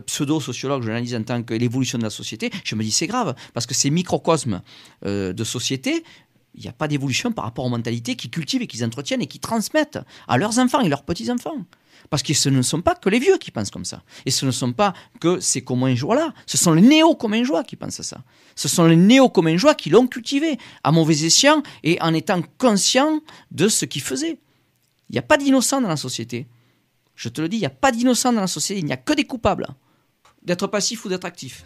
pseudo-sociologue, 0.00 0.82
je 0.82 0.88
l'analyse 0.88 1.14
en 1.14 1.22
tant 1.22 1.42
que 1.42 1.54
l'évolution 1.54 1.98
de 1.98 2.02
la 2.04 2.10
société. 2.10 2.50
Je 2.64 2.74
me 2.74 2.82
dis 2.82 2.90
c'est 2.90 3.06
grave, 3.06 3.34
parce 3.54 3.66
que 3.66 3.74
ces 3.74 3.90
microcosmes 3.90 4.60
de 5.04 5.44
société, 5.44 6.04
il 6.58 6.62
n'y 6.62 6.68
a 6.68 6.72
pas 6.72 6.88
d'évolution 6.88 7.30
par 7.30 7.44
rapport 7.44 7.64
aux 7.64 7.68
mentalités 7.68 8.16
qu'ils 8.16 8.30
cultivent 8.30 8.62
et 8.62 8.66
qu'ils 8.66 8.84
entretiennent 8.84 9.22
et 9.22 9.26
qu'ils 9.26 9.40
transmettent 9.40 10.00
à 10.26 10.36
leurs 10.38 10.58
enfants 10.58 10.80
et 10.80 10.88
leurs 10.88 11.04
petits-enfants. 11.04 11.64
Parce 12.10 12.22
que 12.22 12.34
ce 12.34 12.48
ne 12.48 12.62
sont 12.62 12.80
pas 12.80 12.96
que 12.96 13.08
les 13.08 13.20
vieux 13.20 13.38
qui 13.38 13.52
pensent 13.52 13.70
comme 13.70 13.84
ça. 13.84 14.02
Et 14.26 14.32
ce 14.32 14.44
ne 14.44 14.50
sont 14.50 14.72
pas 14.72 14.92
que 15.20 15.38
ces 15.38 15.62
communs-joie-là. 15.62 16.34
Ce 16.46 16.58
sont 16.58 16.72
les 16.72 16.82
néo-communs-joie 16.82 17.62
qui 17.62 17.76
pensent 17.76 18.02
ça. 18.02 18.22
Ce 18.56 18.66
sont 18.66 18.86
les 18.86 18.96
néo-communs-joie 18.96 19.74
qui 19.74 19.90
l'ont 19.90 20.08
cultivé 20.08 20.58
à 20.82 20.90
mauvais 20.90 21.24
escient 21.24 21.62
et 21.84 22.00
en 22.00 22.12
étant 22.12 22.42
conscients 22.56 23.20
de 23.52 23.68
ce 23.68 23.84
qu'ils 23.84 24.02
faisaient. 24.02 24.38
Il 25.10 25.12
n'y 25.12 25.18
a 25.18 25.22
pas 25.22 25.36
d'innocents 25.36 25.80
dans 25.80 25.88
la 25.88 25.96
société. 25.96 26.48
Je 27.14 27.28
te 27.28 27.40
le 27.40 27.48
dis, 27.48 27.58
il 27.58 27.60
n'y 27.60 27.66
a 27.66 27.70
pas 27.70 27.92
d'innocents 27.92 28.32
dans 28.32 28.40
la 28.40 28.46
société. 28.48 28.80
Il 28.80 28.86
n'y 28.86 28.92
a 28.92 28.96
que 28.96 29.12
des 29.12 29.24
coupables. 29.24 29.66
D'être 30.42 30.66
passif 30.66 31.04
ou 31.04 31.08
d'être 31.08 31.24
actif. 31.24 31.64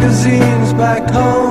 Magazines 0.00 0.72
back 0.72 1.10
home, 1.10 1.49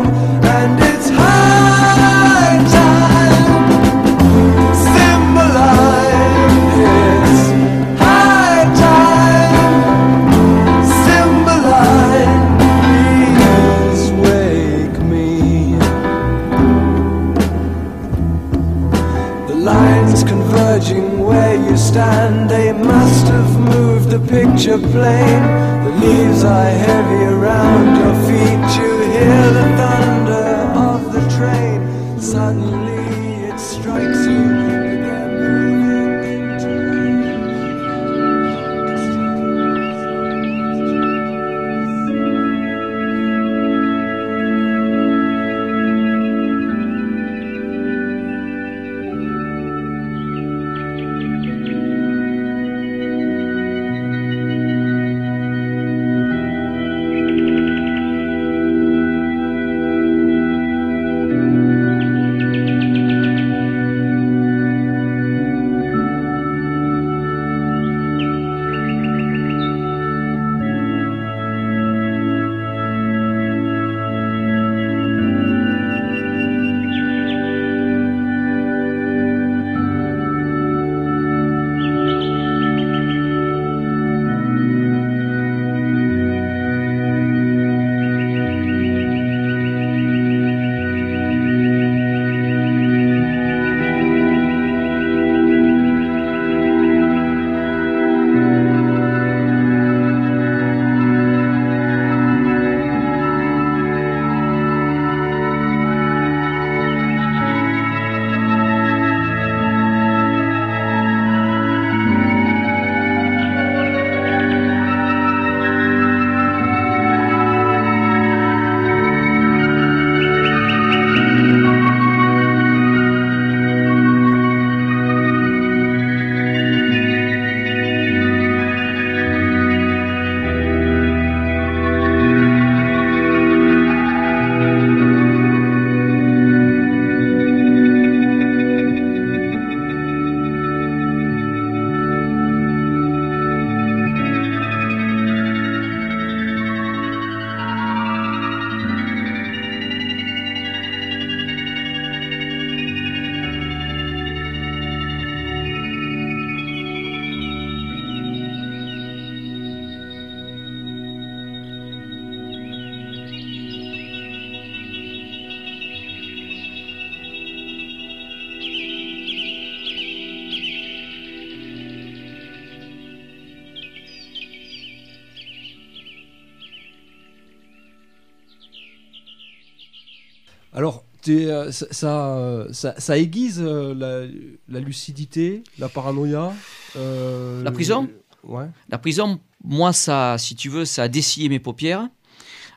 Alors, 180.80 181.04
euh, 181.28 181.74
ça, 181.74 181.88
ça, 181.92 182.28
euh, 182.38 182.72
ça, 182.72 182.96
ça 182.98 183.18
aiguise 183.18 183.60
euh, 183.62 183.94
la, 183.94 184.26
la 184.70 184.80
lucidité, 184.80 185.62
la 185.78 185.90
paranoïa. 185.90 186.54
euh, 186.96 187.62
La 187.64 187.72
prison? 187.74 188.08
Ouais. 188.44 188.64
La 188.88 188.98
prison, 188.98 189.42
moi, 189.62 189.92
ça, 189.92 190.38
si 190.38 190.56
tu 190.56 190.70
veux, 190.70 190.86
ça 190.86 191.04
a 191.04 191.08
dessillé 191.10 191.50
mes 191.50 191.60
paupières 191.60 192.08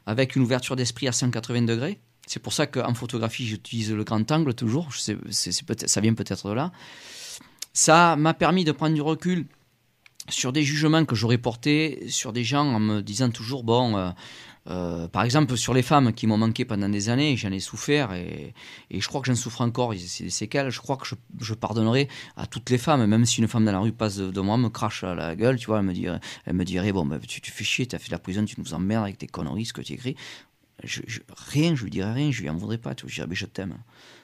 avec 0.04 0.34
une 0.34 0.42
ouverture 0.42 0.74
d'esprit 0.74 1.06
à 1.06 1.12
180 1.12 1.62
degrés. 1.62 2.00
C'est 2.26 2.40
pour 2.40 2.52
ça 2.52 2.66
qu'en 2.66 2.92
photographie, 2.94 3.46
j'utilise 3.46 3.92
le 3.92 4.02
grand 4.02 4.28
angle 4.32 4.52
toujours. 4.54 4.90
Je 4.90 4.98
sais- 4.98 5.16
ça 5.86 6.00
vient 6.00 6.14
peut-être 6.14 6.48
de 6.48 6.54
là. 6.54 6.72
Ça 7.72 8.16
m'a 8.16 8.34
permis 8.34 8.64
de 8.64 8.72
prendre 8.72 8.94
du 8.96 9.00
recul 9.00 9.46
sur 10.28 10.52
des 10.52 10.64
jugements 10.64 11.04
que 11.04 11.14
j'aurais 11.14 11.38
portés 11.38 12.04
sur 12.08 12.32
des 12.32 12.42
gens 12.42 12.66
en 12.66 12.80
me 12.80 13.00
disant 13.00 13.30
toujours, 13.30 13.62
bon, 13.62 13.96
euh, 13.96 14.10
euh, 14.68 15.09
par 15.09 15.24
exemple, 15.24 15.56
sur 15.56 15.74
les 15.74 15.82
femmes 15.82 16.12
qui 16.12 16.26
m'ont 16.26 16.39
manqué 16.39 16.64
pendant 16.64 16.89
des 16.89 17.09
années, 17.09 17.36
j'en 17.36 17.51
ai 17.51 17.60
souffert 17.60 18.12
et, 18.12 18.55
je 18.90 19.06
crois 19.09 19.20
que 19.20 19.26
j'en 19.26 19.34
souffre 19.34 19.60
encore, 19.60 19.93
c'est 20.06 20.24
des 20.24 20.30
séquelles. 20.30 20.70
Je 20.70 20.80
crois 20.80 20.97
que 20.97 21.06
je, 21.40 21.55
pardonnerai 21.55 22.09
à 22.36 22.47
toutes 22.47 22.70
les 22.70 22.78
femmes, 22.78 23.05
même 23.06 23.24
si 23.26 23.40
une 23.40 23.48
femme 23.48 23.64
dans 23.64 23.72
la 23.72 23.80
rue 23.80 23.93
passe 23.93 24.16
de, 24.16 24.40
moi, 24.40 24.56
me 24.56 24.68
crache 24.68 25.05
à 25.05 25.14
la 25.14 25.34
gueule, 25.34 25.59
tu 25.59 25.66
vois, 25.66 25.78
elle 25.78 25.86
me 25.86 25.93
dirait, 25.93 26.20
elle 26.47 26.55
me 26.55 26.64
dirait 26.64 26.93
bon, 26.93 27.05
bah, 27.05 27.18
tu, 27.18 27.40
tu 27.40 27.51
fais 27.51 27.64
chier, 27.64 27.86
tu 27.86 27.97
as 27.97 27.98
fait 27.98 28.09
de 28.09 28.12
la 28.12 28.18
prison, 28.18 28.44
tu 28.44 28.60
nous 28.60 28.74
emmerdes 28.74 29.05
avec 29.05 29.18
tes 29.18 29.26
conneries, 29.26 29.66
ce 29.66 29.72
que 29.72 29.82
tu 29.82 29.94
écris. 29.94 30.16
Rien, 30.82 31.74
je 31.74 31.84
lui 31.84 31.90
dirais 31.90 32.12
rien, 32.12 32.30
je 32.30 32.43
lui 32.43 32.51
en 32.51 32.56
voudrais 32.56 32.78
pas, 32.78 32.94
tu 32.94 33.02
vois, 33.02 33.10
je 33.10 33.14
dirais, 33.16 33.26
mais 33.28 33.36
je 33.36 33.47
t'aime, 33.47 33.76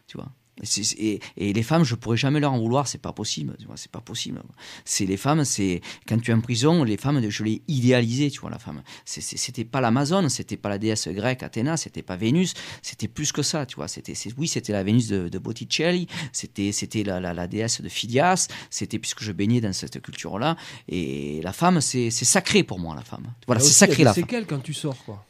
tu 0.07 0.17
vois. 0.17 0.29
Et, 0.63 0.67
c'est- 0.67 1.21
les 1.37 1.63
femmes, 1.63 1.85
je 1.85 1.95
pourrais 1.95 2.17
jamais 2.17 2.41
leur 2.41 2.53
en 2.53 2.59
vouloir, 2.59 2.89
c'est 2.89 2.99
pas 3.01 3.13
possible, 3.13 3.57
c'est 3.77 3.91
pas 3.91 4.01
possible. 4.01 4.43
C'est 4.85 5.07
les 5.07 5.17
femmes, 5.17 5.45
c'est 5.45 5.81
quand 6.07 6.19
tu 6.21 6.31
es 6.31 6.35
en 6.35 6.41
prison, 6.41 6.85
les 6.85 6.97
femmes, 6.97 7.21
je 7.29 7.45
l'ai 7.45 7.63
idéalisé, 7.69 8.31
tu 8.31 8.41
vois, 8.41 8.51
la 8.51 8.59
femme. 8.59 8.83
C'est- 9.05 9.21
c'est- 9.21 9.37
C'était 9.37 9.65
pas 9.65 9.81
l'Amazone, 9.81 10.29
c'était 10.29 10.57
pas 10.57 10.69
la 10.69 10.79
déesse 10.79 11.09
grecque 11.09 11.43
Athéna, 11.43 11.77
c'était 11.77 12.03
pas 12.03 12.17
Vénus, 12.17 12.55
c'était 12.83 13.09
plus 13.09 13.33
que 13.33 13.43
ça, 13.43 13.67
tu 13.67 13.77
vois. 13.77 13.89
C'était, 13.89 14.15
c'est- 14.15 14.33
oui, 14.37 14.49
c'était 14.49 14.73
la 14.73 14.83
Vénus 14.83 15.07
de, 15.09 15.29
de 15.29 15.39
Botticelli, 15.39 16.07
c'était, 16.33 16.73
c'était 16.73 17.03
la, 17.05 17.21
la, 17.21 17.33
la 17.35 17.47
déesse 17.47 17.81
de 17.81 17.89
Phidias, 17.89 18.49
c'était 18.71 18.99
puisque 18.99 19.23
je 19.23 19.33
baignais 19.33 19.61
dans 19.61 19.73
cette 19.73 20.01
culture-là. 20.03 20.57
Et 20.89 21.41
la 21.43 21.53
femme, 21.53 21.81
c'est, 21.81 22.11
c'est 22.11 22.25
sacré 22.25 22.63
pour 22.63 22.79
moi, 22.79 22.95
la 22.95 23.03
femme. 23.03 23.27
Voilà, 23.47 23.61
c'est 23.61 23.73
sacré 23.73 24.03
la 24.05 24.13
femme. 24.13 24.25
séquelles 24.25 24.47
quand 24.47 24.59
tu 24.63 24.75
sors, 24.75 24.97
quoi. 25.05 25.25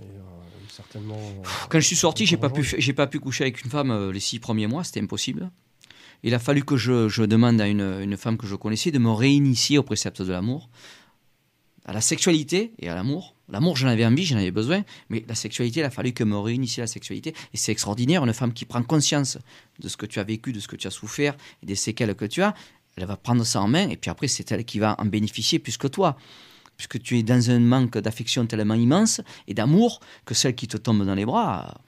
Et, 0.00 0.04
euh, 0.04 0.31
certainement. 0.76 1.16
euh, 1.16 1.48
Quand 1.68 1.80
je 1.80 1.86
suis 1.86 1.96
sorti, 1.96 2.26
j'ai 2.26 2.36
pas 2.36 2.50
pu, 2.50 2.64
j'ai 2.76 2.92
pas 2.92 3.06
pu 3.06 3.20
coucher 3.20 3.44
avec 3.44 3.62
une 3.64 3.70
femme 3.70 3.90
euh, 3.90 4.12
les 4.12 4.20
six 4.20 4.38
premiers 4.38 4.66
mois, 4.66 4.84
c'était 4.84 5.00
impossible. 5.00 5.50
Il 6.22 6.34
a 6.34 6.38
fallu 6.38 6.64
que 6.64 6.76
je, 6.76 7.08
je 7.08 7.22
demande 7.24 7.60
à 7.60 7.66
une, 7.68 7.80
une 8.00 8.16
femme 8.16 8.36
que 8.38 8.46
je 8.46 8.54
connaissais 8.54 8.90
de 8.90 8.98
me 8.98 9.10
réinitier 9.10 9.78
au 9.78 9.82
précepte 9.82 10.22
de 10.22 10.30
l'amour, 10.32 10.68
à 11.84 11.92
la 11.92 12.00
sexualité 12.00 12.72
et 12.78 12.88
à 12.88 12.94
l'amour. 12.94 13.34
L'amour, 13.48 13.76
j'en 13.76 13.88
avais 13.88 14.06
envie, 14.06 14.24
j'en 14.24 14.36
avais 14.36 14.52
besoin, 14.52 14.84
mais 15.10 15.24
la 15.28 15.34
sexualité, 15.34 15.80
il 15.80 15.82
a 15.82 15.90
fallu 15.90 16.12
que 16.12 16.24
me 16.24 16.38
réinitie 16.38 16.80
à 16.80 16.84
la 16.84 16.86
sexualité. 16.86 17.34
Et 17.52 17.56
c'est 17.56 17.72
extraordinaire, 17.72 18.24
une 18.24 18.32
femme 18.32 18.52
qui 18.52 18.64
prend 18.64 18.82
conscience 18.82 19.36
de 19.80 19.88
ce 19.88 19.96
que 19.96 20.06
tu 20.06 20.20
as 20.20 20.24
vécu, 20.24 20.52
de 20.52 20.60
ce 20.60 20.68
que 20.68 20.76
tu 20.76 20.86
as 20.86 20.90
souffert 20.90 21.36
et 21.62 21.66
des 21.66 21.74
séquelles 21.74 22.14
que 22.14 22.24
tu 22.24 22.40
as, 22.40 22.54
elle 22.96 23.04
va 23.04 23.16
prendre 23.16 23.44
ça 23.44 23.60
en 23.60 23.68
main, 23.68 23.88
et 23.88 23.96
puis 23.96 24.10
après, 24.10 24.28
c'est 24.28 24.50
elle 24.52 24.64
qui 24.64 24.78
va 24.78 24.94
en 24.98 25.06
bénéficier 25.06 25.58
plus 25.58 25.76
que 25.76 25.88
toi. 25.88 26.16
Puisque 26.82 27.00
tu 27.00 27.16
es 27.16 27.22
dans 27.22 27.48
un 27.48 27.60
manque 27.60 27.96
d'affection 27.98 28.44
tellement 28.44 28.74
immense 28.74 29.20
et 29.46 29.54
d'amour 29.54 30.00
que 30.24 30.34
celle 30.34 30.56
qui 30.56 30.66
te 30.66 30.76
tombe 30.76 31.06
dans 31.06 31.14
les 31.14 31.24
bras, 31.24 31.80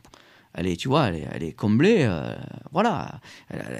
elle 0.52 0.68
est, 0.68 0.76
tu 0.76 0.86
vois, 0.86 1.08
elle 1.08 1.42
est, 1.42 1.52
comblée. 1.52 2.02
euh, 2.02 2.36
voilà, 2.70 3.20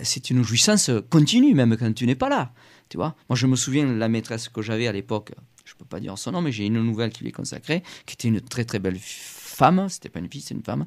c'est 0.03 0.31
une 0.31 0.43
jouissance 0.43 0.91
continue, 1.11 1.55
même 1.55 1.77
quand 1.77 1.93
tu 1.93 2.05
n'es 2.05 2.17
pas 2.17 2.29
là. 2.29 2.53
Tu 2.89 2.97
vois, 2.97 3.15
moi 3.29 3.37
je 3.37 3.47
me 3.47 3.55
souviens 3.55 3.87
de 3.87 3.93
la 3.93 4.09
maîtresse 4.09 4.49
que 4.49 4.61
j'avais 4.61 4.89
à 4.89 4.93
l'époque. 4.93 5.31
Je 5.65 5.75
peux 5.77 5.85
pas 5.85 6.01
dire 6.01 6.19
son 6.19 6.33
nom, 6.33 6.41
mais 6.41 6.51
j'ai 6.51 6.67
une 6.67 6.83
nouvelle 6.83 7.11
qui 7.11 7.23
lui 7.23 7.29
est 7.29 7.33
consacrée, 7.33 7.85
qui 8.07 8.15
était 8.15 8.27
une 8.27 8.41
très 8.41 8.65
très 8.65 8.81
belle 8.81 8.99
femme. 8.99 9.89
C'était 9.89 10.09
pas 10.09 10.19
une 10.19 10.29
fille, 10.29 10.41
c'était 10.41 10.57
une 10.57 10.65
femme. 10.65 10.85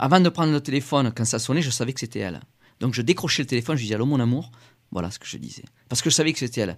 Avant 0.00 0.20
de 0.20 0.28
prendre 0.28 0.52
le 0.52 0.60
téléphone, 0.60 1.12
quand 1.16 1.24
ça 1.24 1.38
sonnait, 1.38 1.62
je 1.62 1.70
savais 1.70 1.94
que 1.94 2.00
c'était 2.00 2.18
elle. 2.18 2.40
Donc 2.80 2.92
je 2.92 3.00
décrochais 3.00 3.42
le 3.42 3.46
téléphone, 3.46 3.78
je 3.78 3.84
disais 3.84 3.94
allô 3.94 4.04
mon 4.04 4.20
amour? 4.20 4.50
Voilà 4.90 5.10
ce 5.10 5.18
que 5.18 5.26
je 5.26 5.38
disais. 5.38 5.64
Parce 5.88 6.02
que 6.02 6.10
je 6.10 6.14
savais 6.14 6.32
que 6.32 6.38
c'était 6.38 6.60
elle. 6.60 6.76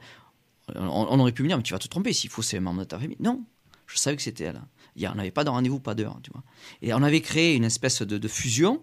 On, 0.75 1.21
aurait 1.21 1.33
pu 1.33 1.43
me 1.43 1.49
dire, 1.49 1.57
mais 1.57 1.63
tu 1.63 1.73
vas 1.73 1.79
te 1.79 1.89
tromper, 1.89 2.13
s'il 2.13 2.31
faut, 2.31 2.43
c'est 2.43 2.57
un 2.57 2.61
membre 2.61 2.81
de 2.81 2.85
ta 2.85 2.99
famille. 2.99 3.17
Non, 3.21 3.45
je 3.87 3.97
savais 3.99 4.17
que 4.17 4.23
c'était 4.23 4.45
elle. 4.45 4.61
Il 4.97 5.07
on 5.09 5.15
n'avait 5.15 5.31
pas 5.31 5.45
de 5.45 5.51
rendez-vous, 5.51 5.79
pas 5.79 5.95
d'heure, 5.95 6.19
tu 6.23 6.31
vois. 6.33 6.43
Et 6.83 6.93
on 6.93 7.03
avait 7.03 7.21
créé 7.21 7.55
une 7.55 7.65
espèce 7.65 8.03
de, 8.03 8.29
fusion 8.29 8.83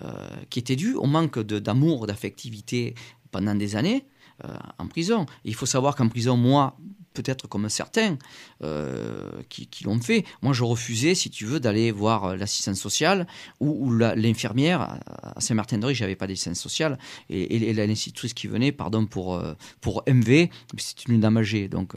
euh, 0.00 0.28
qui 0.48 0.58
était 0.58 0.76
due 0.76 0.94
au 0.94 1.04
manque 1.04 1.38
d'amour, 1.38 2.06
d'affectivité 2.06 2.94
pendant 3.30 3.54
des 3.54 3.76
années 3.76 4.06
euh, 4.44 4.56
en 4.78 4.86
prison. 4.86 5.26
Il 5.44 5.54
faut 5.54 5.66
savoir 5.66 5.96
qu'en 5.96 6.08
prison, 6.08 6.36
moi, 6.36 6.78
peut-être 7.22 7.48
comme 7.48 7.68
certains 7.68 8.16
euh, 8.62 9.30
qui, 9.48 9.84
l'ont 9.84 10.00
fait, 10.00 10.24
moi 10.42 10.52
je 10.52 10.62
refusais, 10.64 11.14
si 11.14 11.30
tu 11.30 11.44
veux, 11.44 11.60
d'aller 11.60 11.90
voir 11.90 12.24
euh, 12.24 12.36
l'assistante 12.36 12.76
sociale 12.76 13.26
ou, 13.60 13.90
l'infirmière. 13.92 14.98
À 15.36 15.40
Saint-Martin-de-Ré, 15.40 15.94
j'avais 15.94 16.16
pas 16.16 16.26
d'assistante 16.26 16.56
sociale. 16.56 16.98
Et, 17.28 17.42
et, 17.42 17.70
et 17.70 17.72
l'institutrice 17.74 18.34
qui 18.34 18.46
venait, 18.46 18.72
pardon 18.72 19.06
pour, 19.06 19.34
euh, 19.34 19.54
pour 19.80 20.02
MV, 20.06 20.48
c'est 20.76 21.06
une 21.08 21.20
dame 21.20 21.36
âgée. 21.38 21.68
Donc. 21.68 21.94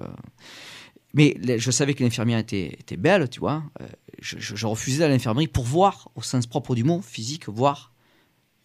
mais 1.13 1.35
je 1.57 1.71
savais 1.71 1.93
que 1.93 2.03
l'infirmière 2.03 2.39
était, 2.39 2.77
belle, 2.97 3.29
tu 3.29 3.39
vois. 3.39 3.63
Je, 4.21 4.37
je- 4.39 4.55
je 4.55 4.65
refusais 4.65 5.03
à 5.03 5.07
l'infirmerie 5.09 5.47
pour 5.47 5.65
voir, 5.65 6.09
au 6.15 6.21
sens 6.21 6.47
propre 6.47 6.73
du 6.75 6.83
mot, 6.83 7.01
physique, 7.01 7.49
voir 7.49 7.93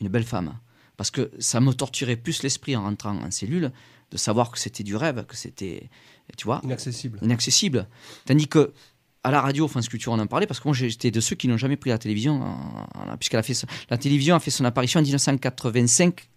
une 0.01 0.09
belle 0.09 0.25
femme. 0.25 0.59
Parce 0.97 1.11
que 1.11 1.31
ça 1.39 1.61
me 1.61 1.73
torturait 1.73 2.17
plus 2.17 2.43
l'esprit 2.43 2.77
en 2.77 2.83
rentrant 2.85 3.17
en 3.17 3.31
cellule 3.31 3.73
de 4.13 4.17
savoir 4.17 4.51
que 4.51 4.59
c'était 4.59 4.85
du 4.85 4.95
rêve, 4.97 5.27
que 5.27 5.37
c'était, 5.37 5.91
tu 6.37 6.45
vois, 6.47 6.61
Inaccessible. 6.65 7.19
inaccessible. 7.23 7.87
Tandis 8.25 8.49
que 8.49 8.73
à 9.25 9.31
la 9.33 9.41
radio, 9.41 9.67
France 9.67 9.89
Culture, 9.89 10.13
on 10.13 10.19
en 10.21 10.27
parlait 10.29 10.47
parce 10.47 10.61
que 10.61 10.69
moi 10.69 10.75
j'étais 10.77 11.11
de 11.11 11.21
ceux 11.21 11.35
qui 11.35 11.49
n'ont 11.49 11.57
jamais 11.57 11.77
pris 11.77 11.91
la 11.91 11.99
télévision, 11.99 12.41
puisqu'elle 13.19 13.41
a 13.41 13.43
fait 13.43 13.55
son- 13.55 13.67
la 13.91 13.99
télévision 13.99 14.37
a 14.37 14.41
fait 14.41 14.53
son 14.53 14.65
apparition 14.65 15.01
en 15.01 15.03
1985. 15.03 16.29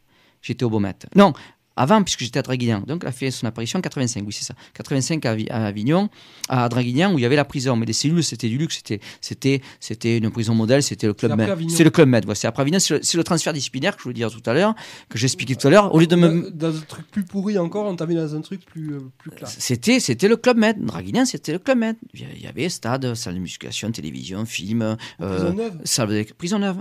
J'étais 0.41 0.63
au 0.63 0.69
Beaumet. 0.69 0.95
Non, 1.15 1.33
avant, 1.79 2.03
puisque 2.03 2.19
j'étais 2.19 2.39
à 2.39 2.41
Draguignan. 2.41 2.83
Donc, 2.85 3.01
elle 3.03 3.09
a 3.09 3.11
fait 3.11 3.31
son 3.31 3.47
apparition 3.47 3.79
en 3.79 3.81
85, 3.81 4.23
oui, 4.27 4.33
c'est 4.33 4.43
ça. 4.45 4.53
85 4.73 5.25
à, 5.25 5.35
Vi- 5.35 5.49
à 5.49 5.65
Avignon, 5.65 6.09
à 6.49 6.67
Draguignan, 6.69 7.13
où 7.13 7.19
il 7.19 7.21
y 7.21 7.25
avait 7.25 7.35
la 7.35 7.45
prison. 7.45 7.75
Mais 7.75 7.85
les 7.85 7.93
cellules, 7.93 8.23
c'était 8.23 8.49
du 8.49 8.57
luxe. 8.57 8.81
C'était, 9.21 10.17
une 10.17 10.29
prison 10.29 10.53
modèle, 10.53 10.83
c'était 10.83 11.07
le 11.07 11.13
Club 11.13 11.35
Med. 11.37 11.69
C'est 11.69 11.83
le 11.83 11.89
Club 11.89 12.09
Med. 12.09 12.25
Voilà, 12.25 12.35
c'est 12.35 12.47
après 12.47 12.61
Avignon. 12.61 12.79
C'est 12.79 13.13
le, 13.15 13.23
transfert 13.23 13.53
disciplinaire 13.53 13.93
que 13.95 13.99
je 14.01 14.03
voulais 14.03 14.15
dire 14.15 14.29
tout 14.31 14.47
à 14.49 14.53
l'heure, 14.53 14.75
que 15.09 15.17
j'expliquais 15.17 15.55
tout 15.55 15.67
à 15.67 15.71
l'heure. 15.71 15.93
Au 15.95 15.99
lieu 15.99 16.07
de 16.07 16.15
me. 16.15 16.49
Dans, 16.51 16.75
un 16.75 16.81
truc 16.81 17.09
plus 17.09 17.23
pourri 17.23 17.57
encore, 17.57 17.85
on 17.85 17.95
t'a 17.95 18.05
mis 18.05 18.15
dans 18.15 18.35
un 18.35 18.41
truc 18.41 18.65
plus, 18.65 18.93
euh, 18.93 18.99
plus 19.17 19.31
classe. 19.31 19.55
C'était, 19.59 19.99
c'était 19.99 20.27
le 20.27 20.35
Club 20.37 20.57
Med. 20.57 20.77
Draguignan, 20.83 21.25
c'était 21.25 21.53
le 21.53 21.59
Club 21.59 21.77
Med. 21.77 21.95
Il 22.13 22.21
y 22.21 22.23
a- 22.23 22.27
il 22.35 22.41
y 22.43 22.47
avait 22.47 22.69
stade, 22.69 23.13
salle 23.15 23.35
de 23.35 23.39
musculation, 23.39 23.91
télévision, 23.91 24.45
film. 24.45 24.81
euh, 24.81 24.95
Prison 25.19 25.53
neuve 25.53 25.77
salle 25.85 26.09
de- 26.09 26.25
prison 26.37 26.59
neuve. 26.59 26.77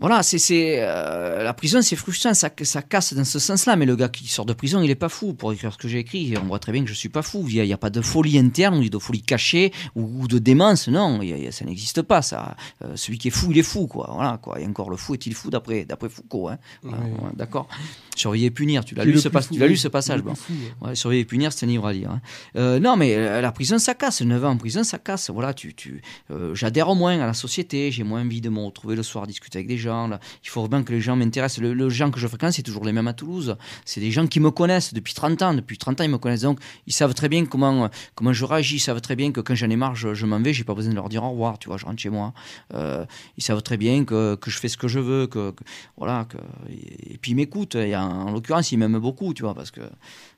Voilà, 0.00 0.22
c'est, 0.22 0.38
c'est, 0.38 0.76
euh, 0.80 1.42
la 1.42 1.52
prison, 1.54 1.82
c'est 1.82 1.96
frustrant, 1.96 2.32
ça, 2.34 2.50
ça 2.62 2.82
casse 2.82 3.14
dans 3.14 3.24
ce 3.24 3.38
sens-là. 3.38 3.76
Mais 3.76 3.86
le 3.86 3.96
gars 3.96 4.08
qui 4.08 4.26
sort 4.28 4.44
de 4.46 4.52
prison, 4.52 4.80
il 4.80 4.90
est 4.90 4.94
pas 4.94 5.08
fou 5.08 5.34
pour 5.34 5.52
écrire 5.52 5.72
ce 5.72 5.78
que 5.78 5.88
j'ai 5.88 5.98
écrit. 5.98 6.34
On 6.40 6.46
voit 6.46 6.58
très 6.58 6.72
bien 6.72 6.82
que 6.82 6.88
je 6.88 6.94
suis 6.94 7.08
pas 7.08 7.22
fou. 7.22 7.44
Il 7.48 7.60
n'y 7.62 7.72
a, 7.72 7.74
a 7.74 7.78
pas 7.78 7.90
de 7.90 8.00
folie 8.00 8.38
interne, 8.38 8.78
ou 8.78 8.88
de 8.88 8.98
folie 8.98 9.22
cachée, 9.22 9.72
ou, 9.96 10.22
ou 10.22 10.28
de 10.28 10.38
démence. 10.38 10.88
Non, 10.88 11.20
il 11.22 11.28
y 11.30 11.32
a- 11.32 11.36
il 11.36 11.44
y 11.44 11.46
a- 11.48 11.52
ça 11.52 11.64
n'existe 11.64 12.02
pas. 12.02 12.22
Ça. 12.22 12.56
Euh, 12.84 12.92
celui 12.96 13.18
qui 13.18 13.28
est 13.28 13.32
fou, 13.32 13.48
il 13.50 13.58
est 13.58 13.62
fou, 13.62 13.86
quoi. 13.86 14.10
Voilà, 14.14 14.38
quoi. 14.38 14.60
Et 14.60 14.66
encore, 14.66 14.90
le 14.90 14.96
fou 14.96 15.14
est-il 15.14 15.34
fou 15.34 15.50
d'après, 15.50 15.84
d'après 15.84 16.08
Foucault, 16.08 16.48
hein. 16.48 16.58
Voilà, 16.82 16.98
Oui. 17.04 17.30
d'accord. 17.34 17.68
Surveiller 18.18 18.46
et 18.46 18.50
punir. 18.50 18.84
Tu 18.84 18.94
l'as 18.94 19.04
lu, 19.04 19.16
ce, 19.18 19.28
plus 19.28 19.30
pas- 19.32 19.42
fou, 19.42 19.54
tu 19.54 19.60
l'as 19.60 19.66
lu 19.66 19.72
oui. 19.74 19.78
ce 19.78 19.88
passage, 19.88 20.22
bon. 20.22 20.34
fou, 20.34 20.52
ouais. 20.82 20.88
Ouais, 20.88 20.94
surveiller 20.94 21.22
et 21.22 21.24
punir, 21.24 21.52
c'est 21.52 21.66
un 21.66 21.68
livre 21.68 21.86
à 21.86 21.92
lire. 21.92 22.10
hein. 22.10 22.20
Euh, 22.56 22.80
non, 22.80 22.96
mais 22.96 23.14
euh, 23.14 23.40
la 23.40 23.52
prison, 23.52 23.78
ça 23.78 23.94
casse. 23.94 24.20
9 24.22 24.44
ans 24.44 24.50
en 24.50 24.56
prison, 24.56 24.82
ça 24.82 24.98
casse. 24.98 25.30
Voilà, 25.30 25.54
tu, 25.54 25.74
tu, 25.74 26.02
euh, 26.30 26.54
j'adhère 26.54 26.94
moins 26.94 27.20
à 27.20 27.26
la 27.26 27.34
société. 27.34 27.90
J'ai 27.92 28.02
moins 28.02 28.22
envie 28.22 28.40
de 28.40 28.48
me 28.48 28.58
retrouver 28.58 28.96
le 28.96 29.02
soir, 29.02 29.26
discuter 29.26 29.58
avec 29.58 29.68
des 29.68 29.78
gens. 29.78 30.08
là. 30.08 30.18
Il 30.44 30.48
faut 30.48 30.66
bien 30.68 30.82
que 30.82 30.92
les 30.92 31.00
gens 31.00 31.14
m'intéressent. 31.16 31.60
Le, 31.62 31.74
le 31.74 31.88
gens 31.90 32.10
que 32.10 32.18
je 32.18 32.26
fréquente, 32.26 32.52
c'est 32.52 32.62
toujours 32.62 32.84
les 32.84 32.92
mêmes 32.92 33.06
à 33.08 33.12
Toulouse. 33.12 33.56
C'est 33.84 34.00
des 34.00 34.10
gens 34.10 34.26
qui 34.26 34.40
me 34.40 34.50
connaissent 34.50 34.92
depuis 34.94 35.14
30 35.14 35.40
ans. 35.42 35.54
Depuis 35.54 35.78
30 35.78 36.00
ans, 36.00 36.04
ils 36.04 36.10
me 36.10 36.18
connaissent. 36.18 36.40
Donc, 36.42 36.58
ils 36.86 36.92
savent 36.92 37.14
très 37.14 37.28
bien 37.28 37.44
comment, 37.46 37.88
comment 38.16 38.32
je 38.32 38.44
réagis. 38.44 38.76
Ils 38.76 38.80
savent 38.80 39.00
très 39.00 39.14
bien 39.16 39.30
que 39.32 39.40
quand 39.40 39.54
j'en 39.54 39.70
ai 39.70 39.76
marre, 39.76 39.94
je, 39.94 40.14
je 40.14 40.26
m'en 40.26 40.40
vais. 40.40 40.52
J'ai 40.52 40.64
pas 40.64 40.74
besoin 40.74 40.90
de 40.90 40.96
leur 40.96 41.08
dire 41.08 41.22
au 41.24 41.30
revoir. 41.30 41.58
Tu 41.58 41.68
vois, 41.68 41.76
je 41.76 41.84
rentre 41.84 42.00
chez 42.00 42.10
moi. 42.10 42.32
Euh, 42.74 43.04
ils 43.36 43.42
savent 43.44 43.62
très 43.62 43.76
bien 43.76 44.04
que, 44.04 44.34
que 44.34 44.50
je 44.50 44.58
fais 44.58 44.68
ce 44.68 44.76
que 44.76 44.88
je 44.88 44.98
veux. 44.98 45.26
Que, 45.28 45.52
que- 45.52 45.64
voilà. 45.96 46.26
Que, 46.28 46.36
et, 46.70 47.14
et 47.14 47.18
puis, 47.18 47.32
ils 47.32 47.34
m'écoutent. 47.36 47.76
En 48.08 48.30
l'occurrence, 48.32 48.72
ils 48.72 48.76
m'aiment 48.78 48.98
beaucoup, 48.98 49.34
tu 49.34 49.42
vois, 49.42 49.54
parce 49.54 49.70
que 49.70 49.80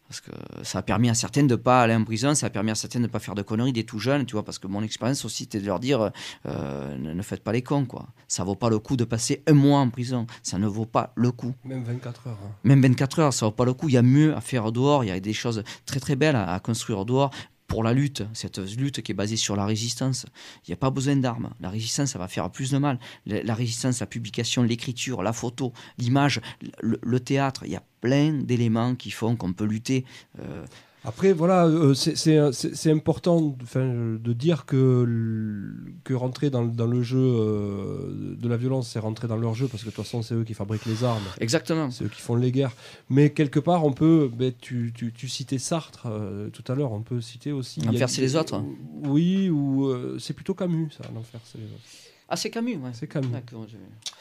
parce 0.09 0.21
que 0.23 0.33
ça 0.65 0.81
a 0.81 0.83
permis 0.83 1.09
à 1.09 1.15
certaines 1.15 1.47
de 1.47 1.55
pas 1.55 1.83
aller 1.83 1.95
en 1.95 2.03
prison, 2.03 2.35
ça 2.35 2.47
a 2.47 2.51
permis 2.51 2.73
à 2.73 2.75
certaines 2.75 3.03
de 3.03 3.07
pas 3.07 3.21
faire 3.21 3.37
de 3.37 3.43
conneries 3.43 3.73
des 3.73 3.85
tout 3.85 4.01
jeunes, 4.01 4.27
tu 4.27 4.33
vois, 4.33 4.45
parce 4.45 4.59
que 4.59 4.67
mon 4.67 4.83
expérience 4.83 5.25
aussi 5.25 5.45
c'était 5.45 5.61
de 5.61 5.67
leur 5.67 5.79
dire 5.79 6.11
euh, 6.47 6.97
ne, 6.99 7.13
ne 7.13 7.23
faites 7.23 7.45
pas 7.45 7.53
les 7.53 7.63
cons, 7.63 7.85
quoi. 7.85 8.09
Ça 8.27 8.43
vaut 8.43 8.57
pas 8.57 8.71
le 8.71 8.81
coup 8.81 8.97
de 8.97 9.05
passer 9.05 9.45
un 9.47 9.53
mois 9.53 9.79
en 9.79 9.89
prison, 9.89 10.27
ça 10.43 10.59
ne 10.59 10.67
vaut 10.67 10.85
pas 10.87 11.13
le 11.15 11.31
coup. 11.31 11.55
Même 11.65 11.85
24 11.85 12.27
heures. 12.27 12.39
hein. 12.45 12.51
Même 12.65 12.83
24 12.83 13.19
heures, 13.21 13.33
ça 13.33 13.47
vaut 13.47 13.53
pas 13.53 13.65
le 13.65 13.73
coup. 13.73 13.89
Il 13.89 13.95
y 13.95 13.99
a 13.99 14.03
mieux 14.03 14.35
à 14.35 14.41
faire 14.41 14.73
dehors, 14.73 15.05
il 15.05 15.09
y 15.09 15.13
a 15.13 15.21
des 15.21 15.33
choses 15.33 15.63
très 15.87 16.01
très 16.01 16.17
belles 16.17 16.35
à, 16.37 16.55
à 16.55 16.59
construire 16.59 17.05
dehors 17.05 17.31
pour 17.71 17.85
la 17.85 17.93
lutte, 17.93 18.25
cette 18.33 18.59
lutte 18.59 19.01
qui 19.01 19.13
est 19.13 19.15
basée 19.15 19.37
sur 19.37 19.55
la 19.55 19.65
résistance. 19.65 20.27
Il 20.67 20.71
n'y 20.71 20.75
a 20.75 20.77
pas 20.77 20.91
besoin 20.91 21.15
d'armes. 21.15 21.51
La 21.61 21.71
résistance, 21.71 22.11
ça 22.11 22.19
va 22.19 22.27
faire 22.27 22.51
plus 22.51 22.73
de 22.73 22.79
mal. 22.79 22.99
La, 23.27 23.55
résistance, 23.55 24.01
la 24.01 24.07
publication, 24.07 24.65
l'écriture, 24.65 25.23
la 25.23 25.33
photo, 25.33 25.73
l'image, 25.97 26.41
le, 26.83 26.99
le 27.01 27.21
théâtre, 27.21 27.63
il 27.65 27.71
y 27.71 27.77
a 27.77 27.83
plein 28.01 28.33
d'éléments 28.33 28.97
qui 28.97 29.13
font 29.13 29.37
qu'on 29.37 29.53
peut 29.53 29.67
lutter. 29.67 30.05
euh, 30.41 30.67
Après, 31.03 31.33
voilà, 31.33 31.65
euh, 31.67 31.95
c'est- 31.95 32.15
c'est 32.53 32.91
important 32.91 33.57
euh, 33.77 34.19
de 34.19 34.33
dire 34.35 34.67
que, 34.67 35.73
que 36.05 36.13
rentrer 36.13 36.51
dans, 36.51 36.65
dans 36.67 36.87
le 36.87 37.03
jeu 37.03 37.19
euh, 37.19 38.37
de 38.39 38.49
la 38.49 38.59
violence, 38.59 38.91
c'est 38.91 38.99
rentrer 38.99 39.27
dans 39.27 39.39
leur 39.39 39.55
jeu, 39.55 39.67
parce 39.67 39.83
que 39.83 39.89
de 39.89 39.95
toute 39.95 40.05
façon, 40.05 40.21
c'est 40.23 40.35
eux 40.35 40.45
qui 40.45 40.53
fabriquent 40.53 40.85
les 40.85 41.03
armes. 41.03 41.23
Exactement. 41.41 41.91
C'est 41.91 42.05
eux 42.05 42.09
qui 42.09 42.21
font 42.21 42.35
les 42.37 42.53
guerres. 42.53 42.75
Mais 43.09 43.31
quelque 43.31 43.61
part, 43.61 43.85
on 43.87 43.93
peut. 43.93 44.31
ben, 44.33 44.53
tu, 44.61 44.93
tu, 44.95 45.13
tu 45.13 45.27
citais 45.29 45.59
Sartre 45.59 46.07
euh, 46.07 46.51
tout 46.51 46.71
à 46.71 46.75
l'heure, 46.75 46.93
on 46.93 47.01
peut 47.01 47.21
citer 47.23 47.51
aussi. 47.53 47.81
L'enfer, 47.81 48.09
c'est 48.11 48.21
les 48.21 48.37
autres. 48.37 48.63
Oui, 49.05 49.49
ou 49.49 49.87
euh, 49.87 50.19
c'est 50.21 50.35
plutôt 50.35 50.53
Camus, 50.55 50.91
ça, 50.91 51.05
l'enfer, 51.15 51.41
c'est 51.45 51.59
les 51.59 51.65
autres. 51.65 51.81
Ah, 52.29 52.37
c'est 52.37 52.51
Camus, 52.51 52.77
ouais. 52.77 52.91
C'est 52.93 53.09
Camus. 53.09 53.29
Je- 53.53 53.77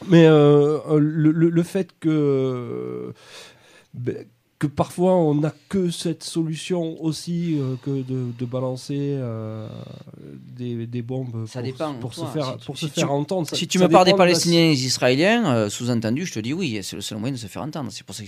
Mais 0.09 0.25
euh, 0.25 0.79
euh, 0.89 0.97
le, 0.99 1.31
le- 1.31 1.49
le 1.49 1.63
fait 1.63 1.89
que, 1.99 3.13
ben, 3.93 4.25
que 4.59 4.67
parfois 4.67 5.15
on 5.15 5.35
n'a 5.35 5.53
que 5.69 5.89
cette 5.89 6.21
solution 6.23 7.01
aussi 7.01 7.57
euh, 7.57 7.75
que 7.81 8.01
de, 8.03 8.31
de 8.37 8.45
balancer 8.45 8.97
euh, 8.99 9.69
des, 10.57 10.85
des 10.85 11.01
bombes 11.01 11.47
Ça 11.47 11.59
pour, 11.61 11.71
dépend, 11.71 11.93
pour 11.93 12.13
toi, 12.13 12.27
se 12.27 12.31
faire, 12.33 12.45
si 12.51 12.57
tu- 12.59 12.65
pour 12.65 12.77
si 12.77 12.85
se 12.87 12.93
tu- 12.93 12.99
faire 12.99 13.11
entendre. 13.13 13.47
Ça- 13.47 13.55
si 13.55 13.67
tu 13.69 13.79
me 13.79 13.87
parles 13.87 14.05
des 14.07 14.13
Palestiniens 14.15 14.65
et 14.65 14.71
des 14.75 14.85
Israéliens, 14.85 15.53
euh, 15.55 15.69
sous-entendu, 15.69 16.25
je 16.25 16.33
te 16.33 16.39
dis 16.39 16.51
oui, 16.53 16.77
c'est 16.83 16.97
le 16.97 17.01
seul 17.01 17.19
moyen 17.19 17.33
de 17.33 17.39
se 17.39 17.47
faire 17.47 17.61
entendre. 17.61 17.89
C'est 17.91 18.05
pour 18.05 18.13
ça 18.15 18.23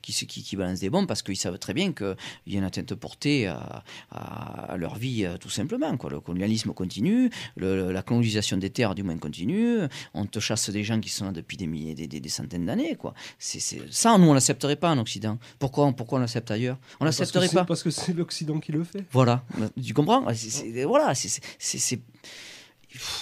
qu'ils 0.00 0.58
balancent 0.58 0.80
des 0.80 0.88
bombes, 0.88 1.06
parce 1.06 1.20
qu'ils 1.22 1.36
savent 1.36 1.58
très 1.58 1.74
bien 1.74 1.92
qu'il 1.92 2.16
y 2.46 2.54
a 2.54 2.58
une 2.60 2.64
atteinte 2.64 2.94
portée 2.94 3.46
à, 3.46 4.76
leur 4.78 4.94
vie, 4.96 5.26
tout 5.38 5.50
simplement. 5.50 5.94
Quoi. 5.98 6.08
Le 6.10 6.20
colonialisme 6.20 6.72
continue, 6.72 7.28
le- 7.56 7.92
la 7.92 8.02
colonisation 8.02 8.56
des 8.56 8.70
terres, 8.70 8.94
du 8.94 9.02
moins, 9.02 9.18
continue. 9.18 9.80
On 10.14 10.24
te 10.24 10.38
chasse 10.38 10.70
des 10.70 10.82
gens 10.82 10.98
qui 10.98 11.10
sont 11.10 11.26
là 11.26 11.32
depuis 11.32 11.58
des, 11.58 11.66
milliers, 11.66 11.94
des, 11.94 12.06
des- 12.06 12.20
des 12.20 12.28
centaines 12.30 12.64
d'années. 12.64 12.96
Ça, 13.38 14.16
nous, 14.16 14.28
on 14.28 14.32
l'accepterait 14.32 14.76
pas 14.76 14.90
en 14.90 14.98
Occident. 14.98 15.38
Pourquoi, 15.58 15.73
pourquoi 15.92 16.18
on 16.18 16.20
l'accepte 16.20 16.50
ailleurs? 16.50 16.78
On 17.00 17.04
l'accepterait 17.04 17.48
pas. 17.48 17.64
Parce 17.64 17.82
que 17.82 17.90
c'est 17.90 18.12
l'Occident 18.12 18.58
qui 18.60 18.72
le 18.72 18.84
fait. 18.84 19.04
Voilà, 19.12 19.44
tu 19.82 19.92
comprends? 19.94 20.24
C'est- 20.34 20.84
Voilà, 20.84 21.14
c'est-. 21.14 22.00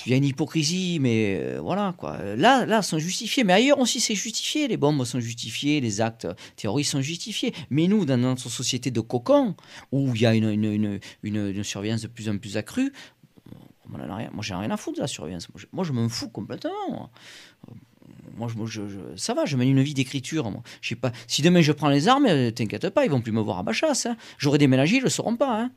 Il 0.05 0.11
y 0.11 0.13
a 0.13 0.19
une 0.19 0.25
hypocrisie, 0.25 0.99
mais 1.01 1.39
euh, 1.41 1.61
voilà 1.63 1.95
quoi. 1.97 2.19
Là, 2.37 2.67
là, 2.67 2.83
sont 2.83 2.99
justifiés, 2.99 3.43
mais 3.43 3.55
ailleurs 3.55 3.79
aussi 3.79 4.01
c'est 4.01 4.15
justifié. 4.15 4.69
Les 4.69 4.77
bombes 4.77 5.03
sont 5.07 5.19
justifiées, 5.19 5.81
les 5.81 6.03
actes 6.03 6.29
terroristes 6.57 6.91
sont 6.91 7.01
justifiés. 7.01 7.55
Mais 7.71 7.87
nous, 7.87 8.05
dans 8.05 8.19
notre 8.19 8.51
société 8.51 8.91
de 8.91 9.01
cocon, 9.01 9.57
où 9.91 10.15
il 10.15 10.21
y 10.21 10.27
a 10.27 10.35
une, 10.35 10.51
une, 10.51 10.65
une, 10.65 11.01
une- 11.23 11.47
une 11.57 11.65
surveillance 11.65 12.03
de 12.03 12.09
plus 12.09 12.29
en 12.29 12.37
plus 12.37 12.59
accrue, 12.59 12.93
on 13.91 13.95
en 13.99 14.11
a 14.11 14.17
rien. 14.17 14.31
Moi, 14.35 14.43
j'ai 14.43 14.55
rien 14.55 14.71
à 14.71 14.77
foutre 14.77 14.97
de 14.99 15.03
la 15.03 15.09
surveillance. 15.09 15.49
Moi, 15.49 15.57
je, 15.59 15.67
moi, 15.73 15.85
je 15.85 15.93
m'en 15.93 16.07
fous 16.11 16.29
complètement. 16.29 16.71
moi. 16.91 17.11
Moi, 18.37 18.49
je, 18.67 18.83
ça 19.17 19.35
va, 19.35 19.45
je 19.45 19.57
mène 19.57 19.69
une 19.69 19.83
vie 19.83 19.95
d'écriture. 19.95 20.51
moi. 20.51 20.63
Pas. 21.01 21.13
Si 21.27 21.43
demain 21.43 21.61
je 21.63 21.73
prends 21.73 21.89
les 21.89 22.09
armes, 22.09 22.27
euh, 22.27 22.51
t'inquiète 22.51 22.89
pas, 22.91 23.05
ils 23.05 23.11
vont 23.11 23.21
plus 23.21 23.33
me 23.33 23.41
voir 23.41 23.59
à 23.59 23.63
ma 23.63 23.73
chasse. 23.73 24.07
hein. 24.07 24.17
J'aurais 24.39 24.59
déménagé, 24.59 24.97
ils 24.97 25.03
le 25.03 25.09
sauront 25.09 25.37
pas. 25.37 25.61
hein. 25.63 25.71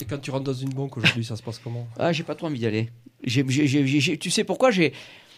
Et 0.00 0.04
quand 0.04 0.18
tu 0.18 0.30
rentres 0.30 0.44
dans 0.44 0.52
une 0.54 0.70
banque 0.70 0.96
aujourd'hui, 0.96 1.24
ça 1.24 1.36
se 1.36 1.42
passe 1.42 1.58
comment? 1.58 1.86
Ah, 1.98 2.12
j'ai 2.12 2.22
pas 2.22 2.34
trop 2.34 2.46
envie 2.46 2.58
d'y 2.58 2.66
aller. 2.66 2.90
J'ai- 3.24 3.44
j'ai- 3.48 3.66
j'ai- 3.66 4.00
j'ai- 4.00 4.18
tu 4.18 4.30
sais 4.30 4.44
pourquoi? 4.44 4.70
J'ai 4.70 4.92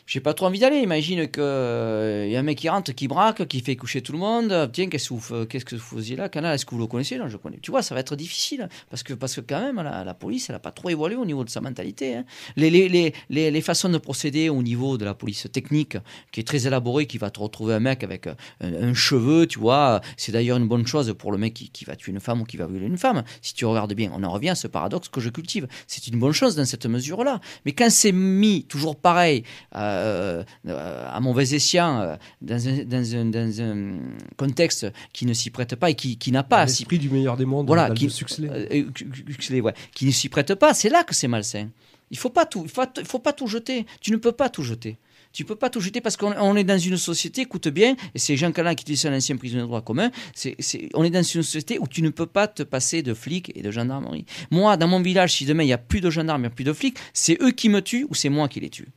j'ai 0.06 0.20
pas 0.20 0.34
trop 0.34 0.46
envie 0.46 0.58
d'aller. 0.58 0.78
Imagine 0.78 1.28
qu'il 1.28 1.42
y 1.42 2.36
a 2.36 2.38
un 2.38 2.42
mec 2.42 2.58
qui 2.58 2.68
rentre, 2.68 2.92
qui 2.92 3.08
braque, 3.08 3.46
qui 3.46 3.60
fait 3.60 3.76
coucher 3.76 4.02
tout 4.02 4.12
le 4.12 4.18
monde. 4.18 4.70
Tiens, 4.72 4.88
qu'est-ce 4.88 5.08
que 5.10 5.14
vous, 5.14 5.46
qu'est-ce 5.46 5.64
que 5.64 5.76
vous 5.76 5.96
faisiez 5.96 6.16
là 6.16 6.28
Canal, 6.28 6.54
est-ce 6.54 6.66
que 6.66 6.72
vous 6.74 6.80
le 6.80 6.86
connaissez? 6.86 7.18
Non, 7.18 7.28
je 7.28 7.36
connais. 7.36 7.58
Tu 7.58 7.70
vois, 7.70 7.82
ça 7.82 7.94
va 7.94 8.00
être 8.00 8.16
difficile. 8.16 8.68
Parce 8.90 9.02
que, 9.02 9.14
parce 9.14 9.36
que 9.36 9.40
quand 9.40 9.60
même, 9.60 9.76
la, 9.76 10.14
police, 10.14 10.50
elle 10.50 10.56
n'a 10.56 10.60
pas 10.60 10.72
trop 10.72 10.90
évolué 10.90 11.16
au 11.16 11.24
niveau 11.24 11.44
de 11.44 11.50
sa 11.50 11.60
mentalité. 11.60 12.16
hein. 12.16 12.24
Les, 12.56 12.70
les, 12.70 12.88
les, 12.88 13.50
les, 13.50 13.60
façons 13.60 13.88
de 13.88 13.98
procéder 13.98 14.48
au 14.48 14.62
niveau 14.62 14.98
de 14.98 15.04
la 15.04 15.14
police 15.14 15.46
technique, 15.52 15.96
qui 16.32 16.40
est 16.40 16.44
très 16.44 16.66
élaborée, 16.66 17.06
qui 17.06 17.18
va 17.18 17.30
te 17.30 17.40
retrouver 17.40 17.74
un 17.74 17.80
mec 17.80 18.04
avec 18.04 18.26
un, 18.26 18.36
un 18.60 18.94
cheveu, 18.94 19.46
tu 19.46 19.58
vois. 19.58 20.00
C'est 20.16 20.32
d'ailleurs 20.32 20.58
une 20.58 20.68
bonne 20.68 20.86
chose 20.86 21.14
pour 21.18 21.32
le 21.32 21.38
mec 21.38 21.54
qui, 21.54 21.70
qui 21.70 21.84
va 21.84 21.96
tuer 21.96 22.12
une 22.12 22.20
femme 22.20 22.40
ou 22.40 22.44
qui 22.44 22.56
va 22.56 22.66
violer 22.66 22.86
une 22.86 22.98
femme. 22.98 23.22
Si 23.40 23.54
tu 23.54 23.64
regardes 23.64 23.94
bien, 23.94 24.10
on 24.14 24.22
en 24.24 24.30
revient 24.30 24.50
à 24.50 24.54
ce 24.54 24.66
paradoxe 24.66 25.08
que 25.08 25.20
je 25.20 25.30
cultive. 25.30 25.68
C'est 25.86 26.06
une 26.08 26.18
bonne 26.18 26.32
chose 26.32 26.56
dans 26.56 26.64
cette 26.64 26.86
mesure-là. 26.86 27.40
Mais 27.64 27.72
quand 27.72 27.90
c'est 27.90 28.12
mis 28.12 28.64
toujours 28.64 28.96
pareil, 28.96 29.44
euh, 29.74 29.91
euh, 29.92 30.44
à 30.66 31.20
mauvais 31.20 31.54
escient, 31.54 32.00
euh, 32.00 32.16
dans, 32.40 32.68
un, 32.68 32.84
dans, 32.84 33.14
un, 33.14 33.24
dans 33.26 33.60
un 33.60 33.98
contexte 34.36 34.86
qui 35.12 35.26
ne 35.26 35.32
s'y 35.32 35.50
prête 35.50 35.76
pas 35.76 35.90
et 35.90 35.94
qui, 35.94 36.16
qui 36.18 36.32
n'a 36.32 36.42
pas 36.42 36.58
à 36.58 36.64
L'esprit 36.66 36.98
du 36.98 37.10
meilleur 37.10 37.36
des 37.36 37.44
mondes, 37.44 37.66
voilà, 37.66 37.90
qui, 37.90 38.06
Huxley. 38.06 38.48
euh, 38.50 38.66
euh, 38.72 38.84
Huxley, 39.28 39.60
ouais, 39.60 39.74
qui 39.94 40.06
ne 40.06 40.10
s'y 40.10 40.28
prête 40.28 40.54
pas, 40.54 40.74
c'est 40.74 40.88
là 40.88 41.04
que 41.04 41.14
c'est 41.14 41.28
malsain. 41.28 41.68
Il 42.10 42.18
faut 42.18 42.30
pas 42.30 42.44
tout, 42.44 42.64
il 42.66 43.04
faut, 43.06 43.18
pas 43.18 43.32
tout 43.32 43.46
jeter. 43.46 43.86
Tu 44.00 44.10
ne 44.12 44.18
peux 44.18 44.32
pas 44.32 44.50
tout 44.50 44.62
jeter. 44.62 44.98
Tu 45.32 45.46
peux 45.46 45.56
pas 45.56 45.70
tout 45.70 45.80
jeter 45.80 46.02
parce 46.02 46.18
qu'on 46.18 46.34
on 46.38 46.56
est 46.56 46.64
dans 46.64 46.76
une 46.78 46.98
société, 46.98 47.40
écoute 47.40 47.68
bien, 47.68 47.96
et 48.14 48.18
c'est 48.18 48.36
Jean 48.36 48.52
Calin 48.52 48.74
qui 48.74 48.84
dit 48.84 48.98
ça, 48.98 49.08
l'ancien 49.08 49.34
prisonnier 49.38 49.62
de 49.62 49.66
droit 49.66 49.80
commun, 49.80 50.10
c'est- 50.34 50.54
on 50.92 51.04
est 51.04 51.10
dans 51.10 51.22
une 51.22 51.42
société 51.42 51.78
où 51.78 51.86
tu 51.88 52.02
ne 52.02 52.10
peux 52.10 52.26
pas 52.26 52.48
te 52.48 52.62
passer 52.62 53.02
de 53.02 53.14
flics 53.14 53.50
et 53.54 53.62
de 53.62 53.70
gendarmerie. 53.70 54.26
Moi, 54.50 54.76
dans 54.76 54.88
mon 54.88 55.00
village, 55.00 55.32
si 55.32 55.46
demain 55.46 55.62
il 55.62 55.68
n'y 55.68 55.72
a 55.72 55.78
plus 55.78 56.02
de 56.02 56.10
gendarmes, 56.10 56.42
il 56.42 56.48
n'y 56.48 56.52
a 56.52 56.54
plus 56.54 56.64
de 56.64 56.74
flics, 56.74 56.98
c'est 57.14 57.40
eux 57.40 57.50
qui 57.52 57.70
me 57.70 57.80
tuent 57.80 58.06
ou 58.10 58.14
c'est 58.14 58.28
moi 58.28 58.46
qui 58.46 58.60
les 58.60 58.68
tue. 58.68 58.88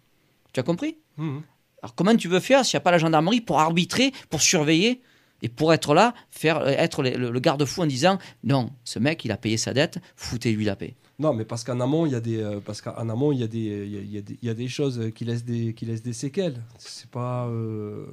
Tu 0.55 0.61
as 0.61 0.63
compris 0.63 0.97
Mhm. 1.17 1.41
alors 1.83 1.95
comment 1.95 2.15
tu 2.15 2.29
veux 2.29 2.39
faire 2.39 2.63
s'il 2.65 2.77
n'y 2.77 2.81
a 2.81 2.85
pas 2.87 2.91
la 2.91 2.97
gendarmerie 2.97 3.41
pour 3.41 3.59
arbitrer, 3.59 4.13
pour 4.29 4.41
surveiller 4.41 5.01
et 5.41 5.49
pour 5.49 5.73
être 5.73 5.93
là, 5.93 6.13
faire 6.31 6.59
euh, 6.59 6.67
être 6.69 7.03
le, 7.03 7.39
garde-fou 7.41 7.81
en 7.81 7.85
disant 7.85 8.17
non, 8.45 8.69
ce 8.85 8.97
mec 8.99 9.25
il 9.25 9.31
a 9.33 9.37
payé 9.37 9.57
sa 9.57 9.73
dette, 9.73 9.99
foutez-lui 10.15 10.63
la 10.63 10.77
paix. 10.77 10.95
Non, 11.19 11.33
mais 11.33 11.43
parce 11.43 11.65
qu'en 11.65 11.79
amont, 11.81 12.05
il 12.05 12.13
y 12.13 12.15
a 12.15 12.21
des, 12.21 12.41
euh, 12.41 12.59
parce 12.65 12.81
qu'en 12.81 13.09
amont, 13.09 13.33
il 13.33 13.39
y 13.39 13.43
a 13.43 13.47
des, 13.47 13.59
il 13.59 13.91
y 13.93 13.97
a, 13.97 14.01
il 14.01 14.11
y 14.13 14.17
a 14.17 14.21
des, 14.21 14.37
il 14.41 14.47
y 14.47 14.49
a 14.49 14.53
des 14.53 14.67
choses 14.69 15.11
qui 15.13 15.25
laissent 15.25 15.43
des, 15.45 15.73
qui 15.73 15.85
laissent 15.85 16.03
des 16.03 16.13
séquelles. 16.13 16.61
C'est 16.77 17.09
pas, 17.09 17.47
euh, 17.47 18.05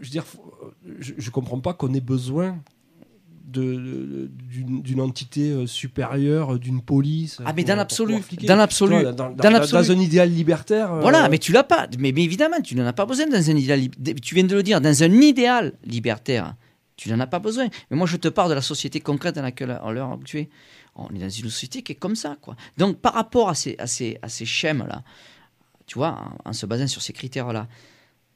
je 0.00 0.04
veux 0.06 0.10
dire, 0.10 0.24
faut- 0.26 0.72
je, 1.00 1.12
je 1.18 1.30
comprends 1.30 1.60
pas 1.60 1.74
qu'on 1.74 1.92
ait 1.92 2.00
besoin 2.00 2.58
d'une 3.44 5.00
entité 5.00 5.50
euh, 5.50 5.66
supérieure, 5.66 6.58
d'une 6.58 6.80
police. 6.80 7.40
Ah, 7.44 7.52
mais 7.54 7.64
dans 7.64 7.76
l'absolu, 7.76 8.16
dans 8.42 8.56
l'absolu, 8.56 9.02
dans, 9.02 9.90
un 9.92 9.98
idéal 9.98 10.30
libertaire. 10.30 10.92
euh, 10.92 11.00
Voilà, 11.00 11.28
mais 11.28 11.38
tu 11.38 11.52
l'as 11.52 11.62
pas. 11.64 11.86
Mais, 11.98 12.12
mais 12.12 12.22
évidemment, 12.24 12.60
tu 12.62 12.74
n'en 12.74 12.86
as 12.86 12.92
pas 12.92 13.06
besoin 13.06 13.26
dans 13.26 13.50
un 13.50 13.56
idéal. 13.56 13.88
Tu 14.22 14.34
viens 14.34 14.44
de 14.44 14.54
le 14.54 14.62
dire, 14.62 14.80
dans 14.80 15.02
un 15.02 15.12
idéal 15.12 15.74
libertaire, 15.84 16.54
tu 16.96 17.10
n'en 17.10 17.20
as 17.20 17.26
pas 17.26 17.38
besoin. 17.38 17.68
Mais 17.90 17.96
moi, 17.96 18.06
je 18.06 18.16
te 18.16 18.28
parle 18.28 18.48
de 18.50 18.54
la 18.54 18.62
société 18.62 19.00
concrète 19.00 19.34
dans 19.34 19.42
laquelle 19.42 19.78
on 19.82 20.12
actuelle. 20.14 20.48
On 20.96 21.08
est 21.08 21.18
dans 21.18 21.28
une 21.28 21.50
société 21.50 21.82
qui 21.82 21.92
est 21.92 21.96
comme 21.96 22.14
ça, 22.14 22.36
quoi. 22.40 22.54
Donc, 22.78 22.98
par 22.98 23.14
rapport 23.14 23.48
à 23.48 23.54
ces, 23.54 23.74
à 23.78 23.86
ces, 23.88 24.16
à 24.22 24.28
ces 24.28 24.44
schèmes-là, 24.44 25.02
tu 25.86 25.98
vois, 25.98 26.36
en, 26.44 26.50
en 26.50 26.52
se 26.52 26.66
basant 26.66 26.86
sur 26.86 27.02
ces 27.02 27.12
critères-là, 27.12 27.66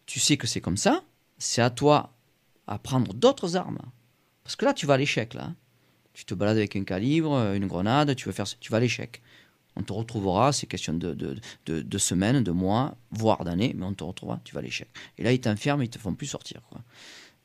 tu 0.07 0.19
sais 0.19 0.37
que 0.37 0.47
c'est 0.49 0.61
comme 0.61 0.77
ça. 0.77 1.03
C'est 1.39 1.63
à 1.63 1.71
toi 1.71 2.13
à 2.67 2.79
prendre 2.79 3.15
d'autres 3.15 3.57
armes. 3.57 3.79
Parce 4.49 4.57
que 4.57 4.65
là, 4.65 4.73
tu 4.73 4.87
vas 4.87 4.95
à 4.95 4.97
l'échec, 4.97 5.35
là. 5.35 5.53
Tu 6.15 6.25
te 6.25 6.33
balades 6.33 6.57
avec 6.57 6.75
un 6.75 6.83
calibre, 6.83 7.37
une 7.53 7.67
grenade, 7.67 8.17
tu 8.17 8.33
faire, 8.33 8.47
tu 8.59 8.73
vas 8.73 8.79
à 8.79 8.81
l'échec. 8.81 9.21
On 9.77 9.83
te 9.83 9.93
retrouvera, 9.93 10.55
c'est 10.55 10.67
question 10.67 10.95
de, 10.95 11.13
de, 11.13 11.37
de, 11.67 11.99
semaines, 11.99 12.43
de 12.43 12.51
mois, 12.51 12.97
voire 13.11 13.45
d'années, 13.45 13.75
mais 13.77 13.85
on 13.85 13.93
te 13.93 14.03
retrouvera, 14.03 14.41
tu 14.45 14.55
vas 14.55 14.61
à 14.61 14.63
l'échec. 14.63 14.89
Et 15.19 15.23
là, 15.23 15.35
ils 15.35 15.41
t'enferment, 15.43 15.83
ils 15.83 15.91
te 15.91 15.99
font 15.99 16.15
plus 16.15 16.29
sortir. 16.29 16.63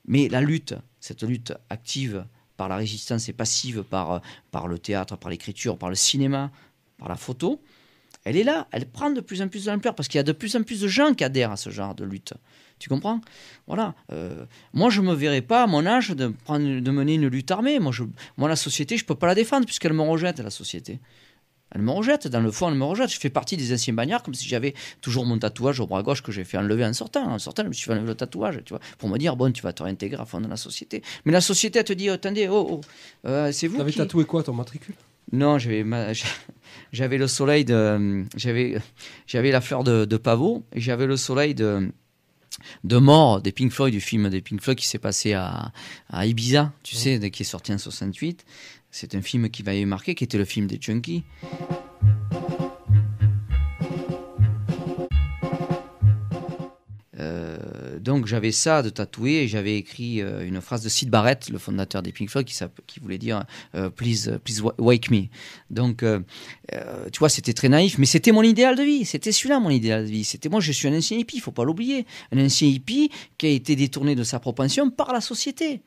Mais 0.06 0.30
la 0.30 0.40
lutte, 0.40 0.76
cette 1.02 1.24
lutte 1.24 1.54
active 1.70 2.26
par 2.56 2.70
la 2.70 2.78
résistance 2.78 3.28
et 3.28 3.34
passive 3.34 3.84
par, 3.84 4.22
par 4.52 4.70
le 4.70 4.80
théâtre, 4.80 5.18
par 5.18 5.30
l'écriture, 5.30 5.78
par 5.78 5.90
le 5.90 5.96
cinéma, 5.96 6.52
par 6.98 7.10
la 7.10 7.18
photo, 7.18 7.62
elle 8.24 8.38
est 8.38 8.46
là, 8.46 8.70
elle 8.72 8.90
prend 8.90 9.10
de 9.10 9.20
plus 9.20 9.42
en 9.42 9.50
plus 9.50 9.66
d'ampleur 9.66 9.94
parce 9.94 10.08
qu'il 10.08 10.20
y 10.20 10.22
a 10.22 10.24
de 10.24 10.32
plus 10.32 10.56
en 10.56 10.64
plus 10.64 10.80
de 10.80 10.88
gens 10.88 11.14
qui 11.14 11.26
adhèrent 11.26 11.52
à 11.52 11.58
ce 11.58 11.70
genre 11.70 11.96
de 11.96 12.06
lutte. 12.06 12.34
Tu 12.84 12.90
comprends? 12.90 13.22
Voilà. 13.66 13.96
euh, 14.12 14.44
moi, 14.74 14.90
je 14.90 15.00
me 15.00 15.14
verrais 15.14 15.40
pas 15.42 15.64
à 15.64 15.68
mon 15.68 15.86
âge 15.86 16.10
de, 16.10 16.28
prendre, 16.28 16.82
de 16.82 16.92
mener 16.92 17.14
une 17.14 17.28
lutte 17.28 17.50
armée. 17.50 17.80
Moi, 17.80 17.94
je, 17.94 18.04
moi, 18.36 18.50
la 18.50 18.58
société, 18.58 18.98
je 18.98 19.06
peux 19.06 19.16
pas 19.16 19.26
la 19.26 19.36
défendre 19.36 19.66
puisqu'elle 19.66 19.94
me 19.94 20.02
rejette, 20.02 20.40
la 20.40 20.50
société. 20.50 21.00
Elle 21.72 21.82
me 21.82 21.92
rejette, 21.92 22.28
dans 22.28 22.42
le 22.42 22.52
fond, 22.52 22.68
elle 22.68 22.76
me 22.76 22.84
rejette. 22.84 23.10
Je 23.10 23.18
fais 23.18 23.30
partie 23.30 23.56
des 23.56 23.72
anciens 23.74 23.94
bagnards 23.94 24.22
comme 24.22 24.34
si 24.34 24.50
j'avais 24.50 24.74
toujours 25.00 25.26
mon 25.26 25.40
tatouage 25.40 25.80
au 25.80 25.88
bras 25.88 26.04
gauche 26.04 26.22
que 26.22 26.34
j'ai 26.34 26.44
fait 26.44 26.58
enlever 26.58 26.84
en 26.84 26.92
sortant. 26.92 27.26
En 27.26 27.40
sortant, 27.40 27.64
je 27.64 27.70
me 27.70 27.74
suis 27.74 27.86
fait 27.86 27.94
enlever 27.94 28.08
le 28.08 28.16
tatouage, 28.16 28.60
tu 28.66 28.74
vois, 28.74 28.82
pour 28.98 29.08
me 29.08 29.18
dire, 29.18 29.38
bon, 29.38 29.50
tu 29.54 29.62
vas 29.62 29.72
te 29.72 29.82
réintégrer 29.82 30.22
à 30.22 30.26
fond 30.26 30.42
dans 30.42 30.50
la 30.50 30.58
société. 30.58 31.02
Mais 31.24 31.32
la 31.32 31.40
société, 31.40 31.80
elle 31.80 31.86
te 31.86 31.94
dit, 31.94 32.10
attendez, 32.10 32.50
oh, 32.50 32.68
oh, 32.70 32.82
euh, 33.26 33.54
c'est 33.54 33.68
vous 33.68 33.78
T'avais 33.78 33.92
qui... 33.92 33.98
tatoué 33.98 34.26
quoi, 34.26 34.44
ton 34.44 34.54
matricule? 34.54 34.94
Non, 35.32 35.58
j'avais 35.58 35.86
ma- 35.86 36.12
j'avais 36.92 37.18
le 37.18 37.28
soleil 37.28 37.64
de 37.64 38.26
j'avais 38.36 38.78
j'avais 39.26 39.52
la 39.52 39.62
fleur 39.62 39.86
de, 39.86 40.04
de 40.04 40.18
pavot 40.18 40.64
et 40.74 40.82
j'avais 40.82 41.08
le 41.08 41.16
soleil 41.18 41.56
de 41.56 41.90
de 42.84 42.98
mort 42.98 43.42
des 43.42 43.52
Pink 43.52 43.72
Floyd 43.72 43.94
du 43.94 44.02
film 44.02 44.30
des 44.30 44.42
Pink 44.42 44.62
Floyd 44.62 44.78
qui 44.78 44.88
s'est 44.88 45.00
passé 45.00 45.34
à, 45.34 45.72
à 46.10 46.26
Ibiza, 46.26 46.72
tu 46.84 46.96
sais, 46.96 47.20
qui 47.32 47.44
est 47.44 47.46
sorti 47.46 47.74
en 47.74 47.78
68. 47.78 48.46
C'est 48.92 49.16
un 49.16 49.22
film 49.22 49.50
qui 49.50 49.64
m'avait 49.64 49.86
marqué, 49.86 50.14
qui 50.14 50.24
était 50.24 50.38
le 50.38 50.46
film 50.46 50.68
des 50.68 50.78
Junkies. 50.80 51.24
Donc 58.04 58.28
j'avais 58.28 58.52
ça 58.52 58.84
de 58.84 58.90
tatoué 58.90 59.44
et 59.44 59.48
j'avais 59.48 59.78
écrit 59.78 60.22
euh, 60.22 60.46
une 60.46 60.60
phrase 60.62 60.84
de 60.84 60.90
Sid 60.90 61.10
Barrett, 61.10 61.50
le 61.50 61.58
fondateur 61.58 62.02
des 62.02 62.12
Pink 62.12 62.30
Floyd, 62.30 62.46
qui, 62.46 63.00
voulait 63.00 63.18
dire 63.18 63.46
euh, 63.76 63.90
please, 63.90 64.28
uh, 64.28 64.40
please 64.40 64.62
wa- 64.62 64.76
wake 64.78 65.10
me. 65.10 65.24
Donc 65.70 66.04
euh, 66.04 66.20
euh, 66.74 67.10
tu 67.12 67.20
vois, 67.20 67.30
c'était 67.30 67.54
très 67.54 67.70
naïf, 67.70 67.98
mais 67.98 68.06
c'était 68.06 68.32
mon 68.32 68.44
idéal 68.44 68.76
de 68.76 68.84
vie. 68.84 69.06
C'était 69.06 69.32
celui-là 69.32 69.60
mon 69.60 69.70
idéal 69.70 70.06
de 70.06 70.10
vie. 70.10 70.26
C'était 70.26 70.50
moi, 70.50 70.60
je 70.60 70.72
suis 70.72 70.88
un 70.88 70.98
ancien 70.98 71.18
hippie, 71.18 71.38
il 71.38 71.42
faut 71.42 71.52
pas 71.52 71.64
l'oublier, 71.64 72.06
un 72.32 72.46
ancien 72.46 72.68
hippie 72.68 73.10
qui 73.38 73.48
a 73.48 73.50
été 73.50 73.76
détourné 73.76 74.16
de 74.16 74.24
sa 74.24 74.40
propension 74.40 74.90
par 74.90 75.14
la 75.14 75.22
société 75.22 75.82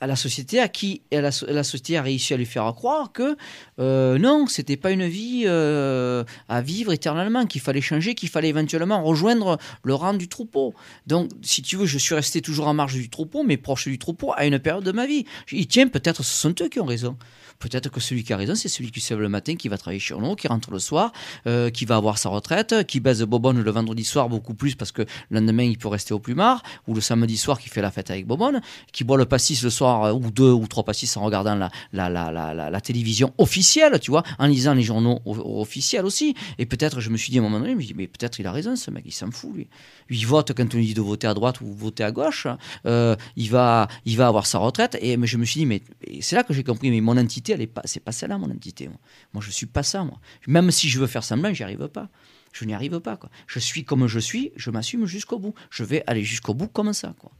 à 0.00 0.06
la 0.06 0.16
société 0.16 0.60
à 0.60 0.68
qui 0.68 1.02
et 1.10 1.20
la, 1.20 1.30
so- 1.30 1.46
la 1.48 1.62
société 1.62 1.96
a 1.96 2.02
réussi 2.02 2.34
à 2.34 2.36
lui 2.36 2.46
faire 2.46 2.70
croire 2.74 3.12
que 3.12 3.36
euh, 3.78 4.18
non, 4.18 4.46
c'était 4.46 4.76
pas 4.76 4.90
une 4.90 5.06
vie 5.06 5.44
euh, 5.46 6.24
à 6.48 6.60
vivre 6.60 6.92
éternellement, 6.92 7.46
qu'il 7.46 7.60
fallait 7.60 7.80
changer, 7.80 8.14
qu'il 8.14 8.28
fallait 8.28 8.48
éventuellement 8.48 9.02
rejoindre 9.02 9.58
le 9.82 9.94
rang 9.94 10.14
du 10.14 10.28
troupeau. 10.28 10.74
Donc, 11.06 11.30
si 11.42 11.62
tu 11.62 11.76
veux, 11.76 11.86
je 11.86 11.98
suis 11.98 12.14
resté 12.14 12.40
toujours 12.42 12.66
en 12.66 12.74
marge 12.74 12.94
du 12.94 13.08
troupeau, 13.08 13.44
mais 13.44 13.56
proche 13.56 13.88
du 13.88 13.98
troupeau 13.98 14.32
à 14.36 14.46
une 14.46 14.58
période 14.58 14.84
de 14.84 14.92
ma 14.92 15.06
vie. 15.06 15.24
Je 15.46 15.56
dis, 15.56 15.66
tiens, 15.66 15.88
peut-être 15.88 16.22
ce 16.22 16.34
sont 16.34 16.54
eux 16.60 16.68
qui 16.68 16.80
ont 16.80 16.84
raison. 16.84 17.16
Peut-être 17.58 17.90
que 17.90 18.00
celui 18.00 18.24
qui 18.24 18.32
a 18.32 18.36
raison, 18.36 18.54
c'est 18.54 18.68
celui 18.68 18.90
qui 18.90 19.00
se 19.00 19.14
lève 19.14 19.22
le 19.22 19.28
matin, 19.28 19.56
qui 19.56 19.68
va 19.68 19.78
travailler 19.78 20.00
chez 20.00 20.14
nous, 20.14 20.34
qui 20.34 20.48
rentre 20.48 20.70
le 20.70 20.78
soir, 20.78 21.12
euh, 21.46 21.70
qui 21.70 21.84
va 21.84 21.96
avoir 21.96 22.18
sa 22.18 22.28
retraite, 22.28 22.86
qui 22.86 23.00
baise 23.00 23.22
Bobonne 23.22 23.60
le 23.60 23.70
vendredi 23.70 24.04
soir 24.04 24.28
beaucoup 24.28 24.54
plus 24.54 24.74
parce 24.74 24.92
que 24.92 25.02
le 25.30 25.40
lendemain 25.40 25.64
il 25.64 25.78
peut 25.78 25.88
rester 25.88 26.14
au 26.14 26.18
plumard, 26.18 26.62
ou 26.86 26.94
le 26.94 27.00
samedi 27.00 27.36
soir 27.36 27.58
qui 27.58 27.68
fait 27.68 27.82
la 27.82 27.90
fête 27.90 28.10
avec 28.10 28.26
Bobonne, 28.26 28.60
qui 28.92 29.04
boit 29.04 29.16
le 29.16 29.24
pastis 29.24 29.62
le 29.62 29.70
soir, 29.70 30.04
euh, 30.04 30.12
ou 30.12 30.30
deux 30.30 30.52
ou 30.52 30.66
trois 30.66 30.84
pastis 30.84 31.16
en 31.16 31.22
regardant 31.22 31.54
la, 31.54 31.70
la, 31.92 32.08
la, 32.08 32.32
la, 32.32 32.70
la, 32.70 32.80
télévision 32.80 33.32
officielle, 33.38 33.98
tu 34.00 34.10
vois, 34.10 34.22
en 34.38 34.46
lisant 34.46 34.74
les 34.74 34.82
journaux 34.82 35.20
officiels 35.24 36.04
aussi. 36.04 36.34
Et 36.58 36.66
peut-être, 36.66 37.00
je 37.00 37.10
me 37.10 37.16
suis 37.16 37.30
dit 37.30 37.38
à 37.38 37.40
un 37.40 37.44
moment 37.44 37.60
donné, 37.60 37.74
dis, 37.74 37.94
mais 37.94 38.06
peut-être 38.06 38.38
il 38.38 38.46
a 38.46 38.52
raison, 38.52 38.76
ce 38.76 38.90
mec, 38.90 39.04
il 39.06 39.12
s'en 39.12 39.30
fout, 39.30 39.54
lui. 39.54 39.68
Il 40.10 40.26
vote 40.26 40.52
quand 40.54 40.74
on 40.74 40.76
lui 40.76 40.86
dit 40.86 40.94
de 40.94 41.00
voter 41.00 41.26
à 41.26 41.34
droite 41.34 41.60
ou 41.60 41.72
voter 41.72 42.04
à 42.04 42.12
gauche, 42.12 42.46
euh, 42.86 43.16
il, 43.36 43.50
va, 43.50 43.88
il 44.04 44.16
va 44.16 44.26
avoir 44.26 44.46
sa 44.46 44.58
retraite. 44.58 44.98
Et 45.00 45.16
mais 45.16 45.26
je 45.26 45.36
me 45.36 45.44
suis 45.44 45.60
dit, 45.60 45.66
mais 45.66 45.82
c'est 46.20 46.36
là 46.36 46.42
que 46.42 46.52
j'ai 46.52 46.64
compris, 46.64 46.90
mais 46.90 47.00
mon 47.00 47.16
entité, 47.16 47.43
pas, 47.66 47.82
c'est 47.84 48.00
pas 48.00 48.12
celle-là, 48.12 48.38
mon 48.38 48.50
entité. 48.50 48.88
Moi. 48.88 48.98
moi, 49.32 49.42
je 49.42 49.50
suis 49.50 49.66
pas 49.66 49.82
ça, 49.82 50.04
moi. 50.04 50.18
Même 50.46 50.70
si 50.70 50.88
je 50.88 50.98
veux 50.98 51.06
faire 51.06 51.24
semblant, 51.24 51.52
j'y 51.52 51.62
arrive 51.62 51.88
pas. 51.88 52.08
Je 52.52 52.64
n'y 52.64 52.74
arrive 52.74 53.00
pas, 53.00 53.16
quoi. 53.16 53.30
Je 53.46 53.58
suis 53.58 53.84
comme 53.84 54.06
je 54.06 54.18
suis, 54.20 54.52
je 54.56 54.70
m'assume 54.70 55.06
jusqu'au 55.06 55.38
bout. 55.38 55.54
Je 55.70 55.82
vais 55.84 56.04
aller 56.06 56.22
jusqu'au 56.22 56.54
bout 56.54 56.68
comme 56.68 56.92
ça, 56.92 57.14
quoi. 57.18 57.32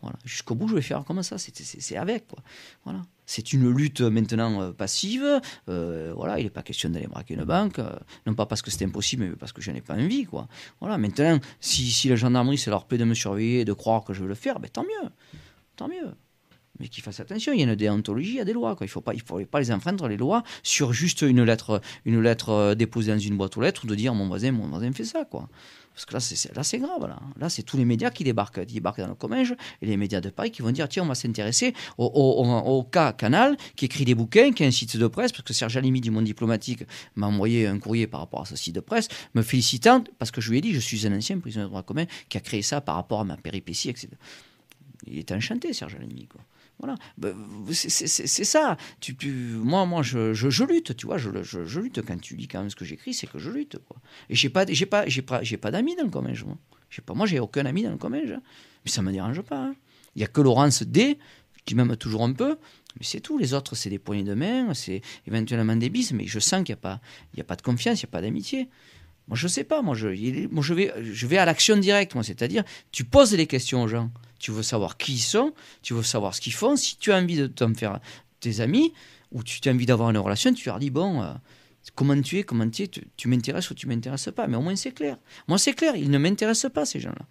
Voilà. 0.00 0.18
Jusqu'au 0.24 0.54
bout, 0.54 0.68
je 0.68 0.74
vais 0.74 0.82
faire 0.82 1.02
comme 1.04 1.22
ça. 1.22 1.38
C'est- 1.38 1.96
avec, 1.96 2.28
quoi. 2.28 2.38
Voilà. 2.84 3.02
C'est 3.26 3.54
une 3.54 3.70
lutte 3.70 4.02
euh, 4.02 4.10
maintenant 4.10 4.60
euh, 4.60 4.72
passive. 4.72 5.40
Euh, 5.70 6.12
voilà, 6.14 6.38
il 6.38 6.44
n'est 6.44 6.50
pas 6.50 6.62
question 6.62 6.90
d'aller 6.90 7.06
braquer 7.06 7.34
une 7.34 7.44
banque. 7.44 7.80
non 8.26 8.34
pas 8.34 8.44
parce 8.44 8.60
que 8.60 8.70
c'est 8.70 8.84
impossible, 8.84 9.24
mais 9.24 9.36
parce 9.36 9.52
que 9.52 9.62
je 9.62 9.70
n'ai 9.70 9.80
pas 9.80 9.94
envie, 9.94 10.26
quoi. 10.26 10.46
Voilà. 10.78 10.98
Maintenant, 10.98 11.40
si, 11.58 11.90
si 11.90 12.08
la 12.10 12.16
gendarmerie, 12.16 12.58
c'est 12.58 12.70
leur 12.70 12.84
plaît 12.84 12.98
de 12.98 13.04
me 13.04 13.14
surveiller 13.14 13.64
de 13.64 13.72
croire 13.72 14.04
que 14.04 14.12
je 14.12 14.22
vais 14.22 14.28
le 14.28 14.34
faire, 14.34 14.60
ben 14.60 14.68
tant 14.70 14.82
mieux. 14.82 15.08
Tant 15.76 15.88
mieux. 15.88 16.12
Mais 16.80 16.88
qu'ils 16.88 17.02
fassent 17.02 17.20
attention. 17.20 17.52
Il 17.52 17.60
y 17.60 17.62
a 17.62 17.66
une 17.66 17.74
déontologie, 17.74 18.30
il 18.32 18.36
y 18.36 18.40
a 18.40 18.44
des 18.44 18.52
lois. 18.52 18.76
Il 18.80 18.84
ne 18.84 18.88
faut 18.88 19.00
pas, 19.00 19.12
faut 19.24 19.44
pas 19.44 19.60
les 19.60 19.70
enfreindre, 19.70 20.08
les 20.08 20.16
lois, 20.16 20.42
sur 20.62 20.92
juste 20.92 21.22
une 21.22 21.42
lettre, 21.42 21.80
une 22.04 22.20
lettre 22.20 22.50
euh, 22.50 22.74
déposée 22.74 23.12
dans 23.12 23.18
une 23.18 23.36
boîte 23.36 23.56
aux 23.56 23.60
lettres 23.60 23.84
ou 23.84 23.86
de 23.86 23.94
dire 23.94 24.14
mon 24.14 24.26
voisin, 24.26 24.52
mon 24.52 24.68
voisin 24.68 24.92
fait 24.92 25.04
ça. 25.04 25.24
Parce 25.94 26.06
que 26.06 26.12
là, 26.12 26.64
c'est, 26.64 26.78
grave. 26.78 27.16
Là, 27.38 27.48
c'est 27.48 27.62
tous 27.62 27.76
les 27.76 27.84
médias 27.84 28.10
qui 28.10 28.24
débarquent, 28.24 28.66
qui 28.66 28.74
débarquent 28.74 29.00
dans 29.00 29.08
le 29.08 29.14
Comminges 29.14 29.54
et 29.80 29.86
les 29.86 29.96
médias 29.96 30.20
de 30.20 30.28
Paris 30.28 30.50
qui 30.50 30.60
vont 30.60 30.72
dire 30.72 30.88
tiens, 30.88 31.04
on 31.04 31.06
va 31.06 31.14
s'intéresser 31.14 31.72
au, 31.98 32.84
cas 32.90 33.12
Canal 33.12 33.56
qui 33.76 33.84
écrit 33.84 34.04
des 34.04 34.16
bouquins, 34.16 34.50
qui 34.52 34.64
a 34.64 34.66
un 34.66 34.72
site 34.72 34.96
de 34.96 35.06
presse, 35.06 35.30
parce 35.30 35.44
que 35.44 35.52
Serge 35.52 35.76
Alimi 35.76 36.00
du 36.00 36.10
Monde 36.10 36.24
Diplomatique 36.24 36.82
m'a 37.14 37.28
envoyé 37.28 37.68
un 37.68 37.78
courrier 37.78 38.08
par 38.08 38.20
rapport 38.20 38.42
à 38.42 38.44
ce 38.44 38.56
site 38.56 38.74
de 38.74 38.80
presse, 38.80 39.06
me 39.34 39.42
félicitant, 39.42 40.02
parce 40.18 40.32
que 40.32 40.40
je 40.40 40.50
lui 40.50 40.58
ai 40.58 40.60
dit 40.60 40.72
je 40.72 40.80
suis 40.80 41.06
un 41.06 41.16
ancien 41.16 41.38
prisonnier 41.38 41.66
de 41.66 41.68
droit 41.68 41.84
commun 41.84 42.06
qui 42.28 42.38
a 42.38 42.40
créé 42.40 42.62
ça 42.62 42.80
par 42.80 42.96
rapport 42.96 43.20
à 43.20 43.24
ma 43.24 43.36
péripétie, 43.36 43.88
etc. 43.88 44.08
Il 45.06 45.18
est 45.18 45.30
enchanté, 45.30 45.72
Serge 45.72 45.94
Alimi. 45.94 46.28
Voilà, 46.78 46.96
Ben, 47.16 47.34
c'est, 47.72 48.44
ça. 48.44 48.76
Tu, 49.00 49.14
moi, 49.22 49.86
moi, 49.86 50.02
je, 50.02 50.34
je, 50.34 50.64
lutte, 50.64 50.96
tu 50.96 51.06
vois, 51.06 51.18
je, 51.18 51.30
je, 51.42 51.80
lutte. 51.80 52.04
Quand 52.04 52.20
tu 52.20 52.34
lis 52.36 52.48
quand 52.48 52.60
même 52.60 52.70
ce 52.70 52.76
que 52.76 52.84
j'écris, 52.84 53.14
c'est 53.14 53.26
que 53.28 53.38
je 53.38 53.50
lutte. 53.50 53.76
Et 54.28 54.34
j'ai 54.34 54.48
pas, 54.50 54.66
pas, 54.66 55.06
j'ai 55.08 55.22
pas, 55.22 55.42
j'ai 55.42 55.56
pas 55.56 55.70
d'amis 55.70 55.94
dans 55.96 56.04
le 56.04 56.10
Comminges, 56.10 56.44
moi. 56.44 56.58
J'ai 56.90 57.00
pas, 57.02 57.14
moi, 57.14 57.26
j'ai 57.26 57.38
aucun 57.40 57.64
ami 57.64 57.84
dans 57.84 57.90
le 57.92 57.96
Comminges. 57.96 58.36
Mais 58.84 58.90
ça 58.90 59.02
me 59.02 59.12
dérange 59.12 59.40
pas. 59.42 59.58
hein. 59.68 59.74
Il 60.16 60.20
y 60.20 60.24
a 60.24 60.28
que 60.28 60.40
Laurence 60.40 60.82
D 60.82 61.18
qui 61.64 61.74
m'aime 61.74 61.96
toujours 61.96 62.22
un 62.24 62.32
peu. 62.32 62.56
Mais 62.98 63.04
c'est 63.04 63.20
tout. 63.20 63.38
Les 63.38 63.54
autres, 63.54 63.74
c'est 63.74 63.90
des 63.90 63.98
poignées 63.98 64.22
de 64.24 64.34
main, 64.34 64.74
c'est 64.74 65.00
éventuellement 65.26 65.76
des 65.76 65.90
bises. 65.90 66.12
Mais 66.12 66.26
je 66.26 66.38
sens 66.38 66.62
qu'il 66.64 66.74
n'y 66.74 66.78
a 66.78 66.82
pas, 66.82 67.00
il 67.32 67.38
y 67.38 67.40
a 67.40 67.44
pas 67.44 67.56
de 67.56 67.62
confiance, 67.62 68.02
il 68.02 68.06
n'y 68.06 68.10
a 68.10 68.12
pas 68.12 68.20
d'amitié. 68.20 68.68
Moi, 69.28 69.36
je 69.36 69.48
sais 69.48 69.64
pas. 69.64 69.80
Moi, 69.80 69.94
je, 69.94 70.46
moi, 70.48 70.62
je 70.62 70.74
vais, 70.74 70.92
je 71.02 71.26
vais 71.26 71.38
à 71.38 71.44
l'action 71.44 71.76
directe. 71.76 72.14
Moi, 72.14 72.22
c'est-à-dire, 72.24 72.62
tu 72.92 73.04
poses 73.04 73.30
des 73.30 73.46
questions 73.46 73.82
aux 73.82 73.88
gens. 73.88 74.10
Tu 74.44 74.50
veux 74.50 74.62
savoir 74.62 74.98
qui 74.98 75.14
ils 75.14 75.18
sont, 75.20 75.54
tu 75.80 75.94
veux 75.94 76.02
savoir 76.02 76.34
ce 76.34 76.40
qu'ils 76.42 76.52
font. 76.52 76.76
Si 76.76 76.98
tu 76.98 77.12
as 77.12 77.16
envie 77.16 77.38
de 77.38 77.46
t'en 77.46 77.72
faire 77.72 77.98
tes 78.40 78.60
amis 78.60 78.92
ou 79.32 79.42
tu 79.42 79.66
as 79.66 79.72
envie 79.72 79.86
d'avoir 79.86 80.10
une 80.10 80.18
relation, 80.18 80.52
tu 80.52 80.68
leur 80.68 80.78
dis 80.78 80.90
bon. 80.90 81.22
euh, 81.22 81.32
Comment 81.94 82.20
tu 82.20 82.38
es, 82.38 82.42
comment 82.42 82.68
tu 82.68 82.82
es, 82.82 82.88
tu, 82.88 83.02
tu 83.16 83.28
m'intéresses 83.28 83.70
ou 83.70 83.74
tu 83.74 83.86
m'intéresses 83.86 84.28
pas. 84.36 84.46
Mais 84.46 84.56
au 84.58 84.60
moins 84.60 84.76
c'est 84.76 84.92
clair. 84.92 85.16
Moi 85.48 85.56
c'est 85.56 85.72
clair, 85.72 85.96
ils 85.96 86.10
ne 86.10 86.18
m'intéressent 86.18 86.70
pas 86.70 86.84
ces 86.84 87.00
gens-là. 87.00 87.24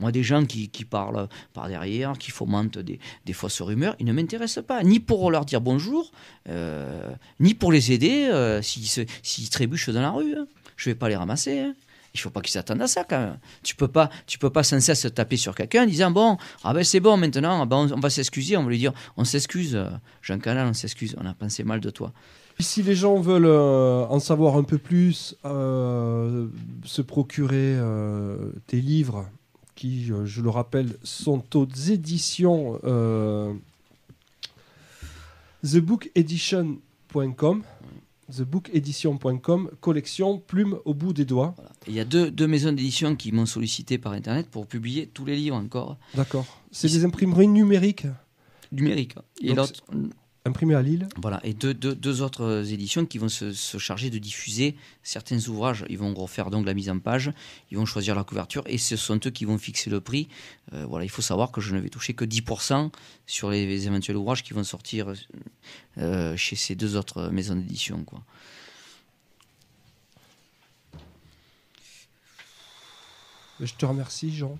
Moi 0.00 0.12
des 0.12 0.22
gens 0.22 0.44
qui, 0.44 0.68
qui 0.68 0.84
parlent 0.84 1.28
par 1.54 1.66
derrière, 1.68 2.12
qui 2.18 2.30
fomentent 2.30 2.78
des, 2.78 2.98
des 3.24 3.32
fausses 3.32 3.62
rumeurs, 3.62 3.96
ils 3.98 4.04
ne 4.06 4.12
m'intéressent 4.12 4.64
pas. 4.66 4.82
Ni 4.82 5.00
pour 5.00 5.30
leur 5.30 5.46
dire 5.46 5.62
bonjour, 5.62 6.12
euh, 6.48 7.10
ni 7.40 7.54
pour 7.54 7.72
les 7.72 7.92
aider 7.92 8.28
euh, 8.30 8.60
s'ils 8.60 8.86
se- 8.86 9.06
s'ils 9.22 9.48
trébuchent 9.48 9.88
dans 9.90 10.02
la 10.02 10.10
rue. 10.10 10.34
hein. 10.34 10.46
Je 10.76 10.90
vais 10.90 10.94
pas 10.94 11.08
les 11.08 11.16
ramasser. 11.16 11.58
hein. 11.60 11.74
Il 12.14 12.20
faut 12.20 12.30
pas 12.30 12.40
qu'ils 12.40 12.52
s'attendent 12.52 12.82
à 12.82 12.88
ça 12.88 13.04
quand 13.04 13.18
même. 13.18 13.38
Tu 13.62 13.76
peux 13.76 13.88
pas, 13.88 14.10
tu 14.26 14.38
peux 14.38 14.50
pas 14.50 14.62
sans 14.62 14.80
cesse 14.80 15.06
taper 15.14 15.36
sur 15.36 15.54
quelqu'un 15.54 15.84
en 15.84 15.86
disant 15.86 16.10
bon, 16.10 16.38
ah 16.64 16.74
ben 16.74 16.82
c'est 16.82 17.00
bon 17.00 17.16
maintenant, 17.16 17.62
ah 17.62 17.66
ben, 17.66 17.88
on, 17.92 18.00
va 18.00 18.10
s'excuser, 18.10 18.56
on 18.56 18.64
va 18.64 18.70
lui 18.70 18.78
dire 18.78 18.92
on 19.16 19.24
s'excuse, 19.24 19.78
Jean 20.22 20.38
Canal, 20.38 20.66
on 20.66 20.74
s'excuse, 20.74 21.14
on 21.20 21.26
a 21.26 21.34
pensé 21.34 21.62
mal 21.62 21.80
de 21.80 21.90
toi. 21.90 22.12
Si 22.60 22.82
les 22.82 22.94
gens 22.94 23.20
veulent 23.20 23.46
euh, 23.46 24.04
en 24.06 24.20
savoir 24.20 24.56
un 24.56 24.64
peu 24.64 24.76
plus, 24.76 25.34
euh, 25.46 26.46
se 26.84 27.00
procurer 27.00 27.56
euh, 27.56 28.52
tes 28.66 28.80
livres, 28.80 29.26
qui, 29.74 30.12
je 30.24 30.42
le 30.42 30.50
rappelle, 30.50 30.96
sont 31.02 31.56
aux 31.56 31.66
éditions 31.66 32.78
thebookedition.com. 35.62 37.62
thebookedition.com, 38.30 39.70
collection 39.80 40.38
Plume 40.38 40.78
au 40.84 40.94
bout 40.94 41.12
des 41.12 41.24
doigts. 41.24 41.54
Il 41.86 41.94
y 41.94 42.00
a 42.00 42.04
deux, 42.04 42.30
deux 42.30 42.46
maisons 42.46 42.72
d'édition 42.72 43.16
qui 43.16 43.32
m'ont 43.32 43.46
sollicité 43.46 43.98
par 43.98 44.12
Internet 44.12 44.48
pour 44.50 44.66
publier 44.66 45.06
tous 45.06 45.24
les 45.24 45.36
livres 45.36 45.56
encore 45.56 45.98
D'accord. 46.14 46.46
C'est 46.70 46.88
des 46.88 47.04
imprimeries 47.04 47.48
numériques 47.48 48.06
numériques. 48.72 49.14
Et 49.40 49.54
l'autre, 49.54 49.82
imprimées 50.44 50.74
à 50.74 50.82
Lille. 50.82 51.08
voilà, 51.20 51.40
et 51.44 51.52
deux, 51.52 51.74
deux, 51.74 51.94
deux 51.94 52.22
autres 52.22 52.72
éditions 52.72 53.04
qui 53.04 53.18
vont 53.18 53.28
se, 53.28 53.52
se 53.52 53.78
charger 53.78 54.10
de 54.10 54.18
diffuser 54.18 54.76
certains 55.02 55.38
ouvrages. 55.48 55.84
Ils 55.88 55.98
vont 55.98 56.14
refaire 56.14 56.50
donc 56.50 56.66
la 56.66 56.74
mise 56.74 56.88
en 56.88 56.98
page, 56.98 57.30
ils 57.70 57.76
vont 57.76 57.84
choisir 57.84 58.14
la 58.14 58.24
couverture 58.24 58.62
et 58.66 58.78
ce 58.78 58.96
sont 58.96 59.20
eux 59.26 59.30
qui 59.30 59.44
vont 59.44 59.58
fixer 59.58 59.90
le 59.90 60.00
prix. 60.00 60.28
Euh, 60.72 60.86
voilà, 60.86 61.04
il 61.04 61.10
faut 61.10 61.22
savoir 61.22 61.52
que 61.52 61.60
je 61.60 61.74
ne 61.74 61.80
vais 61.80 61.90
toucher 61.90 62.14
que 62.14 62.24
10% 62.24 62.90
sur 63.26 63.50
les, 63.50 63.66
les 63.66 63.86
éventuels 63.86 64.16
ouvrages 64.16 64.42
qui 64.42 64.54
vont 64.54 64.64
sortir 64.64 65.12
euh, 65.98 66.36
chez 66.36 66.56
ces 66.56 66.74
deux 66.74 66.96
autres 66.96 67.28
maisons 67.28 67.56
d'édition. 67.56 68.02
Quoi. 68.04 68.22
Je 73.60 73.74
te 73.74 73.84
remercie, 73.84 74.34
Jean. 74.34 74.58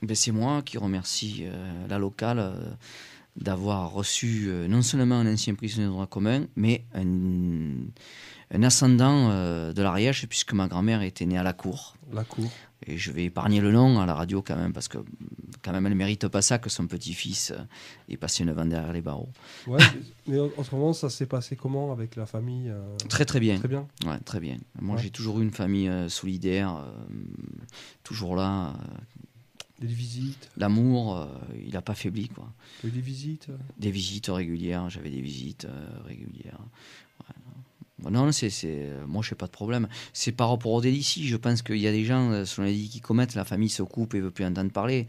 Ben, 0.00 0.14
c'est 0.14 0.32
moi 0.32 0.62
qui 0.62 0.78
remercie 0.78 1.42
euh, 1.42 1.86
la 1.88 1.98
locale 1.98 2.54
d'avoir 3.36 3.92
reçu 3.92 4.44
euh, 4.48 4.68
non 4.68 4.82
seulement 4.82 5.16
un 5.16 5.32
ancien 5.32 5.54
prisonnier 5.54 5.86
de 5.86 5.92
droit 5.92 6.06
commun, 6.06 6.46
mais 6.56 6.84
un, 6.94 7.04
un 8.52 8.62
ascendant 8.62 9.30
euh, 9.30 9.72
de 9.72 9.82
l'Ariège, 9.82 10.26
puisque 10.28 10.52
ma 10.52 10.68
grand-mère 10.68 11.02
était 11.02 11.26
née 11.26 11.38
à 11.38 11.42
la 11.42 11.52
cour. 11.52 11.96
La 12.12 12.24
cour. 12.24 12.50
Et 12.86 12.98
je 12.98 13.10
vais 13.12 13.24
épargner 13.24 13.60
le 13.60 13.72
nom 13.72 13.98
à 13.98 14.04
la 14.06 14.14
radio 14.14 14.42
quand 14.42 14.56
même, 14.56 14.72
parce 14.74 14.88
que 14.88 14.98
quand 15.62 15.72
même 15.72 15.86
elle 15.86 15.94
mérite 15.94 16.28
pas 16.28 16.42
ça 16.42 16.58
que 16.58 16.68
son 16.68 16.86
petit-fils 16.86 17.54
ait 18.10 18.18
passé 18.18 18.44
9 18.44 18.58
ans 18.58 18.66
derrière 18.66 18.92
les 18.92 19.00
barreaux. 19.00 19.30
Ouais, 19.66 19.78
mais 20.28 20.38
en, 20.38 20.50
en 20.58 20.62
ce 20.62 20.74
moment, 20.74 20.92
ça 20.92 21.08
s'est 21.08 21.24
passé 21.26 21.56
comment 21.56 21.92
avec 21.92 22.14
la 22.14 22.26
famille 22.26 22.68
euh, 22.68 22.82
Très 23.08 23.24
très 23.24 23.40
bien. 23.40 23.58
Très 23.58 23.68
bien. 23.68 23.88
Ouais, 24.04 24.18
très 24.26 24.38
bien. 24.38 24.58
Moi 24.80 24.96
Ouais. 24.96 25.02
j'ai 25.02 25.10
toujours 25.10 25.40
eu 25.40 25.42
une 25.42 25.50
famille 25.50 25.88
euh, 25.88 26.08
solidaire, 26.10 26.76
euh, 26.76 26.92
toujours 28.02 28.36
là. 28.36 28.74
Des 29.84 29.92
visites 29.92 30.48
L'amour, 30.56 31.18
euh, 31.18 31.26
il 31.66 31.72
n'a 31.74 31.82
pas 31.82 31.94
faibli 31.94 32.28
quoi. 32.28 32.52
Eu 32.84 32.90
des 32.90 33.00
visites 33.00 33.48
euh? 33.50 33.56
Des 33.78 33.90
visites 33.90 34.28
régulières, 34.28 34.88
j'avais 34.88 35.10
des 35.10 35.20
visites 35.20 35.66
euh, 35.66 35.86
régulières. 36.04 36.60
Non, 38.10 38.32
c'est, 38.32 38.50
c'est, 38.50 38.90
moi, 39.06 39.22
je 39.22 39.30
n'ai 39.30 39.36
pas 39.38 39.46
de 39.46 39.52
problème. 39.52 39.88
C'est 40.12 40.32
par 40.32 40.50
rapport 40.50 40.72
au 40.72 40.82
délit 40.82 40.98
ici. 40.98 41.26
Je 41.26 41.36
pense 41.36 41.62
qu'il 41.62 41.78
y 41.78 41.86
a 41.86 41.92
des 41.92 42.04
gens, 42.04 42.44
selon 42.44 42.66
les 42.66 42.74
qu'ils 42.74 43.00
commettent, 43.00 43.34
la 43.34 43.46
famille 43.46 43.70
se 43.70 43.82
coupe 43.82 44.14
et 44.14 44.18
ne 44.18 44.24
veut 44.24 44.30
plus 44.30 44.44
entendre 44.44 44.70
parler. 44.70 45.06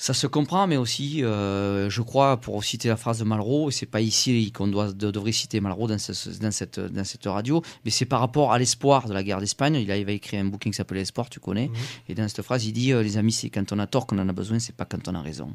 Ça 0.00 0.14
se 0.14 0.28
comprend, 0.28 0.68
mais 0.68 0.76
aussi, 0.76 1.24
euh, 1.24 1.90
je 1.90 2.02
crois, 2.02 2.36
pour 2.36 2.62
citer 2.62 2.86
la 2.86 2.96
phrase 2.96 3.18
de 3.18 3.24
Malraux, 3.24 3.72
c'est 3.72 3.84
pas 3.84 4.00
ici 4.00 4.52
qu'on 4.52 4.68
doit, 4.68 4.92
de- 4.92 5.10
devrait 5.10 5.32
citer 5.32 5.58
Malraux 5.60 5.88
dans, 5.88 5.98
ce- 5.98 6.38
dans 6.38 6.52
cette, 6.52 6.78
dans 6.78 7.02
cette 7.02 7.24
radio, 7.26 7.62
mais 7.84 7.90
c'est 7.90 8.04
par 8.04 8.20
rapport 8.20 8.52
à 8.52 8.60
l'espoir 8.60 9.08
de 9.08 9.12
la 9.12 9.24
guerre 9.24 9.40
d'Espagne. 9.40 9.74
Il 9.74 9.90
avait 9.90 10.14
écrit 10.14 10.36
un 10.36 10.44
bouquin 10.44 10.70
qui 10.70 10.76
s'appelait 10.76 11.00
L'espoir, 11.00 11.28
tu 11.28 11.40
connais. 11.40 11.68
Et 12.08 12.14
dans 12.14 12.28
cette 12.28 12.42
phrase, 12.42 12.64
il 12.64 12.72
dit 12.72 12.92
euh, 12.92 13.02
Les 13.02 13.16
amis, 13.16 13.32
c'est 13.32 13.50
quand 13.50 13.72
on 13.72 13.78
a 13.80 13.88
tort 13.88 14.06
qu'on 14.06 14.18
en 14.20 14.28
a 14.28 14.32
besoin, 14.32 14.60
c'est 14.60 14.76
pas 14.76 14.84
quand 14.84 15.08
on 15.08 15.16
a 15.16 15.20
raison. 15.20 15.52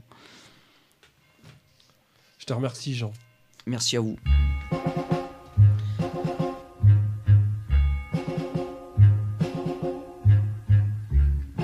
Je 2.37 2.45
te 2.45 2.51
remercie, 2.51 2.93
Jean. 2.93 3.13
Merci 3.65 3.95
à 3.95 4.01
vous. 4.01 4.17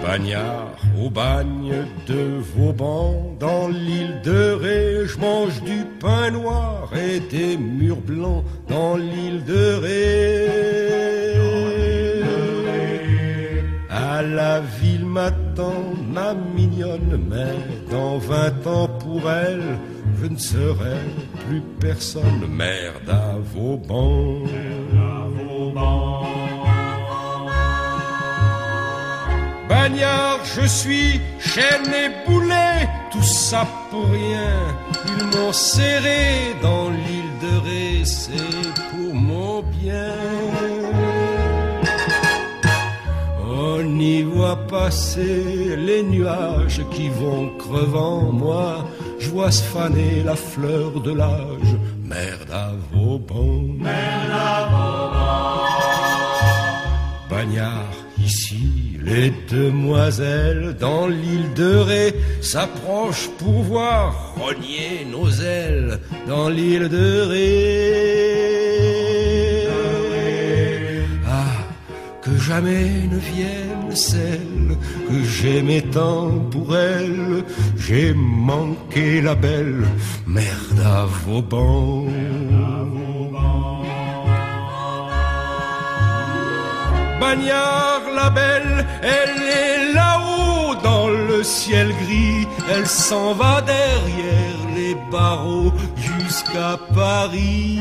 Bagnard 0.10 0.76
au 1.00 1.08
bagne 1.12 1.86
de 2.08 2.40
Vauban, 2.56 3.36
dans 3.40 3.68
l'île 3.68 4.20
de 4.24 4.54
Ré, 4.54 5.06
je 5.06 5.20
mange 5.20 5.62
du 5.62 5.86
pain 6.00 6.32
noir 6.32 6.90
et 6.96 7.20
des 7.20 7.56
murs 7.56 8.02
blancs 8.02 8.44
dans 8.68 8.98
l'île 8.98 9.44
de 9.46 9.76
Ré. 9.84 10.48
À 13.92 14.24
la 14.24 14.62
ville 14.82 15.06
m'attend 15.06 15.84
ma 16.12 16.34
mignonne, 16.34 17.24
mais 17.30 17.54
dans 17.92 18.18
vingt 18.18 18.66
ans 18.66 18.90
pour 19.04 19.30
elle, 19.30 19.78
je 20.20 20.26
ne 20.26 20.38
serai 20.38 20.98
plus 21.46 21.62
personne. 21.80 22.48
Merde 22.50 23.10
à 23.10 23.36
Vauban. 23.54 24.42
Bagnard, 29.70 30.40
je 30.56 30.66
suis 30.66 31.22
chaîne 31.40 31.94
et 31.94 32.10
boulet, 32.28 32.90
tout 33.12 33.22
ça 33.22 33.68
pour 33.92 34.10
rien. 34.10 34.56
Ils 35.06 35.26
m'ont 35.26 35.54
serré 35.54 36.56
dans 36.60 36.90
l'île 36.90 37.36
de 37.44 37.54
Ré, 37.66 38.04
c'est 38.04 38.74
pour 38.90 39.14
mon 39.14 39.62
bien. 39.62 40.16
On 43.46 44.00
y 44.00 44.24
voit 44.24 44.58
passer 44.68 45.76
les 45.78 46.02
nuages 46.02 46.82
qui 46.90 47.10
vont 47.10 47.52
crevant 47.60 48.32
moi. 48.32 48.88
Je 49.20 49.30
vois 49.30 49.52
se 49.52 49.62
faner 49.62 50.24
la 50.24 50.36
fleur 50.36 51.00
de 51.00 51.14
l'âge. 51.14 51.78
Merde 52.04 52.52
à 52.52 52.72
Vauban. 52.92 53.62
Merde 53.78 54.32
à 54.32 54.70
Bagnard, 57.30 57.94
ici, 58.18 58.89
les 59.10 59.34
demoiselles 59.50 60.76
dans 60.80 61.08
l'île 61.08 61.54
de 61.56 61.76
Ré 61.76 62.14
s'approchent 62.42 63.30
pour 63.40 63.64
voir 63.64 64.36
rogner 64.36 65.06
nos 65.12 65.30
ailes 65.32 66.00
dans 66.28 66.50
l'île 66.50 66.90
de 66.90 67.22
Ré. 67.22 67.50
Ah, 71.28 71.58
que 72.22 72.38
jamais 72.38 73.08
ne 73.12 73.18
vienne 73.18 73.96
celle 73.96 74.78
que 75.08 75.24
j'aimais 75.24 75.82
tant 75.82 76.30
pour 76.52 76.78
elle. 76.78 77.44
J'ai 77.78 78.14
manqué 78.14 79.22
la 79.22 79.36
belle, 79.36 79.88
merde 80.28 80.82
à 80.86 81.06
Vauban. 81.06 82.06
Bagnard 87.20 88.04
la 88.16 88.30
belle, 88.30 88.88
elle 89.02 89.42
est 89.42 89.94
là-haut 89.94 90.76
dans 90.82 91.10
le 91.10 91.44
ciel 91.44 91.90
gris, 92.04 92.48
elle 92.74 92.88
s'en 92.88 93.34
va 93.34 93.62
derrière 93.62 94.60
les 94.76 94.96
barreaux 95.12 95.74
jusqu'à 95.98 96.80
Paris. 96.96 97.80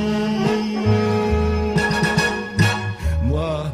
Moi, 3.22 3.64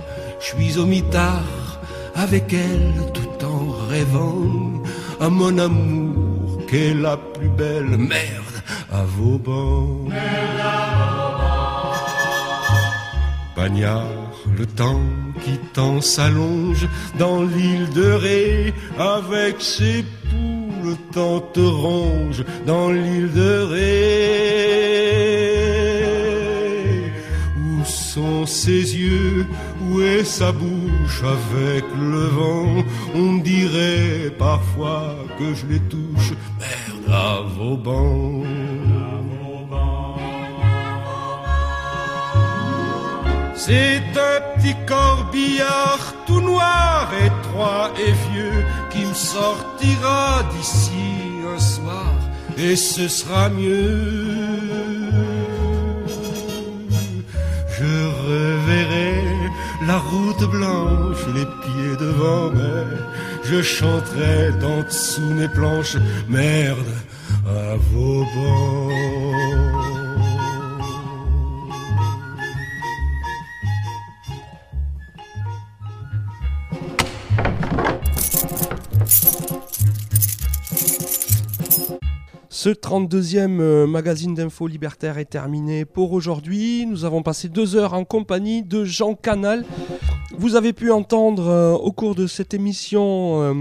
je 0.41 0.47
suis 0.47 0.79
au 0.79 0.85
mitard 0.85 1.81
avec 2.15 2.53
elle 2.53 2.93
tout 3.15 3.47
en 3.47 3.89
rêvant 3.89 4.83
à 5.21 5.29
mon 5.31 5.57
amour 5.59 6.61
qu'est 6.69 6.95
la 6.95 7.17
plus 7.17 7.49
belle 7.49 7.97
merde 7.97 8.59
à 8.93 9.03
Vauban. 9.05 10.09
Bagnard, 13.57 14.05
le 14.59 14.67
temps 14.67 15.01
qui 15.45 15.59
s'allonge 16.01 16.89
dans 17.19 17.43
l'île 17.43 17.91
de 17.91 18.13
Ré 18.13 18.73
avec 18.99 19.61
ses 19.61 20.05
poules 20.31 20.97
tant 21.13 21.41
te 21.41 21.61
ronge 21.61 22.45
dans 22.67 22.91
l'île 22.91 23.33
de 23.33 23.59
Ré. 23.73 23.85
Où 27.59 27.85
sont 27.85 28.47
ses 28.47 28.97
yeux, 28.97 29.47
où 29.83 30.01
est 30.01 30.25
sa 30.25 30.53
bouche 30.53 31.23
avec 31.23 31.85
le 31.99 32.27
vent? 32.39 32.85
On 33.15 33.37
dirait 33.37 34.31
parfois 34.39 35.17
que 35.39 35.55
je 35.55 35.67
les 35.67 35.81
touche, 35.81 36.33
merde 36.59 37.09
à 37.11 37.43
Vauban. 37.57 38.43
C'est 43.67 44.03
un 44.31 44.41
petit 44.57 44.77
corbillard 44.87 46.15
tout 46.27 46.43
noir, 46.43 47.11
étroit 47.25 47.91
et 47.99 48.13
vieux 48.29 48.63
qui 48.91 49.07
me 49.07 49.15
sortira 49.15 50.43
d'ici 50.53 51.07
un 51.51 51.59
soir 51.59 52.13
et 52.59 52.77
ce 52.77 53.09
sera 53.09 53.49
mieux. 53.49 54.03
Je 57.79 57.95
reverrai 58.29 59.23
la 59.87 59.97
route 59.97 60.45
blanche, 60.51 61.25
les 61.35 61.47
pieds 61.63 61.97
devant, 61.99 62.51
mais 62.51 62.85
je 63.45 63.63
chanterai 63.63 64.53
d'en 64.61 64.83
dessous 64.83 65.33
mes 65.39 65.49
planches, 65.49 65.97
merde 66.29 66.93
à 67.47 67.77
Vauban. 67.91 69.84
Ce 82.65 82.71
32e 82.71 83.61
euh, 83.61 83.87
magazine 83.87 84.33
d'info 84.33 84.67
libertaire 84.67 85.19
est 85.19 85.27
terminé 85.27 85.85
pour 85.85 86.15
aujourd'hui. 86.15 86.87
Nous 86.87 87.05
avons 87.05 87.23
passé 87.23 87.51
deux 87.51 87.77
heures 87.77 87.93
en 87.93 88.07
compagnie 88.07 88.63
de 88.63 88.87
Jean 88.87 89.15
Canal. 89.15 89.67
Vous 90.39 90.57
avez 90.57 90.73
pu 90.73 90.91
entendre 90.91 91.47
euh, 91.47 91.73
au 91.73 91.93
cours 91.93 92.15
de 92.15 92.27
cette 92.27 92.55
émission 92.55 93.43
euh, 93.43 93.53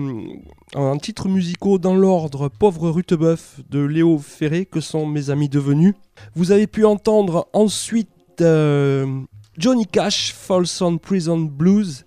en 0.73 0.95
titres 0.95 1.27
musicaux 1.27 1.79
dans 1.79 1.95
l'ordre 1.95 2.47
Pauvre 2.47 2.91
Rutebeuf 2.91 3.59
de 3.69 3.81
Léo 3.81 4.19
Ferré, 4.19 4.65
que 4.65 4.79
sont 4.79 5.05
mes 5.05 5.29
amis 5.29 5.49
devenus. 5.49 5.95
Vous 6.33 6.53
avez 6.53 6.67
pu 6.67 6.85
entendre 6.85 7.49
ensuite 7.51 8.07
euh, 8.39 9.19
Johnny 9.57 9.85
Cash, 9.85 10.33
Folsom 10.33 10.97
Prison 10.97 11.39
Blues. 11.39 12.05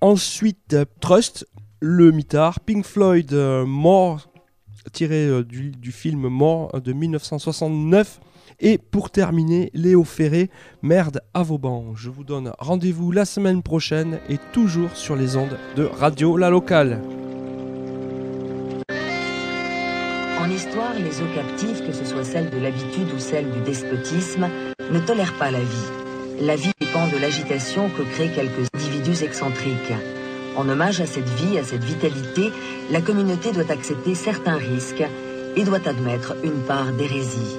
Ensuite 0.00 0.76
Trust, 1.00 1.48
le 1.80 2.12
mitard. 2.12 2.60
Pink 2.60 2.84
Floyd, 2.84 3.32
More, 3.66 4.27
tiré 4.88 5.26
euh, 5.26 5.44
du, 5.44 5.92
film 5.92 6.28
More 6.28 6.70
euh, 6.74 6.80
de 6.80 6.92
1969. 6.92 8.20
Et 8.60 8.78
pour 8.78 9.10
terminer, 9.10 9.70
Léo 9.74 10.04
Ferré, 10.04 10.50
Merde 10.82 11.20
à 11.34 11.42
Vauban. 11.42 11.94
Je 11.94 12.10
vous 12.10 12.24
donne 12.24 12.52
rendez-vous 12.58 13.12
la 13.12 13.24
semaine 13.24 13.62
prochaine 13.62 14.18
et 14.28 14.38
toujours 14.52 14.96
sur 14.96 15.14
les 15.14 15.36
ondes 15.36 15.56
de 15.76 15.84
Radio 15.84 16.36
La 16.36 16.50
Locale. 16.50 17.00
En 20.40 20.50
histoire, 20.50 20.94
les 20.94 21.20
eaux 21.20 21.34
captives, 21.34 21.86
que 21.86 21.92
ce 21.92 22.04
soit 22.04 22.24
celles 22.24 22.50
de 22.50 22.58
l'habitude 22.58 23.12
ou 23.14 23.18
celles 23.18 23.50
du 23.50 23.60
despotisme, 23.60 24.48
ne 24.90 24.98
tolèrent 24.98 25.36
pas 25.38 25.50
la 25.50 25.60
vie. 25.60 25.90
La 26.40 26.56
vie 26.56 26.72
dépend 26.80 27.06
de 27.08 27.20
l'agitation 27.20 27.90
que 27.90 28.02
créent 28.02 28.32
quelques 28.32 28.68
individus 28.74 29.22
excentriques. 29.22 29.92
En 30.58 30.68
hommage 30.68 31.00
à 31.00 31.06
cette 31.06 31.28
vie, 31.28 31.56
à 31.56 31.62
cette 31.62 31.84
vitalité, 31.84 32.52
la 32.90 33.00
communauté 33.00 33.52
doit 33.52 33.70
accepter 33.70 34.16
certains 34.16 34.56
risques 34.56 35.04
et 35.54 35.62
doit 35.62 35.86
admettre 35.86 36.34
une 36.42 36.62
part 36.66 36.90
d'hérésie. 36.90 37.56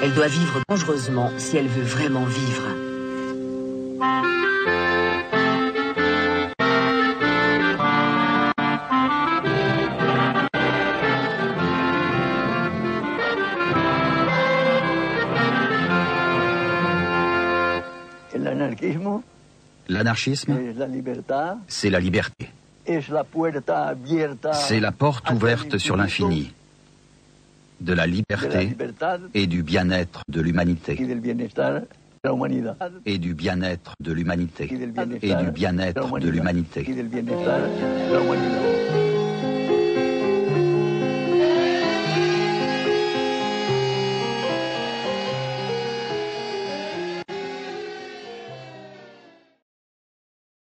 Elle 0.00 0.14
doit 0.14 0.28
vivre 0.28 0.60
dangereusement 0.68 1.32
si 1.38 1.56
elle 1.56 1.66
veut 1.66 1.82
vraiment 1.82 2.24
vivre. 2.24 2.68
L'anarchisme, 19.90 20.56
c'est 21.66 21.90
la 21.90 21.98
liberté. 21.98 22.48
C'est 22.86 24.80
la 24.80 24.92
porte 24.92 25.30
ouverte 25.30 25.78
sur 25.78 25.96
l'infini, 25.96 26.52
de 27.80 27.92
la 27.92 28.06
liberté 28.06 28.76
et 29.34 29.48
du 29.48 29.64
bien-être 29.64 30.22
de 30.28 30.40
l'humanité. 30.40 30.96
Et 33.04 33.18
du 33.18 33.34
bien-être 33.34 33.94
de 34.00 34.12
l'humanité. 34.12 34.68
Et 35.22 35.34
du 35.34 35.50
bien-être 35.50 36.18
de 36.20 36.28
l'humanité. 36.28 36.86